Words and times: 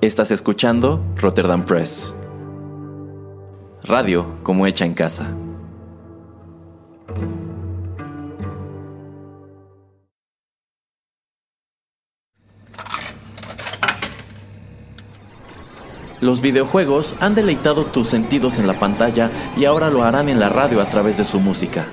Estás 0.00 0.30
escuchando 0.30 1.04
Rotterdam 1.16 1.64
Press. 1.64 2.14
Radio 3.82 4.36
como 4.44 4.64
hecha 4.68 4.84
en 4.84 4.94
casa. 4.94 5.34
Los 16.20 16.42
videojuegos 16.42 17.16
han 17.18 17.34
deleitado 17.34 17.84
tus 17.84 18.08
sentidos 18.08 18.60
en 18.60 18.68
la 18.68 18.78
pantalla 18.78 19.32
y 19.56 19.64
ahora 19.64 19.90
lo 19.90 20.04
harán 20.04 20.28
en 20.28 20.38
la 20.38 20.48
radio 20.48 20.80
a 20.80 20.88
través 20.88 21.16
de 21.16 21.24
su 21.24 21.40
música. 21.40 21.88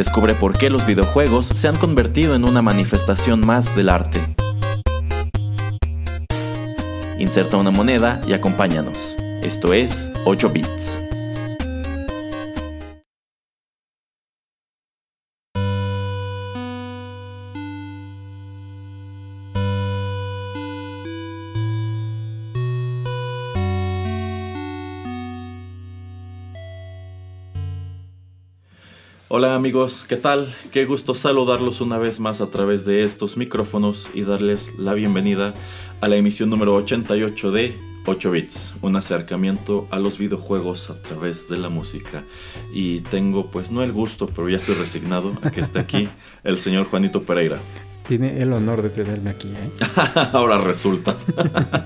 Descubre 0.00 0.34
por 0.34 0.56
qué 0.56 0.70
los 0.70 0.86
videojuegos 0.86 1.44
se 1.44 1.68
han 1.68 1.76
convertido 1.76 2.34
en 2.34 2.44
una 2.44 2.62
manifestación 2.62 3.46
más 3.46 3.76
del 3.76 3.90
arte. 3.90 4.18
Inserta 7.18 7.58
una 7.58 7.70
moneda 7.70 8.22
y 8.26 8.32
acompáñanos. 8.32 8.96
Esto 9.42 9.74
es 9.74 10.10
8 10.24 10.48
bits. 10.48 11.09
Hola 29.42 29.54
amigos, 29.54 30.04
¿qué 30.06 30.18
tal? 30.18 30.54
Qué 30.70 30.84
gusto 30.84 31.14
saludarlos 31.14 31.80
una 31.80 31.96
vez 31.96 32.20
más 32.20 32.42
a 32.42 32.50
través 32.50 32.84
de 32.84 33.04
estos 33.04 33.38
micrófonos 33.38 34.10
y 34.12 34.20
darles 34.20 34.78
la 34.78 34.92
bienvenida 34.92 35.54
a 36.02 36.08
la 36.08 36.16
emisión 36.16 36.50
número 36.50 36.74
88 36.74 37.50
de 37.50 37.74
8 38.04 38.30
bits, 38.32 38.74
un 38.82 38.96
acercamiento 38.96 39.88
a 39.90 39.98
los 39.98 40.18
videojuegos 40.18 40.90
a 40.90 41.00
través 41.00 41.48
de 41.48 41.56
la 41.56 41.70
música. 41.70 42.22
Y 42.74 43.00
tengo 43.00 43.50
pues 43.50 43.70
no 43.70 43.82
el 43.82 43.92
gusto, 43.92 44.26
pero 44.26 44.50
ya 44.50 44.58
estoy 44.58 44.74
resignado 44.74 45.32
a 45.40 45.50
que 45.50 45.62
esté 45.62 45.78
aquí 45.78 46.06
el 46.44 46.58
señor 46.58 46.84
Juanito 46.84 47.22
Pereira. 47.22 47.58
Tiene 48.10 48.42
el 48.42 48.52
honor 48.52 48.82
de 48.82 48.90
tenerme 48.90 49.30
aquí, 49.30 49.46
¿eh? 49.46 49.86
Ahora 50.32 50.58
resulta. 50.58 51.14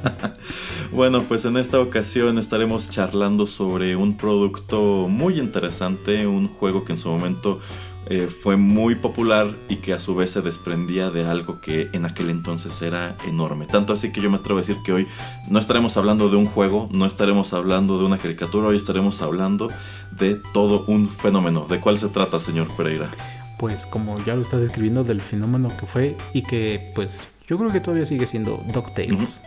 bueno, 0.90 1.24
pues 1.24 1.44
en 1.44 1.58
esta 1.58 1.78
ocasión 1.78 2.38
estaremos 2.38 2.88
charlando 2.88 3.46
sobre 3.46 3.94
un 3.94 4.16
producto 4.16 5.06
muy 5.06 5.38
interesante, 5.38 6.26
un 6.26 6.48
juego 6.48 6.82
que 6.86 6.92
en 6.92 6.98
su 6.98 7.10
momento 7.10 7.60
eh, 8.06 8.26
fue 8.26 8.56
muy 8.56 8.94
popular 8.94 9.50
y 9.68 9.76
que 9.76 9.92
a 9.92 9.98
su 9.98 10.14
vez 10.14 10.30
se 10.30 10.40
desprendía 10.40 11.10
de 11.10 11.26
algo 11.26 11.60
que 11.60 11.90
en 11.92 12.06
aquel 12.06 12.30
entonces 12.30 12.80
era 12.80 13.18
enorme. 13.26 13.66
Tanto 13.66 13.92
así 13.92 14.10
que 14.10 14.22
yo 14.22 14.30
me 14.30 14.38
atrevo 14.38 14.60
a 14.60 14.62
decir 14.62 14.78
que 14.82 14.94
hoy 14.94 15.06
no 15.50 15.58
estaremos 15.58 15.98
hablando 15.98 16.30
de 16.30 16.36
un 16.36 16.46
juego, 16.46 16.88
no 16.90 17.04
estaremos 17.04 17.52
hablando 17.52 17.98
de 17.98 18.06
una 18.06 18.16
caricatura, 18.16 18.68
hoy 18.68 18.76
estaremos 18.76 19.20
hablando 19.20 19.68
de 20.10 20.40
todo 20.54 20.86
un 20.86 21.10
fenómeno. 21.10 21.66
¿De 21.68 21.80
cuál 21.80 21.98
se 21.98 22.08
trata, 22.08 22.40
señor 22.40 22.68
Pereira? 22.78 23.10
Pues 23.58 23.86
como 23.86 24.22
ya 24.24 24.34
lo 24.34 24.42
estás 24.42 24.60
describiendo 24.60 25.04
del 25.04 25.20
fenómeno 25.20 25.70
que 25.76 25.86
fue 25.86 26.16
y 26.32 26.42
que 26.42 26.92
pues 26.94 27.28
yo 27.46 27.58
creo 27.58 27.70
que 27.70 27.80
todavía 27.80 28.06
sigue 28.06 28.26
siendo 28.26 28.56
DuckTales. 28.72 29.42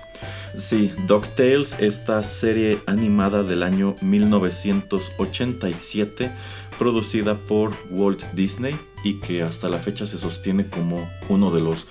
Sí, 0.57 0.93
DuckTales, 1.07 1.79
esta 1.79 2.21
serie 2.23 2.79
animada 2.85 3.43
del 3.43 3.63
año 3.63 3.95
1987 4.01 6.31
producida 6.77 7.35
por 7.35 7.75
Walt 7.89 8.23
Disney 8.33 8.77
y 9.03 9.19
que 9.19 9.43
hasta 9.43 9.67
la 9.69 9.79
fecha 9.79 10.05
se 10.05 10.17
sostiene 10.17 10.67
como 10.67 11.09
uno 11.29 11.51
de 11.51 11.61
los 11.61 11.85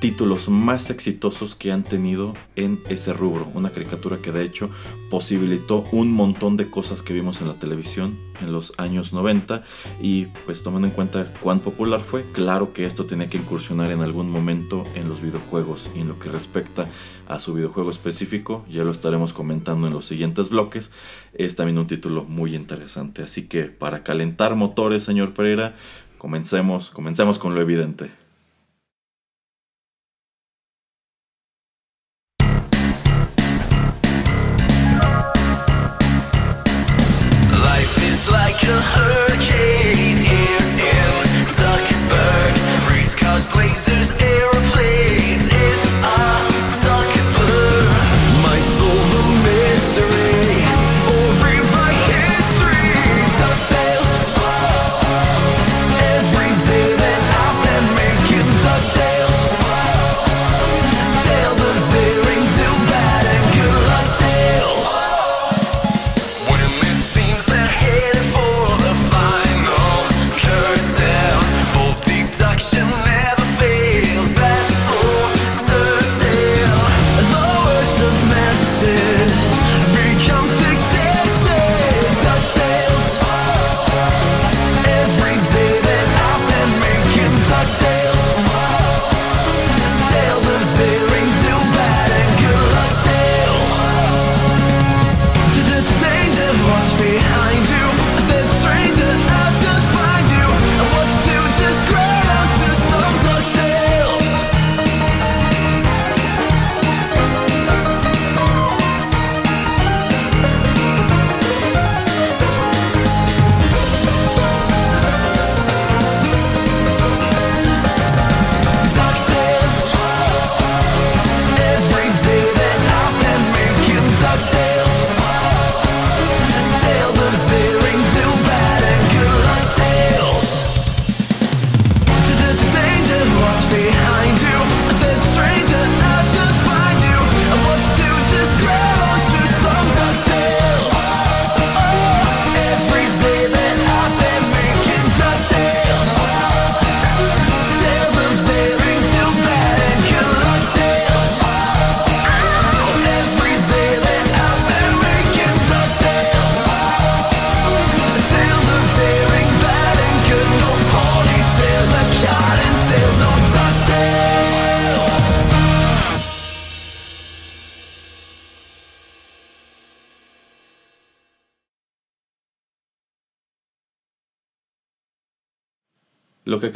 títulos 0.00 0.48
más 0.48 0.90
exitosos 0.90 1.54
que 1.54 1.72
han 1.72 1.84
tenido 1.84 2.32
en 2.56 2.80
ese 2.88 3.12
rubro. 3.12 3.46
Una 3.54 3.70
caricatura 3.70 4.16
que 4.16 4.32
de 4.32 4.44
hecho 4.44 4.70
posibilitó 5.10 5.84
un 5.92 6.10
montón 6.10 6.56
de 6.56 6.70
cosas 6.70 7.02
que 7.02 7.12
vimos 7.12 7.40
en 7.40 7.48
la 7.48 7.54
televisión 7.54 8.18
en 8.40 8.52
los 8.52 8.72
años 8.78 9.12
90 9.12 9.62
y 10.00 10.26
pues 10.46 10.62
tomando 10.62 10.88
en 10.88 10.94
cuenta 10.94 11.26
cuán 11.40 11.60
popular 11.60 12.00
fue, 12.00 12.24
claro 12.32 12.72
que 12.72 12.86
esto 12.86 13.04
tenía 13.04 13.28
que 13.28 13.36
incursionar 13.36 13.90
en 13.90 14.00
algún 14.00 14.30
momento 14.30 14.84
en 14.94 15.08
los 15.08 15.20
videojuegos 15.20 15.90
y 15.94 16.00
en 16.00 16.08
lo 16.08 16.18
que 16.18 16.30
respecta 16.30 16.86
a 17.28 17.38
su 17.38 17.52
videojuego 17.52 17.90
específico, 17.90 18.64
ya 18.70 18.82
lo 18.82 18.90
estaremos 18.90 19.32
comentando 19.32 19.86
en 19.86 19.92
los 19.92 20.06
siguientes 20.06 20.48
bloques, 20.48 20.90
es 21.34 21.54
también 21.56 21.78
un 21.78 21.86
título 21.86 22.24
muy 22.24 22.56
interesante. 22.56 23.22
Así 23.22 23.46
que 23.46 23.64
para 23.64 24.02
calentar 24.02 24.56
motores, 24.56 25.02
señor 25.02 25.34
Pereira, 25.34 25.74
comencemos, 26.18 26.90
comencemos 26.90 27.38
con 27.38 27.54
lo 27.54 27.60
evidente. 27.60 28.19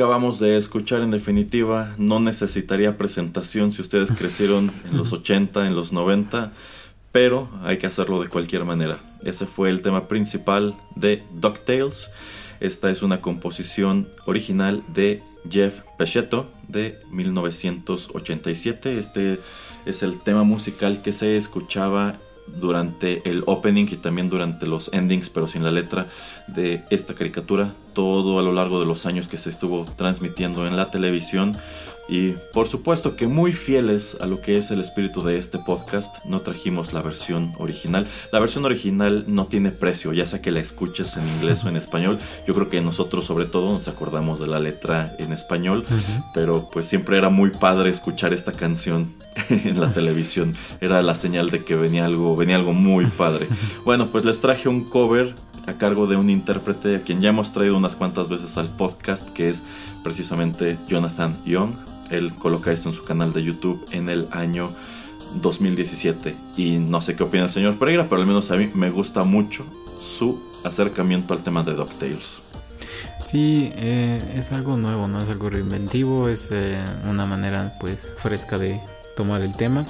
Acabamos 0.04 0.38
de 0.38 0.58
escuchar 0.58 1.00
en 1.00 1.12
definitiva 1.12 1.94
no 1.96 2.20
necesitaría 2.20 2.98
presentación 2.98 3.72
si 3.72 3.80
ustedes 3.80 4.12
crecieron 4.18 4.70
en 4.84 4.98
los 4.98 5.14
80, 5.14 5.66
en 5.66 5.74
los 5.74 5.94
90, 5.94 6.52
pero 7.10 7.48
hay 7.62 7.78
que 7.78 7.86
hacerlo 7.86 8.22
de 8.22 8.28
cualquier 8.28 8.66
manera. 8.66 8.98
Ese 9.22 9.46
fue 9.46 9.70
el 9.70 9.80
tema 9.80 10.06
principal 10.06 10.74
de 10.94 11.22
DuckTales. 11.32 12.10
Esta 12.60 12.90
es 12.90 13.02
una 13.02 13.22
composición 13.22 14.06
original 14.26 14.82
de 14.88 15.22
Jeff 15.48 15.80
Pechetto 15.96 16.50
de 16.68 16.98
1987. 17.10 18.98
Este 18.98 19.40
es 19.86 20.02
el 20.02 20.20
tema 20.20 20.42
musical 20.42 21.00
que 21.00 21.12
se 21.12 21.38
escuchaba 21.38 22.16
durante 22.46 23.26
el 23.26 23.42
opening 23.46 23.86
y 23.90 23.96
también 23.96 24.28
durante 24.28 24.66
los 24.66 24.92
endings, 24.92 25.30
pero 25.30 25.46
sin 25.46 25.64
la 25.64 25.70
letra 25.70 26.08
de 26.46 26.84
esta 26.90 27.14
caricatura, 27.14 27.72
todo 27.94 28.38
a 28.38 28.42
lo 28.42 28.52
largo 28.52 28.80
de 28.80 28.86
los 28.86 29.06
años 29.06 29.28
que 29.28 29.38
se 29.38 29.50
estuvo 29.50 29.86
transmitiendo 29.96 30.66
en 30.66 30.76
la 30.76 30.90
televisión. 30.90 31.56
Y 32.08 32.32
por 32.52 32.68
supuesto 32.68 33.16
que 33.16 33.26
muy 33.26 33.52
fieles 33.52 34.16
a 34.20 34.26
lo 34.26 34.40
que 34.40 34.58
es 34.58 34.70
el 34.70 34.80
espíritu 34.80 35.22
de 35.22 35.38
este 35.38 35.58
podcast, 35.58 36.22
no 36.26 36.40
trajimos 36.40 36.92
la 36.92 37.00
versión 37.00 37.52
original. 37.58 38.06
La 38.30 38.40
versión 38.40 38.64
original 38.66 39.24
no 39.26 39.46
tiene 39.46 39.70
precio, 39.70 40.12
ya 40.12 40.26
sea 40.26 40.42
que 40.42 40.50
la 40.50 40.60
escuches 40.60 41.16
en 41.16 41.26
inglés 41.26 41.64
o 41.64 41.68
en 41.68 41.76
español. 41.76 42.18
Yo 42.46 42.54
creo 42.54 42.68
que 42.68 42.82
nosotros 42.82 43.24
sobre 43.24 43.46
todo 43.46 43.72
nos 43.72 43.88
acordamos 43.88 44.38
de 44.38 44.46
la 44.46 44.60
letra 44.60 45.16
en 45.18 45.32
español, 45.32 45.86
pero 46.34 46.68
pues 46.70 46.86
siempre 46.86 47.16
era 47.16 47.30
muy 47.30 47.50
padre 47.50 47.88
escuchar 47.88 48.34
esta 48.34 48.52
canción 48.52 49.14
en 49.48 49.80
la 49.80 49.90
televisión. 49.90 50.54
Era 50.82 51.00
la 51.00 51.14
señal 51.14 51.48
de 51.48 51.64
que 51.64 51.74
venía 51.74 52.04
algo, 52.04 52.36
venía 52.36 52.56
algo 52.56 52.72
muy 52.72 53.06
padre. 53.06 53.48
Bueno, 53.84 54.06
pues 54.06 54.24
les 54.24 54.40
traje 54.40 54.68
un 54.68 54.84
cover 54.84 55.34
a 55.66 55.74
cargo 55.74 56.06
de 56.06 56.16
un 56.16 56.30
intérprete 56.30 56.96
a 56.96 57.00
quien 57.00 57.20
ya 57.20 57.30
hemos 57.30 57.52
traído 57.52 57.80
unas 57.84 57.96
cuantas 57.96 58.28
veces 58.28 58.56
al 58.56 58.68
podcast, 58.68 59.28
que 59.30 59.50
es 59.50 59.62
precisamente 60.02 60.78
Jonathan 60.88 61.36
Young 61.44 61.74
él 62.10 62.32
coloca 62.34 62.72
esto 62.72 62.88
en 62.88 62.94
su 62.94 63.04
canal 63.04 63.32
de 63.32 63.42
YouTube 63.42 63.84
en 63.90 64.08
el 64.08 64.28
año 64.30 64.70
2017. 65.40 66.34
Y 66.56 66.78
no 66.78 67.00
sé 67.00 67.14
qué 67.16 67.22
opina 67.22 67.44
el 67.44 67.50
señor 67.50 67.78
Pereira, 67.78 68.06
pero 68.08 68.20
al 68.20 68.26
menos 68.26 68.50
a 68.50 68.56
mí 68.56 68.70
me 68.74 68.90
gusta 68.90 69.24
mucho 69.24 69.64
su 70.00 70.40
acercamiento 70.64 71.34
al 71.34 71.42
tema 71.42 71.62
de 71.62 71.74
DuckTales. 71.74 72.40
Sí, 73.30 73.70
eh, 73.74 74.22
es 74.36 74.52
algo 74.52 74.76
nuevo, 74.76 75.08
no 75.08 75.22
es 75.22 75.28
algo 75.28 75.50
reinventivo, 75.50 76.28
es 76.28 76.50
eh, 76.52 76.78
una 77.08 77.26
manera 77.26 77.76
pues 77.80 78.14
fresca 78.18 78.58
de 78.58 78.80
tomar 79.16 79.42
el 79.42 79.56
tema. 79.56 79.86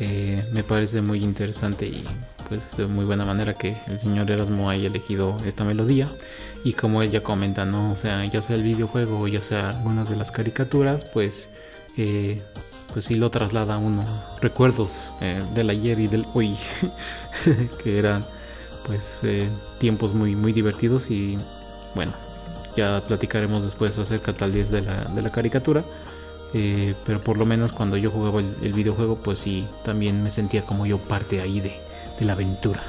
Eh, 0.00 0.44
me 0.52 0.62
parece 0.62 1.00
muy 1.00 1.22
interesante 1.22 1.86
y 1.86 2.04
pues 2.48 2.76
de 2.76 2.86
muy 2.86 3.04
buena 3.04 3.24
manera 3.24 3.54
que 3.54 3.76
el 3.88 3.98
señor 3.98 4.30
Erasmo 4.30 4.70
haya 4.70 4.86
elegido 4.86 5.38
esta 5.44 5.64
melodía. 5.64 6.08
Y 6.64 6.72
como 6.72 7.02
él 7.02 7.10
ya 7.10 7.22
comenta, 7.22 7.64
¿no? 7.64 7.96
Sea, 7.96 8.24
ya 8.26 8.42
sea 8.42 8.56
el 8.56 8.62
videojuego 8.62 9.20
o 9.20 9.28
ya 9.28 9.40
sea 9.40 9.70
alguna 9.70 10.04
de 10.04 10.16
las 10.16 10.30
caricaturas, 10.30 11.04
pues 11.04 11.48
eh, 11.96 12.42
pues 12.92 13.04
sí 13.06 13.14
lo 13.14 13.30
traslada 13.30 13.74
a 13.74 13.78
uno. 13.78 14.04
Recuerdos 14.40 15.12
eh, 15.20 15.42
del 15.54 15.70
ayer 15.70 15.98
y 16.00 16.06
del 16.06 16.26
hoy 16.34 16.56
que 17.82 17.98
eran 17.98 18.24
pues 18.86 19.20
eh, 19.24 19.48
tiempos 19.78 20.14
muy 20.14 20.36
muy 20.36 20.52
divertidos 20.52 21.10
y 21.10 21.36
bueno 21.94 22.12
ya 22.76 23.02
platicaremos 23.06 23.64
después 23.64 23.98
acerca 23.98 24.32
tal 24.32 24.52
vez 24.52 24.70
de 24.70 24.82
la, 24.82 25.04
de 25.06 25.22
la 25.22 25.30
caricatura 25.32 25.82
pero 27.04 27.20
por 27.20 27.36
lo 27.36 27.46
menos 27.46 27.72
cuando 27.72 27.96
yo 27.96 28.10
jugaba 28.10 28.40
el, 28.40 28.54
el 28.62 28.72
videojuego 28.72 29.16
pues 29.16 29.40
sí 29.40 29.66
también 29.84 30.22
me 30.22 30.30
sentía 30.30 30.62
como 30.62 30.86
yo 30.86 30.98
parte 30.98 31.40
ahí 31.40 31.60
de, 31.60 31.74
de 32.18 32.24
la 32.24 32.32
aventura. 32.32 32.82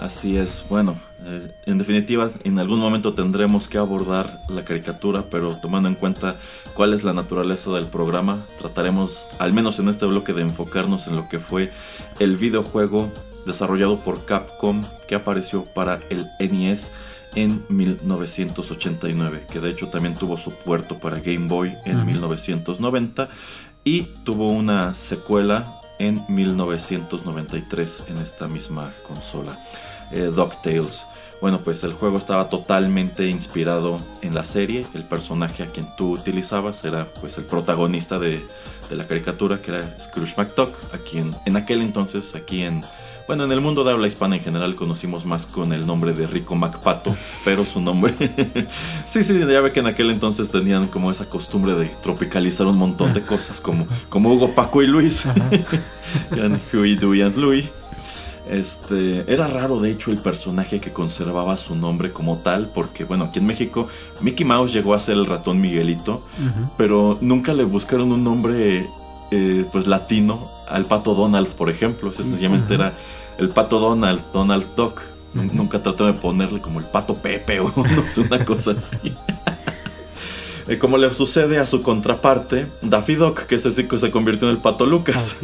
Así 0.00 0.36
es, 0.36 0.62
bueno, 0.68 0.96
eh, 1.24 1.50
en 1.64 1.78
definitiva, 1.78 2.30
en 2.44 2.58
algún 2.58 2.78
momento 2.78 3.14
tendremos 3.14 3.66
que 3.66 3.78
abordar 3.78 4.40
la 4.50 4.62
caricatura, 4.62 5.24
pero 5.30 5.56
tomando 5.56 5.88
en 5.88 5.94
cuenta 5.94 6.36
cuál 6.74 6.92
es 6.92 7.02
la 7.02 7.14
naturaleza 7.14 7.72
del 7.72 7.86
programa, 7.86 8.44
trataremos, 8.58 9.26
al 9.38 9.54
menos 9.54 9.78
en 9.78 9.88
este 9.88 10.04
bloque, 10.04 10.34
de 10.34 10.42
enfocarnos 10.42 11.06
en 11.06 11.16
lo 11.16 11.28
que 11.30 11.38
fue 11.38 11.72
el 12.18 12.36
videojuego 12.36 13.10
desarrollado 13.46 14.00
por 14.00 14.26
Capcom 14.26 14.84
que 15.08 15.14
apareció 15.14 15.64
para 15.64 16.00
el 16.10 16.26
NES 16.40 16.90
en 17.36 17.62
1989, 17.68 19.46
que 19.50 19.60
de 19.60 19.70
hecho 19.70 19.88
también 19.88 20.16
tuvo 20.16 20.36
su 20.36 20.52
puerto 20.52 20.98
para 20.98 21.20
Game 21.20 21.46
Boy 21.46 21.74
en 21.84 22.04
1990 22.04 23.28
y 23.84 24.02
tuvo 24.24 24.50
una 24.50 24.94
secuela 24.94 25.80
en 25.98 26.24
1993 26.28 28.04
en 28.08 28.18
esta 28.18 28.48
misma 28.48 28.90
consola. 29.06 29.58
Eh, 30.10 30.32
DuckTales. 30.34 31.06
Bueno, 31.40 31.60
pues 31.60 31.84
el 31.84 31.92
juego 31.92 32.16
estaba 32.16 32.48
totalmente 32.48 33.26
inspirado 33.26 34.00
en 34.22 34.34
la 34.34 34.44
serie. 34.44 34.86
El 34.94 35.04
personaje 35.04 35.62
a 35.62 35.66
quien 35.66 35.86
tú 35.96 36.12
utilizabas 36.12 36.82
era 36.84 37.06
pues 37.20 37.36
el 37.36 37.44
protagonista 37.44 38.18
de, 38.18 38.42
de 38.88 38.96
la 38.96 39.06
caricatura, 39.06 39.60
que 39.60 39.72
era 39.72 39.98
Scrooge 40.00 40.34
McDuck, 40.38 40.74
a 40.94 40.98
quien 40.98 41.36
en 41.44 41.56
aquel 41.56 41.82
entonces, 41.82 42.34
aquí 42.34 42.62
en, 42.62 42.82
bueno, 43.26 43.44
en 43.44 43.52
el 43.52 43.60
mundo 43.60 43.82
de 43.82 43.92
habla 43.92 44.06
hispana 44.06 44.36
en 44.36 44.42
general 44.42 44.76
conocimos 44.76 45.24
más 45.24 45.46
con 45.46 45.72
el 45.72 45.86
nombre 45.86 46.12
de 46.12 46.26
Rico 46.26 46.54
MacPato, 46.54 47.16
pero 47.44 47.64
su 47.64 47.80
nombre... 47.80 48.14
sí, 49.04 49.24
sí, 49.24 49.38
ya 49.38 49.60
ve 49.60 49.72
que 49.72 49.80
en 49.80 49.86
aquel 49.86 50.10
entonces 50.10 50.50
tenían 50.50 50.86
como 50.86 51.10
esa 51.10 51.28
costumbre 51.28 51.74
de 51.74 51.86
tropicalizar 52.02 52.66
un 52.66 52.76
montón 52.76 53.14
de 53.14 53.22
cosas, 53.22 53.60
como, 53.60 53.86
como 54.08 54.32
Hugo, 54.32 54.54
Paco 54.54 54.82
y 54.82 54.86
Luis. 54.86 55.26
eran 56.30 56.60
Huey, 56.72 56.96
Dewey 56.96 57.22
and 57.22 57.36
Louie. 57.36 57.68
Este, 58.48 59.24
era 59.26 59.48
raro 59.48 59.80
de 59.80 59.90
hecho 59.90 60.12
el 60.12 60.18
personaje 60.18 60.80
que 60.80 60.92
conservaba 60.92 61.56
su 61.56 61.74
nombre 61.74 62.12
como 62.12 62.38
tal, 62.38 62.70
porque 62.72 63.02
bueno, 63.02 63.24
aquí 63.24 63.40
en 63.40 63.46
México 63.46 63.88
Mickey 64.20 64.46
Mouse 64.46 64.72
llegó 64.72 64.94
a 64.94 65.00
ser 65.00 65.16
el 65.16 65.26
ratón 65.26 65.60
Miguelito, 65.60 66.22
pero 66.76 67.18
nunca 67.20 67.54
le 67.54 67.64
buscaron 67.64 68.12
un 68.12 68.22
nombre 68.22 68.86
eh, 69.30 69.64
pues 69.72 69.86
latino 69.86 70.50
al 70.68 70.84
pato 70.84 71.14
Donald, 71.14 71.48
por 71.48 71.70
ejemplo. 71.70 72.12
Sencillamente 72.12 72.74
era 72.74 72.92
el 73.38 73.50
pato 73.50 73.78
Donald, 73.78 74.20
Donald 74.32 74.66
Duck. 74.76 75.00
Nunca 75.34 75.82
trató 75.82 76.06
de 76.06 76.14
ponerle 76.14 76.60
como 76.60 76.80
el 76.80 76.86
pato 76.86 77.14
Pepe 77.16 77.60
o 77.60 77.72
no 77.76 78.08
sé, 78.08 78.22
una 78.22 78.44
cosa 78.44 78.72
así. 78.72 79.14
Eh, 80.68 80.78
como 80.78 80.98
le 80.98 81.12
sucede 81.14 81.58
a 81.60 81.66
su 81.66 81.80
contraparte, 81.82 82.66
Daffy 82.82 83.14
Duck, 83.14 83.46
que 83.46 83.54
ese 83.54 83.70
sí 83.70 83.84
que 83.84 84.00
se 84.00 84.10
convirtió 84.10 84.48
en 84.48 84.56
el 84.56 84.60
pato 84.60 84.84
Lucas. 84.84 85.36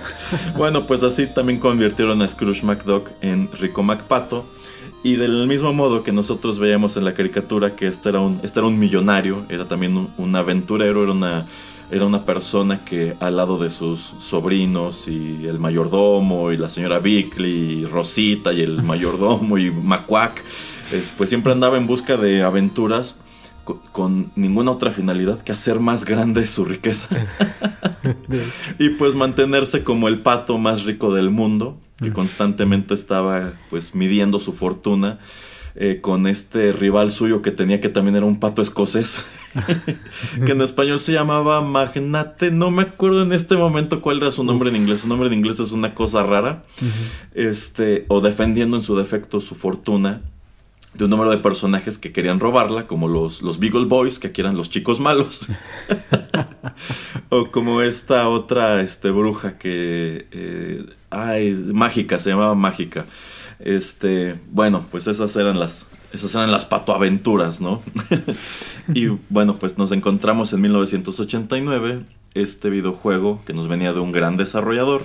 bueno, 0.56 0.86
pues 0.86 1.02
así 1.02 1.26
también 1.26 1.58
convirtieron 1.58 2.20
a 2.20 2.28
Scrooge 2.28 2.62
McDuck 2.62 3.08
en 3.22 3.48
Rico 3.58 3.82
McPato. 3.82 4.44
Y 5.02 5.16
del 5.16 5.46
mismo 5.46 5.72
modo 5.72 6.02
que 6.02 6.12
nosotros 6.12 6.58
veíamos 6.58 6.98
en 6.98 7.06
la 7.06 7.14
caricatura 7.14 7.74
que 7.74 7.86
este 7.86 8.10
era 8.10 8.20
un, 8.20 8.38
este 8.42 8.60
era 8.60 8.66
un 8.66 8.78
millonario, 8.78 9.46
era 9.48 9.66
también 9.66 10.08
un 10.14 10.36
aventurero, 10.36 11.04
era 11.04 11.12
una 11.12 11.46
era 11.90 12.04
una 12.04 12.24
persona 12.24 12.84
que 12.84 13.16
al 13.20 13.36
lado 13.36 13.58
de 13.58 13.70
sus 13.70 14.14
sobrinos 14.20 15.06
y 15.08 15.46
el 15.46 15.58
mayordomo 15.58 16.52
y 16.52 16.56
la 16.56 16.68
señora 16.68 16.98
Bickley 16.98 17.80
y 17.80 17.86
Rosita 17.86 18.52
y 18.52 18.62
el 18.62 18.82
mayordomo 18.84 19.58
y 19.58 19.70
Macuac, 19.70 20.42
pues 21.16 21.28
siempre 21.28 21.52
andaba 21.52 21.76
en 21.76 21.86
busca 21.86 22.16
de 22.16 22.42
aventuras 22.42 23.16
con, 23.92 24.30
ninguna 24.36 24.70
otra 24.70 24.90
finalidad 24.90 25.40
que 25.40 25.52
hacer 25.52 25.80
más 25.80 26.04
grande 26.04 26.46
su 26.46 26.64
riqueza. 26.64 27.08
Y 28.78 28.90
pues 28.90 29.16
mantenerse 29.16 29.82
como 29.82 30.06
el 30.06 30.20
pato 30.20 30.58
más 30.58 30.84
rico 30.84 31.12
del 31.12 31.30
mundo 31.30 31.76
que 32.00 32.12
constantemente 32.12 32.94
estaba 32.94 33.52
pues 33.68 33.96
midiendo 33.96 34.38
su 34.38 34.52
fortuna 34.52 35.18
eh, 35.78 35.98
con 36.00 36.26
este 36.26 36.72
rival 36.72 37.12
suyo 37.12 37.42
que 37.42 37.50
tenía 37.50 37.82
que 37.82 37.90
también 37.90 38.16
era 38.16 38.24
un 38.24 38.40
pato 38.40 38.62
escocés, 38.62 39.24
que 40.46 40.52
en 40.52 40.62
español 40.62 40.98
se 40.98 41.12
llamaba 41.12 41.60
Magnate, 41.60 42.50
no 42.50 42.70
me 42.70 42.82
acuerdo 42.84 43.22
en 43.22 43.32
este 43.32 43.56
momento 43.56 44.00
cuál 44.00 44.18
era 44.18 44.32
su 44.32 44.42
nombre 44.42 44.70
en 44.70 44.76
inglés, 44.76 45.02
su 45.02 45.08
nombre 45.08 45.28
en 45.28 45.34
inglés 45.34 45.60
es 45.60 45.72
una 45.72 45.94
cosa 45.94 46.22
rara, 46.22 46.64
este, 47.34 48.06
o 48.08 48.22
defendiendo 48.22 48.78
en 48.78 48.82
su 48.82 48.96
defecto 48.96 49.40
su 49.40 49.54
fortuna 49.54 50.22
de 50.94 51.04
un 51.04 51.10
número 51.10 51.30
de 51.30 51.38
personajes 51.38 51.98
que 51.98 52.10
querían 52.12 52.40
robarla, 52.40 52.86
como 52.86 53.06
los, 53.06 53.42
los 53.42 53.58
Beagle 53.58 53.84
Boys, 53.84 54.18
que 54.18 54.28
aquí 54.28 54.40
eran 54.40 54.56
los 54.56 54.70
chicos 54.70 54.98
malos. 54.98 55.46
o 57.28 57.50
como 57.50 57.82
esta 57.82 58.28
otra 58.28 58.80
este, 58.80 59.10
bruja 59.10 59.58
que... 59.58 60.26
Eh, 60.30 60.86
ay, 61.10 61.52
mágica, 61.52 62.18
se 62.18 62.30
llamaba 62.30 62.54
mágica. 62.54 63.04
Este, 63.58 64.38
bueno, 64.50 64.84
pues 64.90 65.06
esas 65.06 65.34
eran 65.36 65.58
las, 65.58 65.88
esas 66.12 66.34
eran 66.34 66.52
las 66.52 66.66
patoaventuras, 66.66 67.60
¿no? 67.60 67.82
y 68.94 69.06
bueno, 69.28 69.56
pues 69.56 69.78
nos 69.78 69.92
encontramos 69.92 70.52
en 70.52 70.60
1989 70.60 72.04
este 72.34 72.70
videojuego 72.70 73.40
que 73.46 73.54
nos 73.54 73.68
venía 73.68 73.92
de 73.92 74.00
un 74.00 74.12
gran 74.12 74.36
desarrollador, 74.36 75.02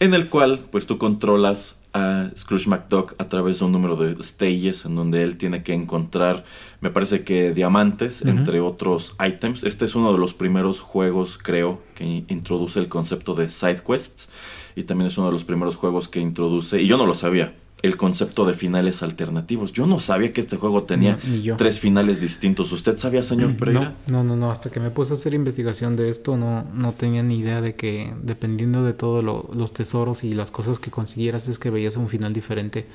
en 0.00 0.14
el 0.14 0.28
cual 0.28 0.60
pues 0.70 0.86
tú 0.86 0.98
controlas 0.98 1.78
a 1.94 2.30
Scrooge 2.36 2.68
McDuck 2.68 3.14
a 3.18 3.28
través 3.28 3.58
de 3.58 3.64
un 3.64 3.72
número 3.72 3.96
de 3.96 4.22
stages 4.22 4.84
en 4.84 4.94
donde 4.94 5.22
él 5.22 5.38
tiene 5.38 5.62
que 5.62 5.72
encontrar, 5.72 6.44
me 6.80 6.90
parece 6.90 7.24
que 7.24 7.52
diamantes, 7.52 8.22
entre 8.22 8.60
otros 8.60 9.16
items. 9.26 9.64
Este 9.64 9.86
es 9.86 9.94
uno 9.94 10.12
de 10.12 10.18
los 10.18 10.34
primeros 10.34 10.80
juegos, 10.80 11.38
creo, 11.42 11.82
que 11.94 12.24
introduce 12.28 12.78
el 12.78 12.88
concepto 12.88 13.34
de 13.34 13.48
side 13.48 13.82
quests 13.86 14.28
y 14.76 14.84
también 14.84 15.08
es 15.08 15.16
uno 15.18 15.28
de 15.28 15.32
los 15.32 15.44
primeros 15.44 15.76
juegos 15.76 16.08
que 16.08 16.20
introduce, 16.20 16.80
y 16.80 16.86
yo 16.86 16.96
no 16.98 17.06
lo 17.06 17.14
sabía, 17.14 17.54
el 17.82 17.96
concepto 17.96 18.44
de 18.44 18.54
finales 18.54 19.02
alternativos. 19.02 19.72
Yo 19.72 19.86
no 19.86 20.00
sabía 20.00 20.32
que 20.32 20.40
este 20.40 20.56
juego 20.56 20.82
tenía 20.82 21.18
tres 21.56 21.78
finales 21.78 22.20
distintos. 22.20 22.72
¿Usted 22.72 22.98
sabía, 22.98 23.22
señor 23.22 23.56
Pereira? 23.56 23.94
No, 24.08 24.24
no, 24.24 24.34
no, 24.34 24.50
hasta 24.50 24.70
que 24.70 24.80
me 24.80 24.90
puse 24.90 25.12
a 25.12 25.14
hacer 25.14 25.34
investigación 25.34 25.94
de 25.94 26.08
esto 26.08 26.36
no, 26.36 26.64
no 26.74 26.92
tenía 26.92 27.22
ni 27.22 27.38
idea 27.38 27.60
de 27.60 27.76
que 27.76 28.12
dependiendo 28.22 28.82
de 28.82 28.94
todos 28.94 29.24
los 29.24 29.72
tesoros 29.72 30.24
y 30.24 30.34
las 30.34 30.50
cosas 30.50 30.78
que 30.78 30.90
consiguieras 30.90 31.46
es 31.48 31.58
que 31.58 31.70
veías 31.70 31.96
un 31.96 32.08
final 32.08 32.32
diferente. 32.32 32.86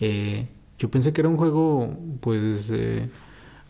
Eh, 0.00 0.46
yo 0.78 0.90
pensé 0.90 1.12
que 1.12 1.20
era 1.20 1.28
un 1.28 1.36
juego 1.36 1.96
pues 2.20 2.70
eh, 2.72 3.08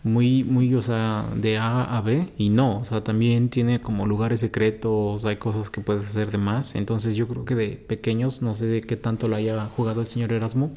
muy, 0.04 0.44
muy, 0.44 0.72
o 0.74 0.82
sea, 0.82 1.24
de 1.34 1.58
A 1.58 1.96
a 1.96 2.00
B 2.02 2.28
y 2.38 2.50
no, 2.50 2.78
o 2.78 2.84
sea, 2.84 3.02
también 3.02 3.48
tiene 3.48 3.80
como 3.80 4.06
lugares 4.06 4.40
secretos, 4.40 5.24
hay 5.24 5.36
cosas 5.36 5.70
que 5.70 5.80
puedes 5.80 6.06
hacer 6.06 6.30
de 6.30 6.38
más. 6.38 6.76
Entonces 6.76 7.16
yo 7.16 7.26
creo 7.26 7.44
que 7.44 7.54
de 7.54 7.70
pequeños, 7.70 8.42
no 8.42 8.54
sé 8.54 8.66
de 8.66 8.82
qué 8.82 8.96
tanto 8.96 9.28
lo 9.28 9.36
haya 9.36 9.66
jugado 9.76 10.02
el 10.02 10.06
señor 10.06 10.32
Erasmo, 10.32 10.72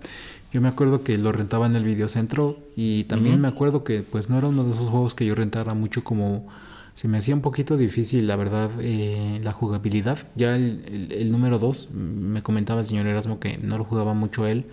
yo 0.51 0.61
me 0.61 0.69
acuerdo 0.69 1.03
que 1.03 1.17
lo 1.17 1.31
rentaba 1.33 1.65
en 1.65 1.75
el 1.75 1.83
videocentro 1.83 2.57
y 2.75 3.03
también 3.03 3.41
me 3.41 3.49
acuerdo 3.49 3.83
que 3.83 4.01
pues 4.01 4.29
no 4.29 4.37
era 4.37 4.47
uno 4.47 4.63
de 4.63 4.71
esos 4.71 4.89
juegos 4.89 5.13
que 5.13 5.25
yo 5.25 5.35
rentara 5.35 5.73
mucho 5.73 6.03
como 6.03 6.47
se 6.93 7.07
me 7.07 7.19
hacía 7.19 7.35
un 7.35 7.41
poquito 7.41 7.77
difícil, 7.77 8.25
la 8.25 8.35
verdad, 8.35 8.71
eh, 8.79 9.39
la 9.43 9.51
jugabilidad. 9.51 10.17
Ya 10.35 10.55
el, 10.55 11.31
número 11.31 11.59
2, 11.59 11.91
me 11.91 12.41
comentaba 12.41 12.81
el 12.81 12.87
señor 12.87 13.05
Erasmo 13.05 13.39
que 13.39 13.59
no 13.59 13.77
lo 13.77 13.83
jugaba 13.83 14.15
mucho 14.15 14.47
él, 14.47 14.65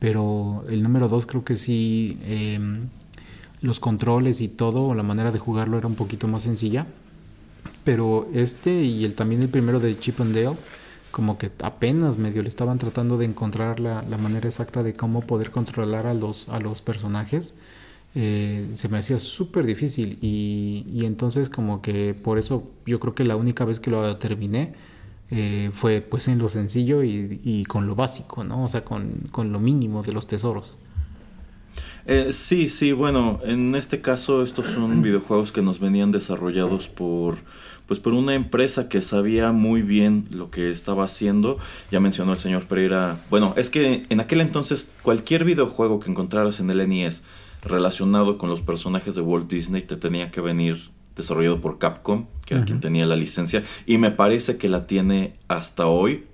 pero 0.00 0.64
el 0.68 0.82
número 0.82 1.08
2 1.08 1.26
creo 1.26 1.44
que 1.44 1.54
sí, 1.54 2.18
em, 2.24 2.88
los 3.62 3.80
controles 3.80 4.40
y 4.40 4.48
todo, 4.48 4.94
la 4.94 5.02
manera 5.02 5.30
de 5.30 5.38
jugarlo 5.38 5.78
era 5.78 5.86
un 5.86 5.94
poquito 5.94 6.28
más 6.28 6.44
sencilla. 6.44 6.86
Pero 7.84 8.28
este 8.34 8.82
y 8.82 9.04
el 9.04 9.14
también 9.14 9.42
el 9.42 9.48
primero 9.48 9.80
de 9.80 9.98
Chip 9.98 10.20
and 10.20 10.34
Dale, 10.34 10.56
como 11.10 11.38
que 11.38 11.50
apenas 11.62 12.18
medio 12.18 12.42
le 12.42 12.48
estaban 12.48 12.78
tratando 12.78 13.18
de 13.18 13.26
encontrar 13.26 13.80
la, 13.80 14.02
manera 14.20 14.48
exacta 14.48 14.82
de 14.82 14.92
cómo 14.92 15.22
poder 15.22 15.50
controlar 15.50 16.06
a 16.06 16.14
los, 16.14 16.48
a 16.48 16.58
los 16.60 16.80
personajes. 16.82 17.54
Eh, 18.14 18.66
se 18.74 18.88
me 18.88 18.98
hacía 18.98 19.18
súper 19.18 19.66
difícil 19.66 20.18
y, 20.20 20.84
y, 20.92 21.04
entonces 21.04 21.48
como 21.48 21.80
que 21.80 22.12
por 22.12 22.38
eso 22.38 22.68
yo 22.84 22.98
creo 22.98 23.14
que 23.14 23.22
la 23.24 23.36
única 23.36 23.64
vez 23.64 23.78
que 23.78 23.92
lo 23.92 24.16
terminé 24.16 24.74
eh, 25.30 25.70
fue 25.72 26.00
pues 26.00 26.26
en 26.26 26.38
lo 26.38 26.48
sencillo 26.48 27.04
y, 27.04 27.40
y, 27.44 27.64
con 27.64 27.86
lo 27.86 27.94
básico, 27.94 28.42
¿no? 28.42 28.64
O 28.64 28.68
sea, 28.68 28.84
con, 28.84 29.28
con 29.30 29.52
lo 29.52 29.60
mínimo 29.60 30.02
de 30.02 30.12
los 30.12 30.26
tesoros. 30.26 30.76
Eh, 32.12 32.32
sí, 32.32 32.68
sí, 32.68 32.90
bueno, 32.90 33.38
en 33.44 33.76
este 33.76 34.00
caso 34.00 34.42
estos 34.42 34.66
son 34.66 35.00
videojuegos 35.02 35.52
que 35.52 35.62
nos 35.62 35.78
venían 35.78 36.10
desarrollados 36.10 36.88
por 36.88 37.36
pues 37.86 38.00
por 38.00 38.14
una 38.14 38.34
empresa 38.34 38.88
que 38.88 39.00
sabía 39.00 39.52
muy 39.52 39.82
bien 39.82 40.26
lo 40.32 40.50
que 40.50 40.72
estaba 40.72 41.04
haciendo. 41.04 41.58
Ya 41.92 42.00
mencionó 42.00 42.32
el 42.32 42.38
señor 42.38 42.64
Pereira. 42.64 43.16
Bueno, 43.30 43.54
es 43.56 43.70
que 43.70 44.06
en 44.08 44.18
aquel 44.18 44.40
entonces 44.40 44.90
cualquier 45.02 45.44
videojuego 45.44 46.00
que 46.00 46.10
encontraras 46.10 46.58
en 46.58 46.70
el 46.70 46.88
NES 46.88 47.22
relacionado 47.62 48.38
con 48.38 48.50
los 48.50 48.60
personajes 48.60 49.14
de 49.14 49.20
Walt 49.20 49.48
Disney 49.48 49.82
te 49.82 49.94
tenía 49.94 50.32
que 50.32 50.40
venir 50.40 50.90
desarrollado 51.14 51.60
por 51.60 51.78
Capcom, 51.78 52.26
que 52.44 52.54
era 52.54 52.64
quien 52.64 52.80
tenía 52.80 53.06
la 53.06 53.16
licencia, 53.16 53.62
y 53.86 53.98
me 53.98 54.10
parece 54.10 54.56
que 54.56 54.68
la 54.68 54.88
tiene 54.88 55.34
hasta 55.46 55.86
hoy. 55.86 56.24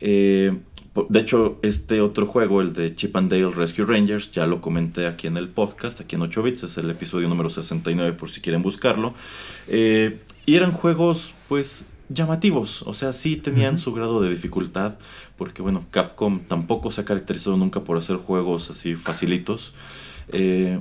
Eh, 0.00 0.58
de 0.94 1.20
hecho, 1.20 1.58
este 1.62 2.00
otro 2.02 2.26
juego, 2.26 2.60
el 2.60 2.74
de 2.74 2.94
Chip 2.94 3.16
and 3.16 3.30
Dale 3.30 3.50
Rescue 3.50 3.86
Rangers, 3.86 4.30
ya 4.30 4.46
lo 4.46 4.60
comenté 4.60 5.06
aquí 5.06 5.26
en 5.26 5.38
el 5.38 5.48
podcast, 5.48 6.00
aquí 6.00 6.16
en 6.16 6.22
8 6.22 6.42
bits, 6.42 6.62
es 6.64 6.76
el 6.76 6.90
episodio 6.90 7.28
número 7.28 7.48
69 7.48 8.12
por 8.12 8.28
si 8.28 8.42
quieren 8.42 8.62
buscarlo. 8.62 9.14
Eh, 9.68 10.20
y 10.44 10.56
eran 10.56 10.72
juegos, 10.72 11.32
pues, 11.48 11.86
llamativos, 12.10 12.82
o 12.82 12.92
sea, 12.92 13.14
sí 13.14 13.36
tenían 13.36 13.78
su 13.78 13.94
grado 13.94 14.20
de 14.20 14.28
dificultad, 14.28 14.98
porque 15.38 15.62
bueno, 15.62 15.86
Capcom 15.90 16.40
tampoco 16.40 16.90
se 16.90 17.00
ha 17.00 17.04
caracterizado 17.06 17.56
nunca 17.56 17.84
por 17.84 17.96
hacer 17.96 18.16
juegos 18.16 18.70
así 18.70 18.94
facilitos. 18.94 19.72
Eh, 20.28 20.80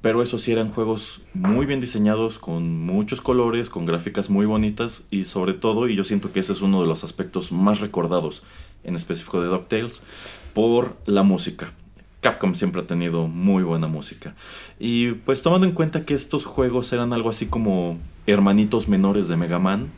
pero 0.00 0.20
eso 0.20 0.36
sí 0.36 0.50
eran 0.50 0.68
juegos 0.68 1.20
muy 1.32 1.64
bien 1.64 1.80
diseñados, 1.80 2.40
con 2.40 2.80
muchos 2.80 3.20
colores, 3.20 3.70
con 3.70 3.86
gráficas 3.86 4.30
muy 4.30 4.46
bonitas 4.46 5.04
y 5.12 5.24
sobre 5.24 5.54
todo, 5.54 5.88
y 5.88 5.94
yo 5.94 6.02
siento 6.02 6.32
que 6.32 6.40
ese 6.40 6.52
es 6.52 6.60
uno 6.60 6.80
de 6.80 6.88
los 6.88 7.04
aspectos 7.04 7.52
más 7.52 7.78
recordados 7.78 8.42
en 8.84 8.96
específico 8.96 9.40
de 9.40 9.48
DuckTales, 9.48 10.02
por 10.54 10.96
la 11.06 11.22
música. 11.22 11.72
Capcom 12.20 12.54
siempre 12.54 12.82
ha 12.82 12.86
tenido 12.86 13.26
muy 13.26 13.64
buena 13.64 13.88
música. 13.88 14.34
Y 14.78 15.12
pues 15.12 15.42
tomando 15.42 15.66
en 15.66 15.72
cuenta 15.72 16.04
que 16.04 16.14
estos 16.14 16.44
juegos 16.44 16.92
eran 16.92 17.12
algo 17.12 17.30
así 17.30 17.46
como 17.46 17.98
hermanitos 18.26 18.88
menores 18.88 19.26
de 19.28 19.36
Mega 19.36 19.58
Man, 19.58 19.90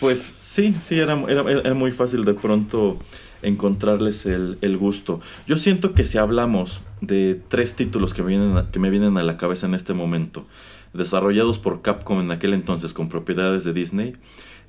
pues 0.00 0.20
sí, 0.20 0.74
sí, 0.80 0.98
era, 0.98 1.20
era, 1.28 1.74
muy 1.74 1.92
fácil 1.92 2.24
de 2.24 2.32
pronto 2.32 2.98
encontrarles 3.42 4.24
el, 4.24 4.56
el, 4.62 4.78
gusto. 4.78 5.20
Yo 5.46 5.58
siento 5.58 5.92
que 5.92 6.04
si 6.04 6.16
hablamos 6.16 6.80
de 7.02 7.40
tres 7.48 7.76
títulos 7.76 8.14
que 8.14 8.22
vienen 8.22 8.66
que 8.72 8.78
me 8.78 8.88
vienen 8.88 9.18
a 9.18 9.22
la 9.22 9.36
cabeza 9.36 9.66
en 9.66 9.74
este 9.74 9.92
momento, 9.92 10.46
desarrollados 10.94 11.58
por 11.58 11.82
Capcom 11.82 12.20
en 12.20 12.30
aquel 12.30 12.54
entonces 12.54 12.94
con 12.94 13.10
propiedades 13.10 13.64
de 13.64 13.74
Disney, 13.74 14.16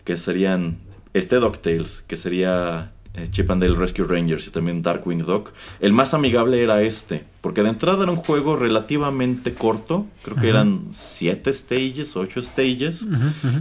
que 0.03 0.17
serían 0.17 0.79
este 1.13 1.37
DuckTales, 1.37 2.03
que 2.07 2.17
sería 2.17 2.91
Chip 3.31 3.51
and 3.51 3.61
Dale 3.61 3.75
Rescue 3.75 4.05
Rangers 4.05 4.47
y 4.47 4.51
también 4.51 4.81
Darkwing 4.81 5.19
Duck. 5.19 5.51
El 5.79 5.91
más 5.91 6.13
amigable 6.13 6.63
era 6.63 6.81
este, 6.81 7.25
porque 7.41 7.61
de 7.61 7.69
entrada 7.69 8.03
era 8.03 8.11
un 8.11 8.17
juego 8.17 8.55
relativamente 8.55 9.53
corto, 9.53 10.05
creo 10.23 10.37
que 10.37 10.47
eran 10.47 10.87
7 10.91 11.51
stages, 11.51 12.15
8 12.15 12.41
stages, 12.41 13.05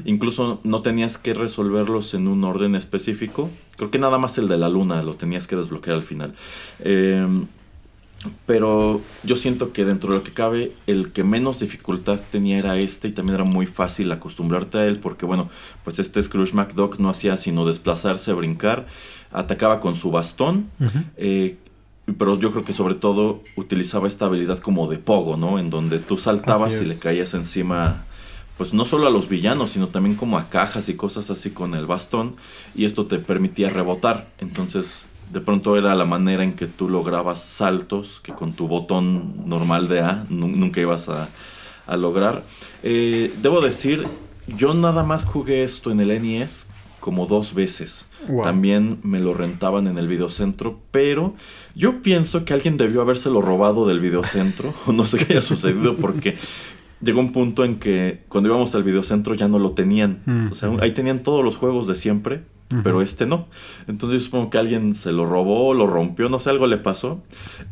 incluso 0.04 0.60
no 0.62 0.82
tenías 0.82 1.18
que 1.18 1.34
resolverlos 1.34 2.14
en 2.14 2.28
un 2.28 2.44
orden 2.44 2.76
específico, 2.76 3.50
creo 3.76 3.90
que 3.90 3.98
nada 3.98 4.18
más 4.18 4.38
el 4.38 4.46
de 4.46 4.56
la 4.56 4.68
luna 4.68 5.02
lo 5.02 5.14
tenías 5.14 5.46
que 5.46 5.56
desbloquear 5.56 5.96
al 5.96 6.04
final. 6.04 6.34
Em, 6.80 7.46
pero 8.44 9.00
yo 9.22 9.34
siento 9.34 9.72
que 9.72 9.86
dentro 9.86 10.10
de 10.10 10.18
lo 10.18 10.24
que 10.24 10.34
cabe, 10.34 10.74
el 10.86 11.10
que 11.10 11.24
menos 11.24 11.60
dificultad 11.60 12.20
tenía 12.30 12.58
era 12.58 12.78
este 12.78 13.08
y 13.08 13.12
también 13.12 13.36
era 13.36 13.44
muy 13.44 13.64
fácil 13.64 14.12
acostumbrarte 14.12 14.76
a 14.76 14.84
él 14.84 14.98
porque 14.98 15.24
bueno, 15.24 15.48
pues 15.84 15.98
este 15.98 16.22
Scrooge 16.22 16.52
McDuck 16.52 16.98
no 16.98 17.08
hacía 17.08 17.38
sino 17.38 17.64
desplazarse, 17.64 18.34
brincar 18.34 18.86
atacaba 19.32 19.80
con 19.80 19.96
su 19.96 20.10
bastón, 20.10 20.70
eh, 21.16 21.56
pero 22.18 22.38
yo 22.38 22.50
creo 22.50 22.64
que 22.64 22.72
sobre 22.72 22.94
todo 22.94 23.42
utilizaba 23.56 24.08
esta 24.08 24.26
habilidad 24.26 24.58
como 24.58 24.88
de 24.88 24.98
pogo, 24.98 25.36
¿no? 25.36 25.58
En 25.58 25.70
donde 25.70 25.98
tú 25.98 26.16
saltabas 26.16 26.80
y 26.80 26.84
le 26.84 26.98
caías 26.98 27.34
encima, 27.34 28.04
pues 28.58 28.74
no 28.74 28.84
solo 28.84 29.06
a 29.06 29.10
los 29.10 29.28
villanos, 29.28 29.70
sino 29.70 29.88
también 29.88 30.16
como 30.16 30.38
a 30.38 30.48
cajas 30.48 30.88
y 30.88 30.94
cosas 30.94 31.30
así 31.30 31.50
con 31.50 31.74
el 31.74 31.86
bastón, 31.86 32.36
y 32.74 32.84
esto 32.84 33.06
te 33.06 33.18
permitía 33.18 33.70
rebotar. 33.70 34.28
Entonces, 34.38 35.06
de 35.32 35.40
pronto 35.40 35.76
era 35.76 35.94
la 35.94 36.04
manera 36.04 36.42
en 36.42 36.54
que 36.54 36.66
tú 36.66 36.88
lograbas 36.88 37.42
saltos 37.42 38.20
que 38.20 38.32
con 38.32 38.52
tu 38.52 38.66
botón 38.66 39.48
normal 39.48 39.88
de 39.88 40.00
A 40.00 40.24
nunca 40.28 40.80
ibas 40.80 41.08
a, 41.08 41.28
lograr. 41.96 42.44
Eh, 42.84 43.34
debo 43.42 43.60
decir, 43.60 44.04
yo 44.46 44.74
nada 44.74 45.02
más 45.02 45.24
jugué 45.24 45.64
esto 45.64 45.90
en 45.90 45.98
el 45.98 46.22
NES 46.22 46.68
como 47.00 47.26
dos 47.26 47.54
veces. 47.54 48.06
También 48.42 48.98
me 49.02 49.18
lo 49.18 49.34
rentaban 49.34 49.86
en 49.86 49.98
el 49.98 50.06
videocentro, 50.06 50.78
pero 50.90 51.34
yo 51.74 52.02
pienso 52.02 52.44
que 52.44 52.52
alguien 52.52 52.76
debió 52.76 53.00
habérselo 53.00 53.40
robado 53.40 53.86
del 53.86 54.00
videocentro, 54.00 54.74
o 54.86 54.92
no 54.92 55.06
sé 55.06 55.18
qué 55.18 55.32
haya 55.32 55.42
sucedido, 55.42 55.96
porque 55.96 56.36
llegó 57.00 57.20
un 57.20 57.32
punto 57.32 57.64
en 57.64 57.78
que 57.78 58.20
cuando 58.28 58.50
íbamos 58.50 58.74
al 58.74 58.84
videocentro 58.84 59.34
ya 59.34 59.48
no 59.48 59.58
lo 59.58 59.72
tenían. 59.72 60.20
Mm. 60.26 60.52
O 60.52 60.54
sea, 60.54 60.70
ahí 60.80 60.92
tenían 60.92 61.22
todos 61.22 61.44
los 61.44 61.56
juegos 61.56 61.86
de 61.86 61.94
siempre, 61.94 62.42
pero 62.82 63.02
este 63.02 63.26
no. 63.26 63.46
Entonces 63.88 64.20
yo 64.20 64.24
supongo 64.26 64.50
que 64.50 64.58
alguien 64.58 64.94
se 64.94 65.10
lo 65.10 65.26
robó, 65.26 65.74
lo 65.74 65.88
rompió, 65.88 66.28
no 66.28 66.38
sé, 66.38 66.50
algo 66.50 66.68
le 66.68 66.76
pasó. 66.76 67.20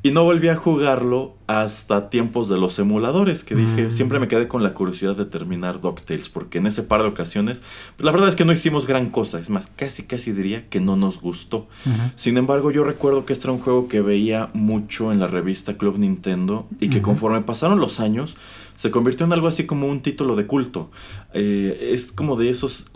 Y 0.02 0.10
no 0.10 0.24
volví 0.24 0.48
a 0.48 0.56
jugarlo 0.56 1.36
hasta 1.46 2.10
tiempos 2.10 2.48
de 2.48 2.58
los 2.58 2.78
emuladores, 2.78 3.44
que 3.44 3.54
dije, 3.54 3.86
mm. 3.86 3.90
siempre 3.92 4.18
me 4.18 4.28
quedé 4.28 4.48
con 4.48 4.62
la 4.62 4.74
curiosidad 4.74 5.16
de 5.16 5.24
terminar 5.24 5.80
DuckTales, 5.80 6.28
porque 6.28 6.58
en 6.58 6.66
ese 6.66 6.82
par 6.82 7.02
de 7.02 7.08
ocasiones, 7.08 7.62
pues 7.96 8.04
la 8.04 8.10
verdad 8.10 8.28
es 8.28 8.36
que 8.36 8.44
no 8.44 8.52
hicimos 8.52 8.86
gran 8.86 9.10
cosa, 9.10 9.38
es 9.38 9.50
más, 9.50 9.70
casi 9.74 10.02
casi 10.02 10.32
diría 10.32 10.68
que 10.68 10.80
no 10.80 10.96
nos 10.96 11.20
gustó. 11.20 11.68
Sin 12.16 12.36
embargo, 12.36 12.70
yo 12.70 12.84
recuerdo 12.84 13.24
que 13.24 13.32
este 13.32 13.46
era 13.46 13.52
un 13.52 13.60
juego 13.60 13.88
que 13.88 14.00
veía 14.00 14.50
mucho 14.52 15.12
en 15.12 15.20
la 15.20 15.26
revista 15.28 15.78
Club 15.78 15.98
Nintendo 15.98 16.66
y 16.80 16.90
que 16.90 17.00
conforme 17.02 17.40
pasaron 17.42 17.78
los 17.78 18.00
años, 18.00 18.34
se 18.74 18.90
convirtió 18.90 19.26
en 19.26 19.32
algo 19.32 19.48
así 19.48 19.64
como 19.64 19.88
un 19.88 20.02
título 20.02 20.36
de 20.36 20.46
culto. 20.46 20.90
Eh, 21.32 21.90
es 21.92 22.12
como 22.12 22.36
de 22.36 22.50
esos 22.50 22.90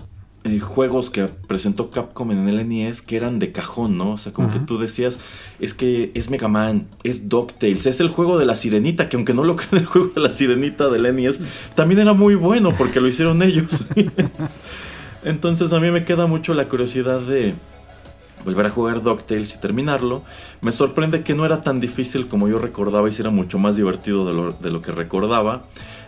eh, 0.44 0.58
juegos 0.58 1.08
que 1.08 1.26
presentó 1.26 1.90
Capcom 1.90 2.32
en 2.32 2.48
el 2.48 2.68
NES 2.68 3.00
que 3.00 3.16
eran 3.16 3.38
de 3.38 3.52
cajón, 3.52 3.96
¿no? 3.96 4.12
O 4.12 4.18
sea, 4.18 4.32
como 4.32 4.50
que 4.50 4.58
tú 4.58 4.76
decías, 4.76 5.20
es 5.60 5.72
que 5.72 6.10
es 6.14 6.30
Mega 6.30 6.48
Man, 6.48 6.88
es 7.04 7.28
DuckTales, 7.28 7.86
es 7.86 8.00
el 8.00 8.08
juego 8.08 8.38
de 8.38 8.46
la 8.46 8.56
sirenita, 8.56 9.08
que 9.08 9.16
aunque 9.16 9.34
no 9.34 9.44
lo 9.44 9.54
crean, 9.56 9.78
el 9.78 9.86
juego 9.86 10.08
de 10.14 10.20
la 10.20 10.32
sirenita 10.32 10.88
del 10.88 11.14
NES 11.14 11.40
también 11.76 12.00
era 12.00 12.12
muy 12.12 12.34
bueno 12.34 12.74
porque 12.76 13.00
lo 13.00 13.06
hicieron 13.06 13.40
ellos. 13.42 13.84
Entonces 15.24 15.72
a 15.72 15.78
mí 15.78 15.92
me 15.92 16.04
queda 16.04 16.26
mucho 16.26 16.54
la 16.54 16.68
curiosidad 16.68 17.20
de 17.20 17.54
volver 18.44 18.66
a 18.66 18.70
jugar 18.70 19.02
DuckTales 19.02 19.54
y 19.54 19.60
terminarlo. 19.60 20.22
Me 20.60 20.72
sorprende 20.72 21.22
que 21.22 21.34
no 21.34 21.44
era 21.46 21.62
tan 21.62 21.78
difícil 21.78 22.26
como 22.26 22.48
yo 22.48 22.58
recordaba 22.58 23.08
y 23.08 23.12
si 23.12 23.22
era 23.22 23.30
mucho 23.30 23.58
más 23.58 23.76
divertido 23.76 24.26
de 24.26 24.34
lo, 24.34 24.52
de 24.52 24.70
lo 24.70 24.82
que 24.82 24.90
recordaba. 24.90 25.62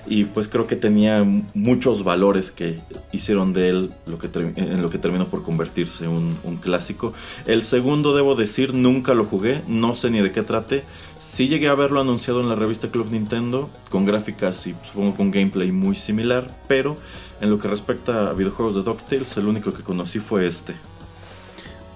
Y 0.06 0.24
pues 0.24 0.48
creo 0.48 0.66
que 0.66 0.76
tenía 0.76 1.24
muchos 1.54 2.04
valores 2.04 2.50
que 2.50 2.80
hicieron 3.12 3.52
de 3.52 3.68
él 3.68 3.92
lo 4.06 4.18
que 4.18 4.28
en 4.34 4.82
lo 4.82 4.90
que 4.90 4.98
terminó 4.98 5.28
por 5.28 5.42
convertirse 5.42 6.08
un, 6.08 6.36
un 6.44 6.56
clásico. 6.56 7.12
El 7.46 7.62
segundo, 7.62 8.14
debo 8.14 8.34
decir, 8.34 8.74
nunca 8.74 9.14
lo 9.14 9.24
jugué, 9.24 9.62
no 9.66 9.94
sé 9.94 10.10
ni 10.10 10.20
de 10.20 10.32
qué 10.32 10.42
trate. 10.42 10.84
Sí 11.18 11.48
llegué 11.48 11.68
a 11.68 11.74
verlo 11.74 12.00
anunciado 12.00 12.40
en 12.40 12.48
la 12.48 12.54
revista 12.54 12.90
Club 12.90 13.10
Nintendo, 13.10 13.70
con 13.90 14.04
gráficas 14.04 14.66
y 14.66 14.74
supongo 14.84 15.16
con 15.16 15.30
gameplay 15.30 15.72
muy 15.72 15.96
similar, 15.96 16.54
pero 16.68 16.96
en 17.40 17.50
lo 17.50 17.58
que 17.58 17.68
respecta 17.68 18.30
a 18.30 18.32
videojuegos 18.32 18.74
de 18.74 18.82
DuckTales, 18.82 19.36
el 19.36 19.46
único 19.46 19.72
que 19.72 19.82
conocí 19.82 20.18
fue 20.18 20.46
este. 20.46 20.74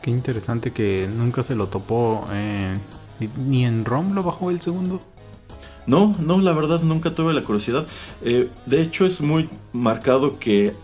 Qué 0.02 0.10
interesante 0.10 0.72
que 0.72 1.08
nunca 1.14 1.42
se 1.42 1.54
lo 1.54 1.66
topó, 1.68 2.26
eh, 2.32 2.78
ni 3.36 3.64
en 3.64 3.84
ROM 3.84 4.14
lo 4.14 4.22
bajó 4.22 4.50
el 4.50 4.60
segundo. 4.60 5.02
No, 5.88 6.14
no, 6.20 6.38
la 6.40 6.52
verdad 6.52 6.82
nunca 6.82 7.14
tuve 7.14 7.32
la 7.32 7.42
curiosidad. 7.42 7.86
Eh, 8.22 8.48
de 8.66 8.82
hecho 8.82 9.06
es 9.06 9.22
muy 9.22 9.48
marcado 9.72 10.38
que 10.38 10.74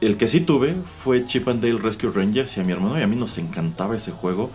el 0.00 0.16
que 0.16 0.26
sí 0.26 0.40
tuve 0.40 0.74
fue 1.02 1.26
Chip 1.26 1.48
and 1.48 1.62
Dale 1.62 1.78
Rescue 1.78 2.10
Rangers 2.10 2.56
y 2.56 2.60
a 2.60 2.64
mi 2.64 2.72
hermano 2.72 2.98
y 2.98 3.02
a 3.02 3.06
mí 3.06 3.14
nos 3.14 3.36
encantaba 3.36 3.94
ese 3.94 4.10
juego, 4.10 4.50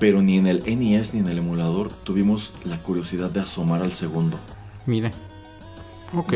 pero 0.00 0.22
ni 0.22 0.38
en 0.38 0.48
el 0.48 0.64
NES 0.66 1.14
ni 1.14 1.20
en 1.20 1.28
el 1.28 1.38
emulador 1.38 1.90
tuvimos 2.02 2.52
la 2.64 2.78
curiosidad 2.82 3.30
de 3.30 3.40
asomar 3.40 3.80
al 3.82 3.92
segundo. 3.92 4.38
Mire. 4.86 5.12
Ok. 6.14 6.34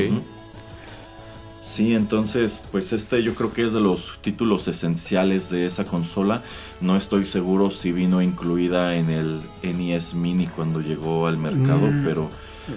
Sí, 1.61 1.95
entonces, 1.95 2.63
pues 2.71 2.93
este 2.93 3.23
yo 3.23 3.35
creo 3.35 3.53
que 3.53 3.65
es 3.65 3.73
de 3.73 3.81
los 3.81 4.19
títulos 4.21 4.67
esenciales 4.69 5.51
de 5.51 5.67
esa 5.67 5.87
consola. 5.87 6.43
No 6.81 6.97
estoy 6.97 7.27
seguro 7.27 7.71
si 7.71 7.91
vino 7.91 8.23
incluida 8.23 8.97
en 8.97 9.11
el 9.11 9.41
NES 9.63 10.15
Mini 10.15 10.47
cuando 10.47 10.81
llegó 10.81 11.27
al 11.27 11.37
mercado, 11.37 11.87
mm. 11.87 12.05
pero 12.05 12.31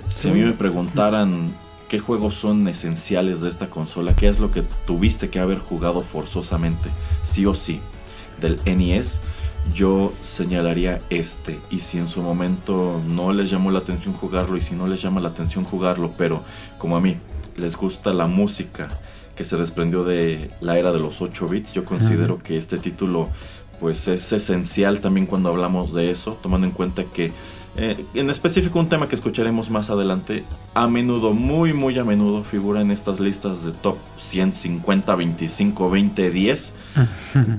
si 0.07 0.29
a 0.29 0.33
mí 0.33 0.41
me 0.41 0.53
preguntaran 0.53 1.53
qué 1.87 1.99
juegos 1.99 2.35
son 2.35 2.67
esenciales 2.67 3.41
de 3.41 3.49
esta 3.49 3.67
consola, 3.67 4.15
qué 4.15 4.27
es 4.27 4.39
lo 4.39 4.51
que 4.51 4.63
tuviste 4.85 5.29
que 5.29 5.39
haber 5.39 5.59
jugado 5.59 6.01
forzosamente, 6.01 6.89
sí 7.23 7.45
o 7.45 7.53
sí, 7.53 7.79
del 8.41 8.59
NES, 8.65 9.19
yo 9.73 10.13
señalaría 10.21 11.01
este. 11.09 11.59
Y 11.69 11.79
si 11.79 11.97
en 11.97 12.09
su 12.09 12.21
momento 12.21 13.01
no 13.07 13.33
les 13.33 13.49
llamó 13.49 13.71
la 13.71 13.79
atención 13.79 14.13
jugarlo 14.13 14.57
y 14.57 14.61
si 14.61 14.75
no 14.75 14.87
les 14.87 15.01
llama 15.01 15.21
la 15.21 15.29
atención 15.29 15.63
jugarlo, 15.63 16.13
pero 16.17 16.43
como 16.77 16.95
a 16.95 17.01
mí 17.01 17.17
les 17.57 17.75
gusta 17.75 18.13
la 18.13 18.27
música 18.27 18.89
que 19.35 19.43
se 19.43 19.57
desprendió 19.57 20.03
de 20.03 20.49
la 20.61 20.77
era 20.77 20.91
de 20.91 20.99
los 20.99 21.21
8 21.21 21.47
bits, 21.47 21.73
yo 21.73 21.83
considero 21.85 22.41
que 22.41 22.57
este 22.57 22.77
título 22.77 23.29
pues 23.79 24.07
es 24.07 24.31
esencial 24.31 25.01
también 25.01 25.25
cuando 25.25 25.49
hablamos 25.49 25.93
de 25.93 26.09
eso, 26.09 26.37
tomando 26.41 26.65
en 26.65 26.71
cuenta 26.71 27.03
que 27.03 27.33
eh, 27.77 28.05
en 28.13 28.29
específico 28.29 28.79
un 28.79 28.87
tema 28.87 29.09
que 29.09 29.15
escucharemos 29.15 29.69
más 29.69 29.89
adelante, 29.89 30.45
a 30.73 30.87
menudo, 30.87 31.33
muy 31.33 31.73
muy 31.73 31.97
a 31.99 32.03
menudo 32.03 32.43
figura 32.43 32.81
en 32.81 32.91
estas 32.91 33.19
listas 33.19 33.63
de 33.63 33.71
top 33.71 33.97
150, 34.17 35.15
25, 35.15 35.89
20, 35.89 36.31
10 36.31 36.73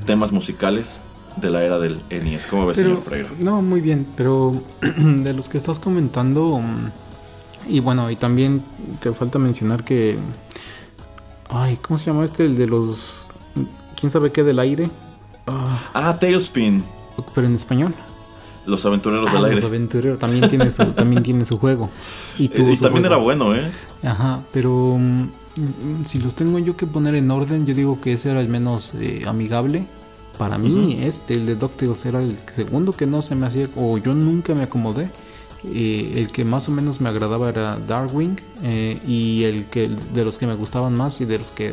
temas 0.06 0.32
musicales 0.32 1.00
de 1.36 1.50
la 1.50 1.62
era 1.62 1.78
del 1.78 2.00
NES. 2.10 2.46
¿Cómo 2.46 2.66
ves, 2.66 2.78
señor 2.78 3.00
Pereira? 3.00 3.28
No, 3.38 3.60
muy 3.60 3.80
bien, 3.80 4.06
pero 4.16 4.62
de 4.80 5.32
los 5.34 5.48
que 5.48 5.58
estás 5.58 5.78
comentando, 5.78 6.58
mm, 6.58 6.90
y 7.68 7.80
bueno, 7.80 8.10
y 8.10 8.16
también 8.16 8.62
te 9.00 9.12
falta 9.12 9.38
mencionar 9.38 9.84
que... 9.84 10.16
Ay, 11.48 11.76
¿cómo 11.76 11.98
se 11.98 12.06
llama 12.06 12.24
este? 12.24 12.44
El 12.44 12.56
de 12.56 12.66
los... 12.66 13.26
¿Quién 13.98 14.10
sabe 14.10 14.32
qué 14.32 14.42
del 14.42 14.58
aire? 14.58 14.90
Ah, 15.46 15.90
ah 15.94 16.18
Tailspin. 16.18 16.82
Pero 17.34 17.46
en 17.46 17.54
español. 17.54 17.94
Los 18.66 18.84
Aventureros 18.84 19.32
del 19.32 19.44
ah, 19.44 19.46
Aire. 19.46 19.56
Los 19.56 19.64
Aventureros 19.64 20.18
también 20.18 20.48
tiene 20.48 20.70
su, 20.70 20.84
también 20.86 21.22
tiene 21.22 21.44
su 21.44 21.58
juego. 21.58 21.90
Y, 22.38 22.48
también 22.48 23.04
era 23.04 23.16
bueno, 23.16 23.54
¿eh? 23.54 23.70
Ajá, 24.02 24.40
pero 24.52 24.98
mm, 24.98 26.04
si 26.04 26.18
los 26.18 26.34
tengo 26.34 26.58
yo 26.58 26.76
que 26.76 26.86
poner 26.86 27.14
en 27.14 27.30
orden, 27.30 27.64
yo 27.64 27.74
digo 27.74 28.00
que 28.00 28.12
ese 28.12 28.30
era 28.30 28.40
el 28.40 28.48
menos 28.48 28.92
eh, 28.94 29.22
amigable. 29.26 29.86
Para 30.36 30.58
mí, 30.58 30.98
este, 31.00 31.32
el 31.32 31.46
de 31.46 31.54
DuckTales, 31.56 32.04
era 32.04 32.22
el 32.22 32.36
segundo 32.54 32.92
que 32.92 33.06
no 33.06 33.22
se 33.22 33.34
me 33.34 33.46
hacía, 33.46 33.70
o 33.74 33.96
yo 33.96 34.14
nunca 34.14 34.54
me 34.54 34.64
acomodé. 34.64 35.08
Eh, 35.64 36.12
el 36.16 36.30
que 36.30 36.44
más 36.44 36.68
o 36.68 36.72
menos 36.72 37.00
me 37.00 37.08
agradaba 37.08 37.48
era 37.48 37.78
Darkwing. 37.78 38.38
Eh, 38.62 39.00
y 39.06 39.44
el 39.44 39.64
que 39.64 39.88
de 39.88 40.24
los 40.24 40.36
que 40.36 40.46
me 40.46 40.54
gustaban 40.54 40.94
más 40.94 41.22
y 41.22 41.24
de 41.24 41.38
los 41.38 41.50
que 41.50 41.72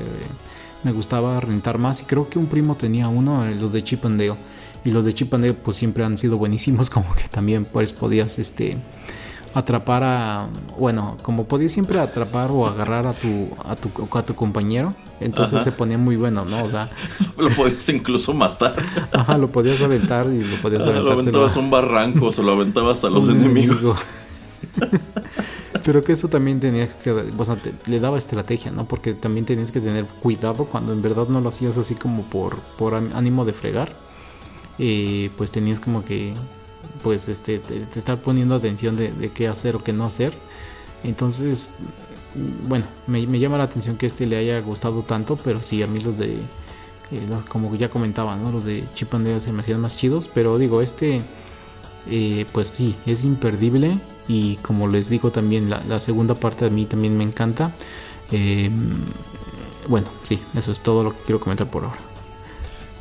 me 0.83 0.93
gustaba 0.93 1.41
rentar 1.41 1.77
más. 1.77 2.01
Y 2.01 2.05
creo 2.05 2.29
que 2.29 2.39
un 2.39 2.45
primo 2.45 2.75
tenía 2.75 3.10
uno, 3.10 3.45
los 3.60 3.73
de 3.73 3.84
Chip 3.84 4.06
and 4.06 4.19
Dale. 4.19 4.38
Y 4.86 4.91
los 4.91 5.06
de 5.06 5.13
Chip 5.13 5.34
and 5.34 5.46
Dale 5.46 5.54
pues 5.54 5.78
siempre 5.78 6.04
han 6.04 6.17
sido 6.17 6.38
buenísimos, 6.38 6.89
como 6.91 7.13
que 7.15 7.28
también 7.30 7.65
pues 7.65 7.93
podías 7.93 8.39
este 8.39 8.78
atrapar 9.54 10.04
a 10.04 10.48
bueno, 10.80 11.17
como 11.22 11.46
podías 11.46 11.72
siempre 11.72 12.00
atrapar 12.00 12.50
o 12.52 12.65
agarrar 12.65 13.06
a 13.06 13.13
tu 13.13 13.50
a 13.63 13.76
tu 13.76 13.89
a 14.17 14.24
tu 14.24 14.36
compañero, 14.36 14.96
entonces 15.19 15.63
se 15.63 15.72
ponía 15.72 15.98
muy 15.98 16.15
bueno, 16.15 16.43
¿no? 16.46 16.63
O 16.63 16.69
sea, 16.69 16.89
lo 17.38 17.50
podías 17.50 17.88
incluso 17.89 18.34
matar. 18.34 18.76
Ajá, 19.12 19.38
lo 19.38 19.52
podías 19.52 19.82
aventar 19.82 20.28
y 20.28 20.43
lo 20.43 20.56
podías 20.58 20.82
aventar. 20.84 21.04
Lo 21.04 21.12
aventabas 21.13 21.56
a 21.56 21.60
un 21.60 21.69
barranco 21.69 22.30
o 22.36 22.41
lo 22.41 22.52
aventabas 22.54 23.04
a 23.04 23.10
los 23.10 23.30
enemigos. 23.30 24.00
Pero 25.86 26.04
que 26.04 26.13
eso 26.13 26.30
también 26.30 26.62
tenías 26.62 26.96
que, 26.96 27.12
o 27.12 27.46
sea, 27.46 27.58
le 27.88 28.00
daba 28.00 28.17
estrategia, 28.17 28.72
¿no? 28.72 28.88
Porque 28.88 29.13
también 29.13 29.46
tenías 29.46 29.72
que 29.72 29.82
tener 29.82 30.06
cuidado 30.06 30.65
cuando 30.65 30.93
en 30.93 31.02
verdad 31.02 31.28
no 31.28 31.41
lo 31.41 31.50
hacías 31.50 31.78
así 31.78 31.93
como 31.96 32.24
por, 32.24 32.56
por 32.78 32.96
ánimo 32.96 33.43
de 33.43 33.52
fregar 33.52 33.93
y 34.77 35.29
pues 35.29 35.51
tenías 35.51 35.79
como 35.79 36.03
que 36.03 36.33
pues 37.03 37.29
este 37.29 37.59
te, 37.59 37.77
estar 37.77 38.17
poniendo 38.17 38.55
atención 38.55 38.97
de, 38.97 39.31
qué 39.33 39.47
hacer 39.47 39.75
o 39.75 39.83
qué 39.83 39.93
no 39.93 40.05
hacer. 40.05 40.33
Entonces 41.03 41.69
bueno 42.67 42.86
me, 43.07 43.25
llama 43.39 43.57
la 43.57 43.65
atención 43.65 43.97
que 43.97 44.07
este 44.07 44.25
le 44.25 44.38
haya 44.38 44.59
gustado 44.62 45.03
tanto 45.03 45.36
pero 45.36 45.62
sí 45.62 45.83
a 45.83 45.88
mí 45.88 45.99
los 45.99 46.17
de 46.17 46.33
eh, 47.12 47.27
como 47.47 47.75
ya 47.75 47.89
comentaba 47.89 48.36
¿no? 48.36 48.51
los 48.51 48.65
de 48.65 48.83
Chip 48.95 49.13
and 49.13 49.27
Dale 49.27 49.39
se 49.39 49.51
me 49.51 49.62
hacían 49.62 49.79
más 49.79 49.95
chidos 49.97 50.27
pero 50.33 50.57
digo 50.57 50.81
este 50.81 51.21
eh, 52.09 52.45
pues 52.51 52.69
sí 52.69 52.95
es 53.05 53.23
imperdible 53.23 53.99
y 54.27 54.55
como 54.57 54.88
les 54.88 55.09
digo 55.09 55.31
también 55.31 55.69
la, 55.69 55.99
segunda 55.99 56.33
parte 56.33 56.65
de 56.65 56.71
mí 56.71 56.86
también 56.86 57.17
me 57.17 57.23
encanta. 57.23 57.71
Em, 58.31 58.95
bueno 59.88 60.07
sí 60.23 60.39
eso 60.55 60.71
es 60.71 60.79
todo 60.81 61.03
lo 61.03 61.12
que 61.12 61.19
quiero 61.25 61.39
comentar 61.39 61.69
por 61.69 61.83
ahora 61.83 62.12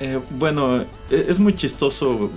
eh, 0.03 0.19
bueno, 0.31 0.83
e, 1.11 1.27
es 1.29 1.39
muy 1.39 1.55
chistoso 1.55 2.31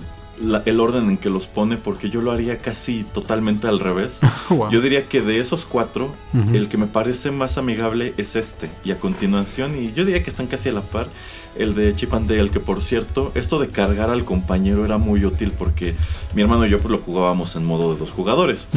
el 0.66 0.80
orden 0.80 1.08
en 1.08 1.16
que 1.16 1.30
los 1.30 1.46
pone 1.46 1.76
porque 1.76 2.10
yo 2.10 2.20
lo 2.20 2.30
haría 2.30 2.58
casi 2.58 3.04
totalmente 3.04 3.66
al 3.66 3.80
revés. 3.80 4.20
Yo 4.70 4.80
diría 4.80 5.08
que 5.08 5.22
de 5.22 5.40
esos 5.40 5.64
cuatro, 5.64 6.14
el 6.52 6.68
que 6.68 6.76
me 6.76 6.86
parece 6.86 7.30
más 7.30 7.58
amigable 7.58 8.14
es 8.18 8.36
este. 8.36 8.68
Y 8.84 8.90
a 8.90 8.98
continuación, 8.98 9.76
y 9.76 9.92
yo 9.94 10.04
diría 10.04 10.22
que 10.22 10.30
están 10.30 10.46
casi 10.46 10.68
a 10.68 10.72
la 10.72 10.82
par, 10.82 11.08
el 11.56 11.74
de 11.74 11.94
Chip 11.96 12.12
and 12.14 12.28
Dale, 12.28 12.50
que 12.50 12.60
por 12.60 12.82
cierto, 12.82 13.32
esto 13.34 13.58
de 13.58 13.68
cargar 13.68 14.10
al 14.10 14.24
compañero 14.24 14.84
era 14.84 14.98
muy 14.98 15.24
útil 15.24 15.52
porque 15.58 15.94
mi 16.34 16.42
hermano 16.42 16.66
y 16.66 16.70
yo 16.70 16.78
pues, 16.78 16.92
lo 16.92 16.98
jugábamos 16.98 17.56
en 17.56 17.64
modo 17.64 17.94
de 17.94 17.98
dos 17.98 18.10
jugadores. 18.10 18.68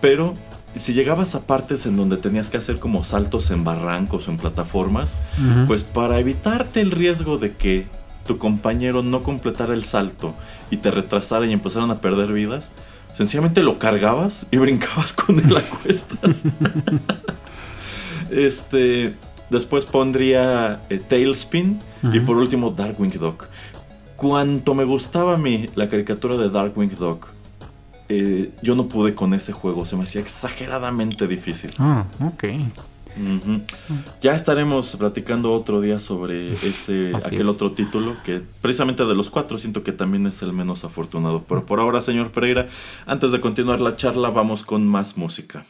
Pero 0.00 0.34
si 0.76 0.92
llegabas 0.92 1.34
a 1.34 1.46
partes 1.46 1.86
en 1.86 1.96
donde 1.96 2.16
tenías 2.16 2.48
que 2.48 2.58
hacer 2.58 2.78
como 2.78 3.02
saltos 3.02 3.50
en 3.50 3.64
barrancos 3.64 4.28
o 4.28 4.30
en 4.30 4.36
plataformas, 4.36 5.18
pues 5.66 5.82
para 5.82 6.20
evitarte 6.20 6.80
el 6.80 6.90
riesgo 6.90 7.38
de 7.38 7.52
que 7.52 7.86
tu 8.26 8.38
compañero 8.38 9.02
no 9.02 9.22
completara 9.22 9.74
el 9.74 9.84
salto 9.84 10.34
y 10.70 10.78
te 10.78 10.90
retrasara 10.90 11.46
y 11.46 11.52
empezaran 11.52 11.90
a 11.90 12.00
perder 12.00 12.32
vidas, 12.32 12.70
sencillamente 13.12 13.62
lo 13.62 13.78
cargabas 13.78 14.46
y 14.50 14.58
brincabas 14.58 15.12
con 15.12 15.38
él 15.38 15.56
a 15.56 15.62
cuestas. 15.62 16.44
este, 18.30 19.14
después 19.50 19.84
pondría 19.84 20.82
eh, 20.90 20.98
Tailspin 20.98 21.80
y 22.12 22.20
por 22.20 22.36
último 22.36 22.70
Darkwing 22.70 23.18
Dog. 23.18 23.46
Cuanto 24.16 24.74
me 24.74 24.84
gustaba 24.84 25.34
a 25.34 25.36
mí 25.36 25.68
la 25.74 25.88
caricatura 25.88 26.36
de 26.36 26.48
Darkwing 26.48 26.96
Dog, 26.98 27.26
eh, 28.08 28.52
yo 28.62 28.74
no 28.74 28.86
pude 28.86 29.14
con 29.14 29.34
ese 29.34 29.52
juego, 29.52 29.84
se 29.84 29.96
me 29.96 30.04
hacía 30.04 30.20
exageradamente 30.20 31.26
difícil. 31.26 31.72
Ah, 31.78 32.04
ok. 32.20 32.44
Ya 34.20 34.34
estaremos 34.34 34.94
platicando 34.96 35.52
otro 35.52 35.80
día 35.80 35.98
sobre 35.98 36.52
ese 36.52 37.12
aquel 37.14 37.48
otro 37.48 37.72
título 37.72 38.16
que 38.24 38.42
precisamente 38.60 39.04
de 39.04 39.14
los 39.14 39.30
cuatro 39.30 39.58
siento 39.58 39.82
que 39.82 39.92
también 39.92 40.26
es 40.26 40.42
el 40.42 40.52
menos 40.52 40.84
afortunado. 40.84 41.44
Pero 41.48 41.66
por 41.66 41.80
ahora, 41.80 42.02
señor 42.02 42.30
Pereira, 42.30 42.68
antes 43.06 43.32
de 43.32 43.40
continuar 43.40 43.80
la 43.80 43.96
charla, 43.96 44.30
vamos 44.30 44.62
con 44.62 44.86
más 44.86 45.16
música. 45.16 45.66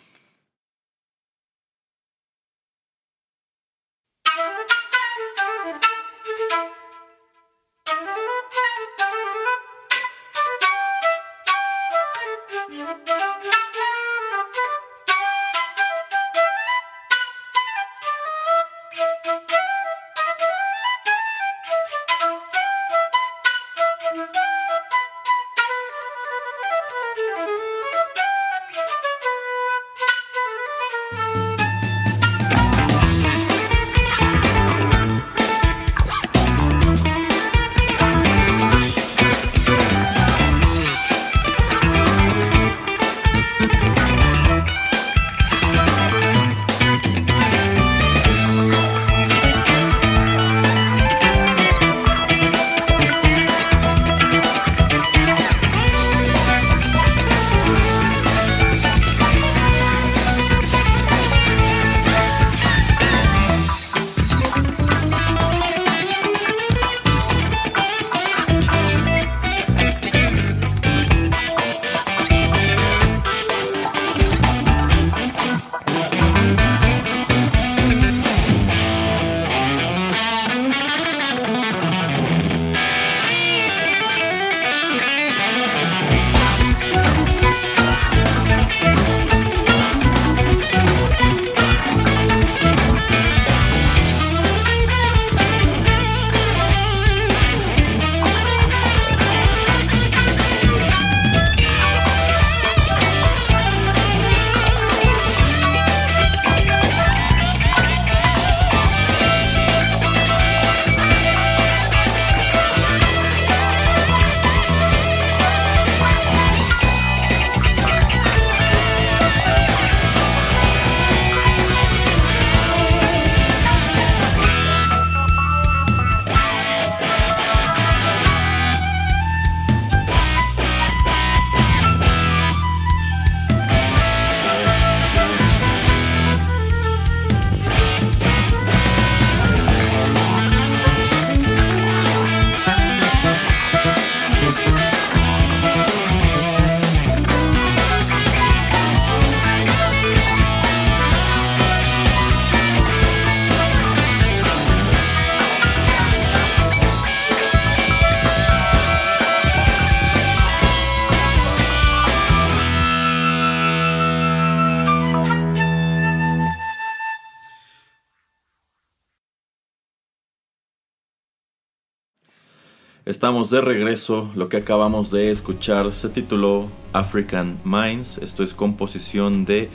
Estamos 173.27 173.51
de 173.51 173.61
regreso. 173.61 174.31
Lo 174.37 174.49
que 174.49 174.59
acabamos 174.59 175.11
de 175.11 175.33
escuchar 175.33 175.93
se 175.93 176.09
tituló 176.09 176.69
African 176.93 177.59
Minds. 177.65 178.19
Esto 178.19 178.45
es 178.45 178.55
composición 178.55 179.45
de 179.45 179.69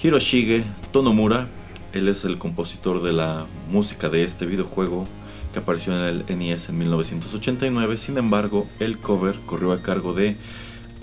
Hiroshige 0.00 0.62
Tonomura. 0.92 1.48
Él 1.92 2.06
es 2.06 2.24
el 2.24 2.38
compositor 2.38 3.02
de 3.02 3.10
la 3.10 3.46
música 3.68 4.08
de 4.08 4.22
este 4.22 4.46
videojuego 4.46 5.04
que 5.52 5.58
apareció 5.58 5.98
en 5.98 6.04
el 6.28 6.38
NES 6.38 6.68
en 6.68 6.78
1989. 6.78 7.96
Sin 7.96 8.18
embargo, 8.18 8.68
el 8.78 8.98
cover 8.98 9.34
corrió 9.46 9.72
a 9.72 9.82
cargo 9.82 10.14
de 10.14 10.36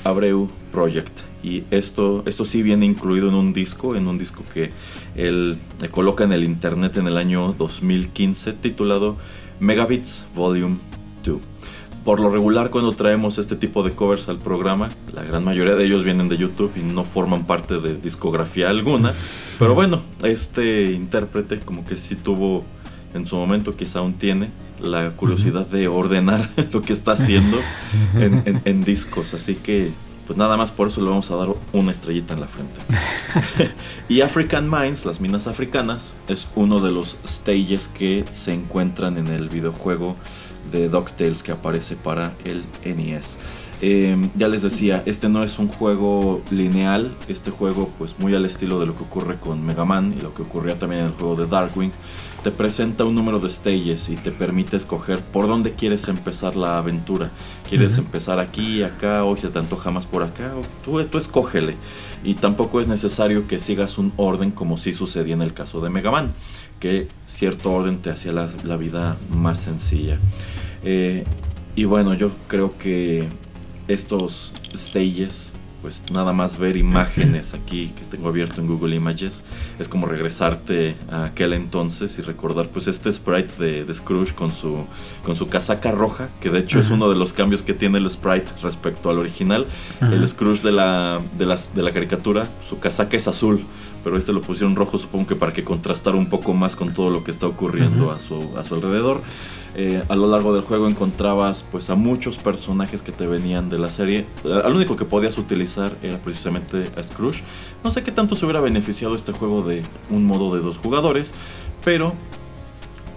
Abreu 0.06 0.48
Project. 0.72 1.12
Y 1.44 1.66
esto, 1.70 2.24
esto 2.26 2.46
sí 2.46 2.64
viene 2.64 2.86
incluido 2.86 3.28
en 3.28 3.36
un 3.36 3.52
disco, 3.52 3.98
en 3.98 4.08
un 4.08 4.18
disco 4.18 4.46
que 4.54 4.70
él 5.16 5.58
coloca 5.92 6.24
en 6.24 6.32
el 6.32 6.46
internet 6.46 6.96
en 6.96 7.08
el 7.08 7.18
año 7.18 7.54
2015 7.58 8.54
titulado 8.54 9.18
Megabits 9.60 10.28
Volume 10.34 10.78
2 11.26 11.59
por 12.04 12.20
lo 12.20 12.30
regular 12.30 12.70
cuando 12.70 12.92
traemos 12.94 13.38
este 13.38 13.56
tipo 13.56 13.84
de 13.84 13.92
covers 13.92 14.30
al 14.30 14.40
programa, 14.40 14.90
la 15.14 15.24
gran 15.24 15.44
mayoría 15.44 15.76
de 15.76 15.86
ellos 15.86 16.04
vienen 16.04 16.30
de 16.30 16.38
YouTube 16.38 16.72
y 16.76 16.82
no 16.82 17.04
forman 17.04 17.46
parte 17.46 17.80
de 17.80 17.96
discografía 17.96 18.70
alguna. 18.70 19.14
Pero 19.58 19.76
bueno, 19.76 20.02
este 20.24 20.86
intérprete 20.86 21.60
como 21.60 21.86
que 21.86 21.98
sí 21.98 22.16
tuvo 22.16 22.64
en 23.14 23.26
su 23.26 23.36
momento, 23.36 23.76
quizá 23.76 24.00
aún 24.00 24.14
tiene, 24.14 24.50
la 24.82 25.12
curiosidad 25.12 25.66
de 25.66 25.88
ordenar 25.88 26.50
lo 26.72 26.82
que 26.82 26.94
está 26.94 27.14
haciendo 27.14 27.58
en, 28.16 28.84
discos. 28.84 29.34
Así 29.34 29.56
que 29.56 29.92
pues 30.26 30.38
nada 30.38 30.58
más 30.58 30.72
por 30.72 30.90
eso 30.90 31.02
le 31.02 31.10
vamos 31.10 31.32
a 31.32 31.36
dar 31.36 31.50
una 31.74 31.92
estrellita 31.92 32.36
en 32.36 32.42
la 32.42 32.48
frente. 32.48 32.80
y 34.10 34.22
African 34.22 34.70
Mines, 34.70 35.06
las 35.06 35.20
minas 35.20 35.48
africanas, 35.48 36.14
es 36.28 36.48
uno 36.56 36.80
de 36.80 36.92
los 36.92 37.18
stages 37.26 37.88
que 37.88 38.26
se 38.32 38.54
encuentran 38.54 39.18
en 39.18 39.28
el 39.28 39.50
videojuego 39.50 40.16
de 40.72 40.90
DuckTales 40.90 41.44
que 41.44 41.52
aparece 41.52 41.96
para 41.96 42.34
el 42.44 42.64
NES. 42.84 43.38
Em, 43.82 44.30
ya 44.36 44.50
les 44.50 44.62
decía, 44.62 45.04
este 45.06 45.30
no 45.30 45.42
es 45.42 45.58
un 45.58 45.70
juego 45.70 46.42
lineal, 46.52 47.16
este 47.30 47.50
juego 47.50 47.90
pues 47.98 48.20
muy 48.20 48.36
al 48.36 48.46
estilo 48.46 48.78
de 48.78 48.86
lo 48.86 48.96
que 48.96 49.04
ocurre 49.04 49.38
con 49.40 49.66
Mega 49.66 49.86
Man 49.86 50.14
y 50.18 50.22
lo 50.22 50.34
que 50.34 50.42
ocurría 50.42 50.78
también 50.78 51.04
en 51.04 51.08
el 51.08 51.14
juego 51.14 51.38
de 51.38 51.46
Darkwing, 51.46 51.92
te 52.44 52.52
presenta 52.52 53.06
un 53.06 53.16
número 53.16 53.40
de 53.40 53.50
stages 53.50 54.10
y 54.10 54.16
te 54.16 54.32
permite 54.32 54.76
escoger 54.76 55.22
por 55.22 55.48
dónde 55.48 55.74
quieres 55.74 56.10
empezar 56.10 56.58
la 56.58 56.78
aventura. 56.78 57.32
¿Quieres 57.70 57.98
empezar 57.98 58.40
aquí, 58.40 58.84
acá, 58.84 59.24
hoy 59.24 59.38
se 59.38 59.50
te 59.50 59.60
antoja 59.60 59.92
más 59.92 60.06
por 60.06 60.24
acá? 60.24 60.52
tú, 60.84 61.04
tú 61.06 61.18
escógele. 61.18 61.76
Y 62.24 62.34
tampoco 62.34 62.82
es 62.82 62.88
necesario 62.88 63.48
que 63.48 63.60
sigas 63.60 63.98
un 63.98 64.12
orden 64.18 64.52
como 64.52 64.78
si 64.78 64.92
sucedía 64.92 65.36
en 65.36 65.42
el 65.42 65.54
caso 65.54 65.80
de 65.80 65.90
Mega 65.90 66.12
Man 66.12 66.30
que 66.80 67.08
cierto 67.28 67.72
orden 67.72 68.00
te 68.00 68.10
hacía 68.10 68.32
la, 68.32 68.78
vida 68.78 69.18
más 69.30 69.60
sencilla. 69.60 70.18
Eh, 70.84 71.24
y 71.76 71.86
bueno, 71.86 72.14
yo 72.14 72.32
creo 72.48 72.78
que 72.78 73.28
estos 73.88 74.52
stages 74.76 75.52
pues 75.82 76.04
nada 76.12 76.34
más 76.34 76.60
ver 76.60 76.78
imágenes 76.78 77.54
aquí 77.54 77.94
que 77.98 78.04
tengo 78.06 78.30
abierto 78.30 78.62
en 78.62 78.68
Google 78.68 78.96
Images 78.96 79.44
es 79.80 79.88
como 79.88 80.08
regresarte 80.08 80.96
a 81.10 81.26
aquel 81.26 81.54
entonces 81.54 82.18
y 82.20 82.22
recordar 82.22 82.70
pues 82.70 82.88
este 82.88 83.12
sprite 83.12 83.84
de, 83.86 83.94
Scrooge 83.94 84.34
con 84.34 84.52
su 84.52 84.86
con 85.24 85.36
su 85.36 85.48
casaca 85.48 85.92
roja 85.92 86.30
que 86.42 86.50
de 86.50 86.60
hecho 86.60 86.80
es 86.80 86.90
uno 86.90 87.10
de 87.10 87.16
los 87.16 87.34
cambios 87.34 87.64
que 87.64 87.74
tiene 87.74 87.98
el 87.98 88.10
sprite 88.10 88.52
respecto 88.62 89.10
al 89.10 89.20
original. 89.20 89.66
El 90.02 90.28
Scrooge 90.28 90.62
de 90.62 90.72
la, 90.72 91.22
de, 91.38 91.46
de 91.46 91.82
la 91.82 91.92
caricatura 91.92 92.48
su 92.68 92.80
casaca 92.80 93.18
es 93.18 93.28
azul 93.28 93.64
pero 94.04 94.18
este 94.18 94.34
lo 94.34 94.42
pusieron 94.42 94.76
rojo 94.76 94.98
supongo 94.98 95.28
que 95.28 95.36
para 95.36 95.54
que 95.54 95.64
contrastara 95.64 96.18
un 96.18 96.30
poco 96.30 96.54
más 96.54 96.76
con 96.76 96.94
todo 96.94 97.10
lo 97.10 97.24
que 97.24 97.32
está 97.32 97.48
ocurriendo 97.48 98.12
a, 98.12 98.20
su, 98.20 98.58
a 98.58 98.64
su 98.64 98.76
alrededor 98.76 99.22
eh, 99.76 100.04
a 100.10 100.16
lo 100.16 100.28
largo 100.28 100.54
del 100.54 100.64
juego 100.64 100.88
encontrabas 100.88 101.64
pues 101.72 101.90
a 101.90 101.96
muchos 101.96 102.38
personajes 102.38 103.02
que 103.02 103.12
te 103.12 103.28
venían 103.28 103.70
de 103.70 103.78
la 103.78 103.90
serie. 103.90 104.26
Al 104.44 104.76
único 104.76 104.96
que 104.96 105.06
podías 105.06 105.38
utilizar 105.38 105.96
era 106.02 106.18
precisamente 106.18 106.86
a 106.98 107.04
Scrooge. 107.04 107.44
No 107.84 107.92
sé 107.92 108.04
qué 108.04 108.12
tanto 108.12 108.36
se 108.36 108.46
hubiera 108.46 108.62
beneficiado 108.62 109.16
este 109.16 109.32
juego 109.32 109.62
de 109.62 109.84
un 110.10 110.26
modo 110.26 110.56
de 110.56 110.62
dos 110.62 110.78
jugadores, 110.78 111.34
pero 111.86 112.14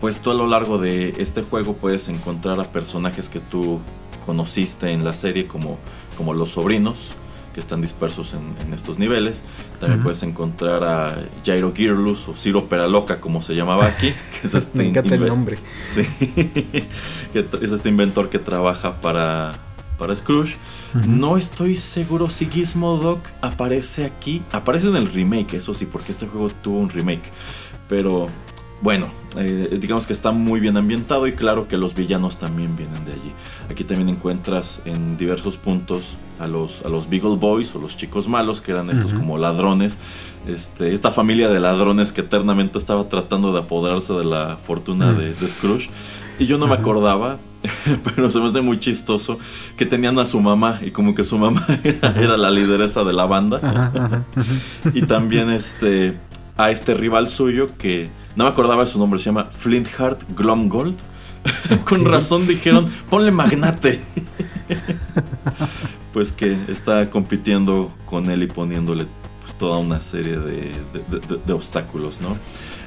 pues 0.00 0.20
tú 0.20 0.30
a 0.30 0.34
lo 0.34 0.46
largo 0.46 0.78
de 0.78 1.14
este 1.18 1.42
juego 1.42 1.74
puedes 1.74 2.08
encontrar 2.08 2.60
a 2.60 2.64
personajes 2.64 3.28
que 3.28 3.40
tú 3.40 3.80
conociste 4.26 4.90
en 4.90 5.04
la 5.04 5.12
serie 5.12 5.46
como, 5.46 5.78
como 6.16 6.34
los 6.34 6.50
sobrinos 6.50 7.12
que 7.52 7.60
están 7.60 7.80
dispersos 7.82 8.34
en, 8.34 8.72
estos 8.72 8.98
niveles. 8.98 9.42
También 9.80 10.02
puedes 10.02 10.22
encontrar 10.22 10.84
a 10.84 11.24
Jairo 11.44 11.72
Gearlus 11.74 12.28
o 12.28 12.34
Ciro 12.34 12.68
Peraloca, 12.68 13.20
como 13.20 13.42
se 13.42 13.54
llamaba 13.54 13.86
aquí. 13.86 14.12
Que 14.40 14.46
es 14.46 14.54
este 14.54 14.78
Me 14.78 14.88
encanta 14.88 15.14
el 15.14 15.26
nombre. 15.26 15.58
Sí, 15.84 16.06
es 17.34 17.72
este 17.72 17.88
inventor 17.88 18.30
que 18.30 18.38
trabaja 18.38 19.00
para, 19.00 19.54
para 19.98 20.16
Scrooge. 20.16 20.56
No 21.06 21.36
estoy 21.36 21.74
seguro 21.76 22.28
si 22.28 22.46
Gizmo 22.46 23.20
aparece 23.40 24.04
aquí. 24.04 24.42
Aparece 24.52 24.88
en 24.88 24.96
el 24.96 25.10
remake, 25.10 25.54
eso 25.54 25.74
sí, 25.74 25.86
porque 25.86 26.12
este 26.12 26.26
juego 26.26 26.50
tuvo 26.62 26.78
un 26.78 26.90
remake. 26.90 27.30
Pero 27.88 28.28
bueno, 28.82 29.06
eh, 29.36 29.78
digamos 29.80 30.06
que 30.06 30.12
está 30.12 30.32
muy 30.32 30.60
bien 30.60 30.76
ambientado 30.76 31.26
y 31.26 31.32
claro 31.32 31.68
que 31.68 31.76
los 31.76 31.94
villanos 31.94 32.38
también 32.38 32.76
vienen 32.76 33.04
de 33.04 33.12
allí. 33.12 33.32
Aquí 33.70 33.84
también 33.84 34.08
encuentras 34.08 34.82
en 34.84 35.16
diversos 35.16 35.56
puntos 35.56 36.16
a 36.38 36.46
los, 36.46 36.82
a 36.84 36.88
los 36.88 37.08
Beagle 37.08 37.36
Boys 37.36 37.74
o 37.74 37.78
los 37.78 37.96
chicos 37.96 38.28
malos, 38.28 38.60
que 38.60 38.72
eran 38.72 38.90
estos 38.90 39.14
como 39.14 39.38
ladrones. 39.38 39.98
Este, 40.46 40.92
esta 40.92 41.12
familia 41.12 41.48
de 41.48 41.60
ladrones 41.60 42.10
que 42.10 42.22
eternamente 42.22 42.78
estaba 42.78 43.08
tratando 43.08 43.52
de 43.52 43.60
apoderarse 43.60 44.12
de 44.12 44.24
la 44.24 44.56
fortuna 44.56 45.12
de, 45.12 45.34
Scrooge. 45.48 45.88
Y 46.38 46.46
yo 46.46 46.58
no 46.58 46.66
me 46.66 46.74
acordaba, 46.74 47.38
pero 48.04 48.28
se 48.28 48.40
me 48.40 48.46
hace 48.46 48.60
muy 48.60 48.80
chistoso 48.80 49.38
que 49.76 49.86
tenían 49.86 50.18
a 50.18 50.26
su 50.26 50.40
mamá 50.40 50.80
y 50.84 50.90
como 50.90 51.14
que 51.14 51.22
su 51.22 51.38
mamá 51.38 51.64
era, 51.84 52.36
la 52.36 52.50
lideresa 52.50 53.04
de 53.04 53.12
la 53.12 53.26
banda. 53.26 54.24
y 54.92 55.02
también 55.02 55.48
este, 55.50 56.18
a 56.56 56.70
este 56.70 56.94
rival 56.94 57.28
suyo 57.28 57.68
que 57.78 58.10
no 58.36 58.44
me 58.44 58.50
acordaba 58.50 58.84
de 58.84 58.90
su 58.90 58.98
nombre, 58.98 59.18
se 59.18 59.26
llama 59.26 59.44
Flintheart 59.44 60.22
Glomgold. 60.36 60.98
Con 61.84 62.04
razón 62.04 62.46
dijeron, 62.46 62.86
ponle 63.10 63.30
magnate. 63.30 64.00
pues 66.12 66.32
que 66.32 66.56
está 66.68 67.10
compitiendo 67.10 67.90
con 68.06 68.30
él 68.30 68.42
y 68.42 68.46
poniéndole 68.46 69.06
pues, 69.42 69.54
toda 69.58 69.78
una 69.78 70.00
serie 70.00 70.36
de, 70.36 71.52
obstáculos, 71.52 72.18
¿no? 72.20 72.36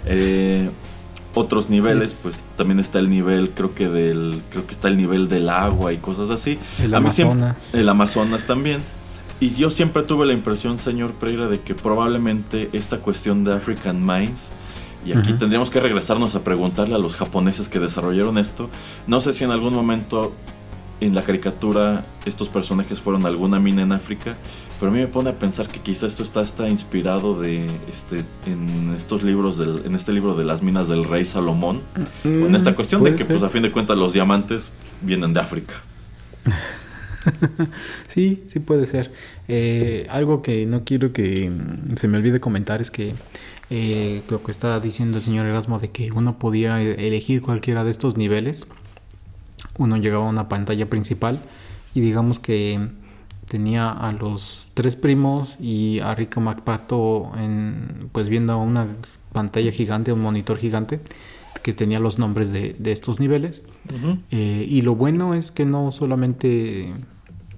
Eh, 0.06 0.69
otros 1.34 1.69
niveles, 1.69 2.13
pues 2.13 2.39
también 2.56 2.80
está 2.80 2.99
el 2.99 3.10
nivel, 3.10 3.49
creo 3.49 3.75
que 3.75 3.89
del, 3.89 4.41
creo 4.49 4.65
que 4.65 4.73
está 4.73 4.88
el 4.88 4.95
nivel 4.95 5.28
del 5.28 5.49
agua 5.49 5.91
y 5.91 5.97
cosas 5.97 6.30
así. 6.30 6.58
El 6.82 6.93
Amazonas. 6.93 7.73
el 7.73 7.89
Amazonas 7.89 8.45
también. 8.45 8.80
Y 9.39 9.50
yo 9.52 9.69
siempre 9.69 10.04
tuve 10.04 10.26
la 10.26 10.34
impresión, 10.34 10.80
señor 10.80 11.12
Pereira, 11.13 11.48
de 11.48 11.60
que 11.60 11.76
probablemente 11.76 12.69
esta 12.74 13.00
cuestión 13.00 13.43
de 13.43 13.54
African 13.54 14.06
Mines 14.06 14.52
y 15.06 15.13
aquí 15.13 15.34
tendríamos 15.34 15.69
que 15.69 15.80
regresarnos 15.80 16.34
a 16.34 16.43
preguntarle 16.43 16.95
a 16.95 16.98
los 16.98 17.15
japoneses 17.15 17.69
que 17.69 17.80
desarrollaron 17.80 18.39
esto. 18.39 18.69
No 19.06 19.21
sé 19.21 19.34
si 19.34 19.43
en 19.43 19.52
algún 19.52 19.74
momento 19.74 20.34
en 21.00 21.13
la 21.13 21.21
caricatura 21.21 22.06
estos 22.26 22.50
personajes 22.50 23.02
fueron 23.02 23.26
alguna 23.28 23.60
mina 23.60 23.84
en 23.84 23.91
África, 23.91 24.36
pero 24.80 24.91
a 24.91 24.95
mí 24.95 25.02
me 25.02 25.08
pone 25.08 25.30
a 25.30 25.34
pensar 25.34 25.67
que 25.67 25.80
quizá 25.80 26.08
esto 26.08 26.24
está, 26.24 26.41
está 26.41 26.67
inspirado 26.69 27.39
de 27.39 27.67
este 27.88 28.24
en 28.48 28.95
estos 28.95 29.21
libros 29.21 29.58
del, 29.60 29.84
en 29.86 29.93
este 29.93 30.12
libro 30.12 30.34
de 30.36 30.43
las 30.43 30.63
minas 30.63 30.88
del 30.88 31.04
rey 31.04 31.24
Salomón, 31.24 31.82
en 32.24 32.56
esta 32.56 32.71
mm, 32.71 32.76
cuestión 32.76 33.04
de 33.04 33.15
que 33.15 33.26
pues 33.26 33.43
a 33.43 33.50
fin 33.50 33.62
de 33.62 33.71
cuentas 33.71 33.98
los 33.98 34.13
diamantes 34.13 34.71
vienen 35.02 35.34
de 35.34 35.39
África. 35.39 35.76
sí, 38.08 38.44
sí 38.48 38.60
puede 38.60 38.86
ser. 38.86 39.12
Eh, 39.48 40.08
algo 40.10 40.42
que 40.42 40.66
no 40.66 40.84
quiero 40.84 41.14
que 41.14 41.52
se 41.96 42.08
me 42.08 42.18
olvide 42.18 42.40
comentar 42.40 42.82
es 42.82 42.92
que 42.92 43.14
eh, 43.70 44.22
lo 44.30 44.44
que 44.44 44.52
está 44.52 44.80
diciendo 44.80 45.18
el 45.18 45.24
señor 45.24 45.46
Erasmo 45.46 45.80
de 45.80 45.90
que 45.90 46.12
uno 46.12 46.38
podía 46.38 46.82
elegir 46.82 47.42
cualquiera 47.42 47.84
de 47.84 47.92
estos 47.92 48.18
niveles. 48.18 48.68
Uno 49.78 49.98
llegaba 49.98 50.26
a 50.26 50.30
una 50.30 50.50
pantalla 50.50 50.90
principal 50.90 51.40
y 51.94 52.02
digamos 52.02 52.40
que 52.40 52.80
tenía 53.48 53.92
a 53.92 54.12
los 54.12 54.68
tres 54.74 54.96
primos 54.96 55.58
y 55.60 56.00
a 56.00 56.16
Rico 56.16 56.42
MacPato 56.42 57.32
en, 57.38 58.10
pues 58.12 58.30
viendo 58.30 58.58
una 58.58 58.88
pantalla 59.32 59.72
gigante, 59.72 60.14
un 60.14 60.22
monitor 60.22 60.58
gigante 60.58 61.02
que 61.62 61.74
tenía 61.74 62.00
los 62.00 62.20
nombres 62.20 62.52
de, 62.52 62.76
estos 62.92 63.20
niveles. 63.20 63.64
Eh, 64.30 64.68
y 64.70 64.82
lo 64.82 64.94
bueno 64.94 65.34
es 65.34 65.52
que 65.52 65.66
no 65.66 65.90
solamente 65.90 66.94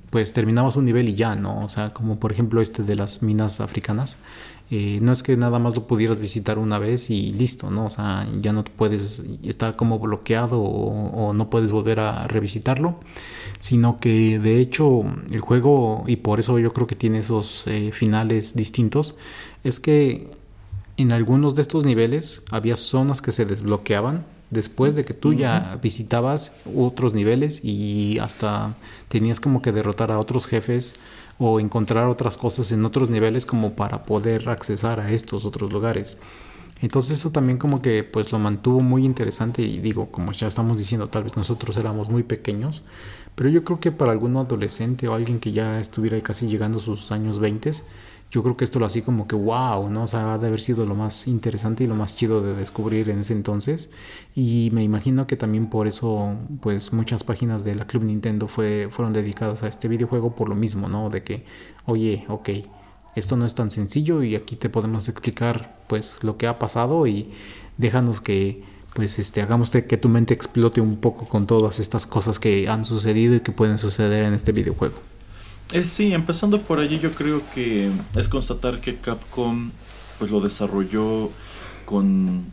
pues 0.09 0.33
terminamos 0.33 0.75
un 0.75 0.85
nivel 0.85 1.09
y 1.09 1.15
ya, 1.15 1.35
¿no? 1.35 1.63
O 1.63 1.69
sea, 1.69 1.93
como 1.93 2.19
por 2.19 2.31
ejemplo 2.31 2.61
este 2.61 2.83
de 2.83 2.95
las 2.95 3.21
minas 3.21 3.59
africanas, 3.59 4.17
eh, 4.69 4.99
no 5.01 5.13
es 5.13 5.23
que 5.23 5.37
nada 5.37 5.59
más 5.59 5.75
lo 5.75 5.87
pudieras 5.87 6.19
visitar 6.19 6.59
una 6.59 6.77
vez 6.77 7.09
y 7.09 7.31
listo, 7.33 7.71
¿no? 7.71 7.85
O 7.85 7.89
sea, 7.89 8.27
ya 8.41 8.51
no 8.53 8.63
puedes, 8.63 9.23
está 9.43 9.77
como 9.77 9.99
bloqueado 9.99 10.61
o, 10.61 11.33
no 11.33 11.49
puedes 11.49 11.71
volver 11.71 11.99
a 11.99 12.27
revisitarlo, 12.27 12.99
sino 13.59 13.99
que 13.99 14.39
de 14.39 14.59
hecho 14.59 15.03
el 15.31 15.39
juego, 15.39 16.03
y 16.07 16.17
por 16.17 16.39
eso 16.39 16.59
yo 16.59 16.73
creo 16.73 16.87
que 16.87 16.95
tiene 16.95 17.19
esos 17.19 17.65
eh, 17.67 17.91
finales 17.91 18.55
distintos, 18.55 19.15
es 19.63 19.79
que 19.79 20.31
en 20.97 21.11
algunos 21.11 21.55
de 21.55 21.61
estos 21.61 21.85
niveles 21.85 22.43
había 22.51 22.75
zonas 22.75 23.21
que 23.21 23.31
se 23.31 23.45
desbloqueaban 23.45 24.25
después 24.49 24.95
de 24.95 25.05
que 25.05 25.13
tú 25.13 25.33
ya 25.33 25.77
visitabas 25.81 26.53
otros 26.75 27.13
niveles 27.13 27.63
y 27.63 28.19
hasta 28.19 28.75
tenías 29.07 29.39
como 29.39 29.61
que 29.61 29.71
derrotar 29.71 30.11
a 30.11 30.19
otros 30.19 30.47
jefes 30.47 30.95
o 31.37 31.59
encontrar 31.59 32.07
otras 32.07 32.37
cosas 32.37 32.71
en 32.71 32.85
otros 32.85 33.09
niveles 33.09 33.45
como 33.45 33.73
para 33.73 34.03
poder 34.03 34.49
accesar 34.49 34.99
a 34.99 35.11
estos 35.11 35.45
otros 35.45 35.71
lugares. 35.71 36.17
Entonces 36.81 37.19
eso 37.19 37.31
también 37.31 37.57
como 37.57 37.81
que 37.81 38.03
pues 38.03 38.31
lo 38.31 38.39
mantuvo 38.39 38.81
muy 38.81 39.03
interesante 39.03 39.63
y 39.63 39.79
digo, 39.79 40.11
como 40.11 40.31
ya 40.31 40.47
estamos 40.47 40.77
diciendo, 40.77 41.07
tal 41.09 41.23
vez 41.23 41.35
nosotros 41.35 41.75
éramos 41.77 42.09
muy 42.09 42.23
pequeños, 42.23 42.83
pero 43.35 43.49
yo 43.49 43.63
creo 43.63 43.79
que 43.79 43.91
para 43.91 44.11
algún 44.11 44.37
adolescente 44.37 45.07
o 45.07 45.13
alguien 45.13 45.39
que 45.39 45.51
ya 45.51 45.79
estuviera 45.79 46.19
casi 46.21 46.47
llegando 46.47 46.77
a 46.77 46.81
sus 46.81 47.11
años 47.11 47.39
20, 47.39 47.71
yo 48.29 48.43
creo 48.43 48.57
que 48.57 48.65
esto 48.65 48.79
lo 48.79 48.85
así 48.85 49.01
como 49.01 49.27
que 49.27 49.35
wow, 49.35 49.89
¿no? 49.89 50.03
O 50.03 50.07
sea, 50.07 50.33
ha 50.33 50.37
de 50.37 50.47
haber 50.47 50.59
sido 50.61 50.85
lo 50.85 50.95
más 50.95 51.27
interesante 51.27 51.85
y 51.85 51.87
lo 51.87 51.95
más 51.95 52.15
chido 52.15 52.41
de 52.41 52.55
descubrir 52.55 53.09
en 53.09 53.19
ese 53.19 53.33
entonces. 53.33 53.89
Y 54.35 54.69
me 54.73 54.83
imagino 54.83 55.27
que 55.27 55.37
también 55.37 55.69
por 55.69 55.87
eso, 55.87 56.35
pues 56.61 56.91
muchas 56.91 57.23
páginas 57.23 57.63
de 57.63 57.75
la 57.75 57.87
Club 57.87 58.03
Nintendo 58.03 58.47
fue, 58.47 58.89
fueron 58.91 59.13
dedicadas 59.13 59.63
a 59.63 59.67
este 59.67 59.87
videojuego 59.87 60.35
por 60.35 60.49
lo 60.49 60.55
mismo, 60.55 60.89
¿no? 60.89 61.09
De 61.09 61.23
que, 61.23 61.45
oye, 61.85 62.25
ok, 62.27 62.49
esto 63.15 63.37
no 63.37 63.45
es 63.45 63.55
tan 63.55 63.71
sencillo 63.71 64.21
y 64.23 64.35
aquí 64.35 64.57
te 64.57 64.69
podemos 64.69 65.07
explicar 65.07 65.77
pues 65.87 66.19
lo 66.21 66.37
que 66.37 66.47
ha 66.47 66.59
pasado 66.59 67.07
y 67.07 67.31
déjanos 67.77 68.21
que 68.21 68.61
pues 68.93 69.19
este 69.19 69.41
hagamos 69.41 69.71
que 69.71 69.97
tu 69.97 70.09
mente 70.09 70.33
explote 70.33 70.81
un 70.81 70.97
poco 70.97 71.27
con 71.27 71.47
todas 71.47 71.79
estas 71.79 72.07
cosas 72.07 72.39
que 72.39 72.67
han 72.67 72.83
sucedido 72.83 73.35
y 73.35 73.39
que 73.39 73.51
pueden 73.51 73.77
suceder 73.77 74.23
en 74.23 74.33
este 74.33 74.51
videojuego. 74.51 75.16
Eh, 75.73 75.83
sí, 75.83 76.13
empezando 76.13 76.61
por 76.61 76.79
allí 76.79 76.99
yo 76.99 77.11
creo 77.11 77.41
que 77.53 77.89
es 78.15 78.29
constatar 78.29 78.79
que 78.79 78.97
Capcom 78.97 79.71
pues 80.17 80.31
lo 80.31 80.39
desarrolló 80.39 81.29
con 81.85 82.45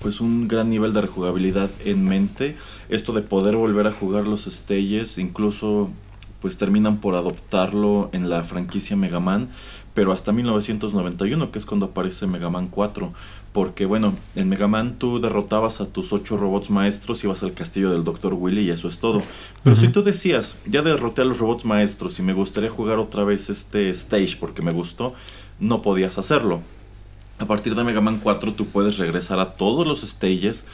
pues 0.00 0.20
un 0.20 0.48
gran 0.48 0.70
nivel 0.70 0.92
de 0.92 1.02
rejugabilidad 1.02 1.70
en 1.84 2.04
mente. 2.04 2.56
Esto 2.88 3.12
de 3.12 3.22
poder 3.22 3.56
volver 3.56 3.86
a 3.86 3.92
jugar 3.92 4.24
los 4.26 4.44
stages, 4.44 5.18
incluso 5.18 5.90
pues 6.40 6.56
terminan 6.56 6.98
por 6.98 7.14
adoptarlo 7.14 8.08
en 8.12 8.30
la 8.30 8.42
franquicia 8.44 8.96
Mega 8.96 9.20
Man, 9.20 9.48
pero 9.94 10.12
hasta 10.12 10.32
1991, 10.32 11.50
que 11.50 11.58
es 11.58 11.66
cuando 11.66 11.86
aparece 11.86 12.26
Mega 12.26 12.50
Man 12.50 12.68
4. 12.68 13.12
Porque 13.56 13.86
bueno, 13.86 14.12
en 14.34 14.50
Mega 14.50 14.68
Man 14.68 14.96
tú 14.98 15.18
derrotabas 15.18 15.80
a 15.80 15.86
tus 15.86 16.12
ocho 16.12 16.36
robots 16.36 16.68
maestros, 16.68 17.24
ibas 17.24 17.42
al 17.42 17.54
castillo 17.54 17.90
del 17.90 18.04
Dr. 18.04 18.34
Willy 18.34 18.60
y 18.60 18.70
eso 18.70 18.86
es 18.86 18.98
todo. 18.98 19.22
Pero 19.64 19.76
si 19.76 19.88
tú 19.88 20.02
decías, 20.02 20.58
ya 20.66 20.82
derroté 20.82 21.22
a 21.22 21.24
los 21.24 21.38
robots 21.38 21.64
maestros 21.64 22.18
y 22.18 22.22
me 22.22 22.34
gustaría 22.34 22.68
jugar 22.68 22.98
otra 22.98 23.24
vez 23.24 23.48
este 23.48 23.88
stage 23.88 24.36
porque 24.38 24.60
me 24.60 24.72
gustó, 24.72 25.14
no 25.58 25.80
podías 25.80 26.18
hacerlo. 26.18 26.60
A 27.38 27.46
partir 27.46 27.74
de 27.74 27.82
Mega 27.82 28.02
Man 28.02 28.20
4 28.22 28.52
tú 28.52 28.66
puedes 28.66 28.98
regresar 28.98 29.40
a 29.40 29.54
todos 29.54 29.86
los 29.86 30.02
stages 30.02 30.66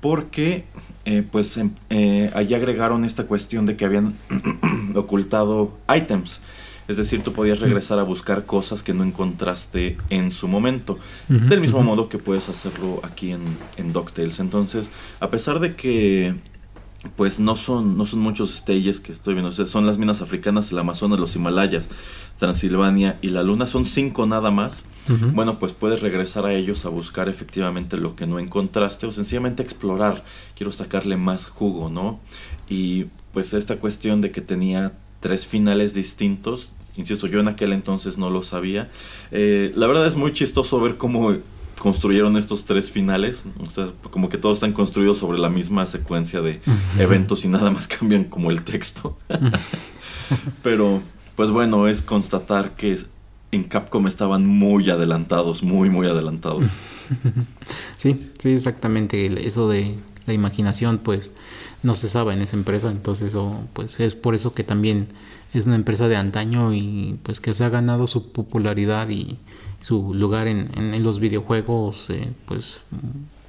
porque 0.00 0.64
eh, 1.04 1.22
pues 1.30 1.56
em, 1.56 1.70
eh, 1.88 2.32
allí 2.34 2.54
agregaron 2.54 3.04
esta 3.04 3.28
cuestión 3.28 3.64
de 3.64 3.76
que 3.76 3.84
habían 3.84 4.16
ocultado 4.96 5.70
items. 5.88 6.40
Es 6.86 6.96
decir, 6.96 7.22
tú 7.22 7.32
podías 7.32 7.60
regresar 7.60 7.98
a 7.98 8.02
buscar 8.02 8.44
cosas 8.44 8.82
que 8.82 8.92
no 8.92 9.04
encontraste 9.04 9.96
en 10.10 10.30
su 10.30 10.48
momento. 10.48 10.98
del 11.28 11.60
mismo 11.60 11.82
modo 11.82 12.08
que 12.08 12.18
puedes 12.18 12.48
hacerlo 12.48 13.00
aquí 13.02 13.32
en, 13.32 13.42
en 13.76 13.92
DuckTales. 13.92 14.40
Entonces, 14.40 14.90
a 15.20 15.30
pesar 15.30 15.60
de 15.60 15.74
que 15.74 16.34
pues 17.16 17.38
no 17.38 17.54
son, 17.54 17.96
no 17.96 18.06
son 18.06 18.20
muchos 18.20 18.54
stages 18.54 18.98
que 18.98 19.12
estoy 19.12 19.34
viendo. 19.34 19.52
son 19.52 19.86
las 19.86 19.98
minas 19.98 20.22
africanas, 20.22 20.72
el 20.72 20.78
Amazonas, 20.78 21.20
los 21.20 21.36
Himalayas, 21.36 21.86
Transilvania 22.38 23.18
y 23.20 23.28
la 23.28 23.42
Luna. 23.42 23.66
Son 23.66 23.86
cinco 23.86 24.26
nada 24.26 24.50
más. 24.50 24.84
Bueno, 25.34 25.58
pues 25.58 25.72
puedes 25.72 26.00
regresar 26.00 26.46
a 26.46 26.54
ellos 26.54 26.86
a 26.86 26.88
buscar 26.88 27.28
efectivamente 27.28 27.98
lo 27.98 28.16
que 28.16 28.26
no 28.26 28.38
encontraste 28.38 29.06
o 29.06 29.12
sencillamente 29.12 29.62
explorar. 29.62 30.24
Quiero 30.56 30.72
sacarle 30.72 31.18
más 31.18 31.44
jugo, 31.44 31.90
¿no? 31.90 32.20
Y 32.70 33.06
pues 33.34 33.52
esta 33.52 33.76
cuestión 33.76 34.22
de 34.22 34.30
que 34.30 34.40
tenía 34.40 34.94
tres 35.20 35.46
finales 35.46 35.92
distintos 35.92 36.68
Insisto, 36.96 37.26
yo 37.26 37.40
en 37.40 37.48
aquel 37.48 37.72
entonces 37.72 38.18
no 38.18 38.30
lo 38.30 38.42
sabía. 38.42 38.90
Eh, 39.32 39.72
la 39.74 39.86
verdad 39.86 40.06
es 40.06 40.16
muy 40.16 40.32
chistoso 40.32 40.80
ver 40.80 40.96
cómo 40.96 41.34
construyeron 41.78 42.36
estos 42.36 42.64
tres 42.64 42.90
finales. 42.90 43.44
O 43.66 43.70
sea, 43.70 43.88
como 44.10 44.28
que 44.28 44.38
todos 44.38 44.58
están 44.58 44.72
construidos 44.72 45.18
sobre 45.18 45.38
la 45.38 45.48
misma 45.48 45.86
secuencia 45.86 46.40
de 46.40 46.60
eventos 46.98 47.44
y 47.44 47.48
nada 47.48 47.70
más 47.70 47.88
cambian 47.98 48.24
como 48.24 48.50
el 48.50 48.62
texto. 48.62 49.18
Pero, 50.62 51.02
pues 51.36 51.50
bueno, 51.50 51.88
es 51.88 52.00
constatar 52.00 52.72
que 52.76 52.96
en 53.50 53.64
Capcom 53.64 54.06
estaban 54.06 54.46
muy 54.46 54.88
adelantados, 54.90 55.62
muy, 55.62 55.90
muy 55.90 56.06
adelantados. 56.06 56.64
Sí, 57.98 58.30
sí, 58.38 58.50
exactamente. 58.50 59.46
Eso 59.46 59.68
de 59.68 59.94
la 60.26 60.32
imaginación, 60.32 60.98
pues 60.98 61.32
no 61.84 61.94
se 61.94 62.08
sabe 62.08 62.32
en 62.34 62.42
esa 62.42 62.56
empresa. 62.56 62.90
Entonces, 62.90 63.36
pues 63.72 64.00
es 64.00 64.14
por 64.14 64.34
eso 64.34 64.54
que 64.54 64.64
también 64.64 65.08
es 65.52 65.66
una 65.66 65.76
empresa 65.76 66.08
de 66.08 66.16
antaño 66.16 66.74
y 66.74 67.18
pues 67.22 67.40
que 67.40 67.54
se 67.54 67.64
ha 67.64 67.68
ganado 67.68 68.06
su 68.06 68.32
popularidad 68.32 69.08
y 69.10 69.38
su 69.80 70.14
lugar 70.14 70.48
en, 70.48 70.70
en, 70.76 71.02
los 71.04 71.20
videojuegos 71.20 72.08
eh, 72.10 72.32
pues 72.46 72.80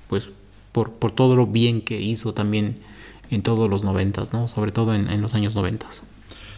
pues 0.08 0.30
por, 0.72 0.92
por, 0.92 1.12
todo 1.14 1.36
lo 1.36 1.48
bien 1.48 1.82
que 1.82 2.02
hizo 2.02 2.34
también 2.34 2.78
en 3.32 3.42
todos 3.42 3.70
los 3.70 3.84
noventas, 3.84 4.34
¿no? 4.34 4.48
Sobre 4.48 4.72
todo 4.72 4.94
en, 4.94 5.10
en 5.10 5.22
los 5.22 5.34
años 5.34 5.56
noventas. 5.56 6.04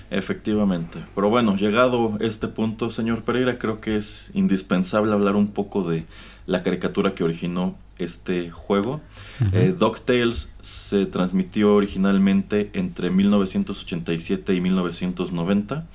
Efectivamente. 0.09 0.99
Pero 1.15 1.29
bueno, 1.29 1.55
llegado 1.55 2.17
este 2.19 2.47
punto, 2.47 2.89
señor 2.89 3.23
Pereira, 3.23 3.59
creo 3.59 3.79
que 3.79 3.95
es 3.95 4.31
indispensable 4.33 5.13
hablar 5.13 5.35
un 5.35 5.49
poco 5.49 5.87
de 5.87 6.05
la 6.45 6.63
caricatura 6.63 7.13
que 7.13 7.23
originó 7.23 7.75
este 7.99 8.51
juego. 8.51 9.01
Uh 9.41 9.73
DuckTales 9.77 10.53
se 10.61 11.05
transmitió 11.05 11.75
originalmente 11.75 12.69
entre 12.73 13.09
1987 13.09 14.53
y 14.53 14.61
1990. 14.61 15.85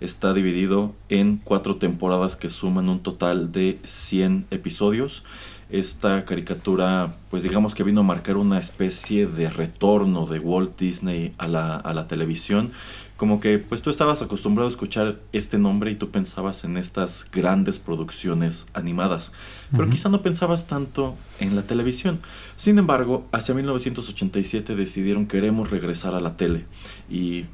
Está 0.00 0.34
dividido 0.34 0.94
en 1.08 1.36
cuatro 1.36 1.76
temporadas 1.76 2.34
que 2.34 2.50
suman 2.50 2.88
un 2.88 3.02
total 3.02 3.52
de 3.52 3.78
100 3.84 4.46
episodios. 4.50 5.22
Esta 5.70 6.24
caricatura, 6.24 7.14
pues 7.30 7.44
digamos 7.44 7.74
que 7.74 7.82
vino 7.82 8.00
a 8.00 8.02
marcar 8.02 8.36
una 8.36 8.58
especie 8.58 9.26
de 9.26 9.48
retorno 9.48 10.26
de 10.26 10.38
Walt 10.38 10.78
Disney 10.78 11.32
a 11.38 11.48
la, 11.48 11.76
a 11.76 11.94
la 11.94 12.08
televisión 12.08 12.72
como 13.22 13.38
que 13.38 13.60
pues 13.60 13.82
tú 13.82 13.90
estabas 13.90 14.20
acostumbrado 14.20 14.66
a 14.66 14.72
escuchar 14.72 15.20
este 15.32 15.56
nombre 15.56 15.92
y 15.92 15.94
tú 15.94 16.10
pensabas 16.10 16.64
en 16.64 16.76
estas 16.76 17.24
grandes 17.30 17.78
producciones 17.78 18.66
animadas, 18.74 19.30
pero 19.70 19.88
quizá 19.88 20.08
no 20.08 20.22
pensabas 20.22 20.66
tanto 20.66 21.14
en 21.38 21.54
la 21.54 21.62
televisión. 21.62 22.18
Sin 22.56 22.80
embargo, 22.80 23.24
hacia 23.30 23.54
1987 23.54 24.74
decidieron 24.74 25.26
queremos 25.26 25.70
regresar 25.70 26.16
a 26.16 26.20
la 26.20 26.36
tele 26.36 26.64
y 27.08 27.44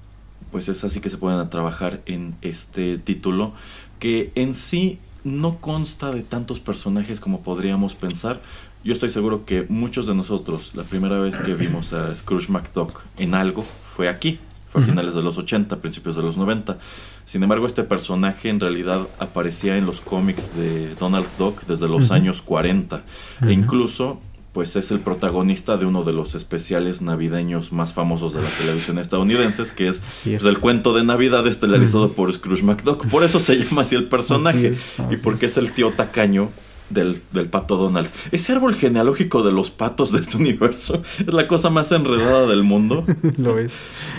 pues 0.50 0.70
es 0.70 0.84
así 0.84 1.00
que 1.00 1.10
se 1.10 1.18
pueden 1.18 1.50
trabajar 1.50 2.00
en 2.06 2.34
este 2.40 2.96
título 2.96 3.52
que 3.98 4.32
en 4.36 4.54
sí 4.54 4.98
no 5.22 5.58
consta 5.58 6.10
de 6.12 6.22
tantos 6.22 6.60
personajes 6.60 7.20
como 7.20 7.42
podríamos 7.42 7.94
pensar. 7.94 8.40
Yo 8.84 8.94
estoy 8.94 9.10
seguro 9.10 9.44
que 9.44 9.66
muchos 9.68 10.06
de 10.06 10.14
nosotros 10.14 10.70
la 10.74 10.84
primera 10.84 11.18
vez 11.18 11.36
que 11.36 11.52
vimos 11.54 11.92
a 11.92 12.16
Scrooge 12.16 12.50
McDuck 12.50 13.02
en 13.18 13.34
algo 13.34 13.66
fue 13.94 14.08
aquí 14.08 14.38
fue 14.70 14.82
a 14.82 14.84
finales 14.84 15.14
de 15.14 15.22
los 15.22 15.38
80, 15.38 15.76
principios 15.76 16.16
de 16.16 16.22
los 16.22 16.36
90. 16.36 16.78
Sin 17.24 17.42
embargo, 17.42 17.66
este 17.66 17.84
personaje 17.84 18.48
en 18.48 18.60
realidad 18.60 19.06
aparecía 19.18 19.76
en 19.76 19.86
los 19.86 20.00
cómics 20.00 20.56
de 20.56 20.94
Donald 20.94 21.26
Duck 21.38 21.66
desde 21.66 21.88
los 21.88 22.10
años 22.10 22.42
40 22.42 23.02
e 23.46 23.52
incluso 23.52 24.20
pues 24.52 24.74
es 24.76 24.90
el 24.90 24.98
protagonista 24.98 25.76
de 25.76 25.86
uno 25.86 26.02
de 26.02 26.12
los 26.12 26.34
especiales 26.34 27.00
navideños 27.00 27.70
más 27.70 27.92
famosos 27.92 28.34
de 28.34 28.42
la 28.42 28.48
televisión 28.48 28.98
estadounidense, 28.98 29.62
que 29.76 29.88
es, 29.88 30.00
pues, 30.24 30.44
el 30.44 30.58
cuento 30.58 30.94
de 30.94 31.04
Navidad 31.04 31.46
estelarizado 31.46 32.12
por 32.12 32.32
Scrooge 32.32 32.64
McDuck. 32.64 33.06
Por 33.06 33.22
eso 33.22 33.38
se 33.38 33.56
llama 33.56 33.82
así 33.82 33.94
el 33.94 34.08
personaje 34.08 34.74
y 35.10 35.16
porque 35.18 35.46
es 35.46 35.58
el 35.58 35.70
tío 35.70 35.92
tacaño 35.92 36.50
del, 36.90 37.20
pato 37.50 37.76
Donald. 37.76 38.08
Ese 38.32 38.52
árbol 38.52 38.74
genealógico 38.74 39.42
de 39.42 39.52
los 39.52 39.70
patos 39.70 40.12
de 40.12 40.20
este 40.20 40.36
universo 40.36 41.02
es 41.18 41.32
la 41.32 41.48
cosa 41.48 41.70
más 41.70 41.92
enredada 41.92 42.46
del 42.46 42.62
mundo. 42.62 43.04
Lo 43.36 43.58
es. 43.58 43.72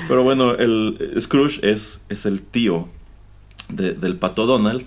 Pero 0.08 0.24
bueno, 0.24 0.56
el 0.56 1.16
Scrooge 1.20 1.60
es, 1.64 2.02
es 2.10 2.26
el 2.26 2.42
tío 2.42 2.88
del 3.70 4.16
pato 4.18 4.46
Donald. 4.46 4.84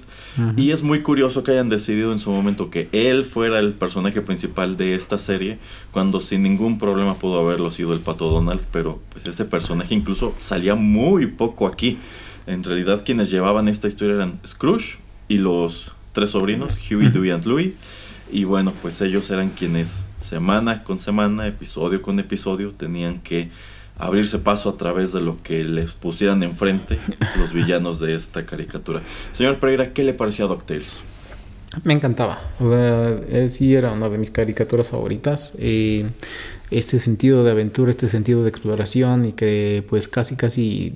Y 0.57 0.71
es 0.71 0.83
muy 0.83 1.03
curioso 1.03 1.45
que 1.45 1.53
hayan 1.53 1.68
decidido 1.68 2.11
en 2.11 2.18
su 2.18 2.31
momento 2.31 2.71
que 2.71 2.88
él 2.92 3.25
fuera 3.25 3.59
el 3.59 3.75
personaje 3.75 4.23
principal 4.23 4.79
de 4.79 4.95
esta 4.95 5.18
serie, 5.18 5.59
cuando 5.90 6.21
sin 6.21 6.42
ningún 6.42 6.79
problema 6.79 7.14
pudo 7.14 7.38
haberlo 7.40 7.71
sido 7.71 7.92
el 7.92 8.01
pato 8.01 8.31
Donald, 8.31 8.62
pero 8.73 8.99
pues 9.12 9.27
este 9.27 9.45
personaje 9.45 9.95
incluso 9.95 10.35
salía 10.38 10.75
muy 10.75 11.27
poco 11.27 11.66
aquí. 11.66 11.99
En 12.47 12.64
realidad 12.64 13.03
quienes 13.05 13.31
llevaban 13.31 13.68
esta 13.68 13.88
historia 13.88 14.14
eran 14.14 14.40
Scrooge 14.47 14.99
y 15.29 15.37
los 15.37 15.92
tres 16.12 16.31
sobrinos, 16.31 16.72
Huey, 16.90 17.11
Dewey 17.11 17.31
y 17.31 17.44
Louie. 17.44 17.75
Y 18.31 18.44
bueno, 18.44 18.72
pues 18.81 19.01
ellos 19.01 19.31
eran 19.31 19.51
quienes 19.51 20.05
semana 20.20 20.85
con 20.85 20.98
semana, 20.98 21.46
episodio 21.46 22.01
con 22.01 22.18
episodio, 22.18 22.72
tenían 22.72 23.20
que 23.20 23.51
abrirse 23.98 24.38
paso 24.38 24.70
a 24.70 24.77
través 24.77 25.12
de 25.12 25.20
lo 25.20 25.42
que 25.42 25.64
les 25.64 25.92
pusieran 25.92 26.42
enfrente 26.42 26.98
los 27.38 27.53
villanos 27.53 28.01
de 28.01 28.14
esta 28.14 28.46
caricatura. 28.46 29.03
Señor 29.33 29.59
Pereira, 29.59 29.92
¿qué 29.92 30.03
le 30.03 30.14
parecía 30.14 30.46
a 30.46 30.48
DuckTales? 30.48 31.03
Me 31.85 31.94
encantaba. 31.94 32.38
Eh, 32.61 33.46
sí 33.48 33.75
era 33.75 33.92
una 33.92 34.11
de 34.11 34.18
mis 34.18 34.31
caricaturas 34.31 34.90
favoritas. 34.90 35.55
Eh, 35.59 36.07
este 36.70 36.98
sentido 36.98 37.44
de 37.44 37.51
aventura, 37.51 37.90
este 37.90 38.09
sentido 38.09 38.42
de 38.42 38.51
exploración 38.51 39.25
y 39.25 39.33
que 39.33 39.85
pues 39.88 40.09
casi 40.09 40.37
casi 40.37 40.94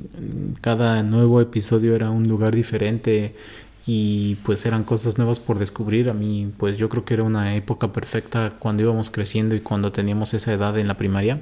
cada 0.61 1.02
nuevo 1.02 1.40
episodio 1.40 1.94
era 1.94 2.11
un 2.11 2.29
lugar 2.29 2.55
diferente 2.55 3.35
y 3.87 4.35
pues 4.37 4.66
eran 4.66 4.83
cosas 4.85 5.16
nuevas 5.16 5.38
por 5.38 5.59
descubrir. 5.59 6.11
A 6.11 6.14
mí 6.14 6.53
pues 6.57 6.77
yo 6.77 6.88
creo 6.88 7.05
que 7.05 7.14
era 7.14 7.22
una 7.22 7.55
época 7.55 7.92
perfecta 7.92 8.55
cuando 8.59 8.83
íbamos 8.83 9.11
creciendo 9.11 9.55
y 9.55 9.61
cuando 9.61 9.92
teníamos 9.92 10.35
esa 10.35 10.53
edad 10.53 10.79
en 10.79 10.88
la 10.88 10.96
primaria 10.96 11.40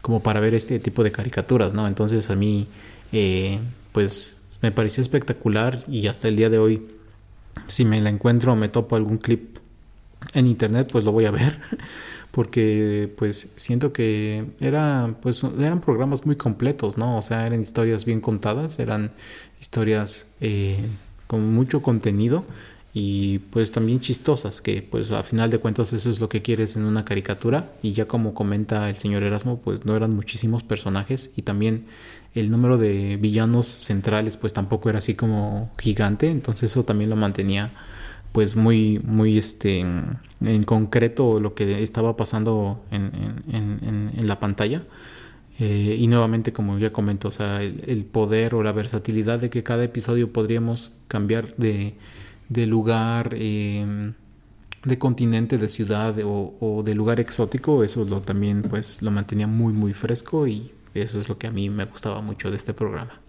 como 0.00 0.20
para 0.20 0.40
ver 0.40 0.54
este 0.54 0.80
tipo 0.80 1.04
de 1.04 1.12
caricaturas, 1.12 1.74
¿no? 1.74 1.86
Entonces 1.86 2.30
a 2.30 2.34
mí 2.34 2.66
eh, 3.12 3.58
pues 3.92 4.40
me 4.62 4.72
pareció 4.72 5.02
espectacular 5.02 5.78
y 5.88 6.06
hasta 6.06 6.28
el 6.28 6.36
día 6.36 6.50
de 6.50 6.58
hoy 6.58 6.86
si 7.66 7.84
me 7.84 8.00
la 8.00 8.10
encuentro 8.10 8.52
o 8.52 8.56
me 8.56 8.68
topo 8.68 8.96
algún 8.96 9.18
clip 9.18 9.58
en 10.34 10.46
internet 10.46 10.88
pues 10.90 11.04
lo 11.04 11.12
voy 11.12 11.26
a 11.26 11.30
ver 11.30 11.60
porque 12.30 13.12
pues 13.16 13.52
siento 13.56 13.92
que 13.92 14.46
era 14.60 15.14
pues 15.20 15.42
eran 15.58 15.80
programas 15.80 16.24
muy 16.24 16.36
completos 16.36 16.96
no 16.96 17.18
o 17.18 17.22
sea 17.22 17.46
eran 17.46 17.60
historias 17.60 18.04
bien 18.04 18.20
contadas 18.20 18.78
eran 18.78 19.10
historias 19.60 20.28
eh, 20.40 20.78
con 21.26 21.52
mucho 21.54 21.82
contenido 21.82 22.44
y 22.94 23.38
pues 23.38 23.72
también 23.72 24.00
chistosas 24.00 24.60
que 24.60 24.82
pues 24.82 25.12
a 25.12 25.22
final 25.22 25.48
de 25.48 25.58
cuentas 25.58 25.92
eso 25.94 26.10
es 26.10 26.20
lo 26.20 26.28
que 26.28 26.42
quieres 26.42 26.76
en 26.76 26.84
una 26.84 27.04
caricatura 27.04 27.72
y 27.82 27.92
ya 27.92 28.06
como 28.06 28.34
comenta 28.34 28.90
el 28.90 28.96
señor 28.96 29.22
Erasmo 29.22 29.58
pues 29.58 29.86
no 29.86 29.96
eran 29.96 30.14
muchísimos 30.14 30.62
personajes 30.62 31.30
y 31.36 31.42
también 31.42 31.86
el 32.34 32.50
número 32.50 32.76
de 32.76 33.16
villanos 33.16 33.66
centrales 33.66 34.36
pues 34.36 34.52
tampoco 34.52 34.90
era 34.90 34.98
así 34.98 35.14
como 35.14 35.70
gigante 35.78 36.28
entonces 36.28 36.70
eso 36.70 36.84
también 36.84 37.08
lo 37.08 37.16
mantenía 37.16 37.72
pues 38.32 38.56
muy, 38.56 38.98
muy 39.04 39.38
este, 39.38 39.80
en 39.80 40.62
concreto 40.64 41.38
lo 41.38 41.54
que 41.54 41.82
estaba 41.82 42.16
pasando 42.16 42.82
en, 42.90 43.12
en, 43.52 44.10
en, 44.16 44.26
la 44.26 44.40
pantalla. 44.40 44.82
Eh, 45.64 45.96
y 45.96 46.08
nuevamente, 46.08 46.52
como 46.52 46.76
ya 46.76 46.92
comento, 46.92 47.28
o 47.28 47.30
sea, 47.30 47.62
el, 47.62 48.04
poder 48.04 48.56
o 48.56 48.64
la 48.64 48.72
versatilidad 48.72 49.38
de 49.38 49.48
que 49.48 49.62
cada 49.62 49.84
episodio 49.84 50.32
podríamos 50.32 50.90
cambiar 51.06 51.54
de, 51.54 51.94
de 52.48 52.66
lugar, 52.66 53.36
em, 53.38 54.14
de 54.82 54.98
continente, 54.98 55.58
de 55.58 55.68
ciudad 55.68 56.18
o, 56.24 56.56
o, 56.58 56.82
de 56.82 56.96
lugar 56.96 57.20
exótico, 57.20 57.84
eso 57.84 58.04
lo 58.04 58.20
también 58.22 58.62
pues 58.62 59.02
lo 59.02 59.12
mantenía 59.12 59.46
muy 59.46 59.72
muy 59.72 59.92
fresco 59.92 60.48
y 60.48 60.72
eso 60.94 61.20
es 61.20 61.28
lo 61.28 61.38
que 61.38 61.46
a 61.46 61.52
mí 61.52 61.70
me 61.70 61.84
gustaba 61.84 62.20
mucho 62.22 62.50
de 62.50 62.56
este 62.56 62.74
programa. 62.74 63.20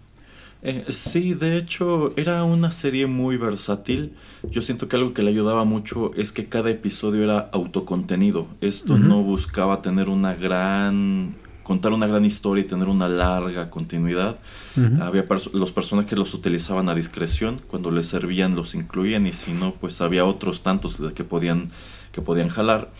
Eh, 0.63 0.85
sí, 0.89 1.35
de 1.35 1.57
hecho 1.57 2.13
era 2.17 2.43
una 2.45 2.71
serie 2.71 3.05
muy 3.05 3.37
versátil. 3.37 4.13
Yo 4.49 4.63
siento 4.63 4.87
que 4.87 4.95
algo 4.95 5.13
que 5.13 5.21
le 5.21 5.29
ayudaba 5.29 5.65
mucho 5.65 6.11
es 6.15 6.31
que 6.31 6.47
cada 6.47 6.71
episodio 6.71 7.23
era 7.25 7.49
autocontenido. 7.51 8.47
Esto 8.59 8.97
no 8.97 9.21
buscaba 9.21 9.83
tener 9.83 10.09
una 10.09 10.33
gran 10.33 11.35
contar 11.63 11.93
una 11.93 12.07
gran 12.07 12.25
historia 12.25 12.63
y 12.63 12.67
tener 12.67 12.89
una 12.89 13.07
larga 13.07 13.69
continuidad. 13.69 14.37
Había 14.99 15.25
los 15.53 15.71
personajes 15.71 16.09
que 16.09 16.15
los 16.15 16.33
utilizaban 16.33 16.89
a 16.89 16.95
discreción, 16.95 17.61
cuando 17.67 17.91
les 17.91 18.07
servían 18.07 18.55
los 18.55 18.75
incluían 18.75 19.27
y 19.27 19.33
si 19.33 19.53
no, 19.53 19.73
pues 19.73 20.01
había 20.01 20.25
otros 20.25 20.61
tantos 20.61 20.99
que 21.15 21.23
podían 21.23 21.69
que 22.11 22.21
podían 22.21 22.47
jalar. 22.47 22.91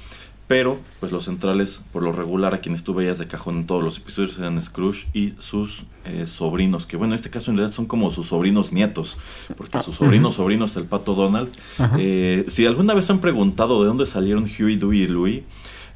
Pero, 0.46 0.78
pues 1.00 1.12
los 1.14 1.24
centrales, 1.24 1.84
por 1.94 2.04
lo 2.04 2.12
regular, 2.12 2.54
a 2.54 2.58
quienes 2.60 2.84
tú 2.84 2.94
veías 2.94 3.18
de 3.18 3.28
cajón 3.28 3.60
en 3.60 3.66
todos 3.66 3.82
los 3.82 3.98
episodios 3.98 4.38
eran 4.38 4.62
Scrooge 4.62 5.08
y 5.14 5.34
sus 5.40 5.86
eh, 6.04 6.28
sobrinos, 6.28 6.86
que 6.86 6.98
bueno, 6.98 7.14
en 7.14 7.16
este 7.16 7.30
caso 7.30 7.50
en 7.50 7.58
realidad 7.58 7.74
son 7.74 7.86
como 7.86 8.12
sus 8.12 8.28
sobrinos 8.28 8.74
nietos, 8.74 9.18
porque 9.56 9.80
sus 9.80 9.96
sobrinos 9.96 10.36
sobrinos, 10.36 10.76
el 10.76 10.84
pato 10.84 11.16
Donald. 11.16 11.50
Eh, 11.98 12.46
si 12.50 12.66
alguna 12.66 12.94
vez 12.94 13.10
han 13.10 13.20
preguntado 13.20 13.82
de 13.82 13.88
dónde 13.88 14.06
salieron 14.06 14.44
Huey, 14.44 14.76
Dewey 14.76 15.04
y 15.04 15.08
Louie, 15.08 15.44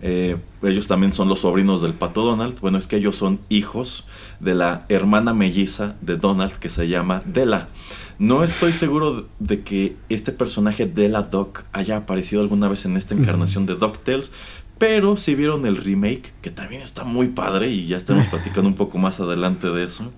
eh, 0.02 0.38
ellos 0.64 0.88
también 0.88 1.14
son 1.14 1.28
los 1.28 1.40
sobrinos 1.40 1.82
del 1.82 1.94
pato 1.94 2.24
Donald. 2.24 2.60
Bueno, 2.60 2.78
es 2.78 2.88
que 2.88 2.98
ellos 2.98 3.16
son 3.16 3.40
hijos 3.50 4.06
de 4.40 4.56
la 4.56 4.86
hermana 4.90 5.34
melliza 5.34 5.96
de 6.02 6.18
Donald 6.18 6.54
que 6.54 6.70
se 6.70 6.88
llama 6.88 7.24
Della. 7.26 7.70
No 8.20 8.44
estoy 8.44 8.72
seguro 8.72 9.28
de 9.40 9.62
que 9.62 9.96
este 10.10 10.32
personaje 10.32 10.88
de 10.88 11.08
la 11.08 11.22
Doc 11.22 11.66
haya 11.72 11.98
aparecido 11.98 12.42
alguna 12.42 12.68
vez 12.68 12.86
en 12.86 12.98
esta 12.98 13.14
encarnación 13.14 13.68
de 13.68 13.76
DuckTales, 13.76 14.32
pero 14.80 15.18
si 15.18 15.36
vieron 15.36 15.66
el 15.66 15.78
remake, 15.78 16.34
que 16.42 16.50
también 16.50 16.82
está 16.82 17.04
muy 17.04 17.28
padre 17.28 17.70
y 17.72 17.86
ya 17.86 17.98
estamos 17.98 18.26
platicando 18.32 18.68
un 18.68 18.76
poco 18.76 18.98
más 18.98 19.20
adelante 19.20 19.70
de 19.70 19.84
eso, 19.84 20.12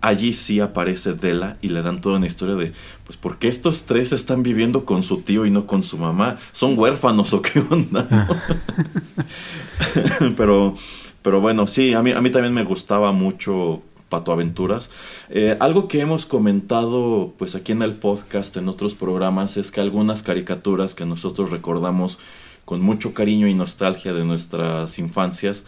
allí 0.00 0.32
sí 0.32 0.60
aparece 0.60 1.14
Della 1.14 1.56
y 1.60 1.68
le 1.68 1.82
dan 1.82 2.00
toda 2.00 2.16
una 2.16 2.26
historia 2.26 2.54
de, 2.54 2.72
pues, 3.04 3.16
¿por 3.16 3.38
qué 3.38 3.48
estos 3.48 3.86
tres 3.86 4.12
están 4.12 4.42
viviendo 4.42 4.84
con 4.84 5.02
su 5.02 5.22
tío 5.22 5.46
y 5.46 5.50
no 5.50 5.66
con 5.66 5.82
su 5.82 5.98
mamá? 5.98 6.38
¿Son 6.52 6.78
huérfanos 6.78 7.32
o 7.32 7.42
qué 7.42 7.60
onda? 7.60 8.06
Ah. 8.10 8.28
pero, 10.36 10.74
pero 11.22 11.40
bueno, 11.40 11.66
sí, 11.66 11.94
a 11.94 12.02
mí, 12.02 12.12
a 12.12 12.20
mí 12.20 12.30
también 12.30 12.54
me 12.54 12.64
gustaba 12.64 13.12
mucho 13.12 13.82
Pato 14.08 14.32
Aventuras. 14.32 14.90
Eh, 15.28 15.56
algo 15.60 15.88
que 15.88 16.00
hemos 16.00 16.26
comentado 16.26 17.34
pues 17.38 17.54
aquí 17.54 17.72
en 17.72 17.82
el 17.82 17.92
podcast, 17.92 18.56
en 18.56 18.68
otros 18.68 18.94
programas, 18.94 19.56
es 19.56 19.70
que 19.70 19.80
algunas 19.80 20.22
caricaturas 20.22 20.94
que 20.94 21.04
nosotros 21.04 21.50
recordamos 21.50 22.18
con 22.64 22.80
mucho 22.80 23.14
cariño 23.14 23.48
y 23.48 23.54
nostalgia 23.54 24.12
de 24.12 24.24
nuestras 24.24 24.98
infancias, 24.98 25.64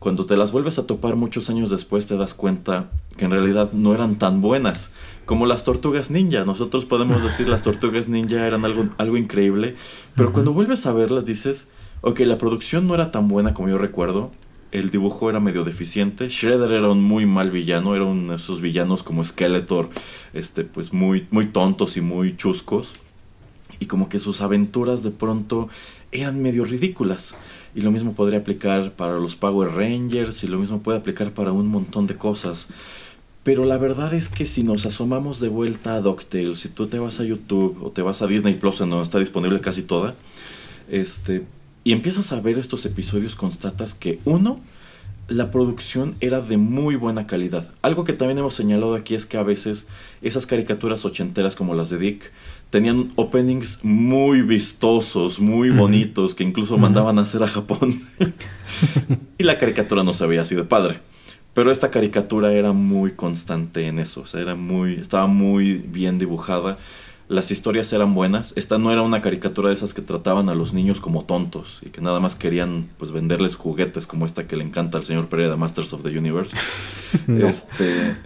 cuando 0.00 0.24
te 0.24 0.36
las 0.36 0.50
vuelves 0.50 0.78
a 0.78 0.86
topar 0.86 1.14
muchos 1.14 1.50
años 1.50 1.70
después 1.70 2.06
te 2.06 2.16
das 2.16 2.34
cuenta 2.34 2.90
que 3.18 3.26
en 3.26 3.30
realidad 3.30 3.72
no 3.72 3.94
eran 3.94 4.16
tan 4.16 4.40
buenas 4.40 4.90
como 5.26 5.44
las 5.46 5.62
tortugas 5.62 6.10
ninja. 6.10 6.44
Nosotros 6.44 6.86
podemos 6.86 7.22
decir 7.22 7.46
las 7.48 7.62
tortugas 7.62 8.08
ninja 8.08 8.46
eran 8.46 8.64
algo, 8.64 8.88
algo 8.96 9.18
increíble, 9.18 9.76
pero 10.16 10.32
cuando 10.32 10.54
vuelves 10.54 10.86
a 10.86 10.94
verlas 10.94 11.26
dices, 11.26 11.68
ok, 12.00 12.20
la 12.20 12.38
producción 12.38 12.88
no 12.88 12.94
era 12.94 13.12
tan 13.12 13.28
buena 13.28 13.52
como 13.52 13.68
yo 13.68 13.76
recuerdo, 13.76 14.32
el 14.72 14.88
dibujo 14.88 15.28
era 15.28 15.38
medio 15.38 15.64
deficiente. 15.64 16.28
Shredder 16.28 16.72
era 16.72 16.88
un 16.88 17.02
muy 17.02 17.26
mal 17.26 17.50
villano, 17.50 17.94
era 17.94 18.04
uno 18.04 18.30
de 18.30 18.36
esos 18.36 18.60
villanos 18.60 19.02
como 19.02 19.22
Skeletor, 19.22 19.90
este, 20.32 20.64
pues 20.64 20.92
muy, 20.94 21.26
muy 21.30 21.46
tontos 21.46 21.96
y 21.96 22.00
muy 22.00 22.36
chuscos. 22.36 22.92
Y 23.78 23.86
como 23.86 24.08
que 24.08 24.18
sus 24.18 24.40
aventuras 24.40 25.02
de 25.02 25.10
pronto 25.10 25.68
eran 26.12 26.40
medio 26.42 26.64
ridículas. 26.64 27.34
Y 27.74 27.82
lo 27.82 27.90
mismo 27.90 28.12
podría 28.12 28.40
aplicar 28.40 28.92
para 28.92 29.18
los 29.18 29.36
Power 29.36 29.70
Rangers 29.70 30.42
y 30.44 30.48
lo 30.48 30.58
mismo 30.58 30.80
puede 30.80 30.98
aplicar 30.98 31.32
para 31.32 31.52
un 31.52 31.68
montón 31.68 32.06
de 32.06 32.16
cosas. 32.16 32.68
Pero 33.42 33.64
la 33.64 33.78
verdad 33.78 34.12
es 34.12 34.28
que 34.28 34.44
si 34.44 34.62
nos 34.62 34.84
asomamos 34.84 35.40
de 35.40 35.48
vuelta 35.48 35.94
a 35.94 36.00
DuckTales, 36.00 36.58
si 36.58 36.68
tú 36.68 36.88
te 36.88 36.98
vas 36.98 37.20
a 37.20 37.24
YouTube 37.24 37.82
o 37.82 37.90
te 37.90 38.02
vas 38.02 38.20
a 38.20 38.26
Disney 38.26 38.54
Plus, 38.54 38.80
no 38.82 39.02
está 39.02 39.18
disponible 39.18 39.60
casi 39.60 39.82
toda, 39.82 40.14
este, 40.90 41.44
y 41.82 41.92
empiezas 41.92 42.32
a 42.32 42.40
ver 42.40 42.58
estos 42.58 42.84
episodios, 42.84 43.34
constatas 43.34 43.94
que 43.94 44.18
uno, 44.26 44.60
la 45.28 45.50
producción 45.50 46.16
era 46.20 46.40
de 46.40 46.56
muy 46.58 46.96
buena 46.96 47.26
calidad. 47.26 47.70
Algo 47.82 48.04
que 48.04 48.12
también 48.12 48.38
hemos 48.38 48.54
señalado 48.54 48.94
aquí 48.94 49.14
es 49.14 49.24
que 49.24 49.38
a 49.38 49.42
veces 49.42 49.86
esas 50.20 50.44
caricaturas 50.44 51.04
ochenteras 51.04 51.56
como 51.56 51.74
las 51.74 51.88
de 51.88 51.98
Dick 51.98 52.32
tenían 52.70 53.12
openings 53.16 53.80
muy 53.82 54.42
vistosos, 54.42 55.40
muy 55.40 55.70
bonitos, 55.70 56.34
que 56.34 56.44
incluso 56.44 56.78
mandaban 56.78 57.18
a 57.18 57.22
hacer 57.22 57.42
a 57.42 57.48
Japón. 57.48 58.02
y 59.38 59.42
la 59.42 59.58
caricatura 59.58 60.02
no 60.02 60.12
se 60.12 60.26
veía 60.26 60.42
así 60.42 60.54
de 60.54 60.64
padre. 60.64 61.00
Pero 61.52 61.72
esta 61.72 61.90
caricatura 61.90 62.52
era 62.52 62.72
muy 62.72 63.12
constante 63.12 63.88
en 63.88 63.98
eso, 63.98 64.20
o 64.20 64.26
sea, 64.26 64.40
era 64.40 64.54
muy, 64.54 64.94
estaba 64.94 65.26
muy 65.26 65.74
bien 65.74 66.18
dibujada 66.18 66.78
las 67.30 67.52
historias 67.52 67.92
eran 67.92 68.12
buenas. 68.12 68.52
Esta 68.56 68.76
no 68.76 68.90
era 68.90 69.02
una 69.02 69.22
caricatura 69.22 69.68
de 69.68 69.74
esas 69.74 69.94
que 69.94 70.02
trataban 70.02 70.48
a 70.48 70.54
los 70.56 70.74
niños 70.74 71.00
como 71.00 71.24
tontos 71.24 71.78
y 71.86 71.90
que 71.90 72.00
nada 72.00 72.18
más 72.18 72.34
querían 72.34 72.88
pues 72.98 73.12
venderles 73.12 73.54
juguetes 73.54 74.08
como 74.08 74.26
esta 74.26 74.48
que 74.48 74.56
le 74.56 74.64
encanta 74.64 74.98
al 74.98 75.04
señor 75.04 75.28
Pereira, 75.28 75.56
Masters 75.56 75.92
of 75.92 76.02
the 76.02 76.18
Universe. 76.18 76.56
Este, 77.28 78.16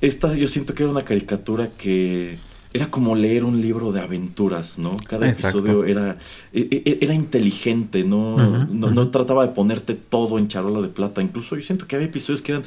esta 0.00 0.34
yo 0.34 0.46
siento 0.46 0.74
que 0.74 0.84
era 0.84 0.92
una 0.92 1.04
caricatura 1.04 1.70
que 1.76 2.38
era 2.72 2.90
como 2.90 3.14
leer 3.14 3.44
un 3.44 3.60
libro 3.60 3.92
de 3.92 4.00
aventuras, 4.00 4.78
¿no? 4.78 4.96
Cada 4.96 5.28
episodio 5.28 5.84
era, 5.84 6.16
e, 6.52 6.82
e, 6.84 6.98
era 7.02 7.12
inteligente, 7.12 8.02
¿no? 8.04 8.36
no, 8.36 8.90
no 8.90 9.08
trataba 9.10 9.46
de 9.46 9.52
ponerte 9.52 9.94
todo 9.94 10.38
en 10.38 10.48
charola 10.48 10.80
de 10.80 10.88
plata. 10.88 11.20
Incluso 11.20 11.54
yo 11.56 11.62
siento 11.62 11.86
que 11.86 11.96
había 11.96 12.08
episodios 12.08 12.40
que 12.40 12.52
eran 12.52 12.64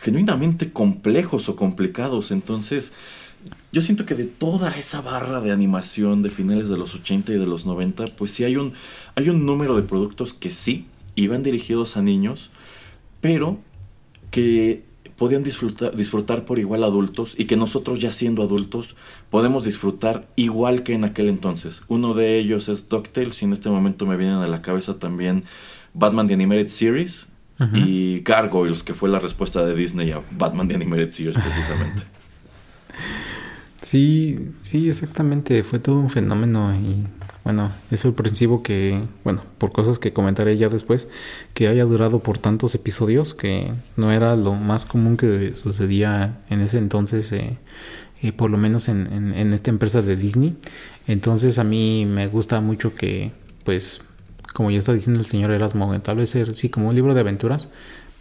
genuinamente 0.00 0.72
complejos 0.72 1.48
o 1.48 1.56
complicados. 1.56 2.30
Entonces, 2.30 2.94
yo 3.72 3.82
siento 3.82 4.06
que 4.06 4.14
de 4.14 4.24
toda 4.24 4.76
esa 4.76 5.00
barra 5.00 5.40
de 5.40 5.52
animación 5.52 6.22
de 6.22 6.30
finales 6.30 6.68
de 6.68 6.78
los 6.78 6.94
80 6.94 7.32
y 7.32 7.38
de 7.38 7.46
los 7.46 7.66
90, 7.66 8.06
pues 8.16 8.30
sí 8.30 8.44
hay 8.44 8.56
un, 8.56 8.72
hay 9.14 9.28
un 9.28 9.44
número 9.44 9.76
de 9.76 9.82
productos 9.82 10.32
que 10.32 10.50
sí 10.50 10.86
iban 11.14 11.42
dirigidos 11.42 11.96
a 11.96 12.02
niños, 12.02 12.50
pero 13.20 13.58
que 14.30 14.82
podían 15.16 15.42
disfrutar, 15.42 15.94
disfrutar 15.94 16.44
por 16.44 16.58
igual 16.58 16.84
adultos 16.84 17.34
y 17.36 17.44
que 17.44 17.56
nosotros 17.56 18.00
ya 18.00 18.12
siendo 18.12 18.42
adultos 18.42 18.96
podemos 19.30 19.64
disfrutar 19.64 20.26
igual 20.36 20.82
que 20.82 20.94
en 20.94 21.04
aquel 21.04 21.28
entonces. 21.28 21.82
Uno 21.88 22.14
de 22.14 22.38
ellos 22.38 22.68
es 22.68 22.88
DuckTales 22.88 23.42
y 23.42 23.44
en 23.44 23.52
este 23.52 23.70
momento 23.70 24.06
me 24.06 24.16
vienen 24.16 24.36
a 24.36 24.46
la 24.46 24.62
cabeza 24.62 24.98
también 24.98 25.44
Batman 25.94 26.28
The 26.28 26.34
Animated 26.34 26.68
Series 26.68 27.28
y 27.74 28.22
Gargoyles, 28.22 28.82
que 28.82 28.92
fue 28.92 29.08
la 29.08 29.20
respuesta 29.20 29.64
de 29.64 29.76
Disney 29.76 30.10
a 30.10 30.20
Batman 30.32 30.66
The 30.66 30.74
Animated 30.74 31.10
Series 31.10 31.36
precisamente. 31.36 32.02
Sí, 33.82 34.52
sí, 34.60 34.88
exactamente. 34.88 35.64
Fue 35.64 35.80
todo 35.80 35.98
un 35.98 36.08
fenómeno 36.08 36.72
y 36.74 37.04
bueno, 37.44 37.72
es 37.90 38.00
sorpresivo 38.00 38.62
que, 38.62 39.00
bueno, 39.24 39.42
por 39.58 39.72
cosas 39.72 39.98
que 39.98 40.12
comentaré 40.12 40.56
ya 40.56 40.68
después, 40.68 41.08
que 41.54 41.68
haya 41.68 41.84
durado 41.84 42.20
por 42.20 42.38
tantos 42.38 42.74
episodios, 42.74 43.34
que 43.34 43.72
no 43.96 44.12
era 44.12 44.36
lo 44.36 44.54
más 44.54 44.86
común 44.86 45.16
que 45.16 45.52
sucedía 45.54 46.40
en 46.50 46.60
ese 46.60 46.78
entonces, 46.78 47.32
eh, 47.32 47.58
eh, 48.22 48.32
por 48.32 48.50
lo 48.50 48.58
menos 48.58 48.88
en, 48.88 49.34
en, 49.36 49.52
esta 49.52 49.70
empresa 49.70 50.02
de 50.02 50.16
Disney. 50.16 50.56
Entonces 51.08 51.58
a 51.58 51.64
mí 51.64 52.06
me 52.06 52.28
gusta 52.28 52.60
mucho 52.60 52.94
que, 52.94 53.32
pues, 53.64 54.00
como 54.54 54.70
ya 54.70 54.78
está 54.78 54.92
diciendo 54.92 55.18
el 55.18 55.26
señor 55.26 55.50
Erasmo, 55.50 55.98
tal 56.00 56.18
vez 56.18 56.30
ser, 56.30 56.54
sí, 56.54 56.68
como 56.68 56.90
un 56.90 56.94
libro 56.94 57.14
de 57.14 57.20
aventuras, 57.20 57.68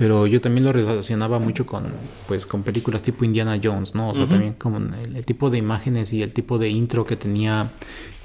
pero 0.02 0.26
yo 0.26 0.42
también 0.42 0.66
lo 0.66 0.74
relacionaba 0.74 1.38
mucho 1.38 1.68
con 1.68 1.84
pues 2.28 2.48
con 2.48 2.64
películas 2.64 3.04
tipo 3.04 3.24
Indiana 3.24 3.60
Jones 3.64 3.94
no 3.94 4.10
o 4.10 4.16
sea 4.16 4.28
también 4.28 4.54
como 4.54 4.80
el, 4.80 5.26
tipo 5.28 5.52
de 5.52 5.60
imágenes 5.60 6.12
y 6.12 6.24
el 6.24 6.34
tipo 6.34 6.58
de 6.58 6.70
intro 6.70 7.06
que 7.06 7.16
tenía 7.16 7.70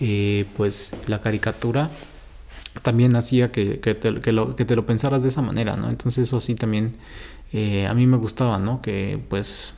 eh, 0.00 0.46
pues 0.56 0.94
la 1.06 1.20
caricatura 1.20 1.90
también 2.80 3.14
hacía 3.14 3.52
que, 3.52 3.78
que, 3.80 3.94
te, 3.94 4.22
que, 4.22 4.32
lo, 4.32 4.56
que 4.56 4.64
te 4.64 4.74
lo 4.74 4.86
pensaras 4.86 5.22
de 5.22 5.28
esa 5.28 5.42
manera 5.42 5.76
no 5.76 5.90
entonces 5.90 6.28
eso 6.28 6.40
sí 6.40 6.54
también 6.54 6.94
eh, 7.52 7.86
a 7.86 7.92
mí 7.92 8.06
me 8.06 8.16
gustaba 8.16 8.58
no 8.58 8.80
que 8.80 9.20
pues 9.28 9.74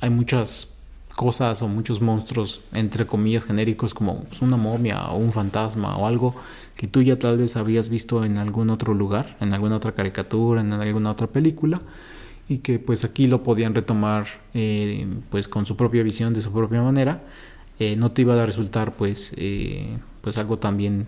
hay 0.00 0.08
muchas 0.08 0.72
cosas 1.16 1.60
o 1.60 1.68
muchos 1.68 2.00
monstruos 2.00 2.62
entre 2.72 3.04
comillas 3.04 3.44
genéricos 3.44 3.92
como 3.92 4.24
una 4.40 4.56
momia 4.56 5.10
o 5.10 5.18
un 5.18 5.34
fantasma 5.34 5.98
o 5.98 6.06
algo 6.06 6.34
que 6.80 6.86
tú 6.86 7.02
ya 7.02 7.18
tal 7.18 7.36
vez 7.36 7.56
habías 7.56 7.90
visto 7.90 8.24
en 8.24 8.38
algún 8.38 8.70
otro 8.70 8.94
lugar, 8.94 9.36
en 9.42 9.52
alguna 9.52 9.76
otra 9.76 9.92
caricatura, 9.92 10.62
en 10.62 10.72
alguna 10.72 11.10
otra 11.10 11.26
película, 11.26 11.82
y 12.48 12.60
que 12.60 12.78
pues 12.78 13.04
aquí 13.04 13.26
lo 13.26 13.42
podían 13.42 13.74
retomar 13.74 14.24
eh, 14.54 15.06
pues 15.28 15.46
con 15.46 15.66
su 15.66 15.76
propia 15.76 16.02
visión, 16.02 16.32
de 16.32 16.40
su 16.40 16.50
propia 16.50 16.80
manera, 16.80 17.22
eh, 17.80 17.96
no 17.96 18.12
te 18.12 18.22
iba 18.22 18.32
a 18.42 18.46
resultar 18.46 18.94
pues, 18.94 19.34
eh, 19.36 19.98
pues 20.22 20.38
algo 20.38 20.56
también 20.56 21.06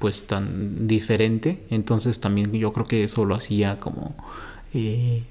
pues 0.00 0.26
tan 0.26 0.86
diferente, 0.86 1.64
entonces 1.70 2.20
también 2.20 2.52
yo 2.52 2.70
creo 2.74 2.86
que 2.86 3.02
eso 3.02 3.24
lo 3.24 3.36
hacía 3.36 3.80
como 3.80 4.14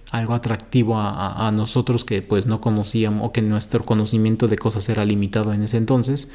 algo 0.10 0.34
atractivo 0.34 0.98
a, 0.98 1.48
a, 1.48 1.52
nosotros 1.52 2.04
que 2.04 2.24
pues 2.24 2.48
no 2.48 2.60
conocíamos 2.60 3.28
o 3.28 3.32
que 3.32 3.44
nuestro 3.44 3.86
conocimiento 3.86 4.48
de 4.48 4.58
cosas 4.58 4.90
era 4.90 5.06
limitado 5.06 5.54
en 5.54 5.62
ese 5.62 5.78
entonces, 5.78 6.32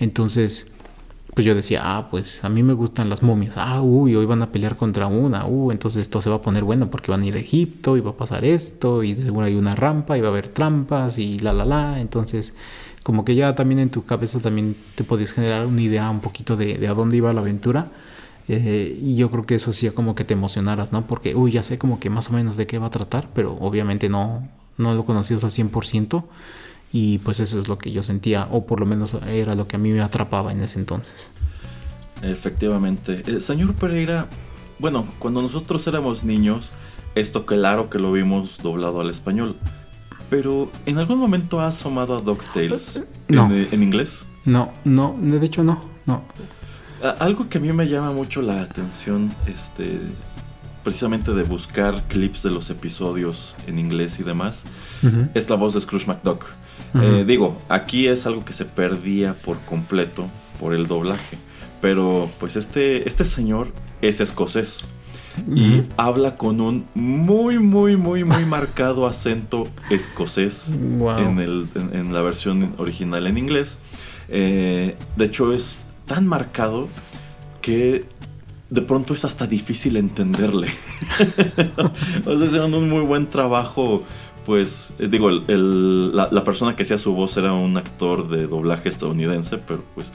entonces 0.00 0.73
pues 1.32 1.44
yo 1.44 1.54
decía, 1.54 1.80
ah, 1.82 2.08
pues 2.10 2.44
a 2.44 2.48
mí 2.48 2.62
me 2.62 2.74
gustan 2.74 3.08
las 3.08 3.22
momias. 3.22 3.56
Ah, 3.56 3.80
uy, 3.82 4.14
hoy 4.14 4.26
van 4.26 4.42
a 4.42 4.52
pelear 4.52 4.76
contra 4.76 5.06
una. 5.06 5.46
Uh, 5.46 5.72
entonces 5.72 6.02
esto 6.02 6.20
se 6.22 6.30
va 6.30 6.36
a 6.36 6.42
poner 6.42 6.64
bueno 6.64 6.90
porque 6.90 7.10
van 7.10 7.22
a 7.22 7.26
ir 7.26 7.34
a 7.34 7.38
Egipto 7.38 7.96
y 7.96 8.00
va 8.00 8.10
a 8.10 8.16
pasar 8.16 8.44
esto 8.44 9.02
y 9.02 9.14
seguro 9.14 9.46
hay 9.46 9.54
una 9.54 9.74
rampa 9.74 10.16
y 10.16 10.20
va 10.20 10.28
a 10.28 10.30
haber 10.30 10.48
trampas 10.48 11.18
y 11.18 11.38
la, 11.40 11.52
la, 11.52 11.64
la. 11.64 12.00
Entonces, 12.00 12.54
como 13.02 13.24
que 13.24 13.34
ya 13.34 13.54
también 13.54 13.80
en 13.80 13.90
tu 13.90 14.04
cabeza 14.04 14.38
también 14.40 14.76
te 14.94 15.04
podías 15.04 15.32
generar 15.32 15.66
una 15.66 15.80
idea 15.80 16.08
un 16.10 16.20
poquito 16.20 16.56
de, 16.56 16.78
de 16.78 16.88
a 16.88 16.94
dónde 16.94 17.16
iba 17.16 17.32
la 17.32 17.40
aventura. 17.40 17.88
Eh, 18.48 18.98
y 19.00 19.16
yo 19.16 19.30
creo 19.30 19.46
que 19.46 19.54
eso 19.54 19.70
hacía 19.70 19.92
como 19.92 20.14
que 20.14 20.24
te 20.24 20.34
emocionaras, 20.34 20.92
¿no? 20.92 21.06
Porque, 21.06 21.34
uy, 21.34 21.52
ya 21.52 21.62
sé 21.62 21.78
como 21.78 21.98
que 21.98 22.10
más 22.10 22.30
o 22.30 22.34
menos 22.34 22.56
de 22.56 22.66
qué 22.66 22.78
va 22.78 22.88
a 22.88 22.90
tratar, 22.90 23.28
pero 23.34 23.56
obviamente 23.60 24.08
no, 24.08 24.46
no 24.76 24.94
lo 24.94 25.04
conocías 25.04 25.44
al 25.44 25.50
100%. 25.50 26.24
Y 26.96 27.18
pues 27.18 27.40
eso 27.40 27.58
es 27.58 27.66
lo 27.66 27.76
que 27.76 27.90
yo 27.90 28.04
sentía, 28.04 28.46
o 28.52 28.66
por 28.66 28.78
lo 28.78 28.86
menos 28.86 29.18
era 29.26 29.56
lo 29.56 29.66
que 29.66 29.74
a 29.74 29.78
mí 29.80 29.90
me 29.90 30.00
atrapaba 30.00 30.52
en 30.52 30.62
ese 30.62 30.78
entonces. 30.78 31.32
Efectivamente. 32.22 33.24
Eh, 33.26 33.40
señor 33.40 33.74
Pereira, 33.74 34.28
bueno, 34.78 35.04
cuando 35.18 35.42
nosotros 35.42 35.84
éramos 35.88 36.22
niños, 36.22 36.70
esto 37.16 37.46
claro 37.46 37.90
que 37.90 37.98
lo 37.98 38.12
vimos 38.12 38.58
doblado 38.62 39.00
al 39.00 39.10
español. 39.10 39.56
Pero, 40.30 40.70
¿en 40.86 40.98
algún 40.98 41.18
momento 41.18 41.60
ha 41.60 41.66
asomado 41.66 42.16
a 42.16 42.20
DuckTales 42.20 43.02
no. 43.26 43.46
en, 43.46 43.68
en, 43.72 43.82
inglés? 43.82 44.24
No, 44.44 44.72
no, 44.84 45.16
de 45.20 45.44
hecho 45.44 45.64
no, 45.64 45.80
no. 46.06 46.22
Algo 47.18 47.48
que 47.48 47.58
a 47.58 47.60
mí 47.60 47.72
me 47.72 47.88
llama 47.88 48.12
mucho 48.12 48.40
la 48.40 48.62
atención, 48.62 49.34
este, 49.48 49.98
precisamente 50.84 51.32
de 51.32 51.42
buscar 51.42 52.04
clips 52.04 52.44
de 52.44 52.50
los 52.50 52.70
episodios 52.70 53.56
en 53.66 53.80
inglés 53.80 54.20
y 54.20 54.22
demás, 54.22 54.62
uh 55.02 55.06
-huh. 55.08 55.30
es 55.34 55.50
la 55.50 55.56
voz 55.56 55.74
de 55.74 55.80
Scrooge 55.80 56.06
McDuck. 56.06 56.46
Eh, 57.00 57.24
digo, 57.26 57.58
aquí 57.68 58.06
es 58.06 58.26
algo 58.26 58.44
que 58.44 58.52
se 58.52 58.64
perdía 58.64 59.34
por 59.34 59.58
completo 59.60 60.28
por 60.60 60.74
el 60.74 60.86
doblaje. 60.86 61.38
Pero 61.80 62.30
pues 62.38 62.56
este, 62.56 63.08
este 63.08 63.24
señor 63.24 63.68
es 64.00 64.20
escocés. 64.20 64.88
Y 65.52 65.82
habla 65.96 66.36
con 66.36 66.60
un 66.60 66.86
muy, 66.94 67.58
muy, 67.58 67.96
muy, 67.96 68.22
muy 68.22 68.44
marcado 68.44 69.06
acento 69.08 69.66
escocés 69.90 70.70
wow. 70.78 71.18
en, 71.18 71.40
el, 71.40 71.66
en, 71.74 71.96
en, 71.96 72.14
la 72.14 72.22
versión 72.22 72.74
original 72.78 73.26
en 73.26 73.38
inglés. 73.38 73.78
Eh, 74.28 74.96
de 75.16 75.24
hecho, 75.24 75.52
es 75.52 75.86
tan 76.06 76.26
marcado 76.28 76.88
que 77.60 78.04
de 78.70 78.82
pronto 78.82 79.14
es 79.14 79.24
hasta 79.24 79.46
difícil 79.46 79.96
entenderle. 79.96 80.68
o 82.26 82.38
sea, 82.38 82.46
hicieron 82.46 82.74
un 82.74 82.88
muy 82.88 83.00
buen 83.00 83.28
trabajo 83.28 84.02
pues 84.44 84.94
eh, 84.98 85.08
digo, 85.08 85.28
el, 85.30 85.42
el, 85.48 86.16
la, 86.16 86.28
la, 86.30 86.44
persona 86.44 86.76
que 86.76 86.82
hacía 86.82 86.98
su 86.98 87.14
voz 87.14 87.36
era 87.36 87.52
un 87.52 87.76
actor 87.76 88.28
de 88.28 88.46
doblaje 88.46 88.88
estadounidense, 88.88 89.58
pero 89.58 89.82
pues 89.94 90.06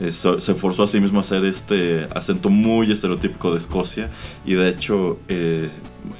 eh, 0.00 0.12
se, 0.12 0.40
se, 0.40 0.54
forzó 0.54 0.82
a 0.82 0.86
sí 0.86 1.00
mismo 1.00 1.18
a 1.18 1.20
hacer 1.20 1.44
este 1.44 2.08
acento 2.14 2.50
muy 2.50 2.90
estereotípico 2.90 3.52
de 3.52 3.58
Escocia 3.58 4.10
y 4.44 4.54
de 4.54 4.68
hecho 4.68 5.18
eh, 5.28 5.70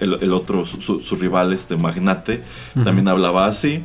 el, 0.00 0.14
el, 0.22 0.32
otro, 0.32 0.64
su, 0.64 1.00
su, 1.00 1.16
rival, 1.16 1.52
este 1.52 1.76
magnate, 1.76 2.42
uh 2.74 2.80
-huh. 2.80 2.84
también 2.84 3.08
hablaba 3.08 3.46
así. 3.46 3.84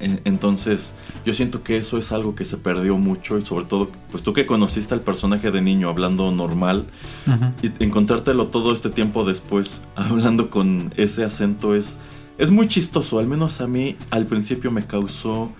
Entonces, 0.00 0.92
yo 1.24 1.32
siento 1.32 1.62
que 1.62 1.78
eso 1.78 1.96
es 1.96 2.12
algo 2.12 2.34
que 2.34 2.44
se 2.44 2.58
perdió 2.58 2.98
mucho 2.98 3.38
y 3.38 3.46
sobre 3.46 3.64
todo, 3.64 3.90
pues 4.10 4.22
tú 4.22 4.34
que 4.34 4.44
conociste 4.44 4.92
al 4.92 5.00
personaje 5.00 5.50
de 5.50 5.62
niño 5.62 5.88
hablando 5.88 6.30
normal 6.30 6.84
uh 7.26 7.30
-huh. 7.30 7.52
y 7.78 7.84
encontrártelo 7.84 8.48
todo 8.48 8.74
este 8.74 8.90
tiempo 8.90 9.24
después 9.24 9.82
hablando 9.96 10.50
con 10.50 10.92
ese 10.96 11.24
acento 11.24 11.74
es 11.74 11.96
es 12.38 12.50
muy 12.50 12.68
chistoso, 12.68 13.18
al 13.18 13.26
menos 13.26 13.60
a 13.60 13.66
mí 13.66 13.96
al 14.10 14.26
principio 14.26 14.70
me 14.70 14.86
causó 14.86 15.50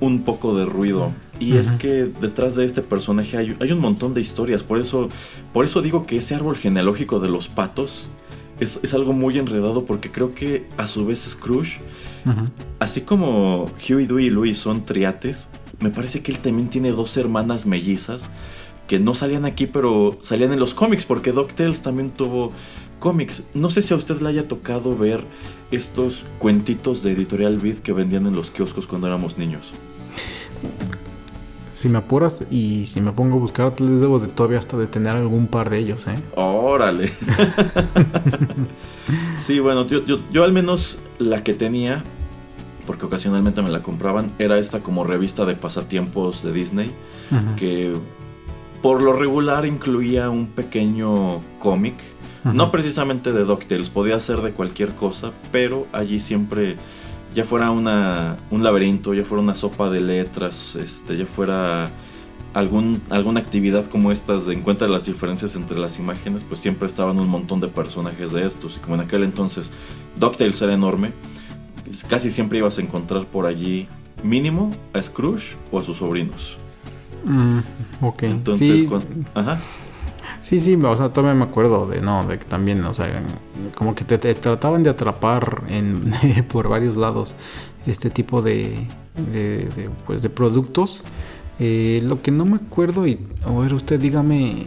un 0.00 0.22
poco 0.22 0.56
de 0.56 0.64
ruido. 0.64 1.12
Y 1.40 1.52
uh 1.52 1.56
-huh. 1.56 1.60
es 1.60 1.70
que 1.72 2.04
detrás 2.20 2.54
de 2.54 2.64
este 2.64 2.82
personaje 2.82 3.36
hay, 3.36 3.56
hay, 3.60 3.72
un 3.72 3.80
montón 3.80 4.14
de 4.14 4.20
historias. 4.20 4.62
Por 4.62 4.80
eso, 4.80 5.08
por 5.52 5.64
eso 5.64 5.82
digo 5.82 6.06
que 6.06 6.16
ese 6.16 6.34
árbol 6.34 6.56
genealógico 6.56 7.20
de 7.20 7.28
los 7.28 7.48
patos 7.48 8.06
es, 8.60 8.80
es 8.82 8.94
algo 8.94 9.12
muy 9.12 9.38
enredado 9.38 9.84
porque 9.84 10.10
creo 10.10 10.34
que 10.34 10.66
a 10.76 10.86
su 10.86 11.06
vez 11.06 11.20
Scrooge, 11.20 11.80
uh 12.26 12.30
-huh. 12.30 12.48
así 12.78 13.00
como 13.00 13.66
Huey, 13.88 14.06
Dewey 14.06 14.26
y 14.26 14.30
Louie 14.30 14.54
son 14.54 14.84
triates, 14.84 15.48
me 15.80 15.90
parece 15.90 16.22
que 16.22 16.32
él 16.32 16.38
también 16.38 16.68
tiene 16.68 16.92
dos 16.92 17.16
hermanas 17.16 17.66
mellizas 17.66 18.30
que 18.86 18.98
no 18.98 19.14
salían 19.14 19.44
aquí 19.44 19.66
pero 19.66 20.18
salían 20.20 20.52
en 20.52 20.60
los 20.60 20.74
cómics 20.74 21.04
porque 21.04 21.32
DuckTales 21.32 21.80
también 21.80 22.10
tuvo 22.10 22.50
cómics. 23.04 23.44
No 23.52 23.68
sé 23.68 23.82
si 23.82 23.92
a 23.92 23.98
usted 23.98 24.18
le 24.22 24.30
haya 24.30 24.48
tocado 24.48 24.96
ver 24.96 25.22
estos 25.70 26.22
cuentitos 26.38 27.02
de 27.02 27.12
Editorial 27.12 27.58
Vid 27.58 27.80
que 27.80 27.92
vendían 27.92 28.26
en 28.26 28.34
los 28.34 28.50
kioscos 28.50 28.86
cuando 28.86 29.06
éramos 29.06 29.36
niños. 29.36 29.72
Si 31.70 31.90
me 31.90 31.98
apuras 31.98 32.44
y 32.50 32.86
si 32.86 33.02
me 33.02 33.12
pongo 33.12 33.36
a 33.36 33.40
buscar, 33.40 33.72
tal 33.72 33.90
vez 33.90 34.00
debo 34.00 34.20
de 34.20 34.28
todavía 34.28 34.58
hasta 34.58 34.78
de 34.78 34.86
tener 34.86 35.14
algún 35.16 35.48
par 35.48 35.68
de 35.68 35.80
ellos, 35.80 36.06
¿eh? 36.06 36.14
Órale. 36.34 37.12
sí, 39.36 39.58
bueno, 39.58 39.86
yo, 39.86 40.02
yo, 40.06 40.20
yo, 40.32 40.42
al 40.42 40.54
menos 40.54 40.96
la 41.18 41.44
que 41.44 41.52
tenía, 41.52 42.02
porque 42.86 43.04
ocasionalmente 43.04 43.60
me 43.60 43.68
la 43.68 43.82
compraban, 43.82 44.32
era 44.38 44.58
esta 44.58 44.80
como 44.80 45.04
revista 45.04 45.44
de 45.44 45.56
pasatiempos 45.56 46.42
de 46.42 46.52
Disney, 46.54 46.90
que 47.58 47.92
por 48.80 49.02
lo 49.02 49.12
regular 49.12 49.66
incluía 49.66 50.30
un 50.30 50.46
pequeño 50.46 51.42
cómic 51.58 51.96
No 52.52 52.70
precisamente 52.70 53.32
de 53.32 53.44
DuckTales, 53.44 53.88
podía 53.88 54.20
ser 54.20 54.42
de 54.42 54.52
cualquier 54.52 54.90
cosa, 54.90 55.32
pero 55.50 55.86
allí 55.92 56.20
siempre, 56.20 56.76
ya 57.34 57.44
fuera 57.44 57.70
una, 57.70 58.36
un 58.50 58.62
laberinto, 58.62 59.14
ya 59.14 59.24
fuera 59.24 59.42
una 59.42 59.54
sopa 59.54 59.88
de 59.88 60.00
letras, 60.00 60.76
este, 60.76 61.16
ya 61.16 61.26
fuera 61.26 61.90
algún, 62.52 63.00
alguna 63.10 63.40
actividad 63.40 63.86
como 63.86 64.12
estas 64.12 64.46
de 64.46 64.54
encuentra 64.54 64.88
las 64.88 65.04
diferencias 65.04 65.56
entre 65.56 65.78
las 65.78 65.98
imágenes, 65.98 66.44
pues 66.46 66.60
siempre 66.60 66.86
estaban 66.86 67.18
un 67.18 67.28
montón 67.28 67.60
de 67.60 67.68
personajes 67.68 68.32
de 68.32 68.46
estos. 68.46 68.76
Y 68.76 68.80
como 68.80 68.94
en 68.96 69.02
aquel 69.02 69.24
entonces 69.24 69.70
DuckTales 70.18 70.60
era 70.62 70.74
enorme, 70.74 71.12
casi 72.08 72.30
siempre 72.30 72.58
ibas 72.58 72.78
a 72.78 72.82
encontrar 72.82 73.26
por 73.26 73.46
allí 73.46 73.88
mínimo 74.22 74.70
a 74.92 75.02
Scrooge 75.02 75.56
o 75.70 75.78
a 75.78 75.84
sus 75.84 75.98
sobrinos. 75.98 76.56
Mm, 77.24 77.58
ok. 78.02 78.22
Entonces, 78.24 78.80
sí. 78.80 78.86
cuando, 78.86 79.06
ajá. 79.34 79.60
Sí, 80.44 80.60
sí, 80.60 80.74
o 80.74 80.94
sea, 80.94 81.08
todavía 81.08 81.32
me 81.32 81.50
acuerdo 81.50 81.86
de, 81.86 82.02
no, 82.02 82.26
de 82.26 82.38
que 82.38 82.44
también, 82.44 82.84
o 82.84 82.92
sea, 82.92 83.08
como 83.74 83.94
que 83.94 84.04
te, 84.04 84.18
trataban 84.34 84.82
de 84.82 84.90
atrapar 84.90 85.62
en, 85.70 86.12
por 86.52 86.68
varios 86.68 86.98
lados 86.98 87.34
este 87.86 88.10
tipo 88.10 88.42
de, 88.42 88.86
de, 89.32 89.60
de 89.74 89.88
pues, 90.06 90.20
de 90.20 90.28
productos. 90.28 91.02
Eh, 91.58 92.02
lo 92.04 92.20
que 92.20 92.30
no 92.30 92.44
me 92.44 92.56
acuerdo, 92.56 93.06
y 93.06 93.26
a 93.46 93.52
ver, 93.52 93.72
usted 93.72 93.98
dígame, 93.98 94.66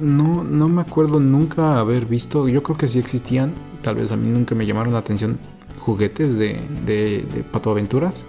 no, 0.00 0.44
no 0.44 0.68
me 0.68 0.82
acuerdo 0.82 1.18
nunca 1.18 1.80
haber 1.80 2.06
visto, 2.06 2.46
yo 2.46 2.62
creo 2.62 2.78
que 2.78 2.86
sí 2.86 3.00
existían, 3.00 3.52
tal 3.82 3.96
vez 3.96 4.12
a 4.12 4.16
mí 4.16 4.30
nunca 4.30 4.54
me 4.54 4.66
llamaron 4.66 4.92
la 4.92 5.00
atención 5.00 5.36
juguetes 5.80 6.38
de, 6.38 6.60
de, 6.86 7.24
de 7.34 7.42
Pato 7.42 7.72
Aventuras. 7.72 8.24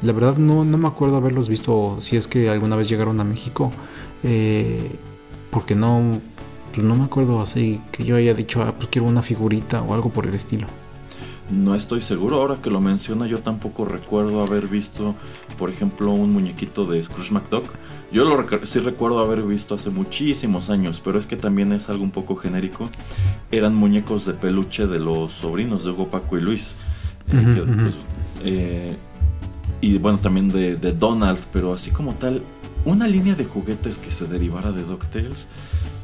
la 0.00 0.12
verdad 0.12 0.38
no, 0.38 0.64
no 0.64 0.78
me 0.78 0.88
acuerdo 0.88 1.16
haberlos 1.16 1.50
visto 1.50 1.98
si 2.00 2.16
es 2.16 2.26
que 2.28 2.48
alguna 2.48 2.76
vez 2.76 2.88
llegaron 2.88 3.20
a 3.20 3.24
México. 3.24 3.70
Eh, 4.22 4.90
porque 5.54 5.76
no, 5.76 6.20
pues 6.74 6.84
no 6.84 6.96
me 6.96 7.04
acuerdo 7.04 7.40
así 7.40 7.80
que 7.92 8.04
yo 8.04 8.16
haya 8.16 8.34
dicho, 8.34 8.60
ah, 8.62 8.74
pues 8.76 8.88
quiero 8.88 9.06
una 9.06 9.22
figurita 9.22 9.80
o 9.82 9.94
algo 9.94 10.10
por 10.10 10.26
el 10.26 10.34
estilo. 10.34 10.66
No 11.50 11.76
estoy 11.76 12.00
seguro, 12.00 12.40
ahora 12.40 12.56
que 12.60 12.70
lo 12.70 12.80
menciona 12.80 13.26
yo 13.26 13.38
tampoco 13.38 13.84
recuerdo 13.84 14.42
haber 14.42 14.66
visto, 14.66 15.14
por 15.56 15.70
ejemplo, 15.70 16.10
un 16.10 16.32
muñequito 16.32 16.86
de 16.86 17.04
Scrooge 17.04 17.32
McDuck. 17.32 17.66
Yo 18.10 18.24
lo 18.24 18.66
sí 18.66 18.80
recuerdo 18.80 19.20
haber 19.20 19.42
visto 19.42 19.76
hace 19.76 19.90
muchísimos 19.90 20.70
años, 20.70 21.00
pero 21.04 21.18
es 21.18 21.26
que 21.26 21.36
también 21.36 21.72
es 21.72 21.88
algo 21.88 22.02
un 22.02 22.10
poco 22.10 22.34
genérico. 22.34 22.90
Eran 23.52 23.76
muñecos 23.76 24.26
de 24.26 24.34
peluche 24.34 24.88
de 24.88 24.98
los 24.98 25.34
sobrinos 25.34 25.84
de 25.84 25.90
Hugo, 25.90 26.08
Paco 26.08 26.36
y 26.36 26.40
Luis. 26.40 26.74
Eh, 27.28 27.64
pues, 27.64 27.94
eh, 28.44 28.96
y 29.80 29.98
bueno, 29.98 30.18
también 30.18 30.48
de, 30.48 30.76
de, 30.76 30.92
Donald, 30.92 31.38
pero 31.52 31.72
así 31.72 31.90
como 31.90 32.14
tal, 32.14 32.42
una 32.84 33.06
línea 33.06 33.34
de 33.34 33.44
juguetes 33.44 33.98
que 33.98 34.10
se 34.10 34.26
derivara 34.26 34.72
de 34.72 34.82
DuckTales, 34.82 35.48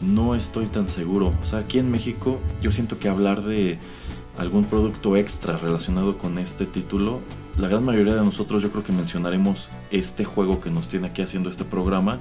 no 0.00 0.34
estoy 0.34 0.66
tan 0.66 0.88
seguro. 0.88 1.32
O 1.42 1.46
sea, 1.46 1.60
aquí 1.60 1.78
en 1.78 1.90
México 1.90 2.40
yo 2.62 2.72
siento 2.72 2.98
que 2.98 3.08
hablar 3.08 3.42
de 3.42 3.78
algún 4.38 4.64
producto 4.64 5.16
extra 5.16 5.58
relacionado 5.58 6.16
con 6.16 6.38
este 6.38 6.64
título, 6.64 7.20
la 7.58 7.68
gran 7.68 7.84
mayoría 7.84 8.14
de 8.14 8.24
nosotros 8.24 8.62
yo 8.62 8.70
creo 8.70 8.84
que 8.84 8.92
mencionaremos 8.92 9.68
este 9.90 10.24
juego 10.24 10.60
que 10.60 10.70
nos 10.70 10.88
tiene 10.88 11.08
aquí 11.08 11.20
haciendo 11.20 11.50
este 11.50 11.64
programa 11.64 12.18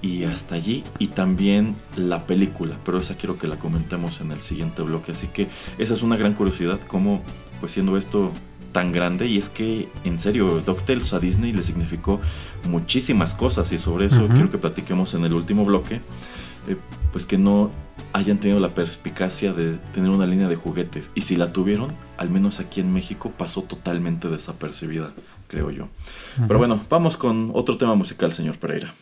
y 0.00 0.24
hasta 0.24 0.54
allí 0.54 0.82
y 0.98 1.08
también 1.08 1.76
la 1.96 2.26
película, 2.26 2.76
pero 2.84 2.98
esa 2.98 3.16
quiero 3.16 3.38
que 3.38 3.48
la 3.48 3.58
comentemos 3.58 4.20
en 4.20 4.32
el 4.32 4.40
siguiente 4.40 4.82
bloque, 4.82 5.12
así 5.12 5.26
que 5.28 5.48
esa 5.78 5.94
es 5.94 6.02
una 6.02 6.16
gran 6.16 6.32
curiosidad 6.32 6.80
como 6.80 7.22
pues 7.60 7.72
siendo 7.72 7.96
esto 7.96 8.32
tan 8.72 8.92
grande 8.92 9.26
y 9.26 9.38
es 9.38 9.48
que 9.48 9.88
en 10.04 10.18
serio 10.18 10.62
DuckTales 10.64 11.12
a 11.12 11.20
Disney 11.20 11.52
le 11.52 11.62
significó 11.62 12.20
muchísimas 12.68 13.34
cosas 13.34 13.70
y 13.72 13.78
sobre 13.78 14.06
eso 14.06 14.26
quiero 14.28 14.50
que 14.50 14.58
platiquemos 14.58 15.14
en 15.14 15.24
el 15.24 15.34
último 15.34 15.64
bloque 15.64 16.00
eh, 16.68 16.76
pues 17.12 17.26
que 17.26 17.38
no 17.38 17.70
hayan 18.12 18.38
tenido 18.38 18.60
la 18.60 18.70
perspicacia 18.70 19.52
de 19.52 19.76
tener 19.94 20.10
una 20.10 20.26
línea 20.26 20.48
de 20.48 20.56
juguetes. 20.56 21.10
Y 21.14 21.22
si 21.22 21.36
la 21.36 21.52
tuvieron, 21.52 21.92
al 22.16 22.30
menos 22.30 22.60
aquí 22.60 22.80
en 22.80 22.92
México 22.92 23.32
pasó 23.36 23.62
totalmente 23.62 24.28
desapercibida, 24.28 25.12
creo 25.48 25.70
yo. 25.70 25.88
Pero 26.46 26.58
bueno, 26.58 26.80
vamos 26.88 27.16
con 27.16 27.50
otro 27.54 27.76
tema 27.76 27.94
musical, 27.94 28.32
señor 28.32 28.58
Pereira. 28.58 28.94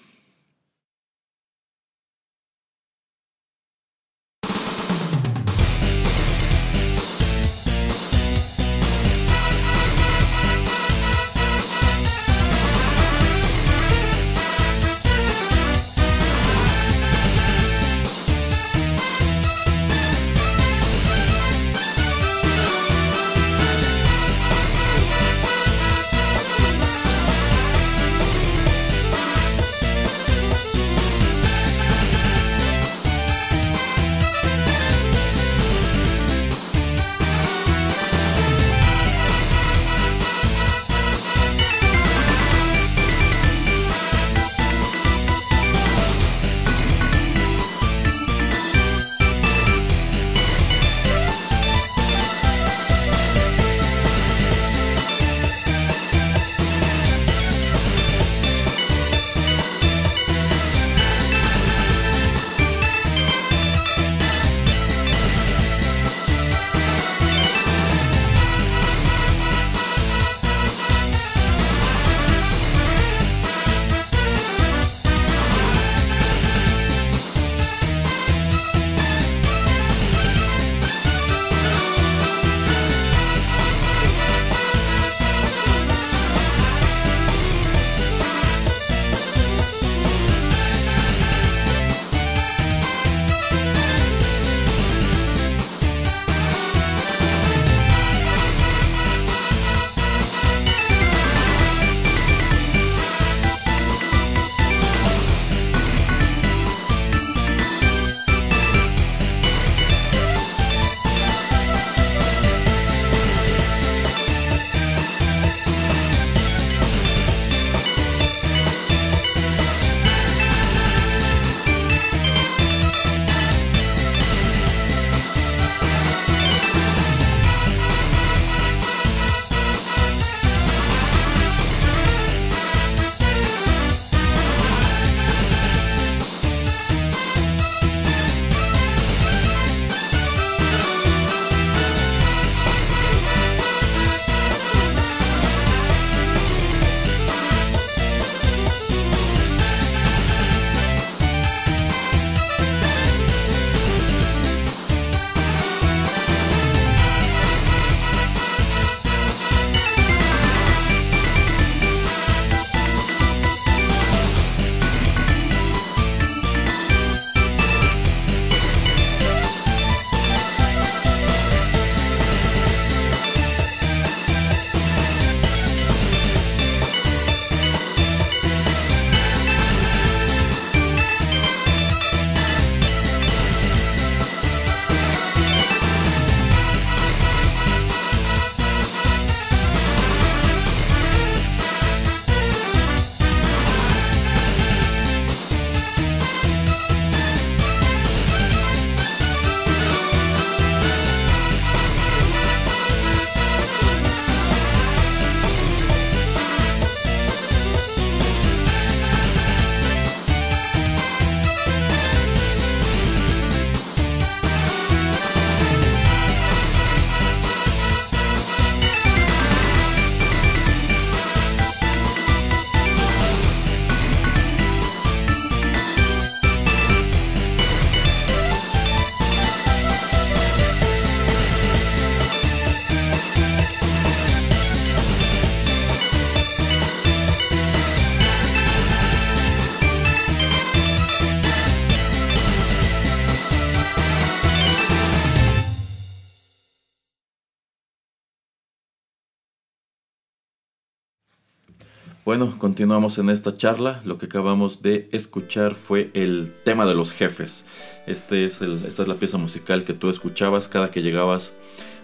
Bueno, 252.31 252.55
continuamos 252.59 253.19
en 253.19 253.29
esta 253.29 253.57
charla. 253.57 254.03
Lo 254.05 254.17
que 254.17 254.27
acabamos 254.27 254.83
de 254.83 255.09
escuchar 255.11 255.75
fue 255.75 256.13
el 256.15 256.55
tema 256.65 256.87
de 256.87 256.95
los 256.95 257.11
jefes. 257.11 257.65
Este 258.07 258.45
es 258.45 258.63
el, 258.63 258.85
esta 258.87 259.03
es 259.03 259.09
la 259.09 259.17
pieza 259.17 259.37
musical 259.37 259.83
que 259.83 259.95
tú 259.95 260.09
escuchabas 260.09 260.69
cada 260.69 260.93
que 260.93 261.03
llegabas 261.03 261.55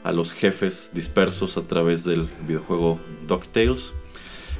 a 0.02 0.10
los 0.10 0.32
jefes 0.32 0.90
dispersos 0.92 1.56
a 1.56 1.62
través 1.68 2.02
del 2.02 2.28
videojuego 2.44 2.98
DuckTales. 3.28 3.92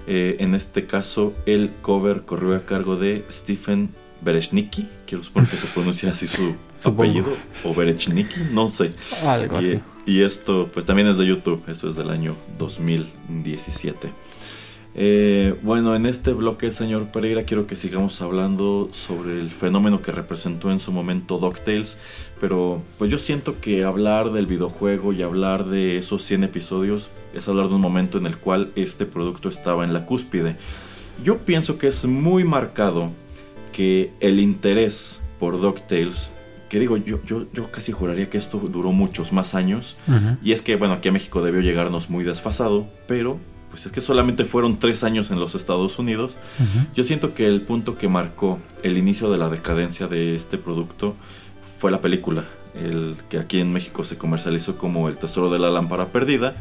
Eh, 0.07 0.37
en 0.39 0.55
este 0.55 0.87
caso, 0.87 1.35
el 1.47 1.73
cover 1.83 2.23
corrió 2.23 2.55
a 2.55 2.64
cargo 2.64 2.97
de 2.97 3.25
Stephen 3.29 3.91
Berechnicki. 4.21 4.89
Quiero 5.05 5.25
suponer 5.25 5.51
que 5.51 5.57
se 5.57 5.67
pronuncia 5.67 6.12
así 6.12 6.29
su, 6.29 6.55
apellido. 6.89 7.33
O 7.64 7.75
Berechnicki, 7.75 8.53
no 8.53 8.69
sé. 8.69 8.93
Algo 9.27 9.61
y, 9.61 9.64
así. 9.64 9.81
y 10.07 10.23
esto, 10.23 10.71
pues 10.73 10.87
también 10.87 11.09
es 11.09 11.19
de 11.19 11.27
YouTube. 11.27 11.64
Esto 11.67 11.89
es 11.89 11.97
del 11.97 12.11
año 12.11 12.37
2017. 12.57 14.26
Eh, 14.99 15.55
bueno, 15.62 15.94
en 15.94 16.07
este 16.07 16.32
bloque, 16.32 16.70
señor 16.70 17.09
Pereira, 17.09 17.42
quiero 17.42 17.66
que 17.66 17.76
sigamos 17.76 18.22
hablando 18.22 18.88
sobre 18.92 19.38
el 19.38 19.51
fenómeno 19.51 20.01
que 20.01 20.11
representó 20.11 20.72
en 20.72 20.80
su 20.80 20.90
momento 20.90 21.38
DuckTales. 21.38 21.99
Pero 22.40 22.82
pues 22.99 23.11
yo 23.11 23.18
siento 23.18 23.61
que 23.61 23.84
hablar 23.84 24.32
del 24.32 24.47
videojuego 24.47 25.12
y 25.12 25.22
hablar 25.22 25.66
de 25.66 25.99
esos 25.99 26.22
100 26.24 26.44
episodios 26.44 27.11
es 27.34 27.47
hablar 27.47 27.68
de 27.68 27.74
un 27.74 27.82
momento 27.82 28.16
en 28.16 28.26
el 28.26 28.38
cual 28.38 28.72
este 28.74 29.05
producto 29.05 29.51
estaba 29.51 29.84
en 29.84 29.92
la 29.92 30.07
cúspide. 30.07 30.57
Yo 31.22 31.38
pienso 31.38 31.76
que 31.76 31.88
es 31.88 32.07
muy 32.07 32.44
marcado 32.44 33.11
que 33.72 34.12
el 34.20 34.40
interés 34.40 35.20
por 35.38 35.61
DuckTales, 35.61 36.30
que 36.70 36.80
digo, 36.80 36.97
yo, 36.97 37.22
yo, 37.24 37.47
yo 37.53 37.70
casi 37.70 37.92
juraría 37.92 38.30
que 38.30 38.38
esto 38.38 38.59
duró 38.59 38.92
muchos 38.92 39.30
más 39.32 39.55
años. 39.55 39.97
Y 40.42 40.53
es 40.53 40.62
que, 40.62 40.76
bueno, 40.76 40.94
aquí 40.94 41.11
a 41.11 41.12
México 41.12 41.42
debió 41.42 41.61
llegarnos 41.61 42.09
muy 42.09 42.24
desfasado, 42.24 42.86
pero 43.07 43.38
pues 43.77 43.85
es 43.85 43.93
que 43.93 44.01
solamente 44.01 44.47
fueron 44.47 44.79
tres 44.79 45.05
años 45.05 45.31
en 45.31 45.39
los 45.39 45.55
Estados 45.55 45.99
Unidos. 45.99 46.39
Ujú. 46.59 46.87
Yo 46.95 47.05
siento 47.05 47.35
que 47.35 47.47
el 47.47 47.61
punto 47.61 47.99
que 47.99 48.09
marcó 48.09 48.59
el 48.83 48.97
inicio 48.97 49.31
de 49.31 49.37
la 49.37 49.51
decadencia 49.51 50.07
de 50.07 50.35
este 50.35 50.57
producto 50.57 51.14
fue 51.79 51.91
la 51.91 52.01
película, 52.01 52.45
el 52.74 53.16
que 53.29 53.39
aquí 53.39 53.61
en 53.61 53.74
México 53.74 54.03
se 54.03 54.16
comercializó 54.16 54.79
como 54.79 55.11
El 55.11 55.18
Tesoro 55.18 55.51
de 55.51 55.59
la 55.59 55.68
Lámpara 55.68 56.07
Perdida. 56.07 56.57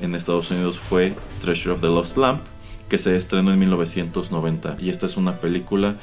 En 0.00 0.14
Estados 0.14 0.52
Unidos 0.52 0.78
fue 0.78 1.12
Treasure 1.40 1.74
of 1.74 1.80
the 1.80 1.88
Lost 1.88 2.16
Lamp, 2.16 2.40
que 2.88 2.98
se 2.98 3.16
estrenó 3.16 3.50
en 3.50 3.58
1990. 3.58 4.76
Y 4.78 4.90
esta 4.90 5.06
es 5.06 5.16
una 5.16 5.40
película 5.40 5.96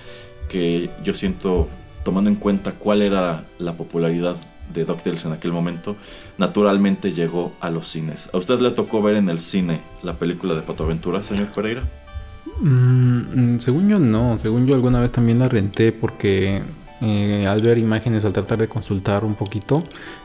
que 0.49 0.89
yo 1.01 1.13
siento, 1.13 1.69
tomando 2.03 2.29
en 2.29 2.35
cuenta 2.35 2.73
cuál 2.73 3.03
era 3.03 3.45
la 3.57 3.77
popularidad 3.77 4.35
de 4.73 4.85
DuckTales 4.85 5.25
en 5.25 5.33
aquel 5.33 5.51
momento, 5.51 5.95
naturalmente 6.37 7.11
llegó 7.11 7.53
a 7.59 7.69
los 7.69 7.87
cines. 7.87 8.29
¿A 8.33 8.37
usted 8.37 8.59
le 8.59 8.71
tocó 8.71 9.01
ver 9.01 9.15
en 9.15 9.29
el 9.29 9.39
cine 9.39 9.81
la 10.03 10.13
película 10.13 10.53
de 10.55 10.61
Pato 10.61 10.83
Aventura, 10.83 11.23
señor 11.23 11.47
Pereira? 11.47 11.83
Mm, 12.61 13.55
mm, 13.55 13.59
según 13.59 13.89
yo 13.89 13.99
no, 13.99 14.39
según 14.39 14.65
yo 14.65 14.75
alguna 14.75 14.99
vez 14.99 15.11
también 15.11 15.39
la 15.39 15.47
renté 15.47 15.91
porque 15.91 16.61
eh, 17.01 17.45
al 17.47 17.61
ver 17.61 17.77
imágenes, 17.77 18.25
al 18.25 18.33
tratar 18.33 18.57
de 18.57 18.67
consultar 18.67 19.23
un 19.23 19.35
poquito, 19.35 19.83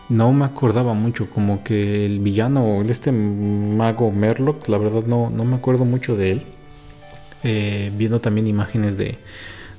no 0.09 0.33
me 0.33 0.45
acordaba 0.45 0.95
mucho, 0.95 1.29
como 1.29 1.63
que 1.63 2.07
el 2.07 2.21
villano, 2.21 2.83
este 2.83 3.13
mago 3.13 4.11
Merlock, 4.11 4.69
la 4.69 4.79
verdad 4.79 5.05
no, 5.07 5.31
no 5.31 5.45
me 5.45 5.57
acuerdo 5.57 5.85
mucho 5.85 6.17
de 6.17 6.33
él. 6.33 6.43
Eh, 7.45 7.91
viendo 7.97 8.21
también 8.21 8.47
imágenes 8.47 8.97
de, 8.97 9.19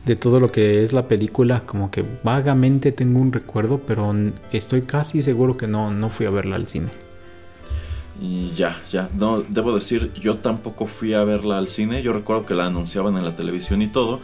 de 0.06 0.16
todo 0.16 0.40
lo 0.40 0.52
que 0.52 0.84
es 0.84 0.94
la 0.94 1.08
película, 1.08 1.62
como 1.66 1.90
que 1.90 2.04
vagamente 2.24 2.92
tengo 2.92 3.20
un 3.20 3.32
recuerdo, 3.32 3.80
pero 3.88 4.14
estoy 4.52 4.82
casi 4.82 5.22
seguro 5.22 5.58
que 5.58 5.68
no, 5.68 5.92
no 5.92 6.10
fui 6.10 6.26
a 6.26 6.30
verla 6.30 6.56
al 6.58 6.68
cine. 6.68 6.90
Ya, 8.56 8.82
ya. 8.92 9.10
No, 9.18 9.44
debo 9.48 9.74
decir, 9.74 10.14
yo 10.14 10.38
tampoco 10.38 10.86
fui 10.86 11.14
a 11.14 11.24
verla 11.24 11.58
al 11.58 11.68
cine. 11.68 12.02
Yo 12.04 12.14
recuerdo 12.14 12.46
que 12.46 12.54
la 12.54 12.68
anunciaban 12.68 13.18
en 13.18 13.26
la 13.26 13.36
televisión 13.36 13.82
y 13.82 13.88
todo. 13.88 14.20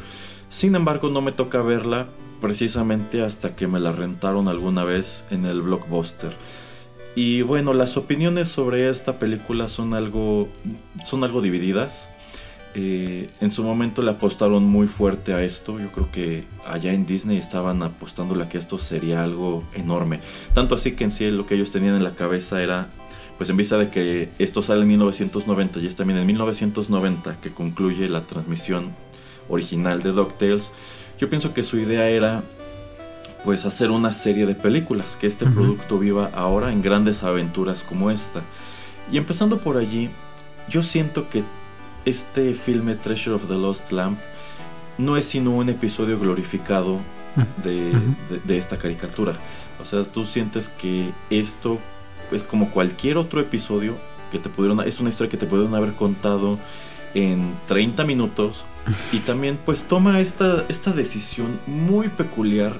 Sin 0.49 0.75
embargo, 0.75 1.09
no 1.09 1.21
me 1.21 1.31
toca 1.31 1.61
verla 1.61 2.07
precisamente 2.39 3.21
hasta 3.21 3.55
que 3.55 3.67
me 3.67 3.79
la 3.79 3.91
rentaron 3.91 4.47
alguna 4.47 4.83
vez 4.83 5.23
en 5.31 5.45
el 5.45 5.61
blockbuster. 5.61 6.31
Y 7.15 7.41
bueno, 7.41 7.73
las 7.73 7.97
opiniones 7.97 8.47
sobre 8.47 8.89
esta 8.89 9.19
película 9.19 9.67
son 9.67 9.93
algo, 9.93 10.47
son 11.05 11.23
algo 11.23 11.41
divididas. 11.41 12.09
Eh, 12.75 13.29
en 13.41 13.51
su 13.51 13.63
momento 13.63 14.01
le 14.03 14.11
apostaron 14.11 14.63
muy 14.63 14.87
fuerte 14.87 15.33
a 15.33 15.43
esto. 15.43 15.79
Yo 15.79 15.91
creo 15.91 16.11
que 16.11 16.43
allá 16.67 16.93
en 16.93 17.05
Disney 17.05 17.37
estaban 17.37 17.81
apostándole 17.83 18.43
a 18.43 18.49
que 18.49 18.57
esto 18.57 18.77
sería 18.77 19.23
algo 19.23 19.63
enorme. 19.73 20.19
Tanto 20.53 20.75
así 20.75 20.93
que 20.93 21.03
en 21.03 21.11
sí 21.11 21.29
lo 21.31 21.45
que 21.45 21.55
ellos 21.55 21.71
tenían 21.71 21.95
en 21.95 22.03
la 22.03 22.15
cabeza 22.15 22.61
era, 22.61 22.89
pues 23.37 23.49
en 23.49 23.57
vista 23.57 23.77
de 23.77 23.89
que 23.89 24.29
esto 24.37 24.61
sale 24.61 24.81
en 24.81 24.87
1990 24.89 25.79
y 25.79 25.87
es 25.87 25.95
también 25.95 26.19
en 26.19 26.27
1990 26.27 27.41
que 27.41 27.51
concluye 27.51 28.07
la 28.07 28.21
transmisión 28.21 28.89
original 29.49 30.03
de 30.03 30.11
DuckTales, 30.11 30.71
yo 31.19 31.29
pienso 31.29 31.53
que 31.53 31.63
su 31.63 31.77
idea 31.77 32.07
era 32.07 32.43
pues 33.43 33.65
hacer 33.65 33.89
una 33.89 34.11
serie 34.11 34.45
de 34.45 34.53
películas, 34.53 35.15
que 35.15 35.25
este 35.25 35.45
producto 35.45 35.97
viva 35.97 36.29
ahora 36.35 36.71
en 36.71 36.81
grandes 36.81 37.23
aventuras 37.23 37.81
como 37.81 38.11
esta. 38.11 38.41
Y 39.11 39.17
empezando 39.17 39.57
por 39.57 39.77
allí, 39.77 40.09
yo 40.69 40.83
siento 40.83 41.29
que 41.29 41.43
este 42.09 42.53
filme 42.53 42.95
Treasure 42.95 43.35
of 43.35 43.47
the 43.47 43.55
Lost 43.55 43.91
Lamp 43.91 44.19
no 44.97 45.15
es 45.17 45.25
sino 45.25 45.51
un 45.51 45.69
episodio 45.69 46.19
glorificado 46.19 46.99
de, 47.63 47.91
de- 47.91 48.39
de 48.43 48.57
esta 48.57 48.77
caricatura. 48.77 49.33
O 49.81 49.85
sea, 49.85 50.03
tú 50.03 50.25
sientes 50.25 50.67
que 50.67 51.11
esto 51.29 51.77
es 52.31 52.43
como 52.43 52.69
cualquier 52.71 53.17
otro 53.17 53.39
episodio 53.39 53.95
que 54.31 54.39
te 54.39 54.49
pudieron, 54.49 54.81
es 54.87 54.99
una 54.99 55.09
historia 55.09 55.29
que 55.29 55.37
te 55.37 55.45
pudieron 55.45 55.73
haber 55.73 55.93
contado 55.93 56.59
en 57.13 57.53
30 57.67 58.03
minutos 58.05 58.63
y 59.11 59.19
también 59.29 59.57
pues 59.65 59.83
toma 59.83 60.19
esta, 60.19 60.65
esta 60.69 60.91
decisión 60.91 61.47
muy 61.65 62.09
peculiar 62.09 62.73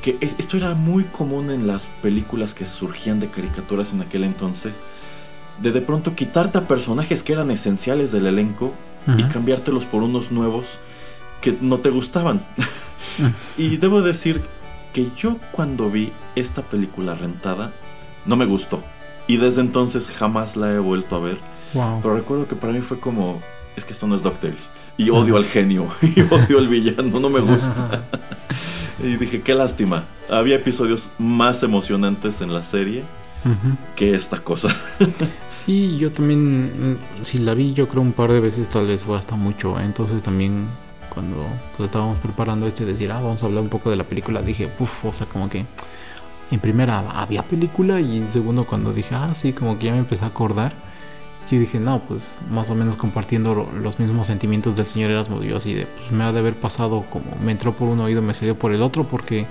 que 0.00 0.16
es- 0.20 0.36
esto 0.38 0.56
era 0.56 0.74
muy 0.74 1.04
común 1.04 1.50
en 1.50 1.66
las 1.66 1.86
películas 2.02 2.54
que 2.54 2.66
surgían 2.66 3.20
de 3.20 3.28
caricaturas 3.28 3.92
en 3.92 4.00
aquel 4.02 4.24
entonces 4.24 4.80
de 5.62 5.72
de 5.72 5.80
pronto 5.80 6.14
quitarte 6.14 6.58
a 6.58 6.68
personajes 6.68 7.22
que 7.22 7.32
eran 7.32 7.50
esenciales 7.50 8.12
del 8.12 8.26
elenco 8.26 8.72
y 9.16 9.24
cambiártelos 9.24 9.84
por 9.84 10.02
unos 10.02 10.30
nuevos 10.30 10.66
que 11.40 11.56
no 11.60 11.78
te 11.78 11.90
gustaban. 11.90 12.40
y 13.58 13.76
debo 13.76 14.00
decir 14.02 14.40
que 14.92 15.08
yo 15.16 15.36
cuando 15.52 15.90
vi 15.90 16.12
esta 16.36 16.62
película 16.62 17.14
rentada 17.14 17.70
no 18.26 18.36
me 18.36 18.44
gustó 18.46 18.82
y 19.26 19.36
desde 19.38 19.60
entonces 19.60 20.10
jamás 20.10 20.56
la 20.56 20.72
he 20.72 20.78
vuelto 20.78 21.16
a 21.16 21.20
ver, 21.20 21.38
Wow. 21.74 22.00
pero 22.02 22.16
recuerdo 22.16 22.46
que 22.46 22.54
para 22.54 22.72
mí 22.74 22.80
fue 22.80 23.00
como 23.00 23.40
es 23.76 23.84
que 23.86 23.92
esto 23.94 24.06
no 24.06 24.14
es 24.14 24.22
DuckTales 24.22 24.70
y 24.98 25.08
odio 25.10 25.36
al 25.38 25.44
genio 25.46 25.88
y 26.02 26.20
odio 26.20 26.58
al 26.58 26.68
villano, 26.68 27.18
no 27.18 27.30
me 27.30 27.40
gusta. 27.40 28.02
y 29.02 29.16
dije, 29.16 29.40
qué 29.40 29.54
lástima. 29.54 30.04
Había 30.30 30.56
episodios 30.56 31.08
más 31.18 31.62
emocionantes 31.62 32.40
en 32.42 32.52
la 32.52 32.62
serie 32.62 33.02
Que 33.96 34.14
esta 34.14 34.38
cosa. 34.38 34.68
Sí, 35.50 35.98
yo 35.98 36.10
también, 36.12 36.92
mm, 36.92 37.24
si 37.24 37.38
la 37.38 37.54
vi 37.54 37.74
yo 37.74 37.88
creo 37.88 38.02
un 38.02 38.12
par 38.12 38.32
de 38.32 38.40
veces, 38.40 38.68
tal 38.70 38.86
vez 38.86 39.02
fue 39.02 39.16
hasta 39.18 39.36
mucho. 39.36 39.78
¿eh? 39.78 39.84
Entonces 39.84 40.22
también 40.22 40.66
cuando 41.12 41.36
pues, 41.76 41.88
estábamos 41.88 42.18
preparando 42.20 42.66
esto 42.66 42.82
y 42.82 42.86
decir, 42.86 43.12
ah, 43.12 43.20
vamos 43.20 43.42
a 43.42 43.46
hablar 43.46 43.62
un 43.62 43.68
poco 43.68 43.90
de 43.90 43.96
la 43.96 44.04
película, 44.04 44.40
dije, 44.42 44.70
uff, 44.78 45.04
o 45.04 45.12
sea, 45.12 45.26
como 45.26 45.48
que 45.50 45.66
en 46.50 46.60
primera 46.60 47.00
había 47.20 47.42
película 47.42 48.00
y 48.00 48.16
en 48.18 48.30
segundo 48.30 48.64
cuando 48.64 48.92
dije, 48.92 49.14
ah, 49.14 49.34
sí, 49.34 49.52
como 49.52 49.78
que 49.78 49.86
ya 49.86 49.92
me 49.92 49.98
empecé 49.98 50.24
a 50.24 50.28
acordar. 50.28 50.72
Sí 51.46 51.58
dije, 51.58 51.80
no, 51.80 51.98
pues 52.00 52.36
más 52.50 52.70
o 52.70 52.74
menos 52.74 52.96
compartiendo 52.96 53.54
lo- 53.54 53.72
los 53.72 53.98
mismos 53.98 54.28
sentimientos 54.28 54.76
del 54.76 54.86
señor 54.86 55.10
Erasmo. 55.10 55.42
Yo 55.42 55.56
así 55.58 55.74
de, 55.74 55.86
pues 55.86 56.10
me 56.12 56.24
ha 56.24 56.32
de 56.32 56.38
haber 56.38 56.54
pasado 56.54 57.04
como 57.10 57.24
me 57.44 57.52
entró 57.52 57.72
por 57.74 57.88
un 57.88 58.00
oído, 58.00 58.22
me 58.22 58.34
salió 58.34 58.56
por 58.56 58.72
el 58.72 58.80
otro, 58.82 59.04
porque 59.04 59.46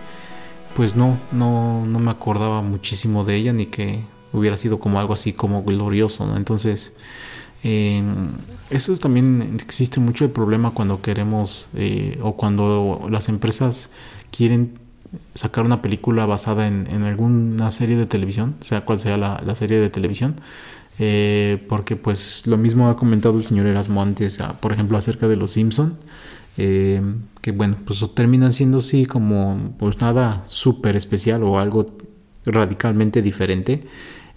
pues 0.75 0.95
no, 0.95 1.17
no, 1.31 1.85
no 1.85 1.99
me 1.99 2.11
acordaba 2.11 2.61
muchísimo 2.61 3.23
de 3.23 3.35
ella 3.35 3.53
ni 3.53 3.65
que 3.65 4.03
hubiera 4.33 4.57
sido 4.57 4.79
como 4.79 4.99
algo 4.99 5.13
así 5.13 5.33
como 5.33 5.63
glorioso, 5.63 6.25
¿no? 6.25 6.37
Entonces, 6.37 6.95
eh, 7.63 8.03
eso 8.69 8.93
es 8.93 8.99
también, 8.99 9.57
existe 9.61 9.99
mucho 9.99 10.25
el 10.25 10.31
problema 10.31 10.71
cuando 10.71 11.01
queremos 11.01 11.67
eh, 11.75 12.17
o 12.21 12.35
cuando 12.35 13.07
las 13.09 13.29
empresas 13.29 13.91
quieren 14.31 14.79
sacar 15.35 15.65
una 15.65 15.81
película 15.81 16.25
basada 16.25 16.67
en, 16.67 16.87
en 16.89 17.03
alguna 17.03 17.69
serie 17.71 17.97
de 17.97 18.05
televisión, 18.05 18.55
sea 18.61 18.81
cual 18.85 18.99
sea 18.99 19.17
la, 19.17 19.41
la 19.45 19.55
serie 19.55 19.79
de 19.79 19.89
televisión, 19.89 20.39
eh, 20.99 21.63
porque 21.67 21.95
pues 21.95 22.47
lo 22.47 22.57
mismo 22.57 22.89
ha 22.89 22.95
comentado 22.95 23.37
el 23.37 23.43
señor 23.43 23.65
Erasmo 23.65 24.01
antes, 24.01 24.39
ah, 24.39 24.55
por 24.61 24.71
ejemplo, 24.71 24.97
acerca 24.97 25.27
de 25.27 25.35
los 25.35 25.51
Simpson, 25.51 25.97
eh, 26.57 27.01
que 27.41 27.51
bueno, 27.51 27.77
pues 27.85 28.03
terminan 28.13 28.53
siendo 28.53 28.79
así 28.79 29.05
como 29.05 29.73
pues 29.79 29.99
nada 29.99 30.43
súper 30.47 30.95
especial 30.95 31.43
o 31.43 31.59
algo 31.59 31.97
radicalmente 32.45 33.21
diferente. 33.21 33.83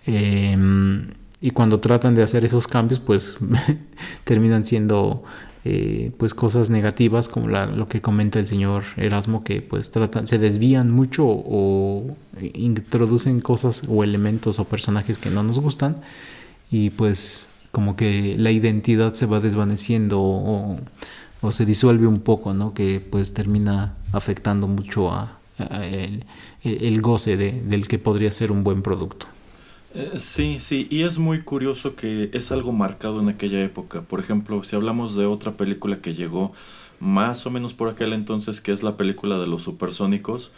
Eh, 0.07 0.57
y 1.41 1.51
cuando 1.51 1.79
tratan 1.79 2.15
de 2.15 2.23
hacer 2.23 2.45
esos 2.45 2.67
cambios, 2.67 3.01
pues 3.01 3.37
terminan 4.25 4.65
siendo 4.65 5.25
eh, 5.67 6.13
pues 6.19 6.35
cosas 6.35 6.71
negativas, 6.71 7.29
como 7.29 7.49
lo 7.49 7.89
que 7.89 8.01
comenta 8.01 8.39
el 8.39 8.47
señor 8.47 8.85
Erasmo, 8.97 9.45
que 9.45 9.63
pues 9.63 9.91
tratan, 9.91 10.27
se 10.27 10.39
desvían 10.39 10.91
mucho 10.91 11.25
o 11.27 12.17
introducen 12.55 13.41
cosas 13.41 13.83
o 13.89 14.05
elementos 14.05 14.59
o 14.59 14.65
personajes 14.65 15.19
que 15.19 15.31
no 15.31 15.43
nos 15.43 15.59
gustan 15.59 15.97
y 16.71 16.91
pues 16.91 17.49
como 17.73 17.97
que 17.97 18.37
la 18.39 18.51
identidad 18.51 19.15
se 19.15 19.27
va 19.27 19.41
desvaneciendo 19.41 20.21
o, 20.21 20.79
se 21.53 21.67
disuelve 21.67 22.07
un 22.07 22.21
poco, 22.21 22.55
¿no? 22.55 22.75
Que 22.75 23.01
pues 23.01 23.35
termina 23.35 23.95
afectando 24.13 24.67
mucho 24.69 25.13
a, 25.13 25.39
el, 26.63 27.01
goce 27.01 27.37
de, 27.37 27.53
del 27.53 27.89
que 27.89 27.99
podría 27.99 28.31
ser 28.33 28.51
un 28.51 28.65
buen 28.65 28.83
producto. 28.83 29.27
Eh, 29.95 30.13
sí, 30.17 30.59
sí, 30.59 30.89
y 30.91 31.03
es 31.03 31.19
muy 31.19 31.43
curioso 31.43 31.95
que 31.95 32.31
es 32.33 32.51
algo 32.51 32.73
marcado 32.73 33.21
en 33.21 33.29
aquella 33.29 33.63
época. 33.63 34.03
Por 34.03 34.21
ejemplo, 34.21 34.65
si 34.65 34.75
hablamos 34.75 35.15
de 35.17 35.27
otra 35.27 35.53
película 35.53 35.99
que 35.99 36.15
llegó 36.15 36.53
más 36.99 37.47
o 37.47 37.51
menos 37.51 37.75
por 37.75 37.89
aquel 37.89 38.13
entonces, 38.13 38.61
que 38.61 38.73
es 38.73 38.83
la 38.83 38.97
película 38.97 39.39
de 39.39 39.47
los 39.47 39.63
supersónicos, 39.63 40.51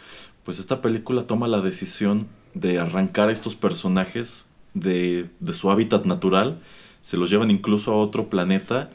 pues 0.43 0.59
esta 0.59 0.81
película 0.81 1.27
toma 1.27 1.47
la 1.47 1.61
decisión 1.61 2.27
de 2.53 2.79
arrancar 2.79 3.29
a 3.29 3.31
estos 3.31 3.55
personajes 3.55 4.47
de, 4.73 5.29
de 5.39 5.53
su 5.53 5.69
hábitat 5.69 6.05
natural, 6.05 6.59
se 7.01 7.17
los 7.17 7.29
llevan 7.29 7.51
incluso 7.51 7.91
a 7.91 7.97
otro 7.97 8.29
planeta 8.29 8.89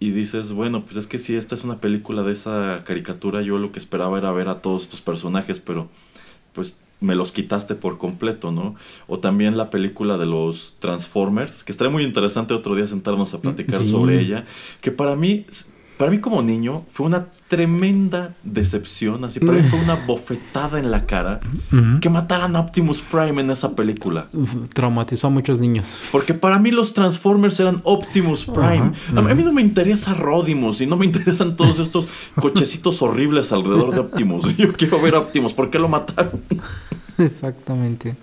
y 0.00 0.10
dices, 0.12 0.52
bueno, 0.52 0.84
pues 0.84 0.96
es 0.96 1.06
que 1.06 1.18
si 1.18 1.36
esta 1.36 1.54
es 1.54 1.64
una 1.64 1.78
película 1.78 2.22
de 2.22 2.32
esa 2.32 2.82
caricatura, 2.84 3.42
yo 3.42 3.58
lo 3.58 3.72
que 3.72 3.78
esperaba 3.78 4.18
era 4.18 4.30
ver 4.32 4.48
a 4.48 4.62
todos 4.62 4.82
estos 4.82 5.00
personajes, 5.00 5.60
pero 5.60 5.88
pues 6.52 6.76
me 7.00 7.14
los 7.14 7.32
quitaste 7.32 7.74
por 7.74 7.98
completo, 7.98 8.50
¿no? 8.50 8.74
O 9.06 9.18
también 9.18 9.56
la 9.56 9.70
película 9.70 10.18
de 10.18 10.26
los 10.26 10.76
Transformers, 10.80 11.64
que 11.64 11.72
estaría 11.72 11.92
muy 11.92 12.04
interesante 12.04 12.54
otro 12.54 12.74
día 12.74 12.86
sentarnos 12.86 13.34
a 13.34 13.40
platicar 13.40 13.84
sobre 13.84 14.20
ella, 14.20 14.44
que 14.80 14.90
para 14.90 15.16
mí 15.16 15.46
para 15.98 16.12
mí 16.12 16.20
como 16.20 16.42
niño 16.42 16.84
fue 16.92 17.06
una 17.06 17.26
tremenda 17.48 18.34
decepción, 18.44 19.24
así 19.24 19.40
para 19.40 19.54
mí 19.54 19.68
fue 19.68 19.80
una 19.80 19.94
bofetada 19.94 20.78
en 20.78 20.90
la 20.90 21.06
cara 21.06 21.40
que 22.00 22.08
mataran 22.08 22.54
a 22.56 22.60
Optimus 22.60 23.02
Prime 23.02 23.40
en 23.40 23.50
esa 23.50 23.74
película. 23.74 24.28
Traumatizó 24.74 25.26
a 25.26 25.30
muchos 25.30 25.58
niños. 25.58 25.96
Porque 26.12 26.34
para 26.34 26.58
mí 26.58 26.70
los 26.70 26.94
Transformers 26.94 27.58
eran 27.58 27.80
Optimus 27.84 28.44
Prime. 28.44 28.92
A, 29.16 29.34
mí, 29.34 29.42
no 29.42 29.52
me 29.52 29.62
interesa 29.62 30.14
Rodimus 30.14 30.80
y 30.80 30.86
no 30.86 30.96
me 30.96 31.06
interesan 31.06 31.56
todos 31.56 31.80
estos 31.80 32.06
cochecitos 32.36 33.02
horribles 33.02 33.50
alrededor 33.50 33.92
de 33.92 34.00
Optimus. 34.00 34.56
Yo 34.56 34.72
quiero 34.74 35.00
ver 35.02 35.16
a 35.16 35.20
Optimus, 35.20 35.52
¿por 35.52 35.70
qué 35.70 35.78
lo 35.78 35.88
mataron? 35.88 36.40
Exactamente. 37.18 38.14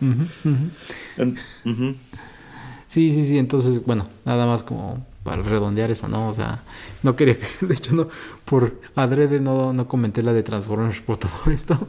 Sí, 2.88 3.12
sí, 3.12 3.26
sí, 3.26 3.38
entonces, 3.38 3.86
bueno, 3.86 4.08
nada 4.24 4.46
más 4.46 4.64
como 4.64 5.04
para 5.26 5.42
redondear 5.42 5.90
eso, 5.90 6.08
¿no? 6.08 6.30
O 6.30 6.34
sea, 6.34 6.64
no 7.02 7.16
quería 7.16 7.36
que, 7.38 7.48
de 7.66 7.74
hecho, 7.74 7.94
no, 7.96 8.08
por 8.46 8.80
adrede 8.96 9.40
no, 9.40 9.74
no 9.74 9.88
comenté 9.88 10.22
la 10.22 10.32
de 10.32 10.44
Transformers 10.44 11.02
por 11.02 11.18
todo 11.18 11.34
esto. 11.52 11.88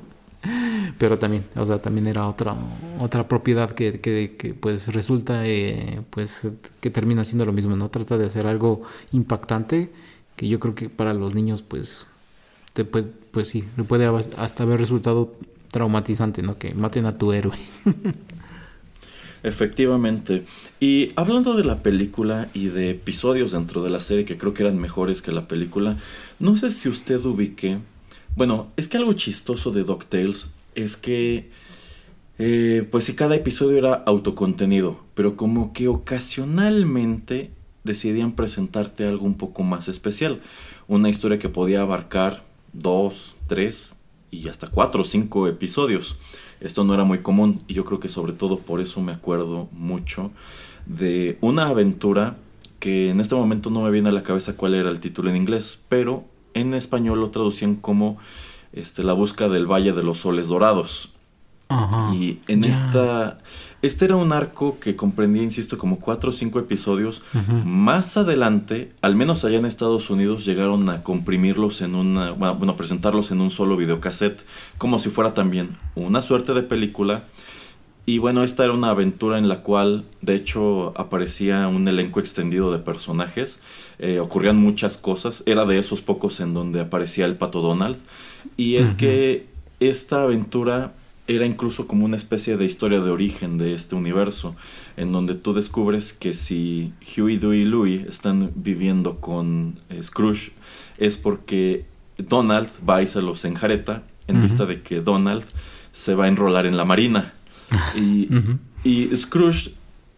Pero 0.99 1.18
también, 1.18 1.45
o 1.55 1.66
sea, 1.66 1.78
también 1.78 2.07
era 2.07 2.26
otra, 2.26 2.55
otra 2.99 3.28
propiedad 3.28 3.72
que, 3.72 4.01
que, 4.01 4.55
pues 4.55 4.89
resulta, 4.89 5.45
eh, 5.45 6.01
pues, 6.11 6.51
que 6.80 6.89
termina 6.89 7.24
siendo 7.24 7.45
lo 7.45 7.53
mismo, 7.53 7.76
¿no? 7.76 7.91
Trata 7.91 8.16
de 8.16 8.26
hacer 8.26 8.47
algo 8.47 8.82
impactante 9.12 9.91
que 10.37 10.49
yo 10.49 10.59
creo 10.59 10.74
que 10.74 10.89
para 10.89 11.12
los 11.12 11.34
niños, 11.34 11.61
pues, 11.61 12.07
te 12.72 12.84
puede, 12.84 13.12
pues 13.32 13.49
sí, 13.49 13.64
le 13.76 13.84
puede 13.84 14.07
hasta 14.07 14.62
haber 14.62 14.80
resultado 14.80 15.34
traumatizante, 15.70 16.43
¿no? 16.43 16.57
Que 16.59 16.74
maten 16.74 17.05
a 17.05 17.18
tu 17.18 17.32
héroe. 17.32 17.59
Efectivamente. 19.43 20.45
Y 20.80 21.11
hablando 21.16 21.55
de 21.55 21.64
la 21.64 21.82
película 21.82 22.49
y 22.55 22.66
de 22.66 22.91
episodios 22.91 23.53
dentro 23.53 23.82
de 23.82 23.91
la 23.91 24.01
serie 24.01 24.24
que 24.24 24.39
creo 24.39 24.55
que 24.55 24.62
eran 24.62 24.78
mejores 24.78 25.22
que 25.22 25.32
la 25.32 25.49
película, 25.49 25.97
no 26.39 26.57
sé 26.57 26.70
si 26.70 26.89
usted 26.89 27.24
ubique. 27.24 27.78
Bueno, 28.34 28.72
es 28.76 28.89
que 28.89 28.97
algo 28.97 29.12
chistoso 29.12 29.70
de 29.70 29.84
DuckTales 29.84 30.51
es 30.74 30.97
que. 30.97 31.51
Eh, 32.39 32.87
pues 32.91 33.05
si 33.05 33.14
cada 33.14 33.34
episodio 33.34 33.78
era 33.78 33.95
autocontenido, 33.95 35.01
pero 35.14 35.37
como 35.37 35.72
que 35.72 35.89
ocasionalmente 35.89 37.51
decidían 37.82 38.32
presentarte 38.32 39.07
algo 39.07 39.24
un 39.24 39.39
poco 39.39 39.62
más 39.62 39.89
especial. 39.89 40.41
Una 40.87 41.09
historia 41.09 41.39
que 41.39 41.49
podía 41.49 41.80
abarcar 41.80 42.45
dos, 42.74 43.34
tres 43.47 43.95
y 44.30 44.49
hasta 44.49 44.68
cuatro 44.68 45.03
o 45.03 45.05
cinco 45.05 45.49
episodios. 45.49 46.16
Esto 46.66 46.84
no 46.84 46.94
era 46.94 47.04
muy 47.04 47.20
común 47.20 47.62
y 47.68 47.74
yo 47.74 47.84
creo 47.84 48.00
que 48.00 48.08
sobre 48.08 48.32
todo 48.32 48.58
por 48.58 48.80
eso 48.80 49.00
me 49.00 49.12
acuerdo 49.12 49.68
mucho 49.72 50.32
de 50.84 51.38
una 51.40 51.68
aventura 51.68 52.36
que 52.80 53.10
en 53.10 53.20
este 53.20 53.34
momento 53.34 53.70
no 53.70 53.82
me 53.82 53.90
viene 53.90 54.08
a 54.08 54.12
la 54.12 54.24
cabeza 54.24 54.56
cuál 54.56 54.74
era 54.74 54.90
el 54.90 55.00
título 55.00 55.30
en 55.30 55.36
inglés, 55.36 55.80
pero 55.88 56.24
en 56.54 56.74
español 56.74 57.20
lo 57.20 57.30
traducían 57.30 57.76
como 57.76 58.18
este, 58.72 59.04
La 59.04 59.12
busca 59.12 59.48
del 59.48 59.70
Valle 59.70 59.92
de 59.92 60.02
los 60.02 60.18
Soles 60.18 60.48
Dorados 60.48 61.15
y 62.12 62.38
en 62.48 62.64
esta... 62.64 63.38
Este 63.82 64.06
era 64.06 64.16
un 64.16 64.32
arco 64.32 64.80
que 64.80 64.96
comprendía, 64.96 65.42
insisto, 65.42 65.78
como 65.78 66.00
cuatro 66.00 66.30
o 66.30 66.32
cinco 66.32 66.58
episodios. 66.58 67.22
Más 67.64 68.16
adelante, 68.16 68.92
al 69.02 69.14
menos 69.14 69.44
allá 69.44 69.58
en 69.58 69.66
Estados 69.66 70.10
Unidos, 70.10 70.44
llegaron 70.44 70.88
a 70.88 71.02
comprimirlos 71.02 71.82
en 71.82 71.94
una... 71.94 72.30
Bueno, 72.32 72.72
a 72.72 72.76
presentarlos 72.76 73.30
en 73.30 73.40
un 73.40 73.50
solo 73.50 73.76
videocassette, 73.76 74.40
como 74.78 74.98
si 74.98 75.10
fuera 75.10 75.34
también 75.34 75.76
una 75.94 76.22
suerte 76.22 76.54
de 76.54 76.62
película. 76.62 77.22
Y 78.06 78.18
bueno, 78.18 78.44
esta 78.44 78.64
era 78.64 78.72
una 78.72 78.90
aventura 78.90 79.36
en 79.36 79.48
la 79.48 79.62
cual, 79.62 80.04
de 80.22 80.36
hecho, 80.36 80.92
aparecía 80.96 81.66
un 81.68 81.86
elenco 81.86 82.20
extendido 82.20 82.72
de 82.72 82.78
personajes. 82.78 83.58
Eh, 83.98 84.20
ocurrían 84.20 84.56
muchas 84.56 84.96
cosas. 84.96 85.42
Era 85.44 85.64
de 85.64 85.78
esos 85.78 86.02
pocos 86.02 86.40
en 86.40 86.54
donde 86.54 86.80
aparecía 86.80 87.24
el 87.24 87.36
pato 87.36 87.60
Donald. 87.60 87.98
Y 88.56 88.76
es 88.76 88.92
que 88.92 89.46
esta 89.80 90.22
aventura 90.22 90.92
era 91.29 91.45
incluso 91.45 91.87
como 91.87 92.05
una 92.05 92.16
especie 92.16 92.57
de 92.57 92.64
historia 92.64 93.01
de 93.01 93.11
origen 93.11 93.59
de 93.59 93.74
este 93.74 93.95
universo, 93.95 94.55
en 94.97 95.12
donde 95.12 95.35
tú 95.35 95.53
descubres 95.53 96.12
que 96.12 96.35
si 96.35 96.93
Huey, 97.16 97.37
Dewey 97.37 97.62
y 97.62 97.64
Louie 97.64 98.07
están 98.09 98.53
viviendo 98.55 99.20
con 99.20 99.81
eh, 99.89 100.03
Scrooge 100.03 100.53
es 100.99 101.16
porque 101.16 101.85
Donald 102.16 102.68
va 102.89 103.03
y 103.03 103.07
se 103.07 103.22
los 103.22 103.45
enjareta 103.45 104.05
en 104.29 104.43
vista 104.43 104.66
de 104.66 104.83
que 104.83 105.01
Donald 105.01 105.45
se 105.93 106.14
va 106.14 106.24
a 106.24 106.29
enrolar 106.29 106.66
en 106.66 106.77
la 106.77 106.85
marina. 106.85 107.35
Y, 107.97 108.29
y 108.85 109.16
Scrooge 109.16 109.72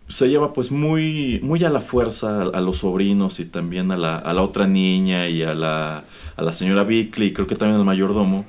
se 0.08 0.28
lleva 0.28 0.52
pues 0.52 0.70
muy, 0.70 1.40
muy 1.42 1.64
a 1.64 1.70
la 1.70 1.80
fuerza 1.80 2.42
a, 2.42 2.60
los 2.60 2.78
sobrinos 2.78 3.40
y 3.40 3.46
también 3.46 3.90
a 3.90 3.96
la, 3.96 4.16
a 4.16 4.34
la, 4.34 4.42
otra 4.42 4.66
niña 4.66 5.28
y 5.28 5.42
a 5.42 5.54
la, 5.54 6.04
a 6.36 6.42
la 6.42 6.52
señora 6.52 6.84
Bickley 6.84 7.32
creo 7.32 7.46
que 7.46 7.54
también 7.54 7.78
al 7.78 7.86
mayordomo. 7.86 8.44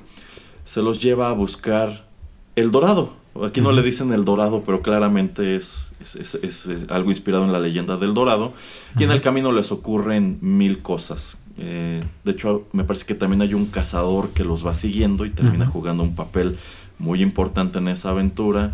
Se 0.64 0.82
los 0.82 1.00
lleva 1.00 1.30
a 1.30 1.32
buscar 1.32 2.09
el 2.56 2.70
Dorado. 2.70 3.14
Aquí 3.44 3.60
no 3.60 3.72
le 3.72 3.82
dicen 3.82 4.12
el 4.12 4.24
Dorado, 4.24 4.62
pero 4.66 4.82
claramente 4.82 5.54
es, 5.54 5.92
es, 6.00 6.66
eh, 6.66 6.86
algo 6.88 7.10
inspirado 7.10 7.44
en 7.44 7.52
la 7.52 7.60
leyenda 7.60 7.96
del 7.96 8.12
Dorado. 8.12 8.52
Y 8.98 9.04
en 9.04 9.12
el 9.12 9.20
camino 9.20 9.52
les 9.52 9.70
ocurren 9.70 10.38
mil 10.40 10.80
cosas. 10.80 11.38
Eh, 11.58 12.02
de 12.24 12.32
hecho, 12.32 12.66
me 12.72 12.84
parece 12.84 13.06
que 13.06 13.14
también 13.14 13.42
hay 13.42 13.54
un 13.54 13.66
cazador 13.66 14.30
que 14.30 14.44
los 14.44 14.66
va 14.66 14.74
siguiendo 14.74 15.24
y 15.24 15.30
termina 15.30 15.66
jugando 15.66 16.02
un 16.02 16.14
papel 16.14 16.58
muy 16.98 17.22
importante 17.22 17.78
en 17.78 17.88
esa 17.88 18.10
aventura. 18.10 18.72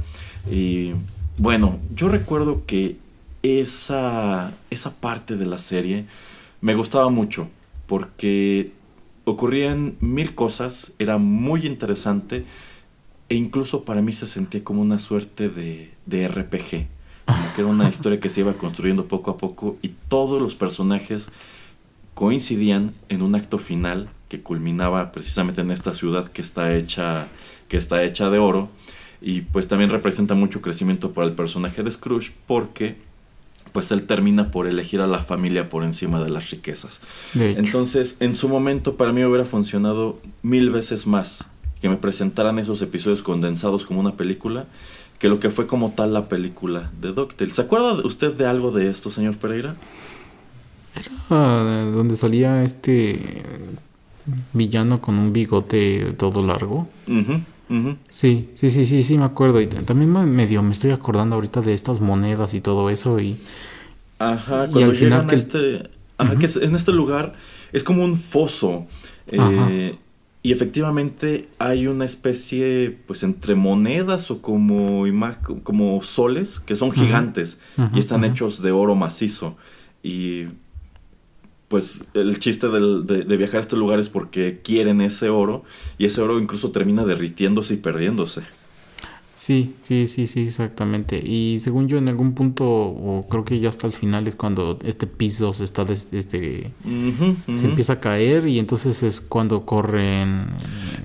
Y 0.50 0.92
bueno, 1.36 1.78
yo 1.94 2.08
recuerdo 2.08 2.62
que 2.66 2.96
esa, 3.42 4.52
esa 4.70 4.94
parte 4.94 5.36
de 5.36 5.46
la 5.46 5.58
serie 5.58 6.06
me 6.60 6.74
gustaba 6.74 7.10
mucho 7.10 7.48
porque 7.86 8.72
ocurrían 9.24 9.96
mil 10.00 10.34
cosas, 10.34 10.92
era 10.98 11.18
muy 11.18 11.66
interesante 11.66 12.44
e 13.28 13.34
incluso 13.34 13.84
para 13.84 14.02
mí 14.02 14.12
se 14.12 14.26
sentía 14.26 14.62
como 14.62 14.82
una 14.82 14.98
suerte 14.98 15.48
de, 15.48 15.90
de 16.06 16.28
RPG. 16.28 16.88
Como 17.26 17.54
que 17.54 17.60
era 17.62 17.70
una 17.70 17.88
historia 17.88 18.20
que 18.20 18.28
se 18.28 18.40
iba 18.40 18.54
construyendo 18.54 19.08
poco 19.08 19.32
a 19.32 19.36
poco 19.36 19.76
y 19.82 19.88
todos 20.08 20.40
los 20.40 20.54
personajes 20.54 21.28
coincidían 22.14 22.94
en 23.08 23.22
un 23.22 23.34
acto 23.34 23.58
final 23.58 24.08
que 24.28 24.40
culminaba 24.40 25.12
precisamente 25.12 25.60
en 25.60 25.70
esta 25.70 25.92
ciudad 25.92 26.28
que 26.28 26.40
está 26.40 26.74
hecha, 26.74 27.28
que 27.68 27.76
está 27.76 28.04
hecha 28.04 28.30
de 28.30 28.38
oro. 28.38 28.68
Y 29.20 29.40
pues 29.40 29.66
también 29.66 29.90
representa 29.90 30.34
mucho 30.34 30.60
crecimiento 30.62 31.12
para 31.12 31.26
el 31.26 31.34
personaje 31.34 31.82
de 31.82 31.90
Scrooge 31.90 32.32
porque 32.46 32.96
pues 33.72 33.90
él 33.90 34.04
termina 34.06 34.50
por 34.50 34.66
elegir 34.66 35.00
a 35.00 35.06
la 35.06 35.18
familia 35.18 35.68
por 35.68 35.84
encima 35.84 36.22
de 36.22 36.30
las 36.30 36.50
riquezas. 36.50 37.00
Entonces, 37.34 38.16
en 38.20 38.34
su 38.34 38.48
momento 38.48 38.96
para 38.96 39.12
mí 39.12 39.24
hubiera 39.24 39.44
funcionado 39.44 40.18
mil 40.42 40.70
veces 40.70 41.06
más 41.06 41.50
que 41.86 41.90
me 41.90 41.98
presentaran 41.98 42.58
esos 42.58 42.82
episodios 42.82 43.22
condensados 43.22 43.86
como 43.86 44.00
una 44.00 44.16
película 44.16 44.66
que 45.20 45.28
lo 45.28 45.38
que 45.38 45.50
fue 45.50 45.68
como 45.68 45.92
tal 45.92 46.14
la 46.14 46.28
película 46.28 46.90
de 47.00 47.12
Doctel. 47.12 47.52
¿Se 47.52 47.62
acuerda 47.62 47.92
usted 48.04 48.34
de 48.34 48.44
algo 48.44 48.72
de 48.72 48.90
esto, 48.90 49.08
señor 49.08 49.36
Pereira? 49.36 49.76
Era 51.30 51.84
donde 51.84 52.16
salía 52.16 52.64
este 52.64 53.44
villano 54.52 55.00
con 55.00 55.16
un 55.16 55.32
bigote 55.32 56.14
todo 56.18 56.44
largo. 56.44 56.88
Sí, 58.08 58.48
sí, 58.54 58.70
sí, 58.70 58.84
sí, 58.84 59.04
sí, 59.04 59.16
me 59.16 59.24
acuerdo. 59.24 59.60
Y 59.60 59.68
también 59.68 60.10
medio 60.34 60.64
me 60.64 60.72
estoy 60.72 60.90
acordando 60.90 61.36
ahorita 61.36 61.60
de 61.60 61.72
estas 61.72 62.00
monedas 62.00 62.52
y 62.54 62.60
todo 62.60 62.90
eso. 62.90 63.20
Y, 63.20 63.36
Ajá, 64.18 64.66
cuando 64.72 64.90
este. 64.90 65.88
Ajá, 66.18 66.36
que 66.36 66.48
en 66.62 66.74
este 66.74 66.90
lugar 66.90 67.34
es 67.72 67.84
como 67.84 68.04
un 68.04 68.18
foso. 68.18 68.86
Eh, 69.28 69.96
y 70.46 70.52
efectivamente 70.52 71.48
hay 71.58 71.88
una 71.88 72.04
especie, 72.04 72.96
pues 73.08 73.24
entre 73.24 73.56
monedas 73.56 74.30
o 74.30 74.40
como, 74.40 75.02
como 75.64 76.00
soles, 76.04 76.60
que 76.60 76.76
son 76.76 76.92
gigantes 76.92 77.58
y 77.92 77.98
están 77.98 78.22
hechos 78.22 78.62
de 78.62 78.70
oro 78.70 78.94
macizo. 78.94 79.56
Y 80.04 80.44
pues 81.66 82.04
el 82.14 82.38
chiste 82.38 82.68
de, 82.68 83.24
de, 83.24 83.36
viajar 83.36 83.56
a 83.56 83.60
este 83.62 83.74
lugar 83.74 83.98
es 83.98 84.08
porque 84.08 84.60
quieren 84.62 85.00
ese 85.00 85.30
oro 85.30 85.64
y 85.98 86.04
ese 86.04 86.20
oro 86.20 86.38
incluso 86.38 86.70
termina 86.70 87.04
derritiéndose 87.04 87.74
y 87.74 87.78
perdiéndose. 87.78 88.42
Sí, 89.36 89.76
sí, 89.82 90.06
sí, 90.06 90.26
sí, 90.26 90.44
exactamente. 90.46 91.22
Y 91.22 91.58
según 91.58 91.88
yo 91.88 91.98
en 91.98 92.08
algún 92.08 92.32
punto, 92.32 92.64
o 92.66 93.26
creo 93.28 93.44
que 93.44 93.60
ya 93.60 93.68
hasta 93.68 93.86
el 93.86 93.92
final 93.92 94.26
es 94.26 94.34
cuando 94.34 94.78
este 94.82 95.06
piso 95.06 95.52
se 95.52 95.64
está 95.64 95.84
desde, 95.84 96.18
este, 96.18 96.72
se 97.54 97.66
empieza 97.66 97.94
a 97.94 98.00
caer 98.00 98.48
y 98.48 98.58
entonces 98.58 99.02
es 99.02 99.20
cuando 99.20 99.66
corren. 99.66 100.46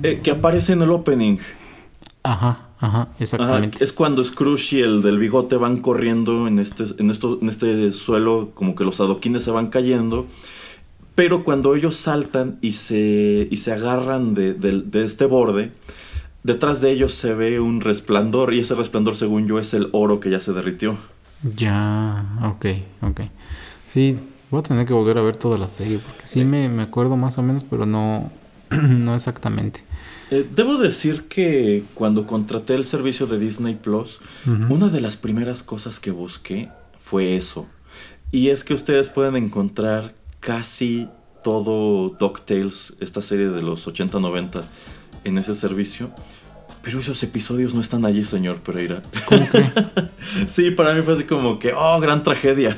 Eh, 0.02 0.22
que 0.24 0.32
aparece 0.32 0.72
en 0.72 0.82
el 0.82 0.92
opening. 0.92 1.40
Ajá, 2.24 2.70
ajá, 2.80 3.10
exactamente. 3.20 3.84
es 3.84 3.92
cuando 3.92 4.24
Scrooge 4.24 4.78
y 4.78 4.82
el 4.82 5.02
del 5.02 5.20
bigote 5.20 5.58
van 5.58 5.82
corriendo 5.82 6.48
en 6.48 6.60
este, 6.60 6.86
en 7.00 7.10
esto, 7.10 7.38
en 7.42 7.50
este 7.50 7.92
suelo, 7.92 8.52
como 8.54 8.76
que 8.76 8.86
los 8.86 9.02
adoquines 9.02 9.44
se 9.44 9.52
van 9.52 9.68
cayendo. 9.68 10.26
Pero 11.16 11.44
cuando 11.44 11.76
ellos 11.76 11.98
saltan 11.98 12.60
y 12.62 12.72
se, 12.72 13.50
y 13.52 13.58
se 13.58 13.74
agarran 13.74 14.34
de, 14.34 14.54
de 14.54 15.04
este 15.04 15.26
borde, 15.26 15.74
Detrás 16.44 16.82
de 16.82 16.92
ellos 16.92 17.14
se 17.14 17.34
ve 17.34 17.60
un 17.60 17.82
resplandor 17.82 18.54
y 18.54 18.60
ese 18.60 18.74
resplandor, 18.76 19.16
según 19.16 19.48
yo, 19.48 19.60
es 19.60 19.74
el 19.74 19.89
oro 19.92 20.20
que 20.20 20.32
ya 20.32 20.39
se 20.39 20.54
derritió. 20.54 20.98
Ya, 21.56 22.26
ok, 22.44 22.66
ok. 23.02 23.22
Sí, 23.88 24.20
voy 24.50 24.62
a 24.62 24.64
tener 24.64 24.86
que 24.86 24.94
volver 24.94 25.18
a 25.18 25.22
ver 25.22 25.36
toda 25.36 25.58
la 25.58 25.70
serie 25.70 26.00
porque 26.00 26.26
sí, 26.26 26.44
Me, 26.44 26.70
me, 26.70 26.84
acuerdo 26.84 27.18
más 27.18 27.38
o 27.38 27.44
menos, 27.44 27.64
pero 27.64 27.86
no, 27.86 28.32
no 28.70 29.14
exactamente. 29.14 29.84
Eh, 30.32 30.48
debo 30.56 30.78
decir 30.78 31.26
que 31.28 31.84
cuando 31.94 32.26
contraté 32.26 32.74
el 32.74 32.86
servicio 32.86 33.28
de 33.28 33.38
Disney 33.38 33.76
Plus, 33.76 34.20
una 34.70 34.88
de 34.88 35.02
las 35.02 35.18
primeras 35.18 35.62
cosas 35.62 36.00
que 36.00 36.12
busqué 36.12 36.70
fue 37.04 37.36
eso. 37.36 37.68
Y 38.32 38.48
es 38.48 38.64
que 38.64 38.74
ustedes 38.74 39.10
pueden 39.10 39.36
encontrar 39.36 40.16
casi 40.39 41.10
todo 41.44 42.10
DuckTales, 42.18 42.94
esta 43.00 43.22
serie 43.22 43.50
de 43.50 43.62
los 43.62 43.88
80-90 43.88 44.64
en 45.24 45.38
ese 45.38 45.55
servicio. 45.55 46.09
Pero 46.82 46.99
esos 46.99 47.22
episodios 47.22 47.74
no 47.74 47.82
están 47.82 48.05
allí, 48.05 48.24
señor 48.24 48.57
Pereira. 48.57 49.03
¿Cómo 49.26 49.47
que? 49.49 49.63
sí, 50.47 50.72
para 50.72 50.93
mí 50.93 51.03
fue 51.03 51.13
así 51.13 51.26
como 51.26 51.59
que, 51.59 51.74
oh, 51.74 51.99
gran 51.99 52.24
tragedia. 52.24 52.78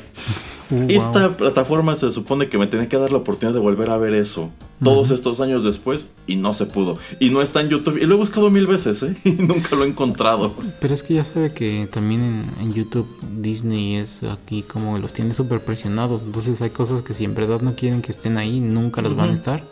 Uh, 0.69 0.85
Esta 0.89 1.37
plataforma 1.37 1.95
se 1.95 2.11
supone 2.11 2.49
que 2.49 2.57
me 2.57 2.67
tenía 2.67 2.89
que 2.89 2.97
dar 2.97 3.11
la 3.11 3.19
oportunidad 3.19 3.53
de 3.53 3.59
volver 3.59 3.89
a 3.89 3.97
ver 3.97 4.13
eso 4.13 4.49
todos 4.83 5.11
estos 5.11 5.39
años 5.39 5.63
después 5.63 6.07
y 6.27 6.35
no 6.35 6.53
se 6.53 6.65
pudo. 6.65 6.97
Y 7.19 7.29
no 7.29 7.41
está 7.41 7.61
en 7.61 7.69
YouTube. 7.69 7.97
Y 8.01 8.05
lo 8.05 8.15
he 8.15 8.17
buscado 8.17 8.49
mil 8.49 8.67
veces, 8.67 9.01
¿eh? 9.03 9.15
Y 9.23 9.31
nunca 9.31 9.75
lo 9.75 9.85
he 9.85 9.87
encontrado. 9.87 10.53
Pero 10.79 10.93
es 10.93 11.03
que 11.03 11.15
ya 11.15 11.23
sabe 11.23 11.53
que 11.53 11.87
también 11.91 12.45
en, 12.59 12.73
YouTube 12.73 13.07
Disney 13.39 13.95
es 13.95 14.23
aquí 14.23 14.63
como 14.63 14.97
los 14.97 15.13
tiene 15.13 15.33
súper 15.33 15.61
presionados. 15.61 16.25
Entonces 16.25 16.61
hay 16.61 16.71
cosas 16.71 17.01
que 17.01 17.13
si 17.13 17.23
en 17.23 17.35
verdad 17.35 17.61
no 17.61 17.75
quieren 17.75 18.01
que 18.01 18.11
estén 18.11 18.37
ahí, 18.37 18.59
nunca 18.59 19.01
las 19.01 19.15
van 19.15 19.29
a 19.29 19.33
estar. 19.33 19.63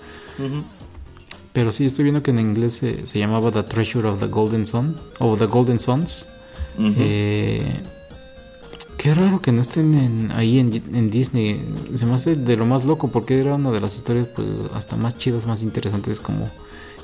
Pero 1.53 1.71
sí 1.71 1.85
estoy 1.85 2.03
viendo 2.03 2.23
que 2.23 2.31
en 2.31 2.39
inglés 2.39 2.75
se, 2.75 3.19
llamaba 3.19 3.51
The 3.51 3.63
Treasure 3.63 4.07
of 4.07 4.19
the 4.19 4.27
Golden 4.27 4.65
Sun 4.65 4.95
o 5.19 5.35
The 5.35 5.45
Golden 5.45 5.79
Sons. 5.79 6.27
eh, 6.79 7.81
qué 8.97 9.13
raro 9.13 9.41
que 9.41 9.51
no 9.51 9.61
estén 9.61 10.31
ahí 10.33 10.59
en, 10.59 11.09
Disney. 11.09 11.61
Se 11.95 12.05
me 12.05 12.13
hace 12.13 12.35
de 12.35 12.55
lo 12.55 12.65
más 12.65 12.85
loco 12.85 13.09
porque 13.09 13.39
era 13.39 13.55
una 13.55 13.71
de 13.71 13.81
las 13.81 13.95
historias 13.95 14.27
pues 14.27 14.47
hasta 14.73 14.95
más 14.95 15.17
chidas, 15.17 15.45
más 15.45 15.63
interesantes 15.63 16.21
como 16.21 16.49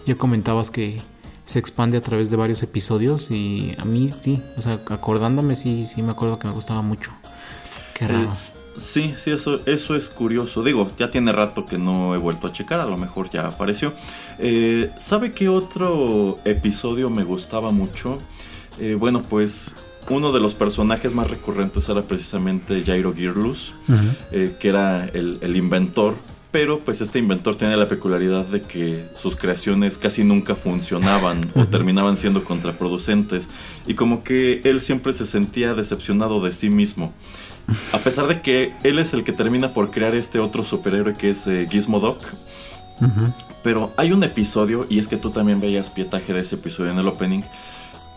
ya 0.05 0.15
comentabas 0.15 0.71
que 0.71 1.01
se 1.45 1.59
expande 1.59 1.97
a 1.97 2.01
través 2.01 2.29
de 2.29 2.37
varios 2.37 2.61
episodios 2.63 3.31
y 3.31 3.73
a 3.77 3.85
mí 3.85 4.13
sí, 4.19 4.41
o 4.57 4.61
sea, 4.61 4.79
acordándome 4.89 5.55
sí, 5.55 5.85
sí 5.85 6.01
me 6.01 6.11
acuerdo 6.11 6.39
que 6.39 6.47
me 6.47 6.53
gustaba 6.53 6.81
mucho. 6.81 7.11
Qué 7.93 8.07
raro. 8.07 8.31
Sí, 8.77 9.13
sí, 9.15 9.31
eso, 9.31 9.61
eso 9.65 9.95
es 9.95 10.09
curioso. 10.09 10.63
Digo, 10.63 10.87
ya 10.97 11.09
tiene 11.09 11.31
rato 11.31 11.65
que 11.65 11.77
no 11.77 12.13
he 12.13 12.17
vuelto 12.17 12.47
a 12.47 12.51
checar, 12.51 12.79
a 12.79 12.85
lo 12.85 12.97
mejor 12.97 13.29
ya 13.29 13.47
apareció. 13.47 13.93
Eh, 14.39 14.91
¿Sabe 14.99 15.31
qué 15.31 15.49
otro 15.49 16.39
episodio 16.45 17.09
me 17.09 17.23
gustaba 17.23 17.71
mucho? 17.71 18.19
Eh, 18.79 18.95
bueno, 18.97 19.23
pues 19.23 19.75
uno 20.09 20.31
de 20.31 20.39
los 20.39 20.53
personajes 20.53 21.13
más 21.13 21.29
recurrentes 21.29 21.89
era 21.89 22.01
precisamente 22.03 22.83
Jairo 22.85 23.13
Gearlus, 23.13 23.73
eh, 24.31 24.55
que 24.59 24.69
era 24.69 25.05
el, 25.05 25.55
inventor. 25.55 26.15
Pero 26.49 26.79
pues 26.79 27.01
este 27.01 27.19
inventor 27.19 27.55
tiene 27.55 27.75
la 27.75 27.89
peculiaridad 27.89 28.45
de 28.45 28.61
que 28.61 29.05
sus 29.19 29.35
creaciones 29.35 29.97
casi 29.97 30.23
nunca 30.23 30.55
funcionaban 30.55 31.41
o 31.55 31.65
terminaban 31.65 32.15
siendo 32.15 32.43
contraproducentes. 32.45 33.47
Y 33.85 33.95
como 33.95 34.23
que 34.23 34.61
él 34.63 34.79
siempre 34.79 35.11
se 35.11 35.25
sentía 35.25 35.73
decepcionado 35.73 36.41
de 36.41 36.53
sí 36.53 36.69
mismo. 36.69 37.13
A 37.91 37.99
pesar 37.99 38.27
de 38.27 38.41
que 38.41 38.73
él 38.83 38.99
es 38.99 39.13
el 39.13 39.23
que 39.23 39.33
termina 39.33 39.73
por 39.73 39.91
crear 39.91 40.15
este 40.15 40.39
otro 40.39 40.63
superhéroe 40.63 41.15
que 41.15 41.31
es 41.31 41.47
eh, 41.47 41.67
Gizmo 41.69 41.99
Doc. 41.99 42.19
Pero 43.63 43.91
hay 43.97 44.11
un 44.11 44.23
episodio, 44.23 44.87
y 44.89 44.99
es 44.99 45.07
que 45.07 45.17
tú 45.17 45.29
también 45.29 45.59
veías 45.59 45.89
pietaje 45.89 46.33
de 46.33 46.39
ese 46.39 46.55
episodio 46.55 46.91
en 46.91 46.99
el 46.99 47.07
opening, 47.07 47.41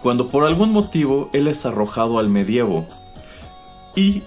cuando 0.00 0.28
por 0.28 0.44
algún 0.44 0.70
motivo 0.70 1.28
él 1.32 1.48
es 1.48 1.66
arrojado 1.66 2.18
al 2.18 2.28
medievo. 2.28 2.86
Y 3.96 4.22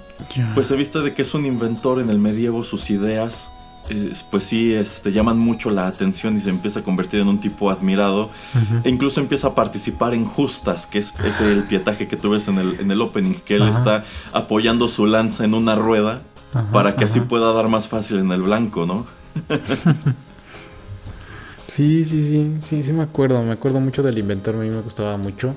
pues 0.54 0.68
se 0.68 0.76
viste 0.76 1.00
de 1.00 1.14
que 1.14 1.22
es 1.22 1.34
un 1.34 1.46
inventor 1.46 2.00
en 2.00 2.10
el 2.10 2.20
medievo, 2.20 2.64
sus 2.64 2.90
ideas 2.90 3.53
pues 4.32 4.44
sí, 4.44 4.74
este, 4.74 5.12
llaman 5.12 5.38
mucho 5.38 5.70
la 5.70 5.88
atención 5.88 6.38
y 6.38 6.42
se 6.42 6.50
empieza 6.50 6.80
a 6.80 6.84
convertir 6.84 7.20
en 7.20 7.28
un 7.28 7.40
tipo 7.40 7.70
admirado. 7.70 8.30
E 8.84 8.90
incluso 8.90 9.20
empieza 9.20 9.50
a 9.50 9.56
participar 9.56 10.14
en 10.14 10.26
justas, 10.26 10.88
que 10.88 11.00
es, 11.00 11.14
el 11.42 11.64
pietaje 11.64 12.08
que 12.08 12.16
tú 12.18 12.32
ves 12.32 12.48
en 12.48 12.58
el, 12.58 12.80
en 12.80 12.92
el 12.92 13.02
opening, 13.02 13.36
que 13.46 13.56
él 13.56 13.68
está 13.68 14.04
apoyando 14.32 14.88
su 14.88 15.06
lanza 15.06 15.44
en 15.46 15.54
una 15.54 15.76
rueda 15.76 16.22
para 16.72 16.96
que 16.96 17.06
así 17.06 17.20
pueda 17.20 17.52
dar 17.54 17.68
más 17.68 17.88
fácil 17.88 18.20
en 18.20 18.32
el 18.32 18.42
blanco, 18.44 18.86
¿no? 18.86 19.06
sí, 21.68 22.06
sí, 22.06 22.22
sí, 22.22 22.58
sí, 22.62 22.84
sí 22.84 22.94
me 22.94 23.04
acuerdo, 23.04 23.42
me 23.44 23.52
acuerdo 23.52 23.80
mucho 23.80 24.04
del 24.04 24.18
inventor, 24.18 24.56
a 24.56 24.60
mí 24.60 24.70
me 24.70 24.82
gustaba 24.82 25.18
mucho. 25.18 25.56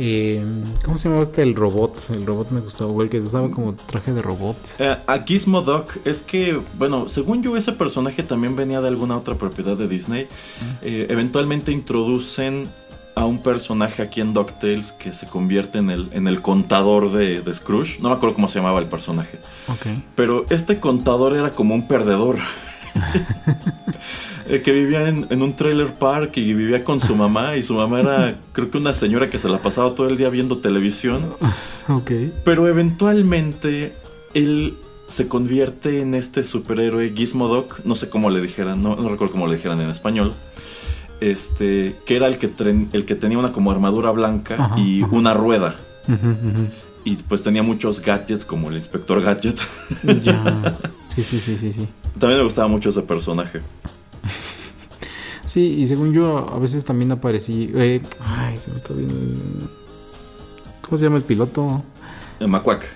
Eh, 0.00 0.44
¿Cómo 0.84 0.96
se 0.96 1.08
llamaba 1.08 1.24
este? 1.24 1.42
El 1.42 1.56
robot. 1.56 2.10
El 2.10 2.24
robot 2.24 2.50
me 2.52 2.60
gustaba, 2.60 2.90
o 2.90 3.02
el 3.02 3.10
que 3.10 3.18
usaba 3.18 3.50
como 3.50 3.74
traje 3.74 4.12
de 4.12 4.22
robot. 4.22 4.56
Eh, 4.78 4.96
a 5.06 5.18
Gizmo 5.24 5.60
Doc 5.62 5.98
es 6.04 6.22
que, 6.22 6.60
bueno, 6.78 7.08
según 7.08 7.42
yo, 7.42 7.56
ese 7.56 7.72
personaje 7.72 8.22
también 8.22 8.54
venía 8.54 8.80
de 8.80 8.88
alguna 8.88 9.16
otra 9.16 9.34
propiedad 9.34 9.76
de 9.76 9.88
Disney. 9.88 10.28
Eh, 10.82 11.06
eventualmente 11.10 11.72
introducen 11.72 12.68
a 13.16 13.24
un 13.24 13.42
personaje 13.42 14.00
aquí 14.00 14.20
en 14.20 14.32
DuckTales 14.32 14.92
que 14.92 15.10
se 15.10 15.26
convierte 15.26 15.78
en 15.78 15.90
el, 15.90 16.08
en 16.12 16.28
el 16.28 16.40
contador 16.40 17.10
de, 17.10 17.42
de 17.42 17.54
Scrooge. 17.54 17.98
No 18.00 18.10
me 18.10 18.14
acuerdo 18.14 18.36
cómo 18.36 18.46
se 18.46 18.60
llamaba 18.60 18.78
el 18.78 18.86
personaje. 18.86 19.40
Ok. 19.66 19.86
Pero 20.14 20.46
este 20.50 20.78
contador 20.78 21.34
era 21.34 21.50
como 21.50 21.74
un 21.74 21.88
perdedor. 21.88 22.36
Eh, 24.48 24.62
que 24.62 24.72
vivía 24.72 25.06
en, 25.06 25.42
un 25.42 25.56
trailer 25.56 25.92
park 25.92 26.38
y 26.38 26.54
vivía 26.54 26.82
con 26.82 27.02
su 27.02 27.14
mamá 27.14 27.56
y 27.56 27.62
su 27.62 27.74
mamá 27.74 28.00
era 28.00 28.38
creo 28.52 28.70
que 28.70 28.78
una 28.78 28.94
señora 28.94 29.28
que 29.28 29.38
se 29.38 29.46
la 29.46 29.58
pasaba 29.58 29.94
todo 29.94 30.08
el 30.08 30.16
día 30.16 30.30
viendo 30.30 30.58
televisión. 30.58 31.34
Ok. 31.90 32.10
Pero 32.44 32.68
eventualmente 32.68 33.94
él 34.34 34.76
se 35.06 35.26
convierte 35.26 36.02
en 36.02 36.14
este 36.14 36.44
superhéroe 36.44 37.14
Gizmodoc, 37.16 37.82
no 37.86 37.94
sé 37.94 38.10
cómo 38.10 38.28
le 38.28 38.42
dijeran, 38.42 38.82
no, 38.82 38.94
recuerdo 38.94 39.32
cómo 39.32 39.46
le 39.46 39.56
dijeran 39.56 39.80
en 39.80 39.88
español. 39.88 40.34
Este, 41.22 41.96
que 42.04 42.16
era 42.16 42.26
el 42.26 42.36
que, 42.36 42.50
el 42.92 43.06
que 43.06 43.14
tenía 43.14 43.38
una 43.38 43.52
como 43.52 43.70
armadura 43.70 44.10
blanca 44.10 44.72
y 44.76 45.02
una 45.02 45.32
rueda. 45.32 45.76
Y 47.04 47.16
pues 47.16 47.42
tenía 47.42 47.62
muchos 47.62 48.02
gadgets 48.02 48.44
como 48.44 48.68
el 48.68 48.76
inspector 48.76 49.22
gadget. 49.22 49.58
Ya. 50.22 50.78
Sí, 51.08 51.24
sí, 51.24 51.40
sí, 51.40 51.56
sí, 51.56 51.72
sí. 51.72 51.88
También 52.18 52.38
me 52.38 52.44
gustaba 52.44 52.68
mucho 52.68 52.90
ese 52.90 53.02
personaje. 53.02 53.60
Sí, 55.48 55.76
y 55.78 55.86
según 55.86 56.12
yo, 56.12 56.38
a 56.38 56.58
veces 56.58 56.84
también 56.84 57.10
aparecí. 57.10 57.72
Eh, 57.74 58.02
ay, 58.20 58.58
se 58.58 58.70
me 58.70 58.76
está 58.76 58.92
viendo. 58.92 59.14
¿Cómo 60.82 60.98
se 60.98 61.04
llama 61.04 61.16
el 61.16 61.22
piloto? 61.22 61.82
El 62.38 62.48
Macuac. 62.48 62.86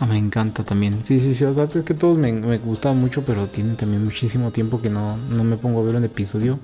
Ah, 0.00 0.06
me 0.06 0.16
encanta 0.16 0.64
también. 0.64 1.04
Sí, 1.04 1.20
sí, 1.20 1.34
sí. 1.34 1.44
O 1.44 1.52
sea, 1.52 1.64
es 1.64 1.74
que 1.84 1.92
todos 1.92 2.16
me, 2.16 2.32
me 2.32 2.56
gustaban 2.56 2.98
mucho, 2.98 3.22
pero 3.26 3.48
tienen 3.48 3.76
también 3.76 4.02
muchísimo 4.02 4.50
tiempo 4.50 4.80
que 4.80 4.88
no, 4.88 5.18
no 5.28 5.44
me 5.44 5.58
pongo 5.58 5.82
a 5.82 5.84
ver 5.84 5.96
un 5.96 6.04
episodio. 6.04 6.58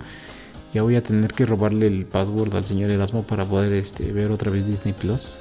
Ya 0.72 0.82
voy 0.82 0.96
a 0.96 1.02
tener 1.02 1.34
que 1.34 1.44
robarle 1.44 1.86
el 1.86 2.06
password 2.06 2.56
al 2.56 2.64
señor 2.64 2.90
Erasmo 2.90 3.22
para 3.22 3.44
poder 3.44 3.74
este, 3.74 4.12
ver 4.12 4.30
otra 4.30 4.50
vez 4.50 4.66
Disney 4.66 4.94
Plus. 4.94 5.36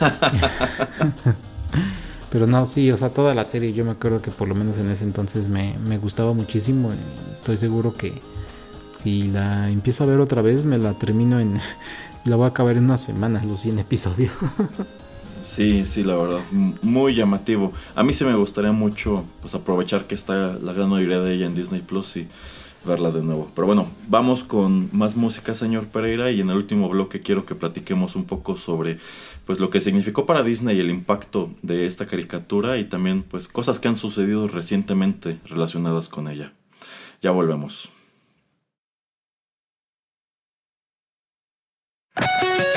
Pero 2.30 2.46
no, 2.46 2.64
sí, 2.64 2.92
o 2.92 2.96
sea, 2.96 3.08
toda 3.08 3.34
la 3.34 3.44
serie 3.44 3.72
yo 3.72 3.84
me 3.84 3.90
acuerdo 3.90 4.22
que 4.22 4.30
por 4.30 4.46
lo 4.46 4.54
menos 4.54 4.78
en 4.78 4.88
ese 4.88 5.02
entonces 5.02 5.48
me, 5.48 5.76
me 5.78 5.98
gustaba 5.98 6.32
muchísimo. 6.32 6.92
Estoy 7.32 7.56
seguro 7.56 7.94
que, 7.94 8.20
si 9.02 9.24
la 9.24 9.70
empiezo 9.70 10.04
a 10.04 10.06
ver 10.06 10.20
otra 10.20 10.42
vez, 10.42 10.64
me 10.64 10.78
la 10.78 10.94
termino 10.94 11.38
en. 11.40 11.60
la 12.24 12.36
voy 12.36 12.44
a 12.44 12.48
acabar 12.48 12.76
en 12.76 12.84
unas 12.84 13.02
semanas, 13.02 13.44
los 13.44 13.60
100 13.60 13.78
episodios. 13.78 14.32
sí, 15.44 15.86
sí, 15.86 16.04
la 16.04 16.16
verdad. 16.16 16.40
Muy 16.82 17.14
llamativo. 17.14 17.72
A 17.94 18.02
mí 18.02 18.12
sí 18.12 18.24
me 18.24 18.34
gustaría 18.34 18.72
mucho 18.72 19.24
pues, 19.40 19.54
aprovechar 19.54 20.06
que 20.06 20.14
está 20.14 20.58
la 20.60 20.72
gran 20.72 20.90
mayoría 20.90 21.20
de 21.20 21.34
ella 21.34 21.46
en 21.46 21.54
Disney 21.54 21.80
Plus 21.80 22.16
y 22.16 22.28
verla 22.84 23.10
de 23.10 23.22
nuevo. 23.22 23.50
Pero 23.54 23.66
bueno, 23.66 23.88
vamos 24.08 24.44
con 24.44 24.88
más 24.92 25.16
música, 25.16 25.54
señor 25.54 25.86
Pereira, 25.88 26.30
y 26.30 26.40
en 26.40 26.50
el 26.50 26.56
último 26.56 26.88
bloque 26.88 27.20
quiero 27.20 27.46
que 27.46 27.54
platiquemos 27.54 28.16
un 28.16 28.24
poco 28.24 28.56
sobre 28.56 28.98
pues 29.46 29.60
lo 29.60 29.70
que 29.70 29.80
significó 29.80 30.26
para 30.26 30.42
Disney 30.42 30.78
el 30.78 30.90
impacto 30.90 31.50
de 31.62 31.86
esta 31.86 32.06
caricatura 32.06 32.78
y 32.78 32.84
también 32.84 33.22
pues 33.22 33.48
cosas 33.48 33.78
que 33.78 33.88
han 33.88 33.96
sucedido 33.96 34.48
recientemente 34.48 35.38
relacionadas 35.46 36.08
con 36.08 36.28
ella. 36.28 36.52
Ya 37.20 37.30
volvemos. 37.30 37.90
Música 42.20 42.64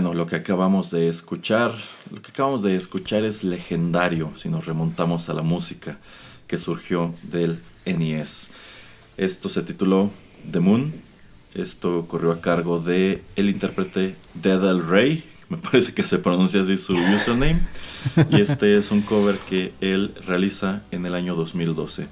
Bueno, 0.00 0.14
lo 0.14 0.26
que 0.26 0.36
acabamos 0.36 0.90
de 0.90 1.08
escuchar, 1.08 1.74
lo 2.10 2.22
que 2.22 2.30
acabamos 2.30 2.62
de 2.62 2.74
escuchar 2.74 3.22
es 3.26 3.44
legendario 3.44 4.32
si 4.34 4.48
nos 4.48 4.64
remontamos 4.64 5.28
a 5.28 5.34
la 5.34 5.42
música 5.42 5.98
que 6.46 6.56
surgió 6.56 7.12
del 7.22 7.58
NES. 7.84 8.48
Esto 9.18 9.50
se 9.50 9.60
tituló 9.60 10.10
The 10.50 10.60
Moon. 10.60 10.90
Esto 11.54 12.06
corrió 12.08 12.32
a 12.32 12.40
cargo 12.40 12.78
de 12.80 13.22
el 13.36 13.50
intérprete 13.50 14.16
Dead 14.32 14.64
El 14.70 14.88
Rey, 14.88 15.22
me 15.50 15.58
parece 15.70 15.92
que 15.92 16.02
se 16.02 16.18
pronuncia 16.18 16.62
así 16.62 16.78
su 16.78 16.94
username, 16.94 17.60
y 18.30 18.40
este 18.40 18.78
es 18.78 18.92
un 18.92 19.02
cover 19.02 19.36
que 19.36 19.74
él 19.82 20.14
realiza 20.26 20.80
en 20.92 21.04
el 21.04 21.14
año 21.14 21.34
2012. 21.34 22.06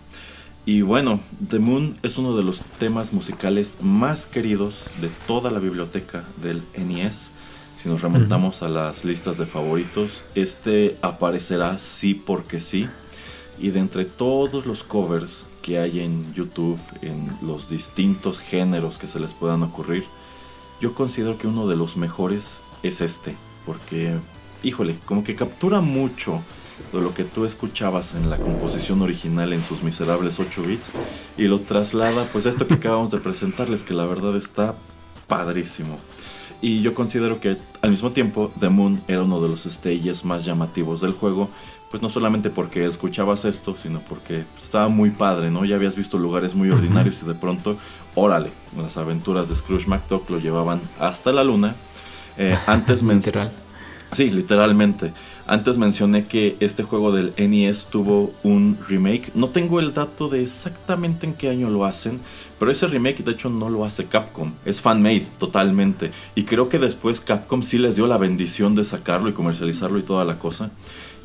Y 0.67 0.83
bueno, 0.83 1.21
The 1.49 1.59
Moon 1.59 1.97
es 2.03 2.19
uno 2.19 2.37
de 2.37 2.43
los 2.43 2.61
temas 2.79 3.15
musicales 3.15 3.79
más 3.81 4.27
queridos 4.27 4.75
de 5.01 5.09
toda 5.27 5.51
la 5.51 5.59
biblioteca 5.59 6.25
del 6.43 6.63
NES 6.77 7.31
si 7.79 7.89
nos 7.89 8.03
remontamos 8.03 8.63
a 8.63 8.69
las 8.69 9.05
listas 9.05 9.39
de 9.39 9.47
favoritos, 9.47 10.23
este 10.35 10.97
aparecerá 11.01 11.79
sí 11.79 12.13
porque 12.15 12.59
sí. 12.59 12.89
Y 13.61 13.71
de 13.71 13.79
entre 13.79 14.05
todos 14.05 14.67
los 14.67 14.83
covers 14.83 15.47
que 15.63 15.79
hay 15.79 16.01
en 16.01 16.35
YouTube, 16.35 16.79
en 17.03 17.31
los 17.41 17.71
distintos 17.71 18.41
géneros 18.41 18.99
que 18.99 19.07
se 19.07 19.21
les 19.21 19.33
puedan 19.33 19.63
ocurrir, 19.63 20.05
yo 20.81 20.95
considero 20.95 21.39
que 21.39 21.47
uno 21.47 21.69
de 21.69 21.77
los 21.77 21.97
mejores 21.97 22.59
es 22.83 23.01
este. 23.01 23.37
Porque, 23.65 24.17
híjole, 24.65 24.97
como 25.05 25.23
que 25.23 25.37
captura 25.37 25.81
mucho 25.81 26.43
de 26.93 27.01
lo 27.01 27.15
que 27.15 27.25
tú 27.25 27.45
escuchabas 27.45 28.15
en 28.15 28.29
la 28.29 28.39
composición 28.39 29.03
original 29.03 29.53
en 29.53 29.63
sus 29.63 29.85
miserables 29.85 30.41
8 30.41 30.63
bits 30.63 30.93
y 31.37 31.45
lo 31.45 31.61
traslada 31.61 32.25
pues 32.33 32.47
a 32.47 32.51
esto 32.51 32.67
que 32.67 32.75
acabamos 32.75 33.11
de 33.11 33.19
presentarles 33.19 33.85
que 33.85 33.95
la 33.95 34.05
verdad 34.05 34.37
está 34.37 34.75
padrísimo. 35.27 35.99
Y 36.61 36.81
yo 36.83 36.95
considero 36.95 37.41
que 37.41 37.57
al 37.83 37.91
mismo 37.91 38.11
tiempo 38.11 38.53
The 38.59 38.69
Moon 38.69 39.01
era 39.07 39.23
uno 39.23 39.41
de 39.41 39.49
los 39.49 39.65
stages 39.65 40.25
más 40.25 40.45
llamativos 40.45 41.01
del 41.01 41.13
juego, 41.13 41.51
pues 41.91 42.03
no 42.03 42.09
solamente 42.09 42.51
porque 42.51 42.85
escuchabas 42.85 43.45
esto, 43.45 43.77
sino 43.81 44.01
porque 44.01 44.45
estaba 44.59 44.89
muy 44.89 45.11
padre, 45.11 45.51
¿no? 45.51 45.65
Ya 45.65 45.77
habías 45.77 45.97
visto 45.97 46.19
lugares 46.19 46.55
muy 46.55 46.71
ordinarios 46.71 47.23
y 47.23 47.27
de 47.27 47.35
pronto, 47.35 47.77
órale, 48.15 48.51
las 48.77 48.97
aventuras 48.97 49.49
de 49.49 49.57
Scrooge 49.57 49.87
McDuck 49.87 50.29
lo 50.31 50.39
llevaban 50.39 50.81
hasta 50.99 51.33
la 51.33 51.45
luna. 51.45 51.75
Eh, 52.37 52.57
antes 52.67 53.03
Literal. 53.03 53.53
Sí, 54.13 54.31
literalmente. 54.31 55.13
Antes 55.47 55.79
mencioné 55.79 56.27
que 56.27 56.57
este 56.61 56.83
juego 56.83 57.13
del 57.13 57.35
NES 57.37 57.87
tuvo 57.91 58.33
un 58.43 58.79
remake. 58.89 59.31
No 59.35 59.49
tengo 59.49 59.81
el 59.81 59.93
dato 59.93 60.29
de 60.29 60.43
exactamente 60.43 61.27
en 61.27 61.35
qué 61.35 61.51
año 61.51 61.69
lo 61.71 61.85
hacen, 61.85 62.21
pero 62.59 62.71
ese 62.71 62.87
remake 62.87 63.23
de 63.23 63.33
hecho 63.33 63.49
no 63.51 63.69
lo 63.69 63.85
hace 63.85 64.07
Capcom. 64.07 64.53
Es 64.65 64.81
fan-made 64.81 65.27
totalmente. 65.39 66.11
Y 66.35 66.45
creo 66.45 66.69
que 66.69 66.79
después 66.79 67.21
Capcom 67.21 67.63
sí 67.63 67.79
les 67.79 67.97
dio 67.97 68.07
la 68.07 68.19
bendición 68.19 68.75
de 68.75 68.85
sacarlo 68.85 69.29
y 69.29 69.33
comercializarlo 69.33 69.99
y 69.99 70.03
toda 70.03 70.25
la 70.25 70.39
cosa. 70.39 70.71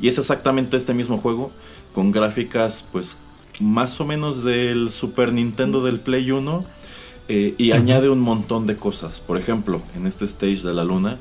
Y 0.00 0.08
es 0.08 0.18
exactamente 0.18 0.76
este 0.76 0.94
mismo 0.94 1.18
juego 1.18 1.50
con 1.92 2.12
gráficas 2.12 2.84
pues 2.90 3.16
más 3.60 4.00
o 4.00 4.04
menos 4.04 4.44
del 4.44 4.90
Super 4.90 5.32
Nintendo 5.32 5.82
del 5.82 6.00
Play 6.00 6.30
1. 6.30 6.64
Eh, 7.26 7.54
y 7.56 7.72
añade 7.72 8.10
un 8.10 8.20
montón 8.20 8.66
de 8.66 8.76
cosas. 8.76 9.20
Por 9.20 9.38
ejemplo, 9.38 9.80
en 9.96 10.06
este 10.06 10.26
stage 10.26 10.62
de 10.62 10.74
la 10.74 10.84
luna 10.84 11.18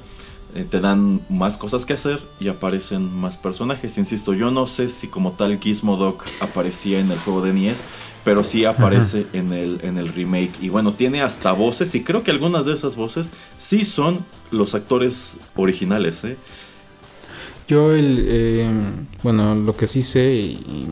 eh, 0.56 0.66
te 0.70 0.80
dan 0.80 1.22
más 1.30 1.58
cosas 1.58 1.86
que 1.86 1.94
hacer 1.94 2.22
y 2.40 2.50
aparecen 2.50 3.12
más 3.12 3.38
personajes. 3.38 3.98
Insisto, 3.98 4.34
yo 4.34 4.52
no 4.52 4.68
sé 4.68 4.90
si 4.90 5.08
como 5.08 5.32
tal 5.32 5.60
Gizmodoc 5.60 6.26
aparecía 6.42 7.00
en 7.00 7.10
el 7.10 7.18
juego 7.18 7.42
de 7.42 7.54
NES, 7.54 7.84
pero 8.24 8.44
sí 8.44 8.66
aparece 8.66 9.28
en 9.34 9.54
el, 9.54 9.80
en 9.84 9.98
el 9.98 10.10
remake. 10.10 10.54
Y 10.62 10.70
bueno, 10.70 10.94
tiene 10.94 11.22
hasta 11.22 11.52
voces 11.52 11.94
y 11.96 12.04
creo 12.04 12.24
que 12.24 12.32
algunas 12.32 12.66
de 12.66 12.74
esas 12.74 12.96
voces 12.96 13.30
sí 13.58 13.84
son 13.84 14.26
los 14.52 14.76
actores 14.76 15.38
originales. 15.56 16.24
¿eh? 16.24 16.38
Yo, 17.68 17.94
el, 17.94 18.26
eh, 18.28 18.72
bueno, 19.24 19.56
lo 19.56 19.76
que 19.76 19.88
sí 19.88 20.02
sé, 20.02 20.34
y 20.34 20.88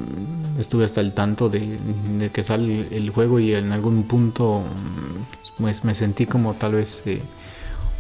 estuve 0.60 0.86
hasta 0.86 1.02
el 1.02 1.14
tanto 1.14 1.50
de, 1.50 1.78
de, 2.18 2.30
que 2.30 2.44
sale 2.44 2.88
el 2.92 3.10
juego 3.10 3.40
y 3.40 3.54
en 3.54 3.72
algún 3.72 4.04
punto 4.04 4.64
pues 5.58 5.84
me 5.84 5.96
sentí 5.96 6.26
como 6.26 6.56
tal 6.56 6.74
vez 6.74 7.04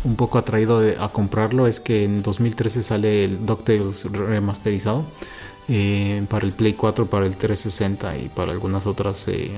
un 0.03 0.15
poco 0.15 0.37
atraído 0.37 0.81
a 0.99 1.09
comprarlo 1.11 1.67
es 1.67 1.79
que 1.79 2.05
en 2.05 2.23
2013 2.23 2.81
sale 2.81 3.25
el 3.25 3.45
DuckTales 3.45 4.05
remasterizado 4.11 5.05
eh, 5.67 6.25
para 6.29 6.45
el 6.45 6.51
Play 6.51 6.73
4, 6.73 7.05
para 7.09 7.25
el 7.25 7.37
360 7.37 8.17
y 8.17 8.29
para 8.29 8.51
algunas 8.51 8.85
otras. 8.87 9.27
Eh, 9.27 9.55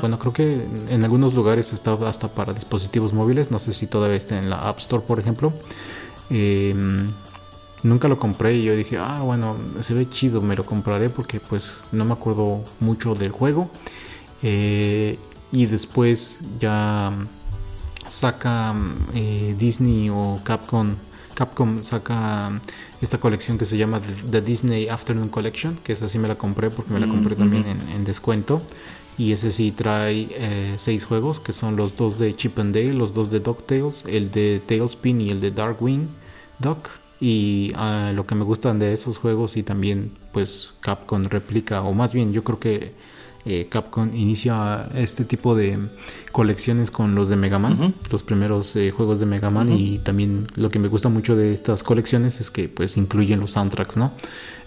bueno, 0.00 0.18
creo 0.18 0.32
que 0.32 0.62
en 0.90 1.04
algunos 1.04 1.34
lugares 1.34 1.72
está 1.72 1.94
hasta 2.06 2.28
para 2.28 2.52
dispositivos 2.52 3.12
móviles. 3.12 3.50
No 3.50 3.58
sé 3.58 3.72
si 3.72 3.86
todavía 3.86 4.16
está 4.16 4.38
en 4.38 4.50
la 4.50 4.68
App 4.68 4.78
Store, 4.78 5.02
por 5.06 5.18
ejemplo. 5.18 5.52
Em, 6.30 7.10
nunca 7.82 8.08
lo 8.08 8.18
compré 8.18 8.54
y 8.54 8.64
yo 8.64 8.76
dije, 8.76 8.98
ah, 8.98 9.22
bueno, 9.24 9.56
se 9.80 9.94
ve 9.94 10.08
chido, 10.08 10.42
me 10.42 10.56
lo 10.56 10.66
compraré 10.66 11.08
porque 11.10 11.40
pues 11.40 11.78
no 11.92 12.04
me 12.04 12.12
acuerdo 12.12 12.62
mucho 12.80 13.14
del 13.14 13.32
juego. 13.32 13.70
Eh, 14.42 15.18
y 15.52 15.66
después 15.66 16.40
ya 16.60 17.12
saca 18.08 18.74
Disney 19.58 20.10
o 20.10 20.40
Capcom, 20.44 20.96
Capcom 21.36 21.82
saca 21.82 22.60
esta 23.02 23.18
colección 23.18 23.58
que 23.58 23.66
se 23.66 23.76
llama 23.76 24.00
The 24.30 24.40
Disney 24.40 24.88
Afternoon 24.88 25.28
Collection, 25.28 25.76
que 25.84 25.92
esa 25.92 26.08
sí 26.08 26.18
me 26.18 26.28
la 26.28 26.36
compré 26.36 26.70
porque 26.70 26.92
me 26.92 26.98
la 26.98 27.06
compré 27.06 27.34
mm, 27.34 27.38
también 27.38 27.64
en, 27.94 28.04
descuento. 28.04 28.62
Y 29.18 29.32
ese 29.32 29.50
sí 29.50 29.70
trae 29.70 30.28
eh, 30.30 30.74
seis 30.78 31.04
juegos, 31.04 31.38
que 31.38 31.52
son 31.52 31.76
los 31.76 31.94
dos 31.94 32.18
de 32.18 32.34
Chip 32.34 32.58
and 32.58 32.74
Dale, 32.74 32.94
los 32.94 33.12
dos 33.12 33.30
de 33.30 33.40
DuckTales, 33.40 34.04
el 34.06 34.30
de 34.30 34.60
Tailspin 34.66 35.20
y 35.20 35.30
el 35.30 35.40
de 35.40 35.50
Darkwing 35.50 36.08
Duck. 36.58 36.88
Y 37.20 37.72
ah, 37.76 38.12
lo 38.14 38.26
que 38.26 38.34
me 38.34 38.44
gustan 38.44 38.78
de 38.78 38.92
esos 38.92 39.18
juegos 39.18 39.56
y 39.56 39.62
también 39.62 40.12
pues 40.32 40.74
Capcom 40.80 41.24
replica, 41.24 41.82
o 41.82 41.92
más 41.92 42.12
bien 42.12 42.32
yo 42.32 42.44
creo 42.44 42.58
que 42.58 42.92
eh, 43.46 43.68
Capcom 43.70 44.10
inicia 44.12 44.88
este 44.96 45.24
tipo 45.24 45.54
de 45.54 45.78
colecciones 46.32 46.90
con 46.90 47.14
los 47.14 47.28
de 47.28 47.36
Mega 47.36 47.60
Man, 47.60 47.94
los 48.10 48.24
primeros 48.24 48.74
eh, 48.74 48.90
juegos 48.90 49.20
de 49.20 49.26
Mega 49.26 49.50
Man 49.50 49.70
y 49.72 49.98
también 49.98 50.48
lo 50.56 50.68
que 50.68 50.80
me 50.80 50.88
gusta 50.88 51.08
mucho 51.08 51.36
de 51.36 51.52
estas 51.52 51.84
colecciones 51.84 52.40
es 52.40 52.50
que 52.50 52.68
pues 52.68 52.96
incluyen 52.96 53.38
los 53.38 53.52
soundtracks, 53.52 53.96
¿no? 53.96 54.10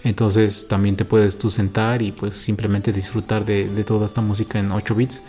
Entonces 0.02 0.66
también 0.66 0.96
te 0.96 1.04
puedes 1.04 1.36
tú 1.36 1.50
sentar 1.50 2.00
y 2.00 2.10
pues 2.10 2.34
simplemente 2.34 2.90
disfrutar 2.90 3.44
de, 3.44 3.66
toda 3.84 4.06
esta 4.06 4.22
música 4.22 4.58
en 4.58 4.72
8 4.72 4.94
bits, 4.94 5.20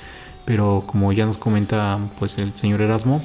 pero 0.45 0.85
como 0.87 1.11
ya 1.11 1.25
nos 1.25 1.37
comenta 1.37 1.99
pues 2.19 2.37
el 2.37 2.53
señor 2.53 2.81
Erasmo, 2.81 3.21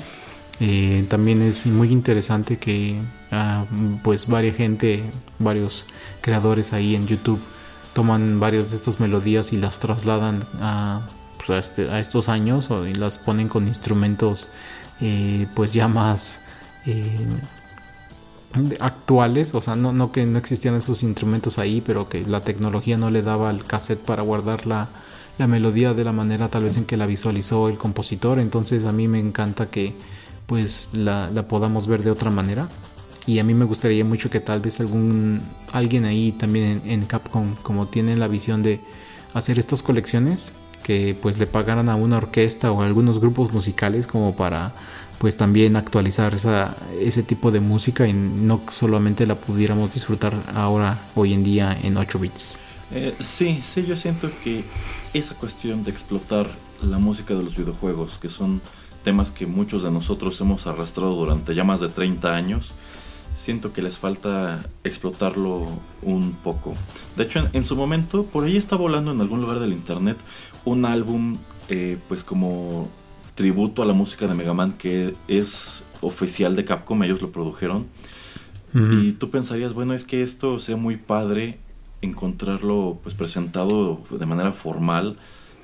eh, 0.58 1.06
también 1.08 1.40
es 1.40 1.66
muy 1.66 1.92
interesante 1.92 2.58
que 2.58 3.00
ah, 3.30 3.64
pues 4.02 4.26
gente, 4.56 5.04
varios 5.38 5.84
creadores 6.20 6.72
ahí 6.72 6.96
en 6.96 7.06
YouTube 7.06 7.40
toman 7.96 8.38
varias 8.38 8.72
de 8.72 8.76
estas 8.76 9.00
melodías 9.00 9.54
y 9.54 9.56
las 9.56 9.80
trasladan 9.80 10.44
a, 10.60 11.00
pues, 11.38 11.70
este, 11.70 11.88
a, 11.88 11.98
estos 11.98 12.28
años 12.28 12.68
y 12.86 12.92
las 12.92 13.16
ponen 13.16 13.48
con 13.48 13.66
instrumentos 13.66 14.48
eh, 15.00 15.46
pues 15.54 15.72
ya 15.72 15.88
más 15.88 16.42
eh, 16.84 17.26
actuales, 18.80 19.54
o 19.54 19.62
sea, 19.62 19.76
no, 19.76 19.94
no 19.94 20.12
que 20.12 20.26
no 20.26 20.38
existían 20.38 20.74
esos 20.74 21.02
instrumentos 21.02 21.58
ahí, 21.58 21.80
pero 21.80 22.06
que 22.10 22.20
la 22.20 22.44
tecnología 22.44 22.98
no 22.98 23.10
le 23.10 23.22
daba 23.22 23.48
al 23.48 23.64
cassette 23.64 24.04
para 24.04 24.20
guardar 24.20 24.66
la, 24.66 24.88
la 25.38 25.46
melodía 25.46 25.94
de 25.94 26.04
la 26.04 26.12
manera 26.12 26.50
tal 26.50 26.64
vez 26.64 26.76
en 26.76 26.84
que 26.84 26.98
la 26.98 27.06
visualizó 27.06 27.70
el 27.70 27.78
compositor, 27.78 28.40
entonces 28.40 28.84
a 28.84 28.92
mí 28.92 29.08
me 29.08 29.20
encanta 29.20 29.70
que 29.70 29.94
pues 30.44 30.90
la, 30.92 31.30
la 31.30 31.48
podamos 31.48 31.86
ver 31.86 32.02
de 32.02 32.10
otra 32.10 32.28
manera 32.28 32.68
y 33.26 33.38
a 33.38 33.44
mí 33.44 33.54
me 33.54 33.64
gustaría 33.64 34.04
mucho 34.04 34.30
que 34.30 34.40
tal 34.40 34.60
vez 34.60 34.80
algún 34.80 35.42
alguien 35.72 36.04
ahí 36.04 36.32
también 36.32 36.82
en, 36.84 37.04
Capcom 37.06 37.56
como 37.62 37.86
tiene 37.86 38.16
la 38.16 38.28
visión 38.28 38.62
de 38.62 38.80
hacer 39.34 39.58
estas 39.58 39.82
colecciones 39.82 40.52
que 40.82 41.16
pues 41.20 41.38
le 41.38 41.46
pagaran 41.46 41.88
a 41.88 41.96
una 41.96 42.18
orquesta 42.18 42.70
o 42.70 42.82
a 42.82 42.86
algunos 42.86 43.18
grupos 43.18 43.52
musicales 43.52 44.06
como 44.06 44.36
para 44.36 44.72
pues 45.18 45.36
también 45.36 45.76
actualizar 45.76 46.34
esa, 46.34 46.76
ese 47.00 47.22
tipo 47.22 47.50
de 47.50 47.60
música 47.60 48.06
y 48.06 48.12
no 48.12 48.60
solamente 48.70 49.26
la 49.26 49.34
pudiéramos 49.34 49.92
disfrutar 49.92 50.34
ahora 50.54 50.98
hoy 51.14 51.32
en 51.32 51.42
día 51.42 51.76
en 51.82 51.96
8 51.96 52.18
bits. 52.18 52.56
Eh, 52.92 53.14
sí, 53.18 53.60
sí, 53.62 53.84
yo 53.86 53.96
siento 53.96 54.30
que 54.44 54.62
esa 55.14 55.34
cuestión 55.34 55.82
de 55.84 55.90
explotar 55.90 56.48
la 56.82 56.98
música 56.98 57.34
de 57.34 57.42
los 57.42 57.56
videojuegos, 57.56 58.18
que 58.18 58.28
son 58.28 58.60
temas 59.02 59.30
que 59.30 59.46
muchos 59.46 59.82
de 59.82 59.90
nosotros 59.90 60.40
hemos 60.40 60.66
arrastrado 60.66 61.14
durante 61.14 61.54
ya 61.54 61.64
más 61.64 61.80
de 61.80 61.88
30 61.88 62.34
años, 62.34 62.72
siento 63.36 63.72
que 63.72 63.82
les 63.82 63.98
falta 63.98 64.66
explotarlo 64.82 65.68
un 66.02 66.32
poco. 66.32 66.74
De 67.16 67.24
hecho, 67.24 67.48
en, 67.52 67.64
su 67.64 67.76
momento, 67.76 68.24
por 68.24 68.44
ahí 68.44 68.56
está 68.56 68.74
volando 68.76 69.12
en 69.12 69.20
algún 69.20 69.40
lugar 69.40 69.60
del 69.60 69.72
internet 69.72 70.16
un 70.64 70.84
álbum, 70.84 71.36
eh, 71.68 71.98
pues 72.08 72.24
como 72.24 72.88
tributo 73.36 73.82
a 73.82 73.86
la 73.86 73.92
música 73.92 74.26
de 74.26 74.34
Mega 74.34 74.54
Man 74.54 74.72
que 74.72 75.14
es 75.28 75.84
oficial 76.00 76.56
de 76.56 76.64
Capcom, 76.64 77.02
ellos 77.04 77.22
lo 77.22 77.30
produjeron. 77.30 77.86
Y 78.74 79.12
tú 79.12 79.30
pensarías, 79.30 79.72
bueno, 79.72 79.94
es 79.94 80.04
que 80.04 80.20
esto 80.20 80.58
sea 80.58 80.76
muy 80.76 80.98
padre 80.98 81.58
encontrarlo 82.02 82.98
pues 83.02 83.14
presentado 83.14 84.02
de 84.10 84.26
manera 84.26 84.52
formal 84.52 85.16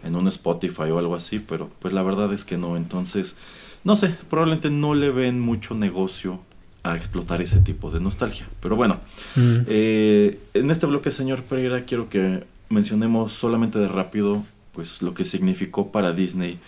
en 0.03 0.17
un 0.17 0.29
Spotify 0.29 0.85
o 0.85 0.99
algo 0.99 1.15
así, 1.15 1.39
pero 1.39 1.69
pues 1.79 1.93
la 1.93 2.03
verdad 2.03 2.33
es 2.33 2.47
que 2.47 2.57
no, 2.57 2.75
entonces 2.75 3.37
no 3.85 3.97
sé, 3.97 4.15
probablemente 4.31 4.71
no 4.71 4.95
le 4.95 5.11
ven 5.11 5.41
mucho 5.41 5.75
negocio 5.75 6.41
a 6.83 6.97
explotar 6.97 7.43
ese 7.43 7.61
tipo 7.61 7.91
de 7.91 8.01
nostalgia. 8.01 8.49
Pero 8.61 8.77
bueno, 8.77 9.01
mm. 9.37 9.59
eh, 9.69 10.39
en 10.55 10.71
este 10.71 10.87
bloque, 10.87 11.11
señor 11.11 11.43
Pereira, 11.43 11.85
quiero 11.85 12.09
que 12.09 12.45
mencionemos 12.69 13.33
solamente 13.33 13.79
de 13.79 13.89
rápido 13.89 14.43
pues 14.73 15.03
lo 15.03 15.15
que 15.15 15.25
significó 15.25 15.93
para 15.93 16.13
Disney 16.13 16.59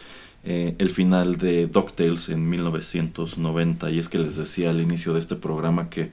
eh, 0.44 0.74
el 0.78 0.90
final 0.90 1.38
de 1.38 1.66
DuckTales 1.66 2.28
en 2.28 2.48
1990. 2.48 3.90
Y 3.90 3.98
es 3.98 4.08
que 4.08 4.18
les 4.18 4.36
decía 4.36 4.70
al 4.70 4.80
inicio 4.80 5.14
de 5.14 5.20
este 5.20 5.36
programa 5.36 5.88
que 5.88 6.12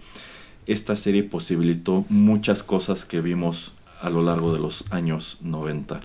esta 0.68 0.96
serie 0.96 1.24
posibilitó 1.24 2.06
muchas 2.10 2.64
cosas 2.64 3.04
que 3.04 3.20
vimos 3.20 3.74
a 4.02 4.10
lo 4.10 4.24
largo 4.24 4.54
de 4.54 4.60
los 4.60 4.86
años 4.90 5.38
90. 5.42 6.00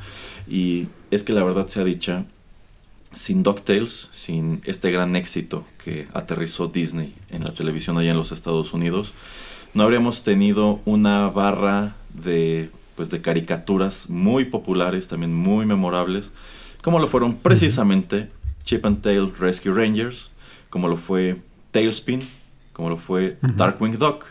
Y 0.48 0.88
es 1.10 1.22
que 1.22 1.32
la 1.32 1.44
verdad 1.44 1.68
sea 1.68 1.84
dicha, 1.84 2.24
sin 3.16 3.42
DuckTales, 3.42 4.08
sin 4.12 4.60
este 4.64 4.90
gran 4.90 5.16
éxito 5.16 5.64
que 5.82 6.06
aterrizó 6.12 6.68
Disney 6.68 7.14
en 7.30 7.44
la 7.44 7.54
televisión 7.54 7.96
allá 7.96 8.10
en 8.10 8.16
los 8.16 8.30
Estados 8.30 8.74
Unidos, 8.74 9.14
no 9.74 9.82
habríamos 9.82 10.22
tenido 10.22 10.80
una 10.84 11.28
barra 11.28 11.96
de 12.12 12.70
pues 12.94 13.10
de 13.10 13.20
caricaturas 13.20 14.08
muy 14.08 14.46
populares, 14.46 15.06
también 15.06 15.34
muy 15.34 15.66
memorables, 15.66 16.30
como 16.82 16.98
lo 16.98 17.06
fueron 17.06 17.36
precisamente 17.36 18.28
Chip 18.64 18.86
and 18.86 19.02
Tail 19.02 19.32
Rescue 19.38 19.72
Rangers, 19.72 20.30
como 20.70 20.88
lo 20.88 20.96
fue 20.96 21.40
Tailspin, 21.72 22.20
como 22.72 22.90
lo 22.90 22.96
fue 22.96 23.38
Darkwing 23.42 23.98
Duck 23.98 24.24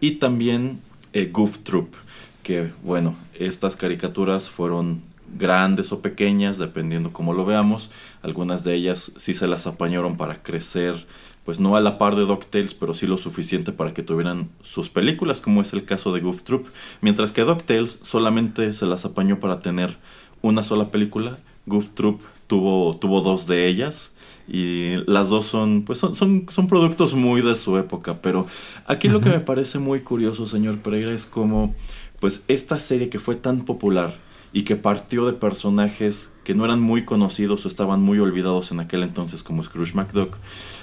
y 0.00 0.12
también 0.12 0.80
eh, 1.12 1.30
Goof 1.32 1.58
Troop, 1.58 1.94
que 2.42 2.70
bueno, 2.82 3.14
estas 3.38 3.76
caricaturas 3.76 4.50
fueron 4.50 5.00
grandes 5.32 5.92
o 5.92 6.02
pequeñas, 6.02 6.58
dependiendo 6.58 7.12
cómo 7.12 7.32
lo 7.32 7.44
veamos. 7.44 7.90
Algunas 8.22 8.64
de 8.64 8.74
ellas 8.74 9.12
sí 9.16 9.34
se 9.34 9.46
las 9.46 9.66
apañaron 9.66 10.16
para 10.16 10.42
crecer, 10.42 11.06
pues 11.44 11.58
no 11.58 11.76
a 11.76 11.80
la 11.80 11.98
par 11.98 12.16
de 12.16 12.22
DuckTales, 12.22 12.74
pero 12.74 12.94
sí 12.94 13.06
lo 13.06 13.16
suficiente 13.16 13.72
para 13.72 13.94
que 13.94 14.02
tuvieran 14.02 14.50
sus 14.62 14.90
películas, 14.90 15.40
como 15.40 15.60
es 15.60 15.72
el 15.72 15.84
caso 15.84 16.12
de 16.12 16.20
Goof 16.20 16.42
Troop. 16.42 16.66
Mientras 17.00 17.32
que 17.32 17.42
DuckTales 17.42 18.00
solamente 18.02 18.72
se 18.72 18.86
las 18.86 19.04
apañó 19.04 19.40
para 19.40 19.60
tener 19.60 19.98
una 20.42 20.62
sola 20.62 20.90
película. 20.90 21.38
Goof 21.66 21.90
Troop 21.90 22.20
tuvo, 22.46 22.96
tuvo 22.96 23.20
dos 23.22 23.46
de 23.46 23.68
ellas. 23.68 24.14
Y 24.48 24.96
las 25.06 25.28
dos 25.28 25.46
son, 25.46 25.84
pues 25.84 26.00
son, 26.00 26.16
son, 26.16 26.46
son 26.50 26.66
productos 26.66 27.14
muy 27.14 27.40
de 27.42 27.54
su 27.54 27.78
época. 27.78 28.20
Pero 28.20 28.46
aquí 28.86 29.08
lo 29.08 29.20
que 29.20 29.30
me 29.30 29.40
parece 29.40 29.78
muy 29.78 30.00
curioso, 30.00 30.46
señor 30.46 30.78
Pereira, 30.78 31.12
es 31.12 31.26
como, 31.26 31.74
pues 32.20 32.44
esta 32.48 32.78
serie 32.78 33.08
que 33.08 33.20
fue 33.20 33.36
tan 33.36 33.64
popular, 33.64 34.14
y 34.52 34.64
que 34.64 34.76
partió 34.76 35.26
de 35.26 35.32
personajes 35.32 36.30
que 36.44 36.54
no 36.54 36.64
eran 36.64 36.80
muy 36.80 37.04
conocidos 37.04 37.64
o 37.64 37.68
estaban 37.68 38.02
muy 38.02 38.18
olvidados 38.18 38.72
en 38.72 38.80
aquel 38.80 39.02
entonces 39.02 39.42
como 39.42 39.62
Scrooge 39.62 39.94
McDuck, 39.94 40.36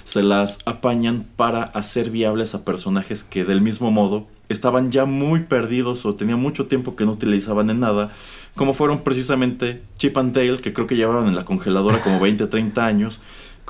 se 0.04 0.22
las 0.22 0.58
apañan 0.64 1.26
para 1.36 1.62
hacer 1.62 2.10
viables 2.10 2.54
a 2.54 2.64
personajes 2.64 3.22
que 3.22 3.44
del 3.44 3.60
mismo 3.60 3.90
modo 3.90 4.26
estaban 4.48 4.90
ya 4.90 5.04
muy 5.04 5.40
perdidos 5.40 6.04
o 6.04 6.14
tenían 6.14 6.40
mucho 6.40 6.66
tiempo 6.66 6.96
que 6.96 7.04
no 7.04 7.12
utilizaban 7.12 7.70
en 7.70 7.80
nada, 7.80 8.10
como 8.56 8.74
fueron 8.74 9.02
precisamente 9.02 9.82
Chip 9.96 10.18
and 10.18 10.34
Dale, 10.34 10.58
que 10.58 10.72
creo 10.72 10.88
que 10.88 10.96
llevaban 10.96 11.28
en 11.28 11.36
la 11.36 11.44
congeladora 11.44 12.02
como 12.02 12.18
20 12.18 12.48
30 12.48 12.84
años, 12.84 13.20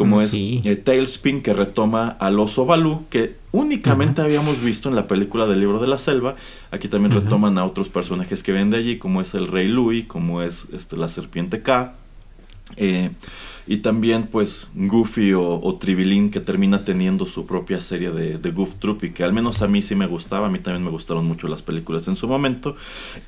como 0.00 0.16
mm, 0.16 0.20
es 0.20 0.34
eh, 0.34 0.76
Tailspin 0.82 1.42
que 1.42 1.52
retoma 1.52 2.08
al 2.08 2.40
oso 2.40 2.64
Balú, 2.64 3.04
que 3.10 3.34
únicamente 3.52 4.22
habíamos 4.22 4.62
visto 4.64 4.88
en 4.88 4.94
la 4.94 5.06
película 5.06 5.46
del 5.46 5.60
libro 5.60 5.78
de 5.78 5.86
la 5.86 5.98
selva. 5.98 6.36
Aquí 6.70 6.88
también 6.88 7.12
retoman 7.12 7.58
a 7.58 7.66
otros 7.66 7.90
personajes 7.90 8.42
que 8.42 8.50
ven 8.50 8.70
de 8.70 8.78
allí, 8.78 8.96
como 8.96 9.20
es 9.20 9.34
el 9.34 9.46
rey 9.46 9.68
Louis, 9.68 10.06
como 10.06 10.40
es 10.40 10.68
este, 10.72 10.96
la 10.96 11.10
serpiente 11.10 11.60
K. 11.60 11.96
Eh, 12.78 13.10
y 13.66 13.78
también 13.78 14.28
pues 14.28 14.70
Goofy 14.74 15.34
o, 15.34 15.60
o, 15.60 15.74
Tribilín 15.76 16.30
que 16.30 16.40
termina 16.40 16.84
teniendo 16.84 17.26
su 17.26 17.44
propia 17.44 17.80
serie 17.80 18.10
de, 18.10 18.38
de, 18.38 18.50
Goof 18.52 18.76
Troop 18.76 19.04
y 19.04 19.10
que 19.10 19.22
al 19.22 19.32
menos 19.32 19.60
a 19.60 19.68
mí 19.68 19.82
sí 19.82 19.94
me 19.94 20.06
gustaba, 20.06 20.46
a 20.46 20.50
mí 20.50 20.60
también 20.60 20.84
me 20.84 20.90
gustaron 20.90 21.26
mucho 21.26 21.46
las 21.46 21.60
películas 21.60 22.08
en 22.08 22.16
su 22.16 22.26
momento. 22.26 22.74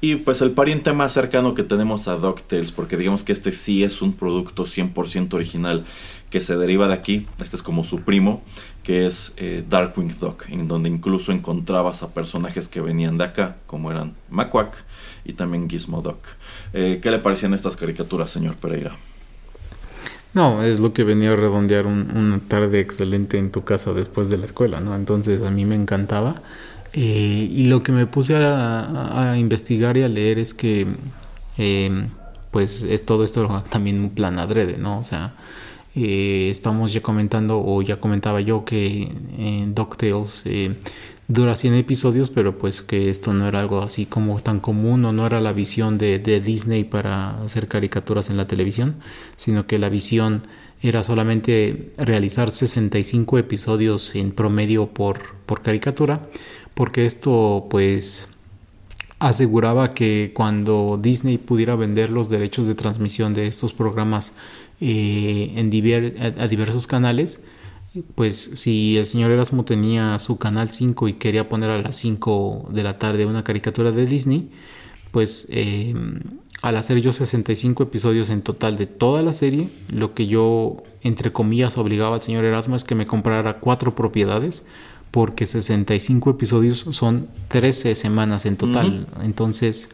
Y 0.01 0.16
pues 0.16 0.40
el 0.40 0.53
pariente 0.53 0.93
más 0.93 1.12
cercano 1.12 1.55
que 1.55 1.65
tenemos 1.65 2.09
a 2.09 2.16
DuckTales, 2.16 2.73
porque 2.73 2.97
digamos 2.97 3.24
que 3.24 3.32
este 3.32 3.53
sí 3.53 3.85
es 3.85 4.01
un 4.01 4.15
producto 4.15 4.65
100% 4.65 5.35
original 5.35 5.85
que 6.33 6.41
se 6.41 6.57
deriva 6.57 6.89
de 6.89 6.95
aquí, 6.95 7.27
este 7.43 7.57
es 7.57 7.63
como 7.63 7.85
su 7.85 8.01
primo, 8.01 8.43
que 8.83 9.05
es 9.05 9.35
eh, 9.37 9.63
Darkwing 9.69 10.19
Duck, 10.19 10.47
en 10.49 10.67
donde 10.67 10.89
incluso 10.89 11.31
encontrabas 11.31 12.03
a 12.03 12.15
personajes 12.15 12.69
que 12.69 12.81
venían 12.81 13.19
de 13.19 13.25
acá, 13.25 13.57
como 13.67 13.91
eran 13.91 14.15
Maquack 14.31 14.73
y 15.27 15.35
también 15.35 15.69
Gizmo 15.69 16.01
Duck. 16.01 16.21
Eh, 16.73 17.01
¿Qué 17.03 17.11
le 17.11 17.19
parecían 17.19 17.53
estas 17.53 17.77
caricaturas, 17.77 18.31
señor 18.31 18.57
Pereira? 18.57 18.97
No, 20.33 20.63
es 20.63 20.81
lo 20.81 20.95
que 20.95 21.05
venía 21.05 21.33
a 21.33 21.37
redondear 21.37 21.85
una 21.85 22.41
tarde 22.49 22.81
excelente 22.81 23.37
en 23.37 23.53
tu 23.53 23.65
casa 23.65 23.93
después 23.93 24.31
de 24.31 24.39
la 24.39 24.47
escuela, 24.47 24.81
¿no? 24.81 24.97
Entonces 24.97 25.43
a 25.43 25.51
mí 25.51 25.67
me 25.67 25.75
encantaba 25.77 26.41
Eh, 26.95 27.49
y 27.51 27.67
lo 27.67 27.83
que 27.83 27.91
me 27.91 28.07
puse 28.07 28.37
a, 28.37 29.35
investigar 29.39 29.97
y 29.97 30.03
a 30.03 30.09
leer 30.09 30.39
es 30.39 30.53
que, 30.53 30.87
em, 31.57 32.09
pues, 32.51 32.83
es 32.83 33.07
todo 33.07 33.25
esto 33.25 33.63
también 33.71 33.99
un 34.01 34.11
plan 34.11 34.39
adrede, 34.39 34.77
¿no? 34.79 34.99
O 34.99 35.05
sea, 35.05 35.33
eh, 35.94 36.48
estamos 36.51 36.93
ya 36.93 37.01
comentando, 37.01 37.62
o 37.64 37.82
ya 37.82 38.01
comentaba 38.01 38.40
yo, 38.40 38.64
que 38.64 39.10
en 39.39 39.74
DuckTales 39.74 40.43
eh, 40.47 40.74
dura 41.28 41.56
100 41.56 41.74
episodios, 41.74 42.31
pero 42.31 42.59
pues 42.59 42.82
que 42.82 43.10
esto 43.10 43.32
no 43.32 43.47
era 43.47 43.60
algo 43.60 43.82
así 43.82 44.06
como 44.06 44.40
tan 44.40 44.60
común 44.60 45.05
o 45.05 45.12
no 45.12 45.27
era 45.27 45.40
la 45.40 45.52
visión 45.52 45.98
de, 45.98 46.19
de 46.19 46.40
Disney 46.40 46.85
para 46.85 47.43
hacer 47.43 47.69
caricaturas 47.69 48.31
en 48.31 48.36
la 48.36 48.47
televisión, 48.47 48.97
sino 49.36 49.66
que 49.66 49.78
la 49.78 49.89
visión 49.89 50.43
era 50.82 51.02
solamente 51.02 51.93
realizar 51.97 52.51
65 52.51 53.39
episodios 53.39 54.14
en 54.16 54.32
promedio 54.32 54.89
por, 54.89 55.36
por 55.47 55.62
caricatura, 55.62 56.27
porque 56.74 57.06
esto 57.06 57.66
pues 57.70 58.28
aseguraba 59.20 59.94
que 59.94 60.32
cuando 60.35 60.98
Disney 61.01 61.39
pudiera 61.39 61.77
vender 61.77 62.10
los 62.10 62.28
derechos 62.28 62.66
de 62.66 62.74
transmisión 62.74 63.35
de 63.35 63.47
estos 63.47 63.73
programas 63.73 64.32
eh, 64.85 65.53
en 65.55 65.69
a, 66.39 66.49
diversos 66.49 66.89
canales, 66.89 67.39
pues 68.17 68.51
si 68.55 68.97
el 68.97 69.07
señor 69.07 69.31
Erasmo 69.31 69.65
tenía 69.65 70.19
su 70.19 70.39
canal 70.39 70.71
5 70.71 71.07
y 71.07 71.13
quería 71.13 71.49
poner 71.49 71.71
a 71.71 71.81
las 71.81 71.95
5 71.95 72.71
de 72.73 72.83
la 72.83 72.99
tarde 72.99 73.25
una 73.25 73.45
caricatura 73.45 73.93
de 73.93 74.07
Disney, 74.07 74.51
pues 75.13 75.47
eh, 75.51 75.95
al 76.63 76.77
hacer 76.77 77.01
yo 77.01 77.13
65 77.13 77.85
episodios 77.85 78.29
en 78.31 78.43
total 78.43 78.77
de 78.77 78.87
toda 78.87 79.23
la 79.23 79.33
serie, 79.33 79.69
lo 79.89 80.15
que 80.15 80.27
yo, 80.27 80.83
entre 81.03 81.33
comillas, 81.33 81.79
obligaba 81.79 82.17
al 82.17 82.23
señor 82.23 82.45
Erasmo 82.45 82.75
es 82.75 82.83
que 82.83 82.97
me 82.97 83.07
comprara 83.07 83.61
cuatro 83.61 83.95
propiedades, 83.95 84.65
porque 85.13 85.47
65 85.47 86.31
episodios 86.31 86.87
son 86.91 87.29
13 87.47 87.95
semanas 87.95 88.47
en 88.47 88.57
total. 88.57 89.07
Entonces, 89.23 89.91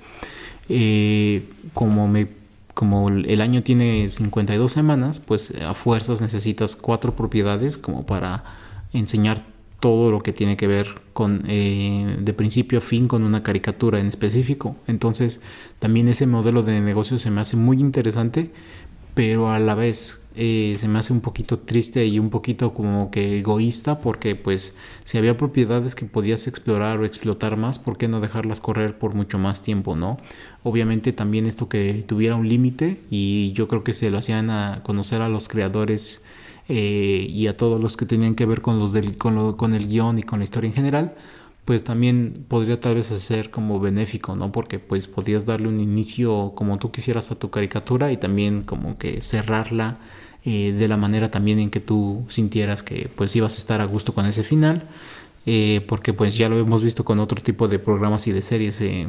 eh, 0.71 1.47
como, 1.75 2.09
me, 2.09 2.38
como 2.79 3.09
el 3.09 3.41
año 3.41 3.65
tiene 3.65 4.09
52 4.09 4.71
semanas, 4.71 5.19
pues 5.19 5.53
a 5.67 5.75
fuerzas 5.75 6.21
necesitas 6.21 6.77
cuatro 6.77 7.17
propiedades 7.17 7.77
como 7.77 8.07
para 8.07 8.45
enseñar 8.93 9.45
todo 9.81 10.13
lo 10.13 10.21
que 10.21 10.33
tiene 10.33 10.57
que 10.57 10.69
ver 10.69 10.87
con 11.13 11.43
eh, 11.49 12.19
de 12.21 12.33
principio 12.35 12.79
a 12.79 12.81
fin 12.81 13.09
con 13.09 13.25
una 13.25 13.43
caricatura 13.43 13.99
en 13.99 14.07
específico. 14.07 14.77
Entonces 14.87 15.41
también 15.81 16.07
ese 16.07 16.29
modelo 16.29 16.63
de 16.63 16.81
negocio 16.81 17.19
se 17.19 17.33
me 17.33 17.41
hace 17.41 17.57
muy 17.57 17.81
interesante, 17.81 18.53
pero 19.13 19.51
a 19.51 19.59
la 19.59 19.75
vez 19.75 20.28
eh, 20.41 20.77
se 20.79 20.87
me 20.87 21.01
hace 21.01 21.13
un 21.13 21.21
poquito 21.21 21.59
triste 21.59 22.07
y 22.07 22.21
un 22.21 22.31
poquito 22.31 22.73
como 22.73 23.11
que 23.11 23.41
egoísta 23.41 24.01
porque 24.01 24.37
pues 24.37 24.73
si 25.03 25.19
había 25.19 25.37
propiedades 25.37 25.97
que 25.97 26.05
podías 26.05 26.47
explorar 26.47 27.01
o 27.01 27.05
explotar 27.05 27.57
más, 27.57 27.81
¿por 27.81 27.99
qué 27.99 28.07
no 28.07 28.21
dejarlas 28.21 28.61
correr 28.61 28.97
por 28.97 29.17
mucho 29.17 29.37
más 29.41 29.65
tiempo, 29.65 29.97
no? 29.97 30.17
Obviamente 30.63 31.13
también 31.13 31.47
esto 31.47 31.69
que 31.69 32.05
tuviera 32.07 32.37
un 32.37 32.49
límite 32.49 33.01
y 33.11 33.51
yo 33.55 33.67
creo 33.67 33.83
que 33.83 33.93
se 33.93 34.11
lo 34.11 34.19
hacían 34.19 34.51
a 34.51 34.85
conocer 34.85 35.23
a 35.23 35.29
los 35.29 35.49
creadores 35.49 36.23
eh, 36.69 37.27
y 37.29 37.49
a 37.49 37.57
todos 37.57 37.81
los 37.81 37.97
que 37.97 38.07
tenían 38.07 38.37
que 38.37 38.47
ver 38.47 38.63
con, 38.63 38.79
los 38.79 38.93
del, 38.93 39.19
con, 39.19 39.57
con 39.57 39.75
el 39.75 39.89
guion 39.89 40.21
y 40.21 40.23
con 40.23 40.39
la 40.39 40.45
historia 40.45 40.69
en 40.69 40.75
general, 40.75 41.15
pues 41.65 41.83
también 41.83 42.45
podría 42.47 42.81
tal 42.81 42.95
vez 42.95 43.07
ser 43.07 43.51
como 43.51 43.81
benéfico, 43.81 44.37
¿no? 44.37 44.53
Porque 44.53 44.79
pues 44.79 45.09
podías 45.09 45.47
darle 45.47 45.67
un 45.67 45.81
inicio 45.81 46.53
como 46.55 46.79
tú 46.79 46.93
quisieras 46.93 47.33
a 47.33 47.39
tu 47.41 47.51
caricatura 47.51 48.13
y 48.13 48.19
también 48.19 48.63
como 48.63 48.97
que 48.97 49.21
cerrarla 49.21 49.99
eh, 50.49 50.73
de 50.73 50.89
la 50.89 50.97
manera 50.97 51.31
también 51.31 51.59
en 51.59 51.71
que 51.71 51.81
tú 51.81 52.25
sintieras 52.29 52.83
que 52.83 53.11
pues 53.15 53.35
ibas 53.37 53.55
a 53.55 53.59
estar 53.59 53.81
a 53.81 53.85
gusto 53.85 54.15
con 54.15 54.27
ese 54.27 54.43
final, 54.43 54.89
eh, 55.47 55.85
porque 55.87 56.13
pues 56.13 56.37
ya 56.37 56.49
lo 56.49 56.59
hemos 56.59 56.83
visto 56.83 57.05
con 57.05 57.19
otro 57.21 57.41
tipo 57.43 57.69
de 57.69 57.79
programas 57.79 58.27
y 58.27 58.33
de 58.33 58.43
series 58.43 58.79
de 58.79 59.09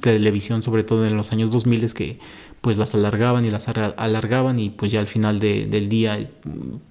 televisión, 0.00 0.62
sobre 0.62 0.84
todo 0.84 1.06
en 1.06 1.16
los 1.16 1.32
años 1.32 1.50
2000, 1.50 1.84
es 1.84 1.94
que 1.94 2.18
pues 2.64 2.78
las 2.78 2.94
alargaban 2.94 3.44
y 3.44 3.50
las 3.50 3.68
alargaban 3.68 4.58
y 4.58 4.70
pues 4.70 4.90
ya 4.90 5.00
al 5.00 5.06
final 5.06 5.38
del 5.38 5.88
día 5.90 6.30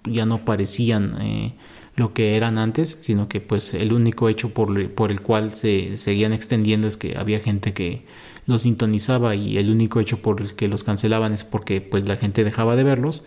ya 0.03 0.27
no 0.27 0.45
parecían 0.45 1.17
eh, 1.19 1.53
lo 1.95 2.13
que 2.13 2.35
eran 2.35 2.59
antes, 2.59 2.99
sino 3.01 3.27
que 3.27 3.41
pues 3.41 3.73
el 3.73 3.91
único 3.91 4.29
hecho 4.29 4.49
por, 4.53 4.91
por, 4.91 5.11
el 5.11 5.21
cual 5.21 5.51
se 5.51 5.97
seguían 5.97 6.31
extendiendo 6.31 6.87
es 6.87 6.95
que 6.95 7.17
había 7.17 7.39
gente 7.39 7.73
que 7.73 8.05
los 8.45 8.61
sintonizaba 8.61 9.35
y 9.35 9.57
el 9.57 9.71
único 9.71 9.99
hecho 9.99 10.21
por 10.21 10.41
el 10.41 10.53
que 10.53 10.67
los 10.67 10.83
cancelaban 10.83 11.33
es 11.33 11.43
porque 11.43 11.81
pues 11.81 12.07
la 12.07 12.17
gente 12.17 12.43
dejaba 12.43 12.75
de 12.75 12.83
verlos. 12.83 13.25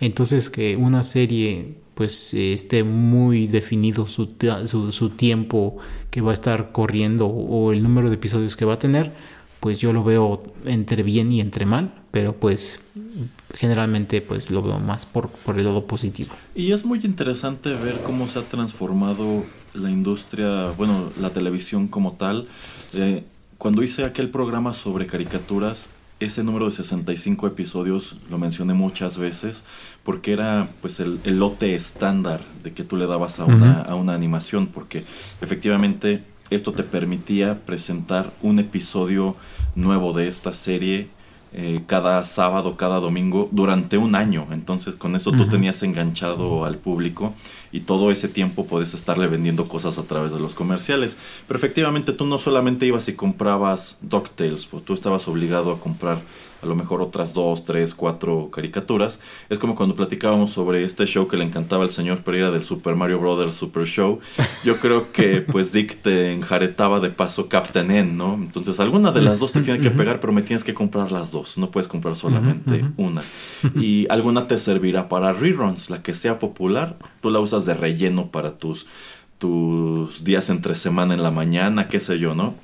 Entonces 0.00 0.50
que 0.50 0.76
una 0.76 1.04
serie 1.04 1.76
pues 1.94 2.34
esté 2.34 2.84
muy 2.84 3.46
definido 3.46 4.06
su, 4.06 4.34
su, 4.66 4.92
su 4.92 5.10
tiempo 5.10 5.78
que 6.10 6.20
va 6.20 6.32
a 6.32 6.34
estar 6.34 6.70
corriendo 6.70 7.26
o 7.26 7.72
el 7.72 7.82
número 7.82 8.10
de 8.10 8.16
episodios 8.16 8.54
que 8.54 8.66
va 8.66 8.74
a 8.74 8.78
tener, 8.78 9.12
pues 9.60 9.78
yo 9.78 9.94
lo 9.94 10.04
veo 10.04 10.42
entre 10.66 11.02
bien 11.02 11.32
y 11.32 11.40
entre 11.40 11.64
mal, 11.64 11.94
pero 12.10 12.34
pues 12.34 12.80
generalmente 13.54 14.20
pues 14.20 14.50
lo 14.50 14.62
veo 14.62 14.78
más 14.78 15.06
por, 15.06 15.30
por 15.30 15.58
el 15.58 15.64
lado 15.64 15.86
positivo. 15.86 16.34
Y 16.54 16.72
es 16.72 16.84
muy 16.84 17.00
interesante 17.02 17.70
ver 17.70 18.00
cómo 18.04 18.28
se 18.28 18.40
ha 18.40 18.42
transformado 18.42 19.44
la 19.74 19.90
industria, 19.90 20.72
bueno, 20.76 21.10
la 21.18 21.30
televisión 21.30 21.88
como 21.88 22.12
tal. 22.12 22.46
Eh, 22.92 23.24
cuando 23.58 23.82
hice 23.82 24.04
aquel 24.04 24.30
programa 24.30 24.74
sobre 24.74 25.06
caricaturas, 25.06 25.88
ese 26.18 26.42
número 26.42 26.66
de 26.66 26.72
65 26.72 27.46
episodios 27.46 28.16
lo 28.30 28.38
mencioné 28.38 28.74
muchas 28.74 29.18
veces 29.18 29.62
porque 30.02 30.32
era 30.32 30.68
pues 30.80 31.00
el, 31.00 31.20
lote 31.24 31.74
estándar 31.74 32.40
de 32.62 32.72
que 32.72 32.84
tú 32.84 32.96
le 32.96 33.06
dabas 33.06 33.38
a 33.38 33.44
una, 33.44 33.82
a 33.82 33.94
una 33.94 34.14
animación 34.14 34.66
porque 34.66 35.04
efectivamente 35.40 36.22
esto 36.50 36.72
te 36.72 36.84
permitía 36.84 37.66
presentar 37.66 38.32
un 38.40 38.58
episodio 38.58 39.36
nuevo 39.74 40.12
de 40.12 40.28
esta 40.28 40.52
serie 40.52 41.08
eh, 41.52 41.82
cada 41.86 42.24
sábado, 42.24 42.76
cada 42.76 43.00
domingo, 43.00 43.48
durante 43.52 43.98
un 43.98 44.14
año. 44.14 44.46
Entonces 44.50 44.96
con 44.96 45.16
esto 45.16 45.32
tú 45.32 45.48
tenías 45.48 45.82
enganchado 45.82 46.64
al 46.64 46.78
público 46.78 47.34
y 47.72 47.80
todo 47.80 48.10
ese 48.10 48.28
tiempo 48.28 48.66
puedes 48.66 48.94
estarle 48.94 49.26
vendiendo 49.26 49.68
cosas 49.68 49.98
a 49.98 50.02
través 50.02 50.32
de 50.32 50.40
los 50.40 50.54
comerciales. 50.54 51.16
Pero 51.46 51.58
efectivamente 51.58 52.12
tú 52.12 52.26
no 52.26 52.38
solamente 52.38 52.86
ibas 52.86 53.08
y 53.08 53.14
comprabas 53.14 53.98
DuckTales, 54.02 54.66
pues 54.66 54.84
tú 54.84 54.94
estabas 54.94 55.26
obligado 55.28 55.72
a 55.72 55.80
comprar 55.80 56.20
a 56.66 56.68
lo 56.68 56.74
mejor 56.76 57.00
otras 57.00 57.32
dos, 57.32 57.64
tres, 57.64 57.94
cuatro 57.94 58.50
caricaturas. 58.52 59.18
Es 59.48 59.58
como 59.58 59.74
cuando 59.74 59.94
platicábamos 59.94 60.50
sobre 60.50 60.84
este 60.84 61.06
show 61.06 61.28
que 61.28 61.36
le 61.36 61.44
encantaba 61.44 61.84
al 61.84 61.90
señor 61.90 62.22
Pereira 62.22 62.50
del 62.50 62.62
Super 62.62 62.96
Mario 62.96 63.18
Brothers 63.20 63.54
Super 63.54 63.86
Show. 63.86 64.20
Yo 64.64 64.76
creo 64.78 65.12
que 65.12 65.40
pues 65.52 65.72
Dick 65.72 66.02
te 66.02 66.32
enjaretaba 66.32 67.00
de 67.00 67.10
paso 67.10 67.48
Captain 67.48 67.90
N, 67.90 68.12
¿no? 68.12 68.34
Entonces 68.34 68.80
alguna 68.80 69.12
de 69.12 69.22
las 69.22 69.38
dos 69.38 69.52
te 69.52 69.62
tiene 69.62 69.80
que 69.80 69.90
pegar, 69.90 70.20
pero 70.20 70.32
me 70.32 70.42
tienes 70.42 70.64
que 70.64 70.74
comprar 70.74 71.12
las 71.12 71.30
dos. 71.30 71.56
No 71.56 71.70
puedes 71.70 71.88
comprar 71.88 72.16
solamente 72.16 72.84
una. 72.96 73.22
Y 73.76 74.06
alguna 74.10 74.46
te 74.46 74.58
servirá 74.58 75.08
para 75.08 75.32
reruns, 75.32 75.90
la 75.90 76.02
que 76.02 76.14
sea 76.14 76.38
popular. 76.38 76.96
Tú 77.20 77.30
la 77.30 77.40
usas 77.40 77.66
de 77.66 77.74
relleno 77.74 78.30
para 78.30 78.52
tus 78.58 78.86
tus 79.38 80.24
días 80.24 80.48
entre 80.50 80.74
semana 80.74 81.14
en 81.14 81.22
la 81.22 81.30
mañana, 81.30 81.88
qué 81.88 82.00
sé 82.00 82.18
yo, 82.18 82.34
¿no? 82.34 82.54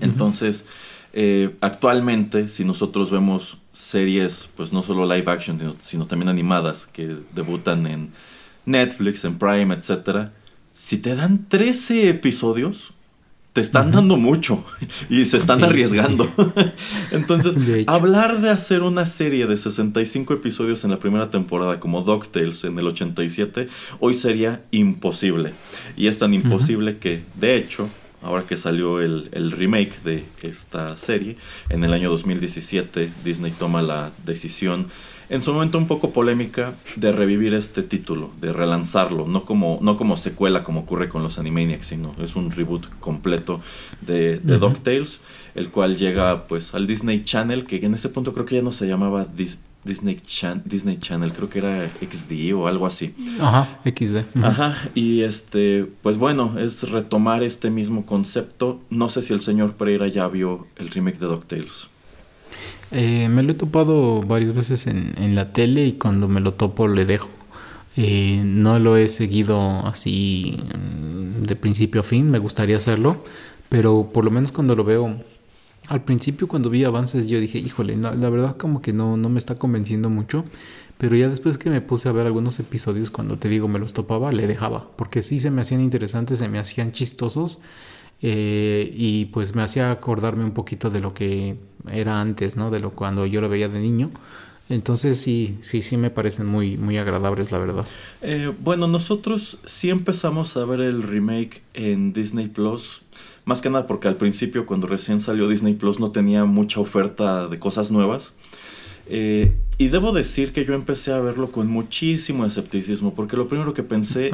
Entonces, 0.00 0.66
eh, 1.12 1.56
actualmente, 1.60 2.48
si 2.48 2.64
nosotros 2.64 3.10
vemos 3.10 3.58
series, 3.72 4.48
pues 4.56 4.72
no 4.72 4.82
solo 4.82 5.12
live 5.12 5.30
action, 5.30 5.74
sino, 5.82 6.06
también 6.06 6.28
animadas 6.28 6.86
que 6.86 7.16
debutan 7.34 7.86
en 7.86 8.10
Netflix, 8.64 9.24
en 9.24 9.38
Prime, 9.38 9.74
etcétera, 9.74 10.32
si 10.74 10.98
te 10.98 11.14
dan 11.14 11.46
13 11.48 12.08
episodios, 12.08 12.92
te 13.52 13.60
están 13.60 13.90
dando 13.90 14.16
mucho 14.16 14.64
y 15.10 15.24
se 15.24 15.36
están 15.36 15.64
arriesgando. 15.64 16.30
Entonces, 17.10 17.56
hablar 17.88 18.40
de 18.40 18.50
hacer 18.50 18.82
una 18.82 19.04
serie 19.06 19.48
de 19.48 19.56
65 19.56 20.34
episodios 20.34 20.84
en 20.84 20.92
la 20.92 21.00
primera 21.00 21.30
temporada 21.30 21.80
como 21.80 22.02
DuckTales 22.02 22.62
en 22.64 22.78
el 22.78 22.86
87, 22.86 23.68
hoy 23.98 24.14
sería 24.14 24.62
imposible. 24.70 25.52
Y 25.96 26.06
es 26.06 26.18
tan 26.18 26.32
imposible 26.32 26.98
que, 26.98 27.24
de 27.34 27.56
hecho, 27.56 27.88
ahora 28.22 28.44
que 28.46 28.56
salió 28.56 29.00
el, 29.00 29.52
remake 29.52 30.02
de 30.04 30.24
esta 30.42 30.96
serie, 30.96 31.36
en 31.70 31.84
el 31.84 31.92
año 31.92 32.10
2017 32.10 33.10
Disney 33.24 33.52
toma 33.52 33.82
la 33.82 34.12
decisión, 34.24 34.88
en 35.28 35.42
su 35.42 35.52
momento 35.52 35.78
un 35.78 35.86
poco 35.86 36.10
polémica, 36.10 36.74
de 36.96 37.12
revivir 37.12 37.54
este 37.54 37.82
título, 37.82 38.30
de 38.40 38.52
relanzarlo, 38.52 39.26
no 39.26 39.44
como, 39.44 39.78
no 39.80 39.96
como 39.96 40.16
secuela 40.16 40.62
como 40.62 40.80
ocurre 40.80 41.08
con 41.08 41.22
los 41.22 41.38
Animaniacs, 41.38 41.86
sino 41.86 42.12
es 42.22 42.34
un 42.34 42.50
reboot 42.50 42.88
completo 42.98 43.60
de, 44.00 44.38
de 44.38 44.58
DuckTales, 44.58 45.20
el 45.54 45.70
cual 45.70 45.96
llega 45.96 46.44
pues 46.44 46.74
al 46.74 46.86
Disney 46.86 47.22
Channel, 47.22 47.64
que 47.64 47.76
en 47.76 47.94
ese 47.94 48.08
punto 48.08 48.32
creo 48.32 48.46
que 48.46 48.56
ya 48.56 48.62
no 48.62 48.72
se 48.72 48.88
llamaba 48.88 49.24
Disney 49.24 49.69
Disney, 49.84 50.20
Disney 50.64 50.98
Channel, 50.98 51.32
creo 51.32 51.48
que 51.48 51.58
era 51.58 51.88
XD 52.00 52.54
o 52.54 52.66
algo 52.66 52.86
así. 52.86 53.14
Ajá, 53.40 53.80
XD. 53.84 54.36
Ajá, 54.42 54.76
y 54.94 55.22
este, 55.22 55.86
pues 56.02 56.16
bueno, 56.16 56.58
es 56.58 56.90
retomar 56.90 57.42
este 57.42 57.70
mismo 57.70 58.04
concepto. 58.04 58.80
No 58.90 59.08
sé 59.08 59.22
si 59.22 59.32
el 59.32 59.40
señor 59.40 59.74
Pereira 59.74 60.08
ya 60.08 60.28
vio 60.28 60.66
el 60.76 60.88
remake 60.88 61.18
de 61.18 61.26
DuckTales. 61.26 61.88
Eh, 62.92 63.28
me 63.28 63.42
lo 63.42 63.52
he 63.52 63.54
topado 63.54 64.20
varias 64.20 64.52
veces 64.52 64.86
en, 64.86 65.14
en, 65.16 65.34
la 65.34 65.52
tele 65.52 65.86
y 65.86 65.92
cuando 65.92 66.26
me 66.28 66.40
lo 66.40 66.54
topo 66.54 66.88
le 66.88 67.04
dejo. 67.04 67.30
Eh, 67.96 68.42
no 68.44 68.78
lo 68.78 68.96
he 68.96 69.08
seguido 69.08 69.86
así 69.86 70.56
mm, 70.58 71.42
de 71.42 71.56
principio 71.56 72.02
a 72.02 72.04
fin, 72.04 72.30
me 72.30 72.38
gustaría 72.38 72.76
hacerlo, 72.76 73.24
pero 73.68 74.10
por 74.12 74.24
lo 74.24 74.30
menos 74.30 74.52
cuando 74.52 74.76
lo 74.76 74.84
veo, 74.84 75.16
al 75.88 76.04
principio 76.04 76.48
cuando 76.48 76.70
vi 76.70 76.84
avances 76.84 77.28
yo 77.28 77.40
dije, 77.40 77.58
híjole, 77.58 77.96
la 77.96 78.30
verdad 78.30 78.56
como 78.56 78.80
que 78.80 78.92
no, 78.92 79.16
no 79.16 79.28
me 79.28 79.38
está 79.38 79.56
convenciendo 79.56 80.10
mucho, 80.10 80.44
pero 80.98 81.16
ya 81.16 81.28
después 81.28 81.58
que 81.58 81.70
me 81.70 81.80
puse 81.80 82.08
a 82.08 82.12
ver 82.12 82.26
algunos 82.26 82.60
episodios, 82.60 83.10
cuando 83.10 83.38
te 83.38 83.48
digo 83.48 83.68
me 83.68 83.78
los 83.78 83.92
topaba, 83.92 84.32
le 84.32 84.46
dejaba, 84.46 84.86
porque 84.96 85.22
sí 85.22 85.40
se 85.40 85.50
me 85.50 85.62
hacían 85.62 85.80
interesantes, 85.80 86.38
se 86.38 86.48
me 86.48 86.58
hacían 86.58 86.92
chistosos. 86.92 87.58
Eh, 88.22 88.92
y 88.94 89.26
pues 89.26 89.54
me 89.54 89.62
hacía 89.62 89.90
acordarme 89.90 90.44
un 90.44 90.50
poquito 90.50 90.90
de 90.90 91.00
lo 91.00 91.14
que 91.14 91.56
era 91.90 92.20
antes, 92.20 92.56
¿no? 92.56 92.70
De 92.70 92.78
lo 92.78 92.90
cuando 92.90 93.24
yo 93.24 93.40
lo 93.40 93.48
veía 93.48 93.68
de 93.68 93.80
niño. 93.80 94.10
Entonces 94.68 95.20
sí, 95.20 95.58
sí, 95.62 95.82
sí 95.82 95.96
me 95.96 96.10
parecen 96.10 96.46
muy, 96.46 96.76
muy 96.76 96.96
agradables, 96.96 97.50
la 97.50 97.58
verdad. 97.58 97.86
Eh, 98.22 98.52
bueno, 98.60 98.86
nosotros 98.86 99.58
sí 99.64 99.90
empezamos 99.90 100.56
a 100.56 100.64
ver 100.64 100.80
el 100.80 101.02
remake 101.02 101.62
en 101.74 102.12
Disney 102.12 102.46
Plus. 102.46 103.02
Más 103.50 103.60
que 103.60 103.68
nada 103.68 103.88
porque 103.88 104.06
al 104.06 104.14
principio, 104.14 104.64
cuando 104.64 104.86
recién 104.86 105.20
salió 105.20 105.48
Disney 105.48 105.74
Plus, 105.74 105.98
no 105.98 106.12
tenía 106.12 106.44
mucha 106.44 106.78
oferta 106.78 107.48
de 107.48 107.58
cosas 107.58 107.90
nuevas. 107.90 108.32
Eh, 109.08 109.56
y 109.76 109.88
debo 109.88 110.12
decir 110.12 110.52
que 110.52 110.64
yo 110.64 110.72
empecé 110.72 111.12
a 111.12 111.18
verlo 111.18 111.50
con 111.50 111.66
muchísimo 111.66 112.46
escepticismo, 112.46 113.12
porque 113.12 113.36
lo 113.36 113.48
primero 113.48 113.74
que 113.74 113.82
pensé, 113.82 114.30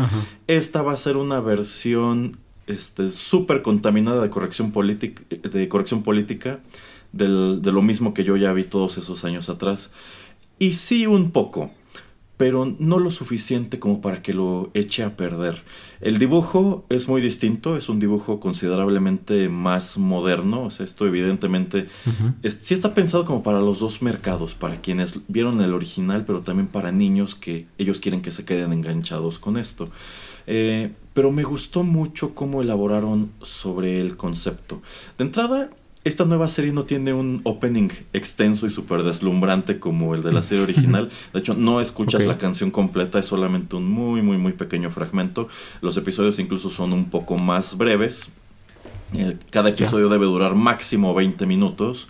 esta 0.48 0.82
va 0.82 0.92
a 0.92 0.98
ser 0.98 1.16
una 1.16 1.40
versión 1.40 2.36
este, 2.66 3.08
súper 3.08 3.62
contaminada 3.62 4.20
de 4.20 4.28
corrección, 4.28 4.70
de 4.70 5.68
corrección 5.70 6.02
política 6.02 6.60
de 7.12 7.72
lo 7.72 7.80
mismo 7.80 8.12
que 8.12 8.22
yo 8.22 8.36
ya 8.36 8.52
vi 8.52 8.64
todos 8.64 8.98
esos 8.98 9.24
años 9.24 9.48
atrás. 9.48 9.92
Y 10.58 10.72
sí 10.72 11.06
un 11.06 11.30
poco, 11.30 11.70
pero 12.36 12.74
no 12.78 12.98
lo 12.98 13.10
suficiente 13.10 13.78
como 13.78 14.00
para 14.00 14.22
que 14.22 14.34
lo 14.34 14.70
eche 14.74 15.02
a 15.02 15.16
perder. 15.16 15.62
El 16.00 16.18
dibujo 16.18 16.84
es 16.90 17.08
muy 17.08 17.22
distinto, 17.22 17.76
es 17.76 17.88
un 17.88 17.98
dibujo 17.98 18.40
considerablemente 18.40 19.48
más 19.48 19.96
moderno, 19.96 20.64
o 20.64 20.70
sea, 20.70 20.84
esto 20.84 21.06
evidentemente 21.06 21.86
sí 22.42 22.74
está 22.74 22.94
pensado 22.94 23.24
como 23.24 23.42
para 23.42 23.60
los 23.60 23.78
dos 23.78 24.02
mercados, 24.02 24.54
para 24.54 24.80
quienes 24.82 25.20
vieron 25.28 25.60
el 25.62 25.72
original, 25.72 26.24
pero 26.26 26.40
también 26.40 26.68
para 26.68 26.92
niños 26.92 27.34
que 27.34 27.66
ellos 27.78 28.00
quieren 28.00 28.20
que 28.20 28.30
se 28.30 28.44
queden 28.44 28.72
enganchados 28.72 29.38
con 29.38 29.56
esto. 29.56 29.88
Eh, 30.46 30.92
pero 31.14 31.32
me 31.32 31.42
gustó 31.44 31.82
mucho 31.82 32.34
cómo 32.34 32.60
elaboraron 32.60 33.30
sobre 33.42 34.00
el 34.00 34.16
concepto. 34.16 34.82
De 35.16 35.24
entrada, 35.24 35.70
esta 36.06 36.24
nueva 36.24 36.46
serie 36.46 36.72
no 36.72 36.84
tiene 36.84 37.12
un 37.12 37.40
opening 37.42 37.88
extenso 38.12 38.64
y 38.68 38.70
súper 38.70 39.02
deslumbrante 39.02 39.80
como 39.80 40.14
el 40.14 40.22
de 40.22 40.32
la 40.32 40.40
serie 40.42 40.62
original. 40.62 41.10
De 41.32 41.40
hecho, 41.40 41.54
no 41.54 41.80
escuchas 41.80 42.24
la 42.24 42.38
canción 42.38 42.70
completa, 42.70 43.18
es 43.18 43.26
solamente 43.26 43.74
un 43.74 43.90
muy, 43.90 44.22
muy, 44.22 44.36
muy 44.36 44.52
pequeño 44.52 44.92
fragmento. 44.92 45.48
Los 45.80 45.96
episodios 45.96 46.38
incluso 46.38 46.70
son 46.70 46.92
un 46.92 47.10
poco 47.10 47.38
más 47.38 47.76
breves. 47.76 48.28
Eh, 49.14 49.36
cada 49.50 49.70
episodio 49.70 50.08
debe 50.08 50.26
durar 50.26 50.54
máximo 50.54 51.12
20 51.12 51.44
minutos. 51.44 52.06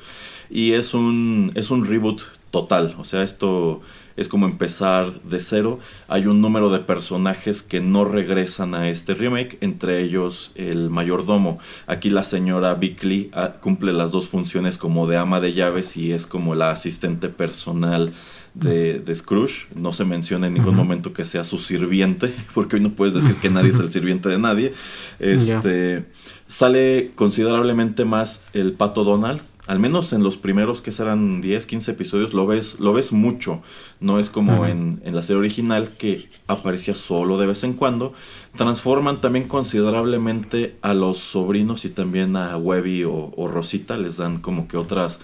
Y 0.51 0.73
es 0.73 0.93
un, 0.93 1.51
es 1.55 1.70
un 1.70 1.86
reboot 1.86 2.20
total. 2.51 2.97
O 2.98 3.05
sea, 3.05 3.23
esto 3.23 3.81
es 4.16 4.28
como 4.28 4.47
empezar 4.47 5.20
de 5.22 5.40
cero. 5.40 5.78
Hay 6.09 6.26
un 6.26 6.40
número 6.40 6.70
de 6.70 6.80
personajes 6.80 7.62
que 7.62 7.80
no 7.80 8.05
regresan 8.05 8.74
a 8.74 8.88
este 8.88 9.14
remake, 9.14 9.59
entre 9.60 10.02
ellos 10.02 10.52
el 10.55 10.90
mayordomo. 10.90 11.59
Aquí 11.86 12.10
la 12.10 12.24
señora 12.24 12.74
Bickley 12.74 13.30
ah, 13.32 13.55
cumple 13.60 13.93
las 13.93 14.10
dos 14.10 14.28
funciones 14.28 14.78
como 14.78 15.06
de 15.06 15.16
ama 15.16 15.40
de 15.40 15.52
llaves 15.52 15.97
y 15.97 16.12
es 16.12 16.26
como 16.26 16.55
la 16.55 16.70
asistente 16.70 17.28
personal 17.28 18.12
de, 18.55 19.14
Scrooge. 19.14 19.66
No 19.74 19.93
se 19.93 20.05
menciona 20.05 20.47
en 20.47 20.55
ningún 20.55 20.74
momento 20.74 21.12
que 21.12 21.24
sea 21.24 21.44
su 21.44 21.59
sirviente, 21.59 22.34
porque 22.55 22.76
hoy 22.76 22.82
no 22.82 22.90
puedes 22.90 23.14
decir 23.14 23.36
que 23.36 23.51
nadie 23.51 23.70
es 23.70 23.78
el 23.78 23.93
sirviente 23.93 24.28
de 24.28 24.38
nadie. 24.38 24.72
Este, 25.18 26.05
Sale 26.48 27.10
considerablemente 27.16 28.05
más 28.05 28.43
el 28.52 28.72
pato 28.72 29.02
Donald, 29.02 29.40
al 29.66 29.78
menos 29.78 30.12
en 30.12 30.22
los 30.22 30.36
primeros 30.36 30.80
que 30.80 30.93
serán 30.93 31.40
10, 31.40 31.66
15 31.66 31.90
episodios, 31.93 32.34
lo 32.34 32.47
ves, 32.47 32.80
lo 32.80 32.93
ves 32.93 33.12
mucho. 33.12 33.62
No 34.01 34.18
es 34.18 34.30
como 34.30 34.66
en, 34.66 35.01
la 35.05 35.22
serie 35.22 35.40
original 35.40 35.88
que 35.98 36.28
aparecía 36.47 36.94
solo 36.94 37.38
de 37.38 37.47
vez 37.47 37.64
en 37.64 37.74
cuando. 37.74 38.14
Transforman 38.56 39.20
también 39.20 39.48
considerablemente 39.48 40.76
a 40.82 40.94
los 40.94 41.18
sobrinos 41.18 41.84
y 41.84 41.90
también 41.90 42.36
a 42.36 42.56
Webby 42.56 43.05
o 43.05 43.48
Rosita. 43.48 43.97
Les 43.97 44.16
dan 44.16 44.40
como 44.40 44.68
que 44.68 44.76
otras 44.76 45.18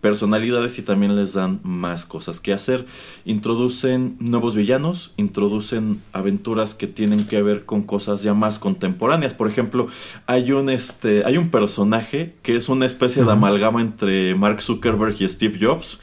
personalidades 0.00 0.78
y 0.78 0.82
también 0.82 1.16
les 1.16 1.34
dan 1.34 1.60
más 1.62 2.04
cosas 2.04 2.40
que 2.40 2.52
hacer. 2.52 2.86
Introducen 3.24 4.16
nuevos 4.20 4.54
villanos, 4.54 5.12
introducen 5.16 6.00
aventuras 6.12 6.74
que 6.74 6.86
tienen 6.86 7.26
que 7.26 7.42
ver 7.42 7.64
con 7.64 7.82
cosas 7.82 8.22
ya 8.22 8.34
más 8.34 8.58
contemporáneas. 8.58 9.34
Por 9.34 9.48
ejemplo, 9.48 9.88
hay 10.26 10.52
un 10.52 10.70
este 10.70 11.24
hay 11.24 11.36
un 11.36 11.50
personaje 11.50 12.34
que 12.42 12.56
es 12.56 12.68
una 12.68 12.86
especie 12.86 13.24
de 13.24 13.32
amalgama 13.32 13.80
entre 13.80 14.34
Mark 14.34 14.62
Zuckerberg 14.62 15.16
y 15.20 15.28
Steve 15.28 15.58
Jobs. 15.60 15.98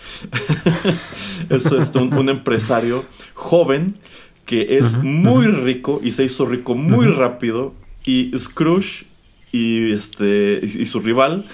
es 1.50 1.66
un, 1.96 2.14
un, 2.14 2.30
empresario 2.30 3.06
joven 3.34 3.96
que 4.46 4.78
es 4.78 4.98
muy 4.98 5.48
rico 5.48 6.00
y 6.04 6.12
se 6.12 6.24
hizo 6.24 6.46
rico 6.46 6.76
muy 6.76 7.08
rápido 7.08 7.74
y 8.06 8.32
Scrooge 8.38 9.06
y 9.56 9.92
este 9.92 10.60
y 10.62 10.86
su 10.86 11.00
rival, 11.00 11.46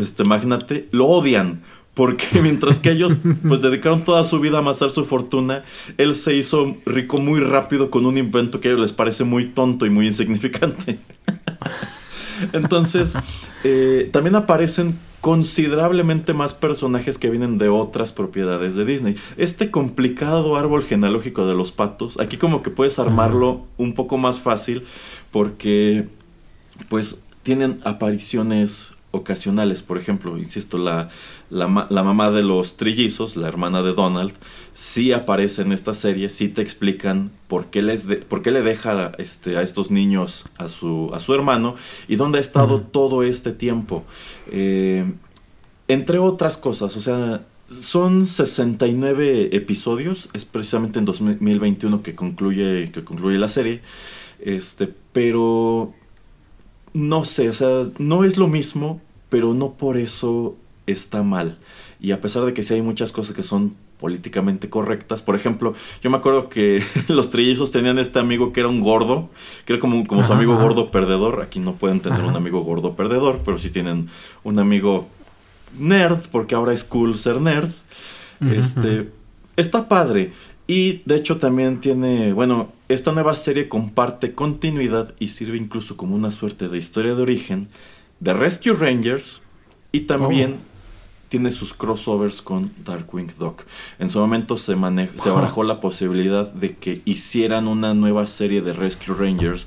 este 0.00 0.24
magnate, 0.24 0.88
lo 0.90 1.06
odian. 1.06 1.62
Porque 1.94 2.26
mientras 2.42 2.78
que 2.78 2.90
ellos 2.90 3.16
pues 3.46 3.60
dedicaron 3.60 4.04
toda 4.04 4.24
su 4.24 4.40
vida 4.40 4.56
a 4.56 4.60
amasar 4.60 4.90
su 4.90 5.04
fortuna, 5.04 5.62
él 5.98 6.14
se 6.14 6.34
hizo 6.34 6.76
rico 6.86 7.18
muy 7.18 7.40
rápido 7.40 7.90
con 7.90 8.06
un 8.06 8.16
invento 8.16 8.60
que 8.60 8.68
a 8.68 8.70
ellos 8.72 8.80
les 8.80 8.92
parece 8.92 9.24
muy 9.24 9.46
tonto 9.46 9.84
y 9.86 9.90
muy 9.90 10.06
insignificante. 10.06 10.98
Entonces, 12.52 13.16
eh, 13.62 14.08
también 14.12 14.34
aparecen 14.34 14.98
considerablemente 15.20 16.34
más 16.34 16.52
personajes 16.52 17.16
que 17.16 17.30
vienen 17.30 17.56
de 17.56 17.68
otras 17.68 18.12
propiedades 18.12 18.74
de 18.74 18.84
Disney. 18.84 19.14
Este 19.36 19.70
complicado 19.70 20.56
árbol 20.56 20.82
genealógico 20.82 21.46
de 21.46 21.54
los 21.54 21.70
patos, 21.70 22.18
aquí 22.18 22.38
como 22.38 22.62
que 22.62 22.70
puedes 22.70 22.98
armarlo 22.98 23.66
un 23.76 23.94
poco 23.94 24.18
más 24.18 24.40
fácil 24.40 24.82
porque 25.30 26.08
pues 26.88 27.22
tienen 27.42 27.80
apariciones 27.84 28.94
ocasionales. 29.12 29.82
Por 29.82 29.98
ejemplo, 29.98 30.36
insisto, 30.38 30.78
la, 30.78 31.10
la, 31.50 31.68
mamá 31.68 32.30
de 32.30 32.42
los 32.42 32.76
trillizos, 32.76 33.36
la 33.36 33.46
hermana 33.46 33.82
de 33.82 33.92
Donald, 33.92 34.32
sí 34.72 35.12
aparece 35.12 35.62
en 35.62 35.72
esta 35.72 35.94
serie, 35.94 36.28
sí 36.28 36.48
te 36.48 36.62
explican 36.62 37.30
por 37.46 37.66
qué, 37.66 37.82
les 37.82 38.06
por 38.28 38.42
qué 38.42 38.50
le 38.50 38.62
deja 38.62 39.12
este, 39.18 39.56
a 39.56 39.62
estos 39.62 39.90
niños 39.90 40.46
a 40.56 40.66
su, 40.68 41.10
a 41.14 41.20
su 41.20 41.34
hermano 41.34 41.76
y 42.08 42.16
dónde 42.16 42.38
ha 42.38 42.40
estado 42.40 42.80
todo 42.80 43.22
este 43.22 43.52
tiempo. 43.52 44.04
Eh, 44.50 45.04
entre 45.88 46.18
otras 46.18 46.56
cosas, 46.56 46.96
o 46.96 47.00
sea, 47.00 47.42
son 47.68 48.26
69 48.26 49.54
episodios, 49.54 50.28
es 50.32 50.44
precisamente 50.44 50.98
en 50.98 51.04
2021 51.04 52.02
que 52.02 52.14
concluye, 52.14 52.90
que 52.92 53.04
concluye 53.04 53.38
la 53.38 53.48
serie, 53.48 53.80
este, 54.40 54.92
pero 55.12 55.94
no 56.94 57.24
sé, 57.24 57.48
o 57.48 57.54
sea, 57.54 57.82
no 57.98 58.24
es 58.24 58.36
lo 58.36 58.48
mismo, 58.48 59.00
pero 59.28 59.54
no 59.54 59.72
por 59.72 59.96
eso 59.96 60.56
está 60.86 61.22
mal. 61.22 61.58
Y 62.00 62.12
a 62.12 62.20
pesar 62.20 62.44
de 62.44 62.52
que 62.52 62.62
sí 62.62 62.74
hay 62.74 62.82
muchas 62.82 63.12
cosas 63.12 63.34
que 63.34 63.42
son 63.42 63.74
políticamente 63.98 64.68
correctas. 64.68 65.22
Por 65.22 65.36
ejemplo, 65.36 65.74
yo 66.02 66.10
me 66.10 66.16
acuerdo 66.16 66.48
que 66.48 66.82
los 67.08 67.30
trillizos 67.30 67.70
tenían 67.70 67.98
este 68.00 68.18
amigo 68.18 68.52
que 68.52 68.60
era 68.60 68.68
un 68.68 68.80
gordo, 68.80 69.30
que 69.64 69.74
era 69.74 69.80
como, 69.80 70.04
como 70.06 70.26
su 70.26 70.32
amigo 70.32 70.56
gordo 70.56 70.90
perdedor. 70.90 71.40
Aquí 71.40 71.60
no 71.60 71.74
pueden 71.74 72.00
tener 72.00 72.22
un 72.22 72.34
amigo 72.34 72.62
gordo 72.62 72.96
perdedor, 72.96 73.38
pero 73.44 73.58
sí 73.60 73.70
tienen 73.70 74.08
un 74.42 74.58
amigo 74.58 75.06
nerd, 75.78 76.18
porque 76.32 76.56
ahora 76.56 76.72
es 76.72 76.82
cool 76.82 77.16
ser 77.16 77.40
nerd. 77.40 77.70
este, 78.40 79.08
está 79.56 79.88
padre. 79.88 80.32
Y 80.66 81.02
de 81.04 81.16
hecho 81.16 81.36
también 81.36 81.80
tiene, 81.80 82.32
bueno, 82.32 82.72
esta 82.92 83.12
nueva 83.12 83.34
serie 83.34 83.68
comparte 83.68 84.34
continuidad 84.34 85.14
y 85.18 85.28
sirve 85.28 85.56
incluso 85.56 85.96
como 85.96 86.14
una 86.14 86.30
suerte 86.30 86.68
de 86.68 86.78
historia 86.78 87.14
de 87.14 87.22
origen 87.22 87.68
de 88.20 88.32
Rescue 88.34 88.74
Rangers 88.74 89.42
y 89.92 90.00
también 90.02 90.58
oh. 90.58 91.28
tiene 91.28 91.50
sus 91.50 91.74
crossovers 91.74 92.42
con 92.42 92.72
Darkwing 92.84 93.32
Duck. 93.38 93.64
En 93.98 94.10
su 94.10 94.18
momento 94.18 94.56
se, 94.58 94.76
se 95.16 95.30
barajó 95.30 95.64
la 95.64 95.80
posibilidad 95.80 96.52
de 96.52 96.76
que 96.76 97.00
hicieran 97.04 97.66
una 97.66 97.94
nueva 97.94 98.26
serie 98.26 98.62
de 98.62 98.72
Rescue 98.72 99.14
Rangers 99.14 99.66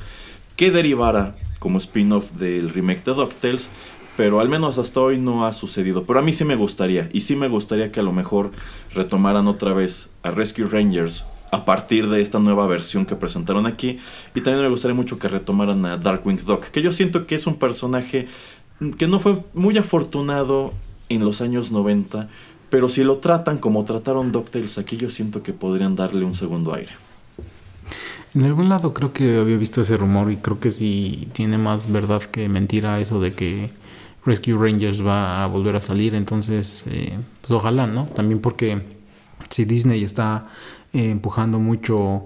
que 0.56 0.72
derivara 0.72 1.36
como 1.60 1.80
spin-off 1.80 2.32
del 2.32 2.70
remake 2.70 3.04
de 3.04 3.14
DuckTales, 3.14 3.70
pero 4.16 4.40
al 4.40 4.50
menos 4.50 4.78
hasta 4.78 5.00
hoy 5.00 5.18
no 5.18 5.46
ha 5.46 5.52
sucedido. 5.52 6.04
Pero 6.04 6.20
a 6.20 6.22
mí 6.22 6.32
sí 6.32 6.46
me 6.46 6.56
gustaría, 6.56 7.10
y 7.12 7.22
sí 7.22 7.36
me 7.36 7.48
gustaría 7.48 7.92
que 7.92 8.00
a 8.00 8.04
lo 8.04 8.14
mejor 8.14 8.52
retomaran 8.94 9.48
otra 9.48 9.74
vez 9.74 10.10
a 10.24 10.32
Rescue 10.32 10.68
Rangers 10.68 11.26
a 11.56 11.66
partir 11.66 12.10
de 12.10 12.22
esta 12.22 12.40
nueva 12.40 12.68
versión 12.68 13.06
que 13.06 13.16
presentaron 13.16 13.66
aquí. 13.66 13.98
Y 14.36 14.42
también 14.42 14.64
me 14.64 14.70
gustaría 14.70 14.96
mucho 14.96 15.18
que 15.18 15.28
retomaran 15.28 15.86
a 15.86 15.98
Darkwing 15.98 16.44
Duck, 16.46 16.66
que 16.66 16.82
yo 16.82 16.92
siento 16.92 17.26
que 17.26 17.36
es 17.36 17.48
un 17.48 17.56
personaje 17.56 18.28
que 18.98 19.08
no 19.08 19.20
fue 19.20 19.40
muy 19.54 19.78
afortunado 19.78 20.74
en 21.08 21.24
los 21.24 21.42
años 21.42 21.72
90, 21.72 22.30
pero 22.70 22.90
si 22.90 23.04
lo 23.04 23.18
tratan 23.18 23.58
como 23.58 23.86
trataron 23.86 24.32
DuckTales 24.32 24.78
aquí, 24.78 24.98
yo 24.98 25.10
siento 25.10 25.44
que 25.44 25.54
podrían 25.54 25.96
darle 25.96 26.26
un 26.26 26.36
segundo 26.36 26.74
aire. 26.74 26.92
En 28.34 28.44
algún 28.44 28.68
lado 28.68 28.94
creo 28.94 29.14
que 29.14 29.38
había 29.38 29.56
visto 29.56 29.82
ese 29.82 29.96
rumor 29.96 30.30
y 30.30 30.36
creo 30.36 30.60
que 30.60 30.72
sí 30.72 31.30
tiene 31.32 31.58
más 31.58 31.90
verdad 31.90 32.22
que 32.22 32.50
mentira 32.50 33.00
eso 33.00 33.22
de 33.22 33.34
que 33.34 33.70
Rescue 34.26 34.58
Rangers 34.58 35.06
va 35.06 35.44
a 35.44 35.48
volver 35.48 35.78
a 35.78 35.82
salir. 35.82 36.16
Entonces, 36.16 36.84
eh, 36.88 37.18
pues 37.40 37.52
ojalá, 37.52 37.88
¿no? 37.88 38.08
También 38.08 38.42
porque 38.42 38.82
si 39.50 39.64
Disney 39.64 40.04
está 40.04 40.48
empujando 41.04 41.60
mucho 41.60 42.26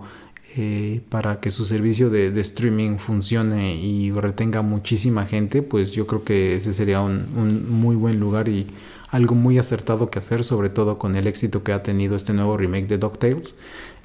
eh, 0.57 1.01
para 1.09 1.39
que 1.39 1.51
su 1.51 1.65
servicio 1.65 2.09
de, 2.09 2.27
streaming 2.39 2.97
funcione 2.97 3.75
y 3.75 4.11
retenga 4.11 4.61
muchísima 4.61 5.25
gente, 5.25 5.61
pues 5.61 5.91
yo 5.91 6.07
creo 6.07 6.23
que 6.23 6.55
ese 6.55 6.73
sería 6.73 7.01
un, 7.01 7.27
un 7.35 7.71
muy 7.71 7.95
buen 7.95 8.19
lugar 8.19 8.47
y 8.47 8.67
algo 9.11 9.35
muy 9.35 9.57
acertado 9.57 10.09
que 10.09 10.19
hacer, 10.19 10.43
sobre 10.43 10.69
todo 10.69 10.97
con 10.97 11.15
el 11.15 11.27
éxito 11.27 11.63
que 11.63 11.73
ha 11.73 11.83
tenido 11.83 12.15
este 12.15 12.33
nuevo 12.33 12.57
remake 12.57 12.87
de 12.87 12.97
DuckTales. 12.97 13.55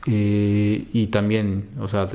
Eh, 0.07 0.87
y 0.93 1.07
también, 1.07 1.69
o 1.81 1.89
sea, 1.89 2.09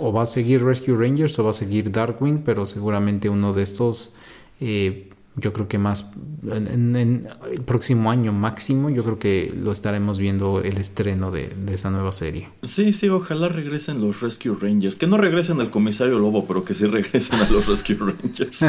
o 0.00 0.12
va 0.12 0.22
a 0.22 0.26
seguir 0.26 0.64
Rescue 0.64 0.96
Rangers 0.96 1.38
o 1.38 1.44
va 1.44 1.50
a 1.50 1.52
seguir 1.52 1.92
Darkwing, 1.92 2.42
pero 2.44 2.66
seguramente 2.66 3.28
uno 3.28 3.52
de 3.52 3.62
estos, 3.62 4.16
eh, 4.60 5.10
yo 5.36 5.52
creo 5.52 5.68
que 5.68 5.78
más 5.78 6.12
en, 6.50 6.96
el 6.96 7.60
próximo 7.62 8.10
año 8.10 8.32
máximo, 8.32 8.90
yo 8.90 9.04
creo 9.04 9.18
que 9.18 9.52
lo 9.56 9.72
estaremos 9.72 10.18
viendo 10.18 10.60
el 10.60 10.78
estreno 10.78 11.30
de, 11.30 11.48
de, 11.48 11.74
esa 11.74 11.90
nueva 11.90 12.12
serie. 12.12 12.48
Sí, 12.62 12.92
sí, 12.92 13.08
ojalá 13.08 13.48
regresen 13.48 14.00
los 14.00 14.20
Rescue 14.20 14.56
Rangers. 14.58 14.96
Que 14.96 15.06
no 15.06 15.16
regresen 15.16 15.60
al 15.60 15.70
comisario 15.70 16.18
Lobo, 16.18 16.46
pero 16.46 16.64
que 16.64 16.74
sí 16.74 16.86
regresen 16.86 17.38
a 17.38 17.48
los 17.50 17.66
Rescue 17.68 17.96
Rangers. 17.96 18.60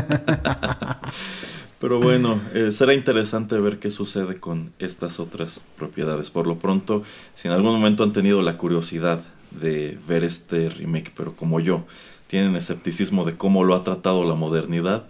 Pero 1.79 1.99
bueno, 1.99 2.39
eh, 2.55 2.71
será 2.71 2.95
interesante 2.95 3.59
ver 3.59 3.77
qué 3.77 3.91
sucede 3.91 4.39
con 4.39 4.71
estas 4.79 5.19
otras 5.19 5.61
propiedades. 5.77 6.31
Por 6.31 6.47
lo 6.47 6.57
pronto, 6.57 7.03
si 7.35 7.47
en 7.47 7.53
algún 7.53 7.73
momento 7.73 8.03
han 8.03 8.13
tenido 8.13 8.41
la 8.41 8.57
curiosidad 8.57 9.19
de 9.51 9.97
ver 10.07 10.23
este 10.23 10.69
remake, 10.69 11.13
pero 11.15 11.35
como 11.35 11.59
yo, 11.59 11.85
tienen 12.25 12.55
escepticismo 12.55 13.25
de 13.25 13.37
cómo 13.37 13.63
lo 13.63 13.75
ha 13.75 13.83
tratado 13.83 14.25
la 14.25 14.33
modernidad, 14.33 15.05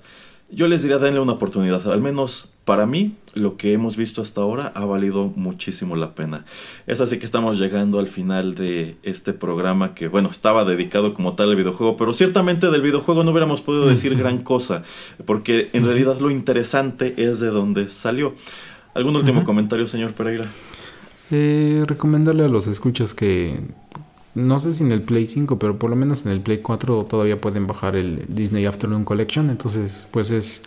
yo 0.49 0.67
les 0.67 0.81
diría 0.81 0.97
denle 0.97 1.19
una 1.19 1.33
oportunidad. 1.33 1.85
Al 1.91 2.01
menos 2.01 2.49
para 2.65 2.85
mí, 2.85 3.15
lo 3.33 3.55
que 3.55 3.73
hemos 3.73 3.95
visto 3.95 4.21
hasta 4.21 4.41
ahora 4.41 4.71
ha 4.75 4.85
valido 4.85 5.31
muchísimo 5.35 5.95
la 5.95 6.15
pena. 6.15 6.45
Es 6.85 6.99
así 6.99 7.17
que 7.17 7.25
estamos 7.25 7.57
llegando 7.59 7.99
al 7.99 8.07
final 8.07 8.55
de 8.55 8.97
este 9.03 9.33
programa 9.33 9.95
que, 9.95 10.07
bueno, 10.07 10.29
estaba 10.29 10.65
dedicado 10.65 11.13
como 11.13 11.35
tal 11.35 11.49
al 11.49 11.55
videojuego, 11.55 11.95
pero 11.95 12.13
ciertamente 12.13 12.69
del 12.69 12.81
videojuego 12.81 13.23
no 13.23 13.31
hubiéramos 13.31 13.61
podido 13.61 13.87
decir 13.87 14.15
gran 14.17 14.39
cosa, 14.39 14.83
porque 15.25 15.69
en 15.73 15.85
realidad 15.85 16.19
lo 16.19 16.29
interesante 16.29 17.13
es 17.17 17.39
de 17.39 17.47
dónde 17.47 17.87
salió. 17.87 18.35
¿Algún 18.93 19.15
último 19.15 19.43
comentario, 19.43 19.87
señor 19.87 20.13
Pereira? 20.13 20.47
Eh, 21.31 21.83
recomendarle 21.85 22.45
a 22.45 22.49
los 22.49 22.67
escuchas 22.67 23.13
que 23.13 23.59
no 24.37 24.59
sé 24.59 24.73
si 24.73 24.83
en 24.83 24.91
el 24.91 25.01
Play 25.01 25.25
5, 25.25 25.57
pero 25.57 25.79
por 25.79 25.89
lo 25.89 25.95
menos 25.95 26.25
en 26.25 26.31
el 26.31 26.41
Play 26.41 26.59
4 26.59 27.05
todavía 27.05 27.41
pueden 27.41 27.65
bajar 27.65 27.95
el 27.95 28.25
Disney 28.27 28.65
Afternoon 28.65 29.03
Collection. 29.03 29.49
Entonces, 29.49 30.07
pues 30.11 30.29
es 30.29 30.61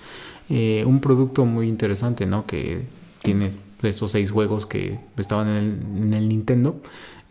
eh, 0.49 0.83
un 0.87 1.01
producto 1.01 1.45
muy 1.45 1.69
interesante, 1.69 2.27
¿no? 2.27 2.47
Que 2.47 2.83
tiene 3.23 3.51
esos 3.83 4.11
seis 4.11 4.33
juegos 4.33 4.67
que 4.67 4.99
estaban 5.17 5.49
en 5.49 6.13
el, 6.13 6.29
Nintendo. 6.29 6.83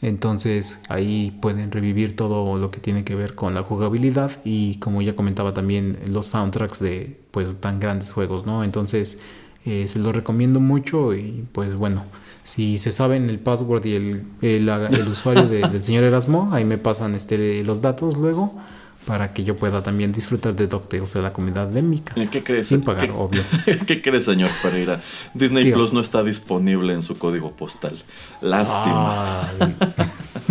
Entonces 0.02 0.80
ahí 0.88 1.38
pueden 1.42 1.72
revivir 1.72 2.16
todo 2.16 2.58
lo 2.58 2.72
que 2.72 2.80
tiene 2.80 3.04
que 3.04 3.16
ver 3.16 3.36
con 3.36 3.54
la 3.54 3.64
jugabilidad 3.64 4.32
y 4.46 4.78
como 4.78 5.02
ya 5.02 5.18
comentaba 5.18 5.54
también 5.54 5.98
los 6.08 6.28
soundtracks 6.28 6.80
de 6.80 7.20
pues 7.32 7.58
tan 7.58 7.82
grandes 7.82 8.14
juegos, 8.14 8.46
¿no? 8.46 8.64
Entonces 8.64 9.20
eh, 9.66 9.90
se 9.90 10.00
los 10.00 10.16
recomiendo 10.16 10.62
mucho 10.62 11.14
y 11.14 11.46
pues 11.52 11.76
bueno, 11.76 12.06
si 12.50 12.80
se 12.80 12.92
saben 12.92 13.30
el 13.30 13.38
password 13.38 13.86
y 13.86 13.94
el, 13.94 14.24
el, 14.42 15.08
usuario 15.08 15.46
del 15.46 15.84
señor 15.84 16.04
Erasmo, 16.04 16.50
ahí 16.52 16.66
me 16.66 16.80
pasan 16.80 17.14
este, 17.14 17.64
los 17.64 17.80
datos 17.80 18.18
luego 18.18 18.56
para 19.06 19.34
que 19.34 19.44
yo 19.44 19.56
pueda 19.56 19.84
también 19.84 20.12
disfrutar 20.12 20.56
de 20.56 20.66
DuckTales 20.66 21.14
de 21.14 21.22
la 21.22 21.32
comunidad 21.32 21.68
de 21.68 21.84
mi 21.84 22.00
casa. 22.00 22.30
¿Qué 22.32 22.44
crees? 22.44 22.68
Sin 22.68 22.82
pagar, 22.82 23.12
obvio. 23.12 23.44
¿Qué 23.86 24.02
crees, 24.02 24.26
señor 24.26 24.50
Pereira? 24.64 25.00
Disney 25.36 25.72
Plus 25.72 25.94
no 25.94 26.00
está 26.00 26.24
disponible 26.24 26.92
en 26.94 27.04
su 27.04 27.20
código 27.20 27.52
postal. 27.52 27.96
Lástima. 28.42 29.48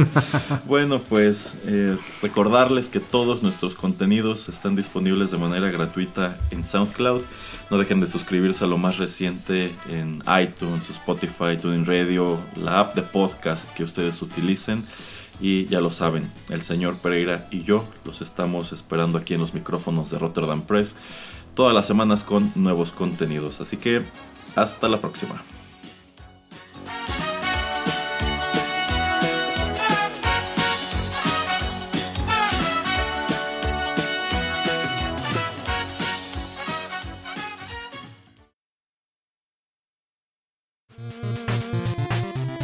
bueno, 0.67 1.01
pues 1.01 1.57
eh, 1.67 1.97
recordarles 2.23 2.89
que 2.89 3.01
todos 3.01 3.43
nuestros 3.43 3.75
contenidos 3.75 4.49
están 4.49 4.77
disponibles 4.77 5.31
de 5.31 5.39
manera 5.39 5.71
gratuita 5.71 6.37
en 6.51 6.65
SoundCloud. 6.65 7.23
No 7.71 7.79
dejen 7.79 8.01
de 8.01 8.07
suscribirse 8.07 8.65
a 8.65 8.69
lo 8.69 8.79
más 8.79 8.99
reciente 8.99 9.75
en 9.91 10.23
iTunes, 10.41 10.89
Spotify, 10.91 11.57
TuneIn 11.61 11.87
Radio, 11.87 12.39
la 12.57 12.81
app 12.81 12.95
de 12.95 13.03
podcast 13.03 13.73
que 13.75 13.85
ustedes 13.85 14.21
utilicen. 14.23 14.85
Y 15.41 15.67
ya 15.67 15.81
lo 15.81 15.91
saben, 15.91 16.29
el 16.51 16.63
señor 16.63 16.97
Pereira 16.97 17.47
y 17.53 17.63
yo 17.63 17.85
los 18.05 18.23
estamos 18.23 18.73
esperando 18.73 19.19
aquí 19.19 19.35
en 19.35 19.41
los 19.41 19.55
micrófonos 19.55 20.11
de 20.11 20.19
Rotterdam 20.19 20.63
Press 20.63 20.97
todas 21.55 21.75
las 21.75 21.87
semanas 21.87 22.25
con 22.25 22.51
nuevos 22.57 22.91
contenidos. 22.91 23.61
Así 23.61 23.77
que 23.77 24.03
hasta 24.57 24.89
la 24.89 25.01
próxima. 25.01 25.43